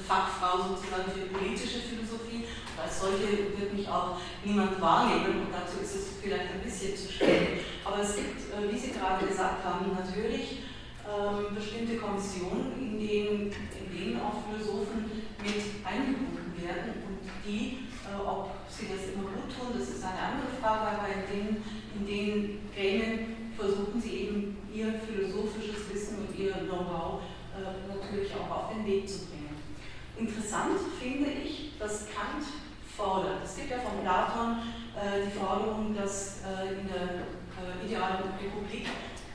Fachfrau 0.08 0.70
sozusagen 0.70 1.12
für 1.12 1.28
politische 1.28 1.80
Philosophie. 1.80 2.46
Als 2.84 3.00
solche 3.00 3.58
wird 3.58 3.74
mich 3.74 3.88
auch 3.88 4.18
niemand 4.44 4.80
wahrnehmen 4.82 5.48
und 5.48 5.52
dazu 5.52 5.82
ist 5.82 5.96
es 5.96 6.04
vielleicht 6.22 6.52
ein 6.52 6.62
bisschen 6.64 6.96
zu 6.96 7.12
spät. 7.12 7.64
Aber 7.86 8.00
es 8.02 8.16
gibt, 8.16 8.42
wie 8.72 8.78
Sie 8.78 8.92
gerade 8.92 9.26
gesagt 9.26 9.64
haben, 9.64 9.92
natürlich 9.94 10.64
ähm, 11.04 11.56
bestimmte 11.56 11.98
Kommissionen, 11.98 12.74
in 12.80 13.00
denen 13.00 13.52
in 13.52 13.88
denen 13.92 14.22
auch 14.22 14.44
Philosophen 14.48 15.06
mit 15.44 15.86
eingebunden 15.86 16.54
werden 16.58 17.04
und 17.06 17.20
die, 17.46 17.90
äh, 18.08 18.16
ob 18.16 18.52
sie 18.70 18.88
das 18.88 19.14
immer 19.14 19.30
gut 19.30 19.52
tun, 19.52 19.76
das 19.78 19.90
ist 19.90 20.04
eine 20.04 20.20
andere 20.20 20.52
Frage, 20.62 20.98
aber 20.98 21.08
in 21.12 21.28
den, 21.28 21.64
in 22.00 22.08
den 22.08 22.60
Gremien 22.74 23.52
versuchen 23.58 24.02
sie 24.02 24.28
eben 24.28 24.58
ihr 24.74 24.94
philosophisches 24.94 25.94
Wissen 25.94 26.26
und 26.26 26.40
ihr 26.40 26.54
Know-how 26.54 27.22
äh, 27.54 27.94
natürlich 27.94 28.32
auch 28.36 28.50
auf 28.50 28.74
den 28.74 28.86
Weg 28.86 29.08
zu 29.08 29.26
bringen. 29.28 29.56
Interessant 30.18 30.80
finde 31.00 31.30
ich, 31.44 31.78
dass 31.78 32.06
Kant 32.08 32.46
fordert. 32.96 33.44
Es 33.44 33.56
gibt 33.56 33.72
ja 33.72 33.78
von 33.80 34.02
Platon 34.02 34.58
äh, 34.96 35.26
die 35.26 35.32
Forderung, 35.32 35.96
dass 35.96 36.42
äh, 36.46 36.80
in 36.80 36.88
der 36.88 37.26
äh, 37.58 37.86
idealen 37.86 38.30
Republik 38.38 38.88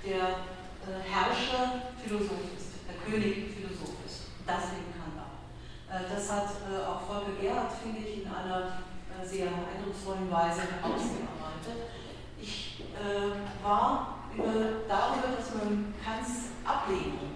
der 0.05 0.47
äh, 0.87 1.03
Herrscher 1.03 1.83
Philosoph 2.03 2.55
ist, 2.57 2.87
der 2.87 2.97
König 3.03 3.51
Philosoph 3.55 3.99
ist. 4.07 4.31
Das 4.47 4.73
eben 4.79 4.95
Kant 4.95 5.19
auch. 5.19 5.93
Äh, 5.93 6.07
das 6.09 6.31
hat 6.31 6.49
äh, 6.71 6.87
auch 6.87 7.03
Volker 7.03 7.35
Gerhardt, 7.41 7.73
finde 7.83 8.01
ich, 8.01 8.23
in 8.23 8.29
einer 8.31 8.79
sehr 9.25 9.49
eindrucksvollen 9.49 10.31
Weise 10.31 10.63
herausgearbeitet. 10.63 11.91
Ich 12.41 12.85
war 13.65 14.19
über, 14.33 14.45
darüber, 14.89 15.37
dass 15.37 15.55
man 15.55 15.93
Kants 16.05 16.51
Ablehnung 16.65 17.35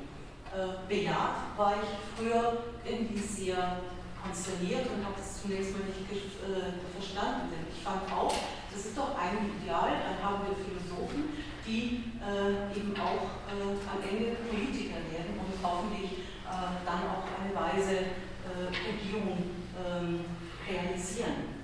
bejaht, 0.88 1.56
war 1.56 1.74
ich 1.82 1.88
früher 2.16 2.58
irgendwie 2.84 3.18
sehr 3.18 3.78
konsterniert 4.22 4.86
und 4.94 5.02
habe 5.04 5.18
das 5.18 5.42
zunächst 5.42 5.74
mal 5.74 5.84
nicht 5.84 6.06
äh, 6.06 6.78
verstanden. 6.94 7.50
Denn 7.50 7.66
ich 7.66 7.82
fand 7.82 8.06
auch, 8.08 8.32
das 8.70 8.86
ist 8.86 8.96
doch 8.96 9.18
ein 9.18 9.50
Ideal, 9.58 9.98
dann 9.98 10.18
haben 10.22 10.46
wir 10.46 10.54
Philosophen, 10.54 11.34
die 11.66 12.14
äh, 12.22 12.70
eben 12.72 12.94
auch 12.96 13.42
äh, 13.50 13.74
am 13.82 14.00
Ende 14.00 14.38
Politiker 14.46 15.02
werden 15.10 15.34
und 15.36 15.52
hoffentlich 15.62 16.22
äh, 16.46 16.78
dann 16.86 17.02
auch 17.10 17.26
eine 17.26 17.52
weise 17.52 18.22
äh, 18.46 18.70
Regierung 18.70 19.38
ähm, 19.76 20.24
realisieren. 20.66 21.62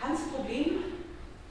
Kants 0.00 0.22
Problem 0.34 0.98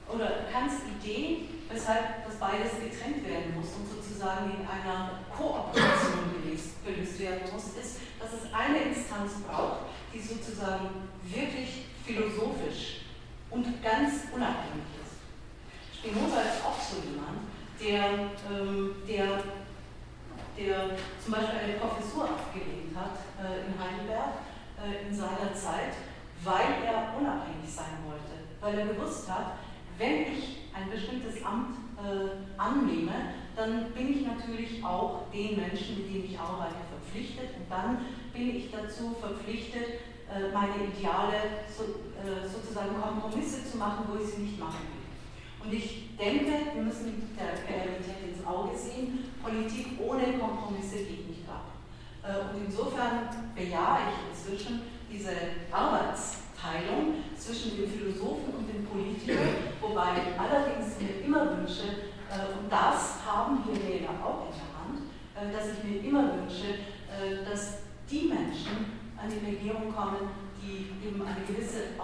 oder 0.07 0.47
Kants 0.51 0.83
Idee, 0.99 1.47
weshalb 1.69 2.25
das 2.25 2.35
beides 2.35 2.75
getrennt 2.83 3.23
werden 3.25 3.55
muss 3.55 3.71
und 3.79 3.87
sozusagen 3.87 4.51
in 4.51 4.67
einer 4.67 5.23
Kooperation 5.31 6.35
gelöst, 6.35 6.83
gelöst 6.83 7.19
werden 7.19 7.47
muss, 7.53 7.79
ist, 7.79 8.01
dass 8.19 8.33
es 8.33 8.53
eine 8.53 8.91
Instanz 8.91 9.39
braucht, 9.47 9.87
die 10.13 10.19
sozusagen 10.19 10.89
wirklich 11.23 11.85
philosophisch 12.05 13.01
und 13.49 13.81
ganz 13.83 14.27
unabhängig 14.33 14.89
ist. 15.01 15.99
Spinoza 15.99 16.41
ist 16.41 16.65
auch 16.65 16.79
so 16.79 16.97
jemand, 17.07 17.47
der, 17.79 18.31
ähm, 18.49 18.95
der, 19.07 19.43
der 20.57 20.97
zum 21.23 21.33
Beispiel 21.33 21.59
eine 21.59 21.73
Professur 21.73 22.25
abgelehnt 22.25 22.95
hat 22.95 23.17
äh, 23.39 23.67
in 23.67 23.73
Heidelberg 23.77 24.41
äh, 24.81 25.07
in 25.07 25.13
seiner 25.13 25.53
Zeit, 25.53 25.93
weil 26.43 26.83
er 26.85 27.13
unabhängig 27.19 27.69
sein 27.69 28.01
wollte, 28.05 28.49
weil 28.59 28.79
er 28.79 28.93
gewusst 28.93 29.29
hat, 29.29 29.57
wenn 29.97 30.33
ich 30.33 30.57
ein 30.73 30.89
bestimmtes 30.89 31.43
Amt 31.45 31.77
äh, 31.97 32.59
annehme, 32.59 33.35
dann 33.55 33.91
bin 33.91 34.17
ich 34.17 34.25
natürlich 34.25 34.83
auch 34.83 35.29
den 35.31 35.57
Menschen, 35.57 35.97
mit 35.97 36.09
denen 36.09 36.25
ich 36.25 36.39
arbeite, 36.39 36.90
verpflichtet 37.11 37.49
und 37.59 37.69
dann 37.69 37.97
bin 38.33 38.55
ich 38.55 38.71
dazu 38.71 39.15
verpflichtet, 39.19 39.99
äh, 40.31 40.53
meine 40.53 40.87
Ideale 40.87 41.67
äh, 41.67 42.47
sozusagen 42.47 42.95
Kompromisse 43.01 43.69
zu 43.69 43.77
machen, 43.77 44.05
wo 44.07 44.23
ich 44.23 44.31
sie 44.31 44.41
nicht 44.43 44.59
machen 44.59 44.87
will. 44.87 45.65
Und 45.65 45.73
ich 45.73 46.15
denke, 46.17 46.73
wir 46.73 46.81
müssen 46.81 47.35
der 47.37 47.53
Realität 47.67 48.31
ins 48.31 48.45
Auge 48.47 48.75
sehen, 48.75 49.25
Politik 49.43 49.99
ohne 49.99 50.39
Kompromisse 50.39 50.97
geht 51.03 51.27
nicht 51.27 51.43
ab. 51.49 51.75
Äh, 52.23 52.55
und 52.55 52.65
insofern 52.65 53.27
bejahe 53.55 53.99
ich 54.07 54.31
inzwischen 54.31 54.81
diese 55.11 55.35
Arbeitsteilung 55.69 57.19
zwischen 57.35 57.75
dem 57.75 57.91
Philosophen 57.91 58.55
und 58.57 58.67
dem 58.71 58.85
Politiker, 58.85 59.43
wobei 59.81 60.15
ich 60.15 60.39
allerdings 60.39 60.95
mir 61.01 61.25
immer 61.25 61.57
wünsche, 61.57 62.07
und 62.31 62.71
das 62.71 63.19
haben 63.27 63.61
wir 63.67 63.75
Wähler 63.75 64.15
auch 64.23 64.47
in 64.47 64.55
der 64.55 64.71
Hand, 64.71 65.53
dass 65.53 65.73
ich 65.73 65.83
mir 65.83 65.99
immer 66.07 66.31
wünsche, 66.31 66.79
dass 67.45 67.79
die 68.09 68.27
Menschen 68.27 69.01
an 69.17 69.29
die 69.29 69.45
Regierung 69.45 69.93
kommen, 69.93 70.29
die 70.61 71.07
eben 71.07 71.21
eine 71.21 71.45
gewisse, 71.45 71.97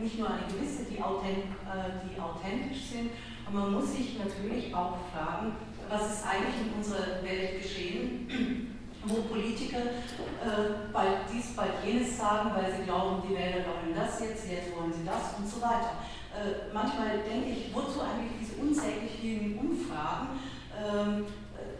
nicht 0.00 0.18
nur 0.18 0.28
eine 0.28 0.46
gewisse, 0.48 0.82
äh, 0.82 0.94
die 0.94 2.20
authentisch 2.20 2.84
sind. 2.92 3.10
Und 3.46 3.54
man 3.54 3.72
muss 3.72 3.92
sich 3.92 4.18
natürlich 4.18 4.74
auch 4.74 4.98
fragen, 5.12 5.52
was 5.88 6.12
ist 6.12 6.26
eigentlich 6.26 6.66
in 6.66 6.72
unserer 6.76 7.22
Welt 7.22 7.62
geschehen, 7.62 8.76
wo 9.04 9.22
Politiker 9.22 9.80
äh, 9.80 10.92
bald 10.92 11.26
dies, 11.32 11.56
bald 11.56 11.72
jenes 11.84 12.16
sagen, 12.16 12.50
weil 12.54 12.72
sie 12.72 12.84
glauben, 12.84 13.22
die 13.28 13.34
Wähler 13.34 13.64
wollen 13.66 13.94
das 13.94 14.20
jetzt, 14.20 14.50
jetzt 14.50 14.76
wollen 14.76 14.92
sie 14.92 15.04
das 15.04 15.38
und 15.38 15.48
so 15.48 15.60
weiter. 15.60 16.04
Äh, 16.30 16.72
manchmal 16.72 17.18
denke 17.28 17.50
ich, 17.50 17.74
wozu 17.74 18.00
eigentlich 18.02 18.38
diese 18.40 18.60
unsäglich 18.60 19.12
vielen 19.20 19.58
Umfragen? 19.58 20.28
Ähm, 20.78 21.24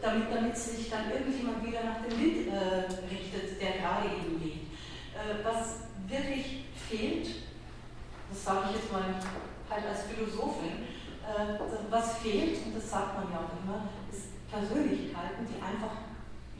damit, 0.01 0.32
damit 0.32 0.56
sich 0.56 0.90
dann 0.90 1.10
irgendjemand 1.10 1.66
wieder 1.66 1.85
nach 1.85 2.01
dem 2.02 2.18
Wind 2.18 2.48
äh, 2.48 2.89
richtet, 3.12 3.60
der 3.60 3.78
gerade 3.78 4.09
eben 4.09 4.43
liegt. 4.43 4.72
Äh, 5.14 5.44
was 5.44 5.90
wirklich 6.06 6.64
fehlt, 6.89 7.27
das 8.31 8.44
sage 8.44 8.68
ich 8.70 8.77
jetzt 8.77 8.93
mal 8.93 9.02
halt 9.68 9.86
als 9.86 10.02
Philosophin, 10.05 10.85
äh, 11.22 11.59
was 11.90 12.18
fehlt, 12.18 12.66
und 12.66 12.77
das 12.77 12.90
sagt 12.90 13.14
man 13.14 13.31
ja 13.32 13.39
auch 13.39 13.55
immer, 13.62 13.89
ist 14.10 14.31
Persönlichkeiten, 14.51 15.47
die 15.47 15.62
einfach 15.62 15.94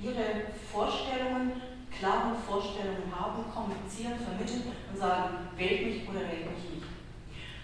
ihre 0.01 0.53
Vorstellungen, 0.71 1.61
klare 1.91 2.35
Vorstellungen 2.47 3.11
haben, 3.11 3.45
kommunizieren, 3.53 4.19
vermitteln 4.19 4.73
und 4.93 4.99
sagen, 4.99 5.49
wählt 5.57 5.87
mich 5.87 6.09
oder 6.09 6.21
wählt 6.21 6.51
mich 6.51 6.71
nicht. 6.71 6.90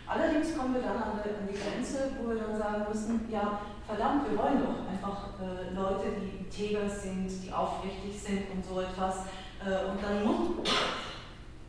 Allerdings 0.07 0.57
kommen 0.57 0.75
wir 0.75 0.83
dann 0.83 1.03
an 1.03 1.21
die 1.51 1.59
Grenze, 1.59 2.13
wo 2.21 2.31
wir 2.31 2.39
dann 2.39 2.57
sagen 2.57 2.87
müssen, 2.89 3.29
ja, 3.29 3.61
verdammt, 3.87 4.31
wir 4.31 4.39
wollen 4.39 4.63
doch 4.63 4.87
einfach 4.87 5.35
äh, 5.43 5.75
Leute, 5.75 6.15
die 6.23 6.45
integer 6.45 6.89
sind, 6.89 7.29
die 7.43 7.53
aufrichtig 7.53 8.15
sind 8.15 8.43
und 8.55 8.65
so 8.65 8.81
etwas. 8.81 9.27
Äh, 9.67 9.91
und 9.91 9.99
dann 10.01 10.25
muss, 10.25 10.63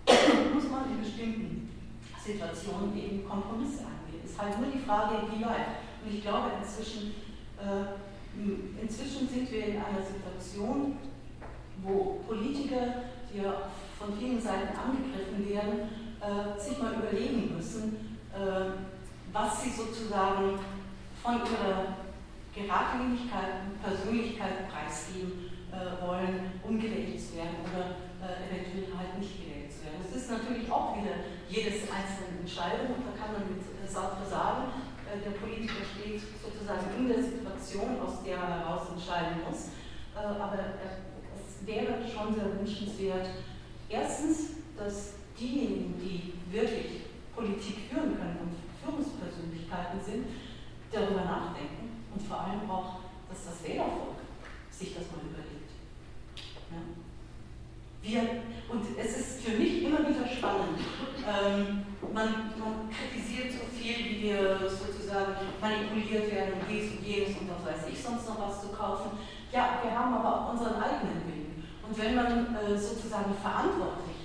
muss 0.54 0.70
man 0.70 0.92
in 0.92 1.02
bestimmten 1.02 1.70
Situationen 2.24 2.96
eben 2.96 3.28
Kompromisse 3.28 3.90
eingehen. 3.90 4.22
Es 4.24 4.32
ist 4.32 4.42
halt 4.42 4.60
nur 4.60 4.70
die 4.70 4.86
Frage, 4.86 5.16
wie 5.34 5.44
weit. 5.44 5.82
Und 6.06 6.14
ich 6.14 6.22
glaube, 6.22 6.52
inzwischen, 6.62 7.16
äh, 7.58 7.98
inzwischen 8.80 9.28
sind 9.28 9.52
wir 9.52 9.66
in 9.66 9.78
einer 9.78 10.06
Situation, 10.06 10.98
wo 11.82 12.20
Politiker, 12.28 13.02
die 13.34 13.40
ja 13.42 13.72
von 13.98 14.16
vielen 14.16 14.40
Seiten 14.40 14.78
angegriffen 14.78 15.50
werden, 15.50 15.90
äh, 16.22 16.60
sich 16.60 16.78
mal 16.78 16.94
überlegen 16.94 17.56
müssen, 17.56 18.07
was 19.34 19.64
sie 19.64 19.70
sozusagen 19.70 20.60
von 21.22 21.36
ihrer 21.36 21.98
Geradlinigkeit 22.58 23.70
und 23.70 23.84
Persönlichkeit 23.84 24.70
preisgeben 24.70 25.52
äh, 25.70 26.02
wollen, 26.02 26.58
um 26.64 26.80
gewählt 26.80 27.20
zu 27.22 27.38
werden 27.38 27.62
oder 27.62 28.02
äh, 28.18 28.50
eventuell 28.50 28.98
halt 28.98 29.20
nicht 29.20 29.38
gewählt 29.38 29.70
zu 29.72 29.86
werden. 29.86 30.02
Es 30.02 30.16
ist 30.16 30.32
natürlich 30.32 30.72
auch 30.72 30.98
wieder 30.98 31.22
jedes 31.50 31.86
einzelne 31.86 32.42
Entscheidung 32.42 32.98
und 32.98 33.06
da 33.06 33.14
kann 33.14 33.34
man 33.38 33.46
mit 33.54 33.62
äh, 33.62 33.86
Sartre 33.86 34.26
sagen, 34.26 34.74
äh, 35.06 35.22
der 35.22 35.38
Politiker 35.38 35.86
steht 35.86 36.22
sozusagen 36.42 36.88
in 36.98 37.08
der 37.10 37.22
Situation, 37.22 38.02
aus 38.02 38.24
der 38.26 38.38
er 38.38 38.66
heraus 38.66 38.90
entscheiden 38.96 39.46
muss. 39.46 39.70
Äh, 40.18 40.26
aber 40.26 40.58
es 41.38 41.62
wäre 41.68 42.02
schon 42.10 42.34
sehr 42.34 42.58
wünschenswert, 42.58 43.28
erstens, 43.90 44.58
dass 44.78 45.14
diejenigen, 45.40 45.94
die 46.02 46.34
wirklich 46.52 47.07
Politik 47.38 47.86
führen 47.86 48.18
können 48.18 48.50
und 48.50 48.58
Führungspersönlichkeiten 48.82 50.02
sind, 50.02 50.26
darüber 50.92 51.22
nachdenken 51.22 52.02
und 52.12 52.22
vor 52.26 52.42
allem 52.42 52.66
auch, 52.66 53.06
dass 53.30 53.46
das 53.46 53.62
Wählervolk 53.62 54.18
sich 54.72 54.96
das 54.98 55.06
mal 55.14 55.22
überlegt. 55.22 55.70
Ja. 56.74 56.82
Wir, 58.02 58.42
und 58.70 58.86
es 58.98 59.18
ist 59.18 59.46
für 59.46 59.58
mich 59.58 59.84
immer 59.84 60.00
wieder 60.00 60.26
spannend. 60.26 60.80
Ähm, 61.28 61.86
man, 62.14 62.56
man, 62.58 62.90
kritisiert 62.90 63.52
so 63.52 63.68
viel, 63.70 63.98
wie 63.98 64.24
wir 64.24 64.58
sozusagen 64.70 65.34
manipuliert 65.62 66.32
werden 66.32 66.54
und 66.54 66.66
dies 66.70 66.92
und 66.92 67.06
jenes 67.06 67.38
und 67.38 67.50
was 67.52 67.66
weiß 67.66 67.92
ich 67.92 68.02
sonst 68.02 68.30
noch 68.30 68.40
was 68.40 68.62
zu 68.62 68.70
kaufen. 68.70 69.12
Ja, 69.52 69.80
wir 69.84 69.92
haben 69.92 70.14
aber 70.16 70.42
auch 70.42 70.54
unseren 70.54 70.82
eigenen 70.82 71.22
Willen. 71.28 71.64
Und 71.84 71.98
wenn 71.98 72.16
man 72.16 72.56
äh, 72.56 72.78
sozusagen 72.78 73.34
verantwortlich 73.42 74.17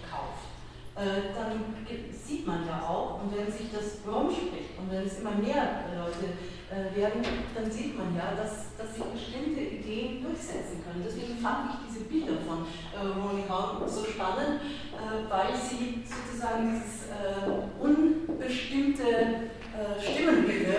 äh, 0.95 1.33
dann 1.35 1.65
sieht 2.13 2.47
man 2.47 2.67
ja 2.67 2.83
auch, 2.87 3.23
und 3.23 3.37
wenn 3.37 3.51
sich 3.51 3.73
das 3.73 4.05
rumspricht 4.07 4.77
und 4.79 4.91
wenn 4.91 5.07
es 5.07 5.21
immer 5.21 5.33
mehr 5.33 5.85
Leute 5.97 6.37
äh, 6.69 6.95
werden, 6.97 7.23
dann 7.55 7.71
sieht 7.71 7.97
man 7.97 8.15
ja, 8.15 8.35
dass, 8.37 8.77
dass 8.77 8.95
sich 8.95 9.05
bestimmte 9.05 9.61
Ideen 9.61 10.23
durchsetzen 10.23 10.85
können. 10.85 11.03
Deswegen 11.05 11.39
fand 11.39 11.71
ich 11.71 11.89
diese 11.89 12.05
Bilder 12.05 12.41
von 12.47 12.67
äh, 12.93 13.19
Monika 13.19 13.81
so 13.87 14.05
spannend, 14.05 14.61
äh, 14.93 15.31
weil 15.31 15.57
sie 15.57 16.05
sozusagen 16.05 16.73
dieses 16.73 17.09
äh, 17.09 17.49
unbestimmte 17.81 19.51
äh, 19.73 20.03
Stimmengewirr 20.03 20.75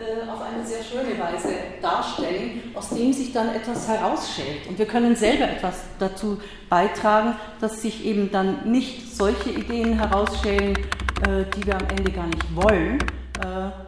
äh, 0.00 0.30
auf 0.30 0.40
eine 0.40 0.64
sehr 0.64 0.82
schöne 0.82 1.18
Weise 1.18 1.48
darstellen, 1.82 2.62
aus 2.74 2.88
dem 2.88 3.12
sich 3.12 3.32
dann 3.32 3.54
etwas 3.54 3.86
herausschält. 3.86 4.66
Und 4.66 4.78
wir 4.78 4.86
können 4.86 5.14
selber 5.14 5.44
etwas 5.50 5.82
dazu 5.98 6.38
beitragen, 6.70 7.36
dass 7.60 7.82
sich 7.82 8.04
eben 8.04 8.30
dann 8.30 8.70
nicht 8.70 9.14
solche 9.14 9.50
Ideen 9.50 9.98
herausschälen, 9.98 10.74
äh, 10.74 11.44
die 11.54 11.66
wir 11.66 11.74
am 11.74 11.86
Ende 11.90 12.10
gar 12.10 12.26
nicht 12.26 12.56
wollen, 12.56 12.98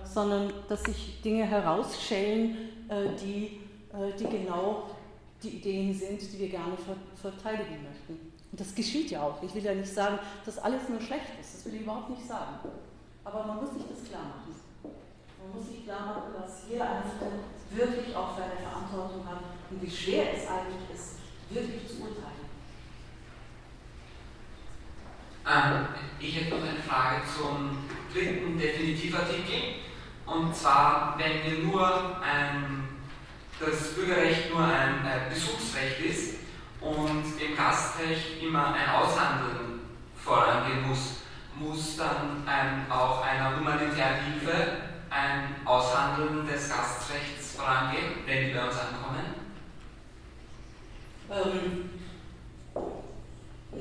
sondern 0.04 0.50
dass 0.68 0.82
sich 0.84 1.20
Dinge 1.22 1.44
herausschälen, 1.44 2.56
die, 3.22 3.60
die 4.18 4.24
genau 4.24 4.84
die 5.42 5.48
Ideen 5.48 5.92
sind, 5.94 6.20
die 6.22 6.38
wir 6.38 6.48
gerne 6.48 6.72
verteidigen 7.20 7.82
möchten. 7.82 8.32
Und 8.50 8.60
das 8.60 8.74
geschieht 8.74 9.10
ja 9.10 9.22
auch. 9.22 9.42
Ich 9.42 9.54
will 9.54 9.62
ja 9.62 9.74
nicht 9.74 9.92
sagen, 9.92 10.18
dass 10.46 10.58
alles 10.58 10.88
nur 10.88 11.00
schlecht 11.00 11.26
ist. 11.38 11.54
Das 11.54 11.66
will 11.66 11.74
ich 11.74 11.82
überhaupt 11.82 12.10
nicht 12.10 12.26
sagen. 12.26 12.56
Aber 13.24 13.44
man 13.44 13.56
muss 13.56 13.74
sich 13.74 13.84
das 13.88 14.08
klar 14.08 14.22
machen. 14.22 14.54
Man 14.82 15.54
muss 15.54 15.68
sich 15.68 15.84
klar 15.84 16.06
machen, 16.06 16.34
dass 16.40 16.68
jeder 16.68 16.84
Einzelne 16.84 17.44
wirklich 17.70 18.14
auch 18.14 18.36
seine 18.36 18.56
Verantwortung 18.56 19.26
hat 19.26 19.42
und 19.70 19.82
wie 19.82 19.90
schwer 19.90 20.34
es 20.34 20.48
eigentlich 20.48 20.90
ist, 20.94 21.18
wirklich 21.50 21.88
zu 21.88 22.02
urteilen. 22.02 22.42
Ähm, 25.44 25.86
ich 26.20 26.36
hätte 26.36 26.56
noch 26.56 26.68
eine 26.68 26.78
Frage 26.78 27.22
zum 27.36 27.88
dritten 28.12 28.58
Definitivartikel. 28.58 29.82
Und 30.26 30.54
zwar, 30.54 31.18
wenn 31.18 31.42
wir 31.44 31.64
nur 31.64 32.20
ein, 32.22 32.88
das 33.58 33.94
Bürgerrecht 33.94 34.50
nur 34.50 34.64
ein 34.64 35.04
äh, 35.04 35.30
Besuchsrecht 35.30 36.00
ist, 36.00 36.42
und 36.82 37.40
im 37.40 37.56
Gastrecht 37.56 38.42
immer 38.42 38.74
ein 38.74 38.90
Aushandeln 38.90 39.80
vorangehen 40.16 40.88
muss, 40.88 41.21
muss 41.56 41.96
dann 41.96 42.46
ähm, 42.46 42.90
auch 42.90 43.22
einer 43.22 43.56
humanitären 43.56 44.20
Hilfe 44.24 44.76
ein 45.10 45.56
Aushandeln 45.64 46.46
des 46.46 46.68
Gastrechts 46.68 47.56
vorangehen, 47.56 48.24
wenn 48.26 48.48
die 48.48 48.54
bei 48.54 48.64
uns 48.64 48.76
ankommen? 48.76 49.34
Ähm, 51.30 51.90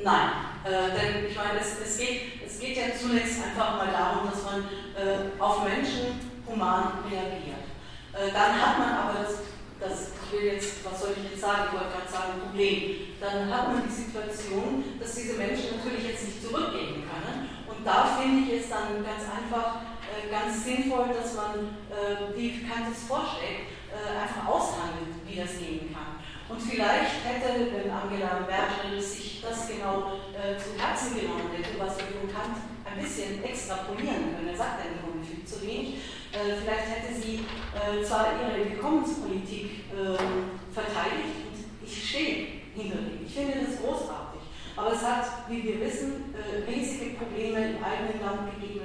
nein, 0.04 0.30
äh, 0.64 0.92
denn 0.92 1.26
ich 1.28 1.36
meine, 1.36 1.60
es, 1.60 1.80
es, 1.80 1.98
geht, 1.98 2.44
es 2.46 2.60
geht 2.60 2.78
ja 2.78 2.96
zunächst 2.98 3.44
einfach 3.44 3.78
mal 3.78 3.92
darum, 3.92 4.30
dass 4.30 4.44
man 4.44 4.64
äh, 4.96 5.42
auf 5.42 5.64
Menschen 5.64 6.20
human 6.46 7.00
reagiert. 7.10 7.66
Äh, 8.14 8.32
dann 8.32 8.62
hat 8.62 8.78
man 8.78 8.94
aber 8.94 9.20
das 9.24 9.38
das, 9.82 10.14
ich 10.14 10.32
will 10.32 10.54
jetzt, 10.54 10.86
was 10.86 11.02
soll 11.02 11.18
ich 11.18 11.32
jetzt 11.32 11.42
sagen, 11.42 11.74
ich 11.74 11.74
wollte 11.74 11.98
gerade 11.98 12.12
sagen, 12.12 12.42
Problem, 12.46 13.18
dann 13.20 13.50
hat 13.50 13.74
man 13.74 13.84
die 13.84 13.92
Situation, 13.92 14.84
dass 15.00 15.16
diese 15.16 15.34
Menschen 15.34 15.78
natürlich 15.78 16.06
jetzt 16.08 16.26
nicht 16.26 16.42
zurückgehen 16.46 17.02
können. 17.10 17.50
Und 17.82 17.88
da 17.88 18.06
finde 18.06 18.46
ich 18.46 18.62
es 18.62 18.70
dann 18.70 19.02
ganz 19.02 19.26
einfach, 19.26 19.82
äh, 20.06 20.30
ganz 20.30 20.64
sinnvoll, 20.64 21.10
dass 21.18 21.34
man, 21.34 21.82
äh, 21.90 22.38
wie 22.38 22.62
Kant 22.62 22.94
es 22.94 23.10
vorschlägt, 23.10 23.74
äh, 23.90 24.22
einfach 24.22 24.46
aushandelt, 24.46 25.18
wie 25.26 25.42
das 25.42 25.58
gehen 25.58 25.90
kann. 25.90 26.22
Und 26.46 26.62
vielleicht 26.62 27.26
hätte, 27.26 27.74
wenn 27.74 27.90
Angela 27.90 28.46
Merkel 28.46 29.02
sich 29.02 29.42
das 29.42 29.68
genau 29.68 30.22
äh, 30.30 30.54
zu 30.62 30.78
Herzen 30.78 31.18
genommen 31.18 31.50
hätte, 31.58 31.74
was 31.80 31.98
wir 31.98 32.22
von 32.22 32.30
Kant 32.30 32.62
ein 32.86 33.02
bisschen 33.02 33.44
extrapolieren 33.44 34.30
können, 34.30 34.50
er 34.54 34.58
sagt 34.58 34.86
ja 34.86 34.94
viel 35.26 35.44
zu 35.44 35.66
wenig, 35.66 36.06
äh, 36.38 36.54
vielleicht 36.62 37.02
hätte 37.02 37.18
sie 37.18 37.42
äh, 37.74 38.06
zwar 38.06 38.38
ihre 38.38 38.70
Willkommenspolitik 38.70 39.90
ähm, 39.90 40.62
verteidigt 40.70 41.50
und 41.50 41.58
ich 41.82 42.10
stehe 42.10 42.46
hinter 42.76 42.98
dem. 42.98 43.26
Ich 43.26 43.34
finde 43.34 43.66
das 43.66 43.82
großartig. 43.82 44.31
Aber 44.76 44.94
es 44.94 45.04
hat, 45.04 45.50
wie 45.50 45.64
wir 45.64 45.82
wissen, 45.82 46.34
äh, 46.34 46.70
riesige 46.70 47.18
Probleme 47.18 47.76
im 47.76 47.84
eigenen 47.84 48.22
Land 48.24 48.52
gegeben, 48.56 48.82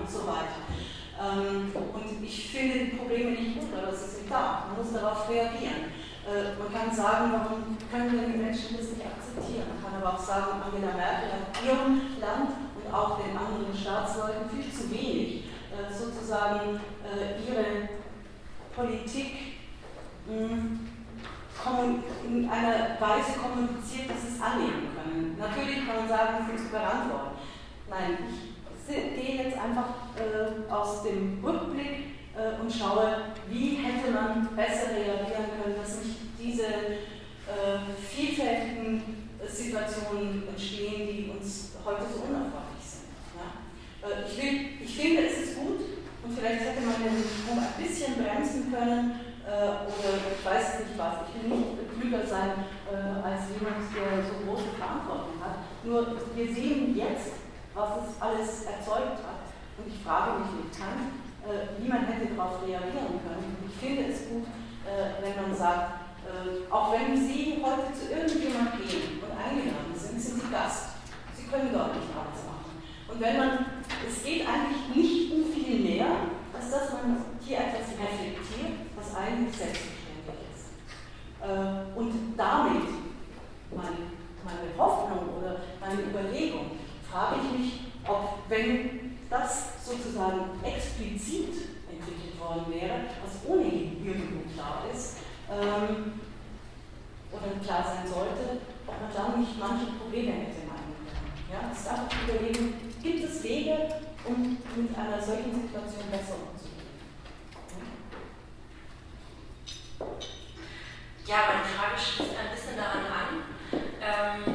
und 0.00 0.10
so 0.10 0.26
weiter. 0.26 0.66
Ähm, 1.18 1.72
und 1.74 2.22
ich 2.22 2.50
finde 2.50 2.78
die 2.78 2.96
Probleme 2.96 3.30
nicht 3.30 3.60
gut, 3.60 3.68
aber 3.76 3.94
sie 3.94 4.08
sind 4.08 4.30
da. 4.30 4.66
Man 4.68 4.84
muss 4.84 4.92
darauf 4.92 5.28
reagieren. 5.28 5.96
Man 6.28 6.70
kann 6.70 6.94
sagen, 6.94 7.32
warum 7.32 7.78
können 7.90 8.20
denn 8.20 8.32
die 8.32 8.38
Menschen 8.38 8.76
das 8.76 8.92
nicht 8.92 9.00
akzeptieren? 9.00 9.64
Man 9.72 9.80
kann 9.80 10.02
aber 10.02 10.12
auch 10.12 10.22
sagen, 10.22 10.60
Angela 10.60 10.92
Merkel 10.92 11.32
hat 11.32 11.56
ihrem 11.64 12.20
Land 12.20 12.52
und 12.76 12.94
auch 12.94 13.16
den 13.16 13.32
anderen 13.34 13.74
Staatsleuten 13.74 14.50
viel 14.50 14.70
zu 14.70 14.90
wenig 14.90 15.44
äh, 15.78 15.92
sozusagen 15.92 16.80
äh, 17.04 17.38
ihre 17.46 17.88
Politik 18.74 19.58
hm, 20.26 20.88
in 22.24 22.48
einer 22.48 22.96
Weise 23.00 23.38
kommuniziert, 23.38 24.10
dass 24.10 24.22
sie 24.22 24.36
es 24.36 24.40
annehmen 24.40 24.88
können. 24.94 25.36
Natürlich 25.38 25.86
kann 25.86 25.96
man 25.96 26.08
sagen, 26.08 26.46
es 26.54 26.62
ist 26.62 26.70
beantworten. 26.70 27.38
Nein, 27.90 28.18
ich 28.30 28.94
gehe 28.94 29.44
jetzt 29.44 29.58
einfach 29.58 30.16
äh, 30.16 30.70
aus 30.72 31.02
dem 31.02 31.44
Rückblick 31.44 32.16
äh, 32.36 32.60
und 32.60 32.72
schaue, 32.72 33.34
wie 33.48 33.76
hätte 33.76 34.10
man 34.12 34.48
besser 34.56 34.90
reagieren 34.94 35.50
können, 35.60 35.76
dass 35.80 36.04
nicht 36.04 36.16
diese 36.38 36.66
äh, 36.66 37.78
vielfältigen 38.08 39.28
Situationen 39.46 40.48
entstehen, 40.48 41.08
die 41.08 41.30
uns 41.30 41.72
heute 41.84 42.02
so 42.12 42.22
unerfreulich 42.22 42.68
äh, 44.02 44.30
ich, 44.30 44.42
will, 44.42 44.60
ich 44.84 44.96
finde, 44.96 45.26
es 45.26 45.38
ist 45.38 45.58
gut 45.58 45.80
und 46.24 46.38
vielleicht 46.38 46.60
hätte 46.60 46.82
man 46.82 47.02
den 47.02 47.18
Strom 47.18 47.58
ein 47.58 47.82
bisschen 47.82 48.14
bremsen 48.14 48.72
können 48.72 49.10
äh, 49.10 49.27
oder 49.48 50.12
ich 50.20 50.44
weiß 50.44 50.84
nicht 50.84 50.98
was. 51.00 51.24
Ich 51.24 51.40
will 51.40 51.56
nicht 51.56 51.88
klüger 51.96 52.26
sein 52.26 52.68
äh, 52.84 53.24
als 53.24 53.48
jemand, 53.56 53.88
der 53.96 54.20
so 54.20 54.44
große 54.44 54.76
Verantwortung 54.76 55.40
hat. 55.40 55.64
Nur 55.82 56.20
wir 56.36 56.48
sehen 56.52 56.94
jetzt, 56.94 57.40
was 57.74 57.90
es 58.04 58.20
alles 58.20 58.68
erzeugt 58.68 59.24
hat. 59.24 59.48
Und 59.78 59.86
ich 59.88 59.98
frage 60.04 60.44
mich 60.44 60.68
Kant, 60.76 61.16
äh, 61.48 61.80
wie 61.80 61.88
man 61.88 62.04
hätte 62.06 62.34
darauf 62.34 62.60
reagieren 62.60 63.18
können. 63.24 63.56
Ich 63.64 63.76
finde 63.80 64.12
es 64.12 64.28
gut, 64.28 64.44
äh, 64.84 65.22
wenn 65.22 65.36
man 65.40 65.56
sagt, 65.56 66.12
äh, 66.28 66.66
auch 66.70 66.92
wenn 66.92 67.16
Sie 67.16 67.62
heute 67.62 67.88
zu 67.94 68.12
irgendjemand 68.12 68.76
gehen 68.76 69.22
und 69.22 69.32
eingeladen 69.32 69.94
sind, 69.94 70.20
sind 70.20 70.42
Sie 70.42 70.50
Gast. 70.50 71.00
Sie 71.32 71.48
können 71.48 71.72
dort 71.72 71.96
nicht 71.96 72.12
alles 72.12 72.44
machen. 72.44 72.84
Und 73.08 73.20
wenn 73.20 73.36
man 73.38 73.50
es 74.06 74.22
geht 74.22 74.46
eigentlich 74.46 74.94
nicht 74.94 75.32
um 75.32 75.52
viel 75.52 75.80
mehr, 75.80 76.06
als 76.52 76.70
dass 76.70 76.92
man 76.92 77.24
hier 77.40 77.58
etwas 77.58 77.96
reflektiert, 77.96 78.87
was 78.98 79.14
eigentlich 79.16 79.56
selbstverständlich 79.56 80.42
ist. 80.52 80.74
Äh, 81.42 81.98
und 81.98 82.34
damit, 82.36 82.88
meine, 83.70 84.12
meine 84.44 84.68
Hoffnung 84.76 85.38
oder 85.38 85.60
meine 85.80 86.02
Überlegung, 86.02 86.72
frage 87.10 87.36
ich 87.42 87.58
mich, 87.58 87.80
ob, 88.06 88.38
wenn 88.48 89.18
das 89.30 89.84
sozusagen 89.84 90.50
explizit 90.62 91.54
entwickelt 91.90 92.40
worden 92.40 92.66
wäre, 92.68 93.00
was 93.22 93.46
ohnehin 93.46 94.04
irgendwo 94.04 94.48
klar 94.54 94.84
ist, 94.92 95.18
ähm, 95.50 96.20
oder 97.30 97.64
klar 97.64 97.84
sein 97.84 98.06
sollte, 98.08 98.60
ob 98.86 98.94
man 99.00 99.12
dann 99.14 99.40
nicht 99.40 99.58
manche 99.58 99.92
Probleme 99.98 100.32
hätte 100.32 100.64
meinen 100.66 100.96
können. 101.04 101.52
Ja, 101.52 101.70
es 101.70 101.80
ist 101.80 101.88
einfach 101.88 102.08
überlegen, 102.26 102.88
Gibt 103.02 103.24
es 103.24 103.42
Wege, 103.44 103.76
um 104.24 104.58
mit 104.76 104.98
einer 104.98 105.22
solchen 105.22 105.54
Situation 105.54 106.10
besser 106.10 106.34
umzugehen? 106.34 106.57
Ja, 111.28 111.44
meine 111.44 111.68
Frage 111.76 112.00
schließt 112.00 112.40
ein 112.40 112.56
bisschen 112.56 112.80
daran 112.80 113.04
an. 113.04 113.44
Ähm, 114.00 114.48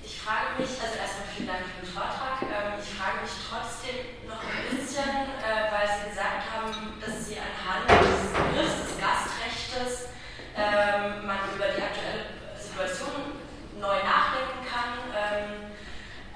ich 0.00 0.16
frage 0.24 0.56
mich, 0.56 0.72
also 0.80 0.96
erstmal 0.96 1.28
vielen 1.36 1.52
Dank 1.52 1.68
für 1.68 1.84
den 1.84 1.92
Vortrag. 1.92 2.40
Ähm, 2.40 2.80
ich 2.80 2.96
frage 2.96 3.20
mich 3.20 3.36
trotzdem 3.44 4.24
noch 4.24 4.40
ein 4.40 4.72
bisschen, 4.72 5.36
äh, 5.44 5.68
weil 5.68 5.84
Sie 5.84 6.16
gesagt 6.16 6.48
haben, 6.48 6.96
dass 6.96 7.28
Sie 7.28 7.36
anhand 7.36 7.92
des 7.92 8.24
Begriffs 8.32 8.88
des 8.88 8.92
Gastrechtes 8.96 10.16
ähm, 10.56 11.28
man 11.28 11.44
über 11.52 11.76
die 11.76 11.84
aktuelle 11.84 12.32
Situation 12.56 13.36
neu 13.76 14.00
nachdenken 14.00 14.64
kann. 14.64 15.12
Ähm, 15.12 15.76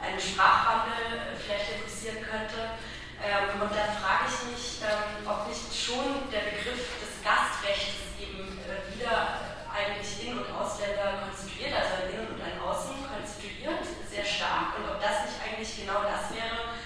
einen 0.05 0.21
Sprachwandel 0.21 1.33
vielleicht 1.41 1.81
interessieren 1.81 2.21
könnte. 2.21 2.77
Ähm, 3.25 3.57
und 3.57 3.73
dann 3.73 3.93
frage 4.01 4.29
ich 4.29 4.53
mich, 4.53 4.65
ähm, 4.85 5.25
ob 5.25 5.49
nicht 5.49 5.69
schon 5.73 6.29
der 6.29 6.45
Begriff 6.53 6.89
des 7.01 7.21
Gastrechts 7.21 8.01
eben 8.17 8.57
äh, 8.65 8.81
wieder 8.97 9.45
eigentlich 9.69 10.25
In- 10.25 10.41
und 10.41 10.49
Ausländer 10.49 11.29
konstituiert, 11.29 11.77
also 11.77 12.01
ein 12.01 12.17
Innen 12.17 12.33
und 12.33 12.41
ein 12.41 12.57
Außen 12.57 12.97
konstituiert, 13.05 13.85
sehr 14.09 14.25
stark. 14.25 14.73
Und 14.81 14.89
ob 14.89 14.97
das 15.05 15.29
nicht 15.29 15.37
eigentlich 15.37 15.85
genau 15.85 16.01
das 16.01 16.33
wäre, 16.33 16.81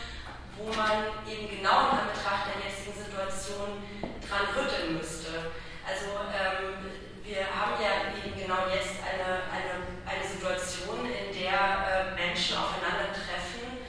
wo 0.59 0.73
man 0.85 1.24
eben 1.24 1.48
genau 1.48 1.89
in 1.89 2.05
Anbetracht 2.05 2.52
der 2.52 2.61
jetzigen 2.61 2.93
Situation 2.93 3.81
dran 4.20 4.52
rütteln 4.52 5.01
müsste. 5.01 5.56
Also 5.81 6.28
ähm, 6.28 6.93
wir 7.24 7.48
haben 7.48 7.81
ja 7.81 8.12
eben 8.12 8.36
genau 8.36 8.69
jetzt 8.69 9.01
eine, 9.01 9.48
eine, 9.48 9.73
eine 10.05 10.24
Situation, 10.28 11.09
in 11.09 11.32
der 11.32 11.56
äh, 11.56 12.12
Menschen 12.12 12.61
aufeinandertreffen, 12.61 13.81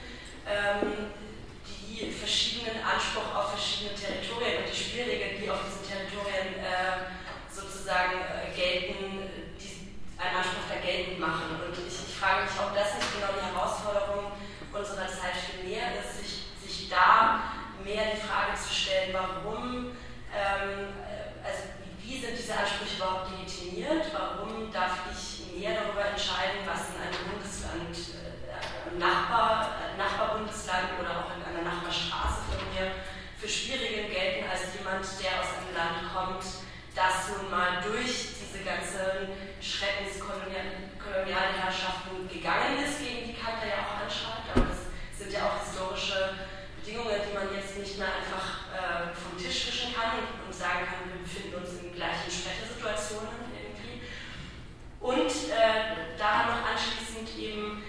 ähm, 0.48 1.12
die 1.68 2.08
verschiedenen 2.12 2.80
Anspruch 2.80 3.28
auf 3.36 3.52
verschiedene 3.52 3.92
Territorien 3.92 4.64
und 4.64 4.68
die 4.72 4.76
Spielregeln, 4.76 5.36
die 5.40 5.50
auf 5.50 5.60
diesen 5.68 5.84
Territorien 5.84 6.64
äh, 6.64 7.12
sozusagen 7.52 8.24
äh, 8.24 8.52
gelten, 8.56 9.28
die 9.60 9.92
einen 10.16 10.36
Anspruch 10.40 10.64
da 10.68 10.80
geltend 10.80 11.20
machen. 11.20 11.60
Und 11.60 11.76
ich, 11.76 11.92
ich, 11.92 12.16
frage 12.16 12.48
mich, 12.48 12.56
ob 12.56 12.72
das 12.72 12.96
nicht 12.96 13.12
genau 13.12 13.36
die 13.36 13.44
Herausforderung 13.44 14.32
unserer 14.72 15.08
Zeit 15.08 15.36
viel 15.36 15.68
mehr 15.68 15.92
ist, 16.00 16.20
sich, 16.20 16.45
da 16.88 17.40
mehr 17.84 18.14
die 18.14 18.20
Frage 18.20 18.56
zu 18.56 18.72
stellen, 18.72 19.14
warum, 19.14 19.92
ähm, 20.34 20.92
also 21.44 21.62
wie 22.02 22.20
sind 22.20 22.38
diese 22.38 22.54
Ansprüche 22.54 22.96
überhaupt 22.96 23.30
legitimiert, 23.30 24.06
warum 24.12 24.70
darf 24.72 25.06
ich 25.10 25.58
mehr 25.58 25.74
darüber 25.74 26.04
entscheiden, 26.04 26.66
was 26.66 26.94
in 26.94 27.02
einem 27.02 27.20
Bundesland, 27.30 27.94
äh, 28.14 28.98
Nachbar, 28.98 29.76
äh, 29.82 29.98
Nachbarbundesland 29.98 30.98
oder 31.00 31.10
auch 31.10 31.30
in 31.36 31.42
einer 31.42 31.68
Nachbarstraße 31.68 32.48
von 32.48 32.62
mir 32.72 32.92
für 33.38 33.48
Schwierigen 33.48 34.08
gelten 34.10 34.48
als 34.48 34.72
jemand, 34.78 35.04
der 35.20 35.40
aus 35.40 35.52
einem 35.58 35.74
Land 35.76 36.06
kommt, 36.14 36.44
das 36.94 37.28
nun 37.28 37.50
mal 37.50 37.82
durch 37.82 38.32
diese 38.40 38.64
ganzen 38.64 39.36
schreckenskolonialen 39.60 41.54
Herrschaften 41.60 42.26
gegangen 42.28 42.80
ist, 42.80 43.00
gegen 43.04 43.28
die 43.28 43.36
Kant 43.36 43.60
ja 43.60 43.84
auch 43.84 44.00
anschreibt. 44.00 44.48
Aber 44.54 44.64
das 44.64 44.88
sind 45.18 45.32
ja 45.32 45.44
auch 45.44 45.60
historische 45.60 46.32
Bedingungen, 46.86 47.18
die 47.18 47.34
man 47.34 47.50
jetzt 47.50 47.76
nicht 47.76 47.98
mehr 47.98 48.06
einfach 48.06 48.70
äh, 48.70 49.10
vom 49.10 49.34
Tisch 49.36 49.66
wischen 49.66 49.92
kann 49.92 50.22
und, 50.22 50.46
und, 50.46 50.54
sagen 50.54 50.86
kann, 50.86 51.10
wir 51.10 51.18
befinden 51.18 51.58
uns 51.58 51.82
in 51.82 51.90
gleichen 51.90 52.30
Sprechersituationen 52.30 53.50
irgendwie. 53.50 54.06
Und 55.02 55.50
äh, 55.50 56.14
daran 56.16 56.54
noch 56.54 56.62
anschließend 56.62 57.34
eben, 57.42 57.82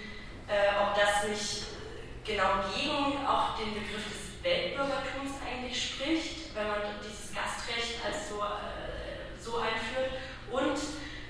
äh, 0.50 0.74
ob 0.82 0.98
das 0.98 1.30
nicht 1.30 1.78
genau 2.26 2.66
gegen 2.74 3.22
auch 3.22 3.54
den 3.54 3.78
Begriff 3.78 4.02
des 4.02 4.42
Weltbürgertums 4.42 5.38
eigentlich 5.46 5.78
spricht, 5.78 6.52
wenn 6.58 6.66
man 6.66 6.98
dieses 6.98 7.30
Gastrecht 7.30 8.02
als 8.02 8.34
so, 8.34 8.42
äh, 8.42 9.38
so 9.38 9.62
einführt 9.62 10.18
und 10.50 10.74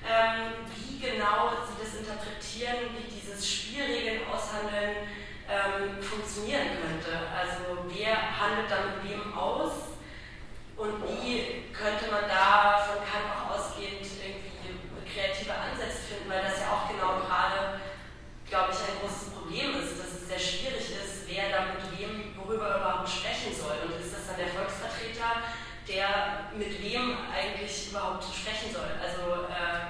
ähm, 0.09 0.65
wie 0.73 0.97
genau 0.97 1.53
Sie 1.69 1.77
das 1.77 2.01
interpretieren, 2.01 2.97
wie 2.97 3.13
dieses 3.13 3.45
Spielregeln 3.45 4.25
aushandeln 4.25 5.05
ähm, 5.49 6.01
funktionieren 6.01 6.77
könnte. 6.77 7.17
Also 7.33 7.89
wer 7.89 8.13
handelt 8.13 8.69
da 8.69 8.85
mit 8.85 9.09
wem 9.09 9.33
aus 9.33 9.97
und 10.77 11.03
wie 11.03 11.65
könnte 11.73 12.07
man 12.07 12.29
da 12.29 12.77
von 12.79 13.03
Kant 13.03 13.27
auch 13.33 13.57
ausgehend 13.57 14.05
irgendwie 14.05 14.39
kreative 15.09 15.51
Ansätze 15.51 16.05
finden, 16.07 16.29
weil 16.29 16.45
das 16.45 16.61
ja 16.61 16.71
auch 16.71 16.87
genau 16.87 17.19
gerade, 17.25 17.81
glaube 18.47 18.71
ich, 18.71 18.79
ein 18.79 19.01
großes 19.01 19.33
Problem 19.33 19.75
ist, 19.81 19.99
dass 19.99 20.21
es 20.21 20.29
sehr 20.29 20.39
schwierig 20.39 20.85
ist, 20.95 21.25
wer 21.27 21.49
da 21.49 21.73
mit 21.73 21.83
wem 21.97 22.31
worüber 22.37 22.77
überhaupt 22.77 23.09
sprechen 23.09 23.51
soll. 23.51 23.75
Und 23.83 23.99
ist 23.99 24.13
das 24.13 24.27
dann 24.29 24.37
der 24.37 24.53
Volksvertreter, 24.53 25.49
der 25.89 26.53
mit 26.55 26.77
wem 26.77 27.17
eigentlich 27.27 27.89
überhaupt 27.89 28.23
sprechen 28.23 28.71
soll? 28.71 28.93
Also 29.01 29.49
äh, 29.49 29.89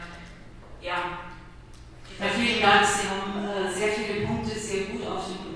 ja. 0.81 1.29
Ja, 2.17 2.25
vielen 2.35 2.61
Dank. 2.61 2.85
Sie 2.85 3.07
haben 3.07 3.45
äh, 3.45 3.71
sehr 3.71 3.93
viele 3.93 4.25
Punkte 4.25 4.57
sehr 4.57 4.85
gut 4.85 5.05
auf 5.07 5.27
den 5.27 5.48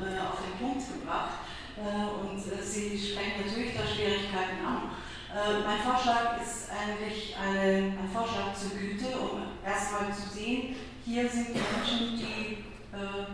Punkt 0.63 0.87
gebracht 0.87 1.43
äh, 1.75 2.07
und 2.07 2.39
äh, 2.39 2.63
Sie 2.63 2.95
sprechen 2.95 3.43
natürlich 3.45 3.75
da 3.75 3.83
Schwierigkeiten 3.83 4.63
an. 4.63 4.95
Äh, 5.27 5.59
mein 5.67 5.79
Vorschlag 5.79 6.39
ist 6.39 6.71
eigentlich 6.71 7.35
ein 7.35 8.09
Vorschlag 8.11 8.55
zur 8.55 8.79
Güte, 8.79 9.17
um 9.19 9.43
erstmal 9.65 10.13
zu 10.13 10.31
sehen, 10.31 10.75
hier 11.03 11.27
sind 11.27 11.49
die 11.49 11.59
Menschen, 11.59 12.17
die 12.17 12.63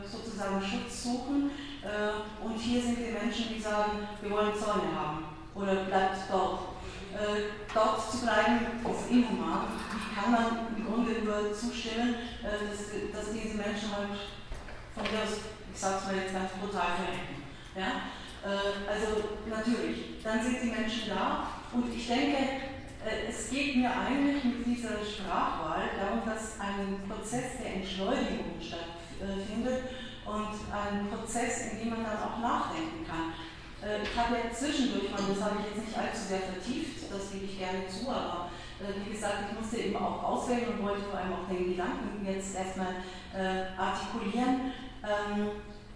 sozusagen 0.10 0.62
Schutz 0.62 1.04
suchen 1.04 1.52
und 2.42 2.58
hier 2.58 2.82
sind 2.82 2.98
die 2.98 3.12
Menschen, 3.12 3.54
die 3.54 3.60
sagen, 3.60 4.08
wir 4.22 4.32
wollen 4.32 4.54
Zäune 4.56 4.96
haben 4.96 5.26
oder 5.54 5.84
bleibt 5.84 6.32
dort. 6.32 6.62
dort 7.74 8.10
zu 8.10 8.22
bleiben 8.22 8.80
ist 8.82 9.12
inhuman. 9.12 9.68
Wie 9.92 10.16
kann 10.16 10.32
man 10.32 10.68
im 10.78 10.86
Grunde 10.86 11.12
nur 11.26 11.54
zustimmen, 11.54 12.16
dass 12.42 13.34
diese 13.34 13.58
Menschen 13.58 13.92
halt 13.92 14.16
von 15.00 15.08
mir 15.08 15.24
aus 15.24 15.40
ich 15.72 15.80
sage 15.80 15.96
es 15.96 16.06
mal 16.06 16.16
jetzt 16.16 16.34
ganz 16.34 16.52
brutal 16.60 16.92
verrecken. 17.00 17.40
Ja? 17.72 18.12
Äh, 18.44 18.84
also 18.84 19.40
natürlich, 19.48 20.20
dann 20.24 20.44
sind 20.44 20.58
die 20.62 20.76
Menschen 20.76 21.10
da 21.10 21.48
und 21.72 21.88
ich 21.94 22.08
denke, 22.08 22.68
äh, 23.06 23.30
es 23.30 23.50
geht 23.50 23.78
mir 23.78 23.92
eigentlich 23.92 24.44
mit 24.44 24.66
dieser 24.66 25.00
Sprachwahl 25.00 25.96
darum, 25.96 26.28
dass 26.28 26.60
ein 26.60 27.00
Prozess 27.08 27.64
der 27.64 27.80
Entschleunigung 27.80 28.60
stattfindet 28.60 29.96
und 30.26 30.60
ein 30.68 31.08
Prozess, 31.08 31.72
in 31.72 31.80
dem 31.80 31.90
man 31.92 32.04
dann 32.04 32.20
auch 32.20 32.40
nachdenken 32.40 33.08
kann. 33.08 33.32
Äh, 33.80 34.04
ich 34.04 34.12
habe 34.20 34.36
ja 34.36 34.52
zwischendurch, 34.52 35.16
das 35.16 35.40
habe 35.40 35.64
ich 35.64 35.76
jetzt 35.76 35.88
nicht 35.88 35.98
allzu 35.98 36.28
sehr 36.28 36.44
vertieft, 36.44 37.08
das 37.08 37.32
gebe 37.32 37.46
ich 37.46 37.58
gerne 37.58 37.88
zu, 37.88 38.10
aber 38.12 38.52
wie 38.80 39.12
gesagt, 39.12 39.52
ich 39.52 39.60
musste 39.60 39.78
eben 39.78 39.96
auch 39.98 40.24
auswählen 40.24 40.70
und 40.70 40.84
wollte 40.84 41.04
vor 41.04 41.20
allem 41.20 41.34
auch 41.34 41.50
den 41.50 41.72
Gedanken 41.72 42.26
jetzt 42.26 42.56
erstmal 42.56 42.96
artikulieren. 43.78 44.72
Ähm, 45.04 45.50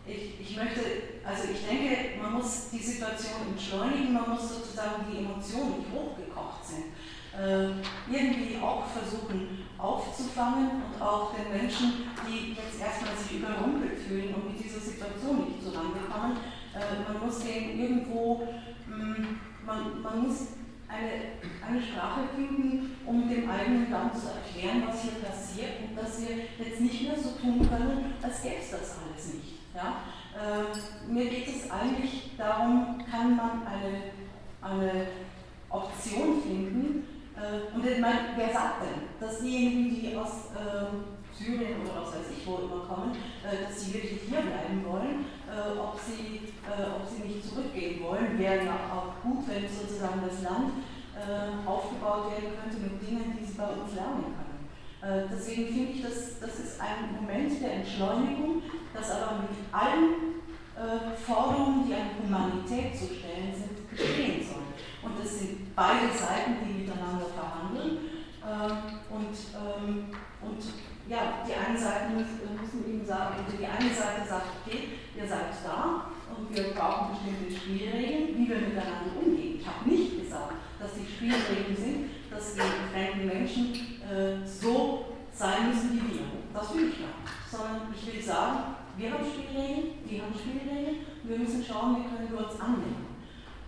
ich, 0.06 0.40
ich 0.40 0.58
möchte, 0.58 0.82
also 1.24 1.44
ich 1.52 1.66
denke, 1.66 2.22
man 2.22 2.34
muss 2.34 2.70
die 2.72 2.84
Situation 2.84 3.48
entschleunigen, 3.52 4.14
man 4.14 4.30
muss 4.32 4.50
sozusagen 4.50 5.06
die 5.10 5.20
Emotionen, 5.20 5.76
die 5.80 5.96
hochgekocht 5.96 6.66
sind, 6.66 6.92
äh, 7.34 7.72
irgendwie 8.12 8.60
auch 8.62 8.84
versuchen 8.86 9.66
aufzufangen 9.78 10.84
und 10.84 11.02
auch 11.02 11.34
den 11.34 11.58
Menschen, 11.58 12.12
die 12.28 12.54
jetzt 12.54 12.82
erstmal 12.82 13.16
sich 13.16 13.40
überrumpelt 13.40 14.00
fühlen 14.00 14.34
und 14.36 14.54
mit 14.54 14.64
dieser 14.64 14.80
Situation 14.80 15.46
nicht 15.46 15.64
zusammenkommen, 15.64 16.38
äh, 16.76 17.12
man 17.12 17.26
muss 17.26 17.40
denen 17.40 17.80
irgendwo, 17.80 18.48
mm, 18.88 19.66
man, 19.66 20.02
man 20.02 20.24
muss 20.24 20.48
eine, 20.94 21.68
eine 21.68 21.82
Sprache 21.82 22.22
finden, 22.36 22.98
um 23.06 23.30
dem 23.30 23.50
eigenen 23.50 23.92
Land 23.92 24.14
zu 24.16 24.28
erklären, 24.28 24.84
was 24.88 25.02
hier 25.02 25.14
passiert 25.14 25.72
und 25.88 25.98
dass 25.98 26.22
wir 26.22 26.66
jetzt 26.66 26.82
nicht 26.82 27.02
mehr 27.04 27.18
so 27.18 27.32
tun 27.32 27.68
können, 27.68 28.14
als 28.22 28.42
gäbe 28.42 28.56
es 28.62 28.72
das 28.72 28.98
alles 29.00 29.34
nicht. 29.34 29.60
Ja? 29.76 30.04
Äh, 30.38 31.12
mir 31.12 31.30
geht 31.30 31.48
es 31.48 31.72
eigentlich 31.72 32.32
darum, 32.38 33.04
kann 33.10 33.36
man 33.36 33.66
eine, 33.66 34.12
eine 34.62 35.08
Option 35.70 36.42
finden, 36.42 37.08
äh, 37.36 37.76
und 37.76 37.86
ich 37.86 38.00
meine, 38.00 38.20
wer 38.36 38.54
sagt 38.54 38.84
denn, 38.84 39.02
dass 39.20 39.40
diejenigen, 39.40 40.02
die 40.02 40.16
aus 40.16 40.52
äh, 40.56 40.86
Syrien 41.38 41.82
oder 41.82 42.02
aus 42.02 42.14
weiß 42.14 42.30
ich 42.38 42.46
wo 42.46 42.58
immer 42.58 42.86
kommen, 42.86 43.12
äh, 43.44 43.66
dass 43.66 43.82
sie 43.82 43.94
wirklich 43.94 44.22
hier 44.30 44.42
bleiben 44.42 44.86
wollen, 44.86 45.26
äh, 45.50 45.78
ob, 45.78 46.00
sie, 46.00 46.54
äh, 46.64 46.94
ob 46.94 47.04
sie 47.10 47.28
nicht 47.28 47.44
zurückgehen 47.44 48.04
wollen, 48.04 48.38
wäre 48.38 48.66
ja 48.66 48.78
auch 48.94 49.22
gut, 49.22 49.48
wenn 49.48 49.68
sozusagen 49.68 50.22
das 50.28 50.42
Land 50.42 50.74
aufgebaut 51.64 52.32
werden 52.32 52.58
könnte 52.58 52.78
mit 52.82 53.00
Dingen, 53.00 53.38
die 53.40 53.46
sie 53.46 53.54
bei 53.54 53.68
uns 53.68 53.94
lernen 53.94 54.34
können. 54.34 54.54
Äh, 55.04 55.28
deswegen 55.32 55.68
finde 55.68 55.92
ich, 55.92 56.02
dass, 56.02 56.40
das 56.40 56.60
ist 56.60 56.82
ein 56.82 57.16
Moment 57.22 57.62
der 57.62 57.74
Entschleunigung, 57.74 58.64
das 58.94 59.12
aber 59.12 59.44
mit 59.44 59.52
allen 59.72 60.42
äh, 60.74 61.16
Forderungen, 61.16 61.86
die 61.86 61.94
an 61.94 62.18
Humanität 62.24 62.98
zu 62.98 63.06
stellen 63.06 63.54
sind, 63.54 63.90
geschehen 63.90 64.42
soll. 64.42 64.64
Und 65.04 65.24
es 65.24 65.40
sind 65.40 65.76
beide 65.76 66.08
Seiten, 66.08 66.66
die 66.66 66.82
miteinander 66.82 67.28
verhandeln. 67.28 67.98
Ähm, 68.44 68.78
und, 69.10 69.36
ähm, 69.54 70.06
und 70.42 70.64
ja, 71.08 71.44
die 71.46 71.54
eine 71.54 71.78
Seite 71.78 72.14
müssen 72.14 72.86
eben 72.88 73.06
sagen, 73.06 73.36
die 73.52 73.66
eine 73.66 73.94
Seite 73.94 74.28
sagt, 74.28 74.48
okay, 74.62 75.00
ihr 75.16 75.28
seid 75.28 75.52
da 75.64 76.12
und 76.36 76.56
wir 76.56 76.74
brauchen 76.74 77.16
bestimmte 77.16 77.52
Spielregeln, 77.52 78.38
wie 78.38 78.50
wir 78.50 78.58
miteinander 78.58 79.12
umgehen. 79.20 79.60
Ich 79.60 79.68
habe 79.68 79.90
nicht 79.90 80.22
gesagt, 80.22 80.54
dass 80.80 80.92
die 80.94 81.06
Spielregeln 81.06 81.76
sind, 81.76 82.10
dass 82.32 82.56
wir 82.56 82.64
fremden 82.92 83.28
Menschen 83.28 83.74
äh, 84.04 84.46
so 84.46 85.18
sein 85.34 85.70
müssen 85.70 85.94
wie 85.94 86.14
wir. 86.14 86.26
Das 86.54 86.74
will 86.74 86.90
ich 86.90 87.00
nicht. 87.00 87.10
Sondern 87.52 87.94
ich 87.94 88.14
will 88.14 88.22
sagen, 88.22 88.76
wir 88.98 89.12
haben 89.12 89.26
Spielregeln, 89.26 90.08
die 90.10 90.22
haben 90.22 90.34
Spielregeln 90.34 91.14
wir 91.24 91.40
müssen 91.40 91.64
schauen, 91.64 91.98
wie 91.98 92.10
können 92.10 92.30
wir 92.32 92.46
uns 92.46 92.60
annehmen. 92.60 93.16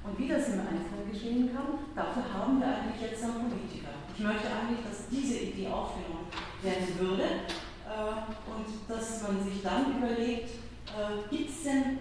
Und 0.03 0.19
wie 0.19 0.27
das 0.27 0.49
im 0.49 0.59
Einzelnen 0.59 1.09
geschehen 1.09 1.49
kann, 1.55 1.79
dafür 1.95 2.23
haben 2.33 2.59
wir 2.59 2.67
eigentlich 2.67 3.01
jetzt 3.01 3.23
einen 3.23 3.49
Politiker. 3.49 3.84
Ich 4.17 4.23
möchte 4.23 4.47
eigentlich, 4.47 4.79
dass 4.87 5.09
diese 5.11 5.39
Idee 5.39 5.67
aufgenommen 5.67 6.27
werden 6.61 6.99
würde 6.99 7.23
äh, 7.23 8.49
und 8.49 8.65
dass 8.87 9.21
man 9.23 9.43
sich 9.43 9.61
dann 9.61 9.97
überlegt, 9.97 10.51
äh, 10.87 11.29
gibt 11.29 11.49
es 11.49 11.63
denn 11.63 11.99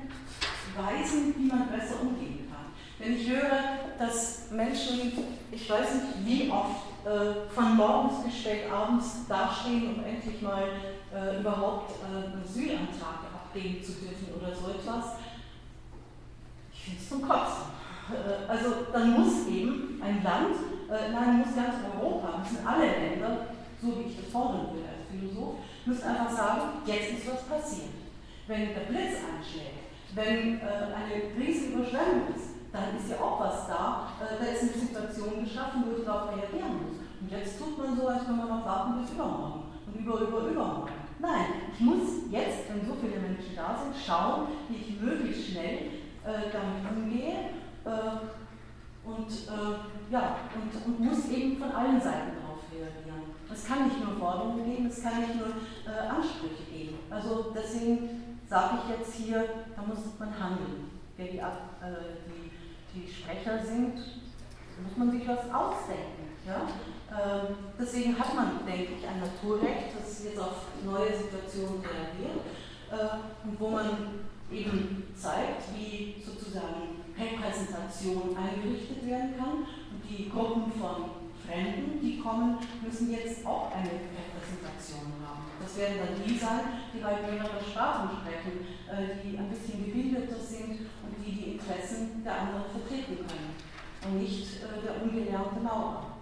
Weisen, 0.76 1.34
wie 1.36 1.46
man 1.46 1.68
besser 1.68 2.00
umgehen 2.00 2.48
kann? 2.48 2.66
Wenn 3.00 3.16
ich 3.16 3.28
höre, 3.28 3.80
dass 3.98 4.50
Menschen, 4.52 5.12
ich 5.50 5.68
weiß 5.68 5.94
nicht 5.94 6.24
wie 6.24 6.50
oft, 6.50 6.84
äh, 7.04 7.52
von 7.52 7.76
morgens 7.76 8.24
bis 8.24 8.38
spät 8.38 8.70
abends 8.70 9.26
dastehen, 9.28 9.96
um 9.96 10.04
endlich 10.04 10.40
mal 10.40 10.68
äh, 11.12 11.40
überhaupt 11.40 11.96
äh, 12.00 12.16
einen 12.16 12.42
Asylantrag 12.44 13.24
abgeben 13.34 13.82
zu 13.82 13.92
dürfen 13.92 14.28
oder 14.40 14.54
so 14.54 14.70
etwas. 14.70 15.16
Ich 16.72 16.80
finde 16.80 17.00
es 17.00 17.08
zum 17.08 17.22
Kotzen. 17.22 17.74
Äh, 18.10 18.50
also 18.50 18.86
dann 18.92 19.12
muss 19.12 19.46
eben 19.48 20.00
ein 20.02 20.22
Land, 20.22 20.56
äh, 20.90 21.12
nein, 21.12 21.38
muss 21.38 21.54
ganz 21.56 21.76
Europa, 21.84 22.38
müssen 22.38 22.66
alle 22.66 22.86
Länder, 22.86 23.46
so 23.80 23.98
wie 23.98 24.10
ich 24.10 24.16
das 24.16 24.32
fordern 24.32 24.68
würde 24.72 24.88
als 24.88 25.08
Philosoph, 25.08 25.56
müssen 25.86 26.08
einfach 26.08 26.30
sagen, 26.30 26.62
jetzt 26.84 27.12
ist 27.12 27.32
was 27.32 27.42
passiert. 27.44 27.94
Wenn 28.46 28.74
der 28.74 28.88
Blitz 28.88 29.24
einschlägt, 29.24 29.88
wenn 30.14 30.60
äh, 30.60 30.92
eine 30.92 31.32
Riesenüberschwemmung 31.36 32.28
ist, 32.34 32.54
dann 32.72 32.96
ist 32.98 33.08
ja 33.08 33.16
auch 33.24 33.40
was 33.40 33.68
da. 33.68 34.08
Da 34.18 34.44
ist 34.44 34.62
eine 34.62 34.72
Situation 34.72 35.44
geschaffen, 35.44 35.84
wo 35.86 35.96
ich 35.96 36.04
darauf 36.04 36.28
reagieren 36.30 36.82
muss. 36.82 36.98
Und 37.20 37.30
jetzt 37.30 37.58
tut 37.58 37.78
man 37.78 37.96
so, 37.96 38.08
als 38.08 38.26
wenn 38.28 38.36
man 38.36 38.48
noch 38.48 38.66
warten 38.66 39.00
bis 39.00 39.12
übermorgen 39.12 39.62
und 39.86 39.94
über, 39.94 40.20
über, 40.20 40.50
übermorgen. 40.50 40.92
Nein, 41.20 41.70
ich 41.72 41.80
muss 41.80 42.26
jetzt, 42.30 42.68
wenn 42.68 42.84
so 42.84 42.96
viele 43.00 43.22
Menschen 43.22 43.54
da 43.56 43.78
sind, 43.78 43.94
schauen, 43.96 44.48
wie 44.68 44.76
ich 44.76 45.00
möglichst 45.00 45.52
schnell 45.52 46.02
äh, 46.26 46.50
damit 46.52 46.84
umgehe 46.90 47.63
äh, 47.84 49.08
und, 49.08 49.28
äh, 49.28 50.12
ja, 50.12 50.36
und, 50.54 50.86
und 50.86 51.00
muss 51.00 51.28
eben 51.28 51.58
von 51.58 51.70
allen 51.72 52.00
Seiten 52.00 52.40
darauf 52.40 52.60
reagieren. 52.72 53.34
Es 53.52 53.66
kann 53.66 53.84
nicht 53.84 54.02
nur 54.02 54.16
Forderungen 54.16 54.64
geben, 54.64 54.86
es 54.86 55.02
kann 55.02 55.20
nicht 55.20 55.36
nur 55.36 55.48
äh, 55.48 56.08
Ansprüche 56.08 56.64
geben. 56.72 56.98
Also 57.10 57.52
deswegen 57.54 58.38
sage 58.48 58.78
ich 58.82 58.98
jetzt 58.98 59.14
hier, 59.14 59.44
da 59.76 59.82
muss 59.82 59.98
man 60.18 60.30
handeln. 60.38 60.90
Wer 61.16 61.26
die, 61.26 61.38
äh, 61.38 61.42
die, 62.26 62.50
die 63.00 63.12
Sprecher 63.12 63.62
sind, 63.62 63.94
muss 63.94 64.96
man 64.96 65.10
sich 65.10 65.28
was 65.28 65.52
ausdenken. 65.52 66.34
Ja? 66.46 66.66
Ähm, 67.10 67.56
deswegen 67.78 68.18
hat 68.18 68.34
man, 68.34 68.66
denke 68.66 68.94
ich, 68.98 69.06
ein 69.06 69.20
Naturrecht, 69.20 69.94
das 69.96 70.24
jetzt 70.24 70.38
auf 70.38 70.66
neue 70.84 71.16
Situationen 71.16 71.80
reagiert 71.80 72.40
äh, 72.90 73.46
und 73.46 73.60
wo 73.60 73.68
man 73.68 73.86
eben 74.50 75.04
zeigt, 75.14 75.62
wie 75.76 76.16
sozusagen 76.24 77.03
Repräsentation 77.18 78.36
eingerichtet 78.36 79.06
werden 79.06 79.34
kann. 79.36 79.66
Und 79.90 80.02
die 80.08 80.28
Gruppen 80.28 80.72
von 80.72 81.24
Fremden, 81.44 82.00
die 82.00 82.18
kommen, 82.18 82.58
müssen 82.82 83.12
jetzt 83.12 83.44
auch 83.46 83.70
eine 83.70 83.90
Repräsentation 83.90 85.12
haben. 85.20 85.44
Das 85.60 85.76
werden 85.76 85.98
dann 86.00 86.24
die 86.24 86.38
sein, 86.38 86.88
die 86.92 87.04
halt 87.04 87.22
mehrere 87.22 87.60
Sprachen 87.62 88.16
sprechen, 88.20 88.64
äh, 88.88 89.20
die 89.22 89.36
ein 89.36 89.50
bisschen 89.50 89.84
gebildeter 89.84 90.40
sind 90.40 90.88
und 91.04 91.12
die 91.24 91.32
die 91.32 91.50
Interessen 91.52 92.24
der 92.24 92.40
anderen 92.40 92.64
vertreten 92.72 93.16
können 93.26 93.54
und 94.06 94.22
nicht 94.22 94.62
äh, 94.62 94.80
der 94.82 95.02
ungelernte 95.02 95.60
Maurer. 95.60 96.16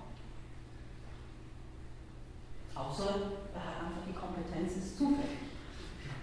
Außer 2.75 3.15
er 3.55 3.61
hat 3.61 3.87
einfach 3.87 4.03
die 4.09 4.15
Kompetenz, 4.15 4.77
ist 4.77 4.99
zufällig. 4.99 5.52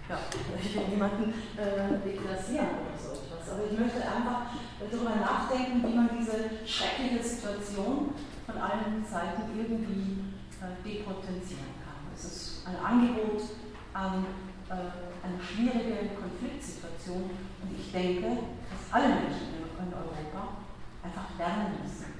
Ja, 0.09 0.17
ich 0.57 0.73
will 0.73 0.87
niemanden 0.89 1.29
äh, 1.53 2.01
deklassieren 2.01 2.81
oder 2.81 2.97
so 2.97 3.13
etwas, 3.13 3.45
aber 3.53 3.69
ich 3.69 3.77
möchte 3.77 4.01
einfach 4.01 4.57
darüber 4.81 5.13
nachdenken, 5.21 5.85
wie 5.85 5.93
man 5.93 6.09
diese 6.17 6.49
schreckliche 6.65 7.21
Situation 7.21 8.09
von 8.47 8.57
allen 8.57 9.05
Seiten 9.05 9.53
irgendwie 9.53 10.33
äh, 10.57 10.73
depotenzieren 10.81 11.77
kann. 11.85 12.09
Es 12.09 12.25
ist 12.25 12.65
ein 12.65 12.81
Angebot 12.81 13.53
an 13.93 14.25
äh, 14.65 14.73
eine 15.21 15.37
schwierige 15.37 16.17
Konfliktsituation 16.17 17.29
und 17.61 17.69
ich 17.77 17.91
denke, 17.91 18.49
dass 18.65 18.89
alle 18.89 19.13
Menschen 19.13 19.61
in, 19.61 19.93
Europa 19.93 20.57
einfach 21.05 21.37
lernen 21.37 21.85
müssen. 21.85 22.17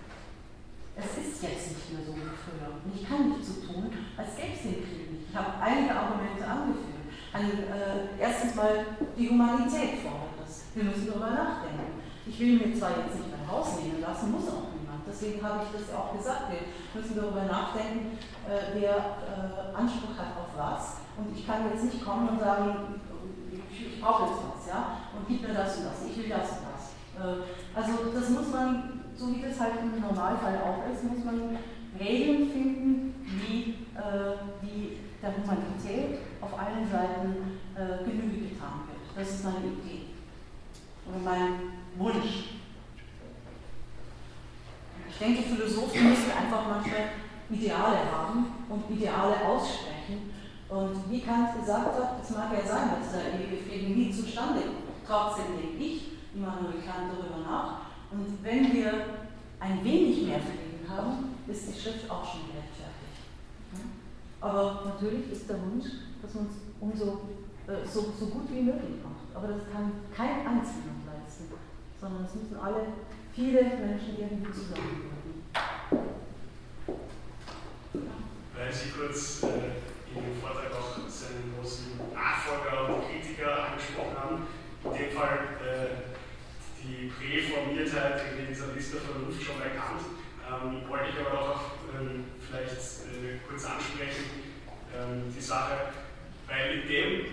Es 0.96 1.18
ist 1.18 1.42
jetzt 1.42 1.74
nicht 1.74 1.94
mehr 1.94 2.06
so 2.06 2.14
wie 2.14 2.30
früher 2.38 2.70
und 2.70 2.94
ich 2.94 3.08
kann 3.10 3.30
nicht 3.34 3.46
so 3.46 3.66
tun, 3.66 3.90
als 4.16 4.36
gäbe 4.38 4.54
es 4.54 4.62
den 4.62 4.86
Krieg 4.86 5.12
nicht. 5.12 5.30
Ich 5.30 5.36
habe 5.36 5.58
einige 5.58 5.90
Argumente 5.90 6.46
angeführt. 6.46 6.99
An, 7.34 7.42
äh, 7.46 8.20
erstens 8.20 8.56
mal 8.56 8.86
die 9.18 9.30
Humanität 9.30 10.02
fordert 10.02 10.40
das. 10.42 10.64
Wir 10.74 10.84
müssen 10.84 11.08
darüber 11.08 11.30
nachdenken. 11.30 12.02
Ich 12.26 12.40
will 12.40 12.58
mir 12.58 12.78
zwar 12.78 12.92
jetzt 12.92 13.16
nicht 13.16 13.30
mein 13.32 13.50
Haus 13.50 13.80
nehmen 13.82 14.02
lassen, 14.02 14.32
muss 14.32 14.48
auch 14.50 14.70
Deswegen 15.10 15.44
habe 15.44 15.66
ich 15.66 15.72
das 15.74 15.90
ja 15.90 15.98
auch 15.98 16.16
gesagt. 16.16 16.52
Wir 16.52 16.70
müssen 16.94 17.16
darüber 17.16 17.44
nachdenken, 17.44 18.18
äh, 18.48 18.78
wer 18.78 18.96
äh, 18.96 19.76
Anspruch 19.76 20.16
hat 20.18 20.38
auf 20.38 20.54
was. 20.56 21.02
Und 21.18 21.36
ich 21.36 21.46
kann 21.46 21.66
jetzt 21.70 21.84
nicht 21.84 22.06
kommen 22.06 22.30
und 22.30 22.40
sagen, 22.40 23.02
ich, 23.72 24.00
brauche 24.02 24.30
jetzt 24.30 24.40
was, 24.48 24.68
ja, 24.68 24.98
und 25.16 25.28
gib 25.28 25.42
mir 25.42 25.54
das 25.54 25.78
und 25.78 25.86
das, 25.86 26.06
ich 26.10 26.18
will 26.18 26.30
das 26.30 26.50
und 26.52 26.64
das. 26.72 26.84
Äh, 27.20 27.42
also 27.76 27.92
das 28.14 28.30
muss 28.30 28.48
man, 28.52 29.02
so 29.16 29.34
wie 29.36 29.42
das 29.42 29.60
halt 29.60 29.74
im 29.82 30.00
Normalfall 30.00 30.62
auch 30.64 30.88
ist, 30.92 31.04
muss 31.04 31.26
man 31.26 31.58
Regeln 32.00 32.50
finden, 32.52 33.26
wie, 33.26 33.76
äh, 33.98 34.38
wie 34.62 34.98
der 35.22 35.34
Humanität 35.36 36.20
auf 36.42 36.58
allen 36.58 36.90
Seiten 36.90 37.60
äh, 37.76 38.04
Genüge 38.04 38.50
getan 38.50 38.88
wird. 38.88 39.04
Das 39.16 39.36
ist 39.36 39.44
meine 39.44 39.58
Idee 39.58 40.08
oder 41.08 41.20
mein 41.24 41.54
Wunsch. 41.98 42.60
Ich 45.10 45.18
denke, 45.18 45.42
Philosophen 45.44 46.10
müssen 46.10 46.32
einfach 46.32 46.68
manchmal 46.68 47.10
Ideale 47.50 48.12
haben 48.12 48.46
und 48.70 48.90
Ideale 48.90 49.36
aussprechen. 49.46 50.32
Und 50.70 51.12
wie 51.12 51.22
Kant 51.22 51.60
gesagt 51.60 52.00
hat, 52.00 52.24
es 52.24 52.30
mag 52.30 52.54
ja 52.54 52.66
sein, 52.66 52.90
dass 53.02 53.12
der 53.12 53.34
ewige 53.34 53.58
Frieden 53.64 53.96
nie 53.96 54.12
zustande 54.12 54.62
kommt. 54.62 54.80
Trotzdem 55.06 55.58
denke 55.58 55.84
ich, 55.84 56.12
Immanuel 56.36 56.80
Kant 56.86 57.12
darüber 57.12 57.42
nach. 57.44 57.82
Und 58.12 58.44
wenn 58.44 58.72
wir 58.72 58.94
ein 59.60 59.84
wenig 59.84 60.28
mehr 60.28 60.40
Frieden 60.40 60.88
haben, 60.88 61.36
ist 61.48 61.68
die 61.68 61.80
Schrift 61.80 62.10
auch 62.10 62.24
schon 62.24 62.42
gerechtfertigt. 62.48 62.59
Aber 64.42 64.84
natürlich 64.86 65.32
ist 65.32 65.50
der 65.50 65.58
Wunsch, 65.62 65.86
dass 66.22 66.34
man 66.34 66.48
es 66.48 66.56
umso 66.80 67.28
äh, 67.68 67.86
so, 67.86 68.14
so 68.18 68.28
gut 68.28 68.50
wie 68.52 68.62
möglich 68.62 69.04
macht. 69.04 69.36
Aber 69.36 69.48
das 69.48 69.62
kann 69.72 69.92
kein 70.16 70.48
Einzelner 70.48 70.96
leisten, 71.06 71.52
sondern 72.00 72.24
es 72.24 72.36
müssen 72.36 72.58
alle 72.60 72.88
viele 73.34 73.62
Menschen 73.62 74.16
irgendwie 74.18 74.52
zusammenwirken. 74.52 75.20
Weil 78.56 78.74
Sie 78.74 78.90
kurz 78.92 79.44
äh, 79.44 80.18
in 80.18 80.24
dem 80.24 80.42
Vortrag 80.42 80.72
auch 80.72 80.98
seinen 81.08 81.54
großen 81.56 82.00
Nachfolger 82.14 82.96
und 82.96 83.04
Kritiker 83.08 83.72
angesprochen 83.72 84.16
haben, 84.18 84.48
in 84.84 84.92
dem 84.92 85.12
Fall 85.12 85.40
äh, 85.60 86.10
die 86.82 87.12
Präformiertheit 87.12 88.22
in 88.40 88.48
dieser 88.48 88.74
Liste 88.74 88.98
Vernunft 88.98 89.44
schon 89.44 89.62
erkannt, 89.62 90.04
ähm, 90.48 90.90
wollte 90.90 91.06
ich 91.12 91.20
aber 91.28 91.40
auch 91.40 91.62
ähm, 91.94 92.26
vielleicht 92.50 93.06
äh, 93.06 93.38
kurz 93.48 93.66
ansprechen, 93.66 94.26
ähm, 94.96 95.34
die 95.36 95.42
Sache, 95.42 95.94
weil 96.48 96.82
in 96.82 96.88
dem 96.88 97.26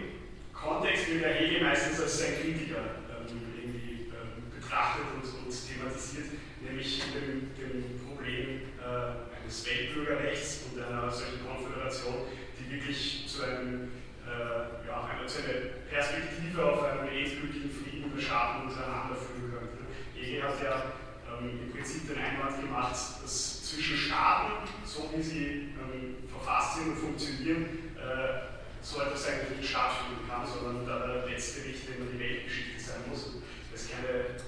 Kontext 0.52 1.08
wird 1.08 1.24
der 1.24 1.34
Hegel 1.34 1.62
meistens 1.62 2.00
als 2.00 2.18
sein 2.18 2.34
Kritiker 2.40 3.00
ähm, 3.08 3.40
irgendwie 3.56 4.12
ähm, 4.12 4.52
betrachtet 4.52 5.04
und 5.14 5.24
thematisiert, 5.24 6.36
nämlich 6.60 7.02
dem, 7.12 7.54
dem 7.56 8.00
Problem 8.06 8.60
äh, 8.76 9.40
eines 9.40 9.66
Weltbürgerrechts 9.66 10.64
und 10.68 10.82
einer 10.82 11.10
solchen 11.10 11.46
Konföderation, 11.46 12.28
die 12.58 12.70
wirklich 12.72 13.26
zu, 13.26 13.42
einem, 13.42 13.90
äh, 14.26 14.86
ja, 14.86 15.04
einer, 15.04 15.26
zu 15.26 15.38
einer 15.44 15.80
Perspektive 15.88 16.64
auf 16.64 16.82
einen 16.82 17.08
endgültigen 17.08 17.70
Frieden 17.70 18.12
der 18.14 18.22
Staaten 18.22 18.68
untereinander 18.68 19.16
führen 19.16 19.52
könnte. 19.52 19.78
Hegel 20.14 20.42
hat 20.42 20.62
ja 20.62 20.92
ähm, 21.40 21.60
im 21.64 21.72
Prinzip 21.72 22.08
den 22.08 22.18
Einwand 22.18 22.60
gemacht, 22.60 22.92
dass 23.22 23.55
zwischen 23.66 23.96
Staaten, 23.96 24.68
so 24.84 25.10
wie 25.14 25.22
sie 25.22 25.46
ähm, 25.74 26.16
verfasst 26.30 26.76
sind 26.76 26.90
und 26.90 26.98
funktionieren, 26.98 27.90
äh, 27.96 28.54
so 28.80 29.02
etwas 29.02 29.26
eigentlich 29.26 29.58
nicht 29.58 29.70
stattfinden 29.70 30.22
kann, 30.28 30.46
sondern 30.46 30.86
der 30.86 31.26
letzte 31.26 31.64
Richter 31.64 31.96
immer 31.96 32.06
die 32.12 32.20
Weltgeschichte 32.20 32.78
sein 32.78 33.02
muss. 33.10 33.24
Und 33.24 33.42
es 33.74 33.90
keine 33.90 34.38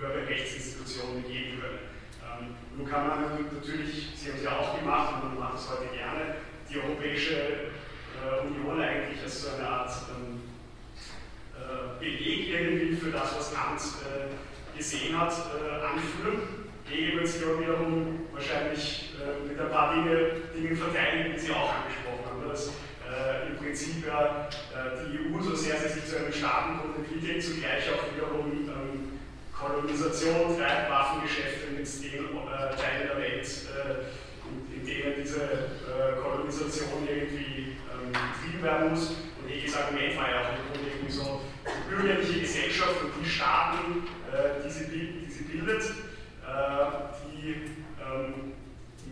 höhere 0.00 0.28
Rechtsinstitutionen 0.28 1.24
geben 1.24 1.60
können. 1.60 1.78
Ähm, 2.22 2.54
nun 2.76 2.86
kann 2.88 3.08
man 3.08 3.20
natürlich, 3.52 4.12
Sie 4.14 4.30
haben 4.30 4.38
es 4.38 4.44
ja 4.44 4.58
auch 4.58 4.78
gemacht 4.78 5.14
und 5.14 5.34
man 5.34 5.38
macht 5.38 5.58
es 5.58 5.70
heute 5.70 5.94
gerne, 5.94 6.36
die 6.68 6.78
Europäische 6.78 7.34
äh, 7.34 8.46
Union 8.46 8.80
eigentlich 8.80 9.22
als 9.22 9.42
so 9.42 9.56
eine 9.56 9.68
Art 9.68 9.90
ähm, 10.14 10.40
äh, 11.54 11.98
Beleg 11.98 12.48
irgendwie 12.48 12.94
für 12.94 13.10
das, 13.10 13.36
was 13.36 13.54
Kant 13.54 13.80
äh, 13.80 14.76
gesehen 14.76 15.18
hat, 15.18 15.32
äh, 15.32 15.84
anführen. 15.84 16.55
Auch 16.86 17.60
wiederum 17.60 18.26
wahrscheinlich 18.32 19.14
äh, 19.18 19.48
mit 19.48 19.58
ein 19.58 19.70
paar 19.70 19.94
Dinge, 19.94 20.40
Dingen 20.54 20.76
verteidigen, 20.76 21.34
die 21.34 21.40
Sie 21.40 21.50
auch 21.50 21.74
angesprochen 21.74 22.24
haben. 22.24 22.48
Dass 22.48 22.68
äh, 22.68 23.50
im 23.50 23.56
Prinzip 23.58 24.06
ja 24.06 24.48
die 25.02 25.34
EU, 25.34 25.40
so 25.40 25.54
sehr 25.54 25.76
sie 25.76 25.88
sich 25.88 26.06
zu 26.06 26.16
einem 26.18 26.32
Staatenbund 26.32 26.96
entwickelt, 26.96 27.42
zugleich 27.42 27.84
auch 27.90 28.06
wiederum 28.14 28.50
ähm, 28.70 29.16
Kolonisation 29.52 30.56
treibt 30.58 30.90
Waffengeschäfte 30.90 31.72
mit 31.72 31.88
den 31.88 32.24
äh, 32.24 32.76
Teilen 32.76 33.08
der 33.08 33.16
Welt, 33.16 33.46
äh, 33.46 34.06
in, 34.46 34.80
in, 34.80 34.86
denen 34.86 35.22
diese 35.22 35.42
äh, 35.42 36.20
Kolonisation 36.22 37.08
irgendwie 37.08 37.76
ähm, 37.88 38.12
betrieben 38.12 38.62
werden 38.62 38.90
muss. 38.90 39.16
Und 39.40 39.48
Heges 39.48 39.76
Argument 39.76 40.16
war 40.16 40.30
ja 40.30 40.40
auch 40.42 40.50
im 40.52 40.62
Grunde 40.70 40.90
irgendwie 40.92 41.12
so, 41.12 41.40
die 41.64 41.90
bürgerliche 41.90 42.40
Gesellschaft 42.40 43.02
und 43.02 43.12
die 43.18 43.28
Staaten, 43.28 44.06
äh, 44.30 44.62
die, 44.62 44.70
sie, 44.70 44.84
die 44.86 45.30
sie 45.30 45.44
bildet, 45.44 45.82
äh, 45.82 46.05
die 46.46 47.74
ähm, 47.98 48.52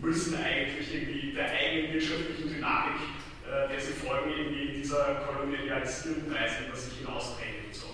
müssen 0.01 0.37
eigentlich 0.37 0.95
irgendwie 0.95 1.33
der 1.33 1.51
eigenen 1.51 1.95
wirtschaftlichen 1.95 2.49
Dynamik, 2.49 3.01
äh, 3.47 3.69
der 3.69 3.81
sie 3.81 3.93
folgen, 3.93 4.31
irgendwie 4.31 4.79
dieser 4.79 5.27
kolonialisierenden 5.27 6.33
Weise 6.33 6.65
über 6.69 6.77
sich 6.77 6.99
hinausdrängen. 6.99 7.73
So. 7.73 7.87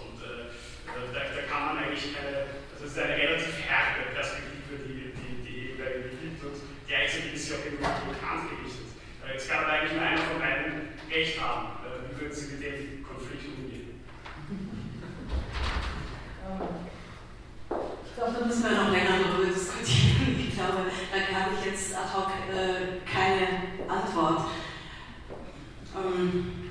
Also 0.91 1.13
da, 1.15 1.21
da, 1.21 1.43
kann 1.47 1.75
man 1.75 1.85
eigentlich 1.85 2.15
keine, 2.15 2.51
das 2.75 2.91
ist 2.91 2.99
eine 2.99 3.17
relativ 3.17 3.55
harte 3.71 4.11
Perspektive, 4.13 4.85
die 4.85 5.15
die, 5.15 5.39
die 5.47 5.79
Hegel 5.79 6.11
gibt 6.21 6.43
und 6.45 6.57
gleichzeitig 6.87 7.35
ist 7.35 7.47
sie 7.47 7.55
auch 7.55 7.65
irgendwie 7.65 8.11
bekannt 8.11 8.51
gerichtet. 8.51 8.91
Jetzt 9.33 9.49
kann 9.49 9.65
aber 9.65 9.73
eigentlich 9.73 9.93
nur 9.93 10.03
einer 10.03 10.19
von 10.19 10.41
beiden 10.41 10.89
recht 11.09 11.41
haben. 11.41 11.79
Äh, 11.87 12.11
wie 12.11 12.21
würden 12.21 12.35
Sie 12.35 12.53
mit 12.53 12.63
dem 12.63 13.07
Konflikt 13.07 13.47
umgehen? 13.47 14.03
Glaube, 18.17 18.37
da 18.39 18.47
müssen 18.47 18.65
wir 18.65 18.71
noch 18.71 18.91
länger 18.91 19.19
darüber 19.25 19.51
diskutieren. 19.53 20.37
Ich 20.51 20.57
glaube, 20.57 20.91
da 21.11 21.41
habe 21.41 21.55
ich 21.59 21.73
jetzt 21.73 21.95
ad 21.97 22.13
hoc 22.13 22.29
äh, 22.53 23.01
keine 23.11 23.89
Antwort. 23.89 24.51
Ähm, 25.97 26.71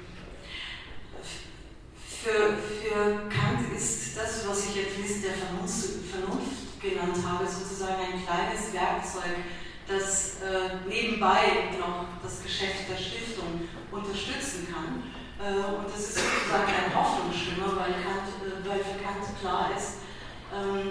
für, 2.06 2.54
für 2.54 3.30
Kant 3.30 3.76
ist 3.76 4.16
das, 4.16 4.48
was 4.48 4.66
ich 4.68 4.76
jetzt 4.76 4.98
List 5.00 5.24
der 5.24 5.34
Vernunft 5.34 6.80
genannt 6.80 7.18
habe, 7.26 7.48
sozusagen 7.48 7.98
ein 7.98 8.24
kleines 8.24 8.72
Werkzeug, 8.72 9.42
das 9.88 10.42
äh, 10.44 10.88
nebenbei 10.88 11.74
noch 11.80 12.06
das 12.22 12.44
Geschäft 12.44 12.90
der 12.92 12.98
Stiftung 12.98 13.68
unterstützen 13.92 14.68
kann. 14.72 15.02
Äh, 15.42 15.66
und 15.66 15.90
das 15.90 16.00
ist 16.00 16.20
sozusagen 16.20 16.70
ein 16.70 16.94
Hoffnungsschimmer, 16.94 17.74
weil, 17.76 17.94
Kant, 18.06 18.30
äh, 18.46 18.70
weil 18.70 18.80
für 18.80 19.02
Kant 19.02 19.26
klar 19.42 19.72
ist, 19.76 20.06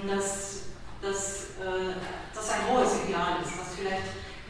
dass, 0.06 0.62
dass 1.02 1.50
äh, 1.58 1.94
das 2.34 2.50
ein 2.50 2.68
hohes 2.68 3.04
Ideal 3.04 3.42
ist, 3.42 3.58
was 3.58 3.74
vielleicht 3.76 4.02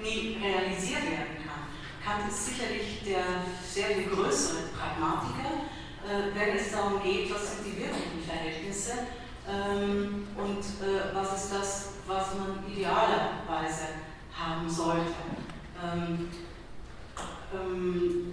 nie 0.03 0.39
realisiert 0.43 1.03
werden 1.03 1.37
kann. 1.45 1.69
Kant 2.05 2.31
ist 2.31 2.47
sicherlich 2.47 3.03
der 3.05 3.23
sehr 3.65 3.97
viel 3.97 4.09
größere 4.09 4.69
Pragmatiker, 4.77 5.69
äh, 6.05 6.35
wenn 6.35 6.57
es 6.57 6.73
darum 6.73 7.03
geht, 7.03 7.33
was 7.35 7.57
sind 7.57 7.67
die 7.67 7.81
wirklichen 7.81 8.23
Verhältnisse 8.27 8.93
ähm, 9.49 10.27
und 10.37 10.61
äh, 10.61 11.15
was 11.15 11.45
ist 11.45 11.53
das, 11.53 11.89
was 12.07 12.35
man 12.35 12.65
idealerweise 12.71 13.89
haben 14.33 14.69
sollte. 14.69 15.15
Ähm, 15.83 16.29
ähm, 17.55 18.33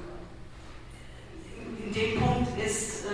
in 1.85 1.93
dem 1.93 2.19
Punkt 2.19 2.59
ist 2.59 3.05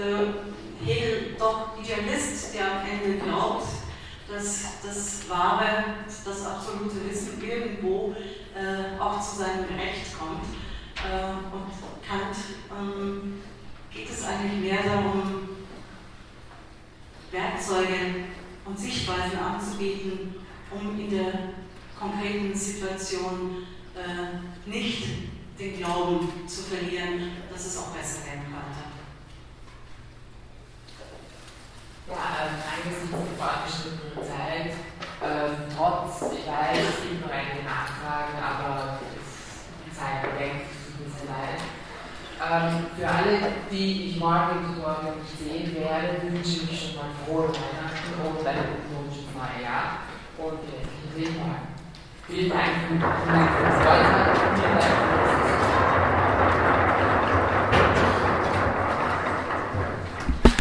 Hegel 0.86 1.36
doch 1.38 1.78
Idealist, 1.80 2.54
der 2.54 2.72
am 2.72 2.86
Ende 2.86 3.24
glaubt, 3.24 3.68
dass 4.32 4.82
das 4.84 5.30
wahre, 5.30 5.84
das 6.06 6.46
absolute 6.46 7.10
Wissen 7.10 7.42
irgendwo 7.42 8.16
äh, 8.56 9.00
auch 9.00 9.20
zu 9.22 9.38
seinem 9.38 9.66
Recht 9.66 10.18
kommt. 10.18 10.46
Äh, 10.98 11.34
und 11.54 11.72
Kant 12.08 12.38
ähm, 12.72 13.42
geht 13.94 14.10
es 14.10 14.24
eigentlich 14.26 14.72
mehr 14.72 14.84
darum, 14.84 15.50
Werkzeuge 17.32 18.26
und 18.66 18.78
Sichtweisen 18.78 19.40
anzubieten, 19.40 20.36
um 20.72 21.00
in 21.00 21.10
der 21.10 21.32
konkreten 21.98 22.54
Situation 22.56 23.64
äh, 23.96 24.70
nicht 24.70 25.04
den 25.60 25.78
Glauben 25.78 26.48
zu 26.48 26.64
verlieren, 26.64 27.32
dass 27.52 27.66
es 27.66 27.78
auch 27.78 27.92
besser 27.92 28.26
werden 28.26 28.44
könnte. 28.44 28.92
Ja, 32.01 32.01
ähm, 32.16 32.56
angesichts 32.60 33.12
der 33.12 33.38
fortgeschrittenen 33.40 34.20
Zeit, 34.26 34.74
ähm, 35.22 35.70
trotz, 35.76 36.34
ich 36.34 36.46
weiß, 36.48 37.08
noch 37.22 37.32
einige 37.32 37.64
Nachfragen, 37.64 38.36
aber 38.42 39.00
die 39.86 39.92
Zeit 39.94 40.26
es 40.26 40.76
tut 40.86 40.98
mir 41.00 41.12
sehr 41.14 41.30
leid. 41.30 41.62
Ähm, 42.42 42.88
für 42.98 43.08
alle, 43.08 43.38
die 43.70 44.10
ich 44.10 44.18
morgen 44.18 44.66
und 44.66 44.82
morgen 44.82 45.22
nicht 45.22 45.38
sehen 45.38 45.76
werde, 45.76 46.24
wünsche 46.24 46.66
ich 46.66 46.74
schon 46.74 46.96
mal 46.98 47.14
frohe 47.24 47.50
Weihnachten 47.50 48.18
und 48.18 48.42
ein 48.48 48.82
gutes 48.90 49.30
neues 49.38 49.62
Jahr 49.62 50.10
und 50.38 50.58
wir 50.66 50.82
sehen 51.14 51.38
morgen. 51.38 51.68
Vielen 52.28 52.50
Dank, 52.50 52.88
vielen 52.88 53.02
Dank 53.02 53.20
fürs 53.20 53.82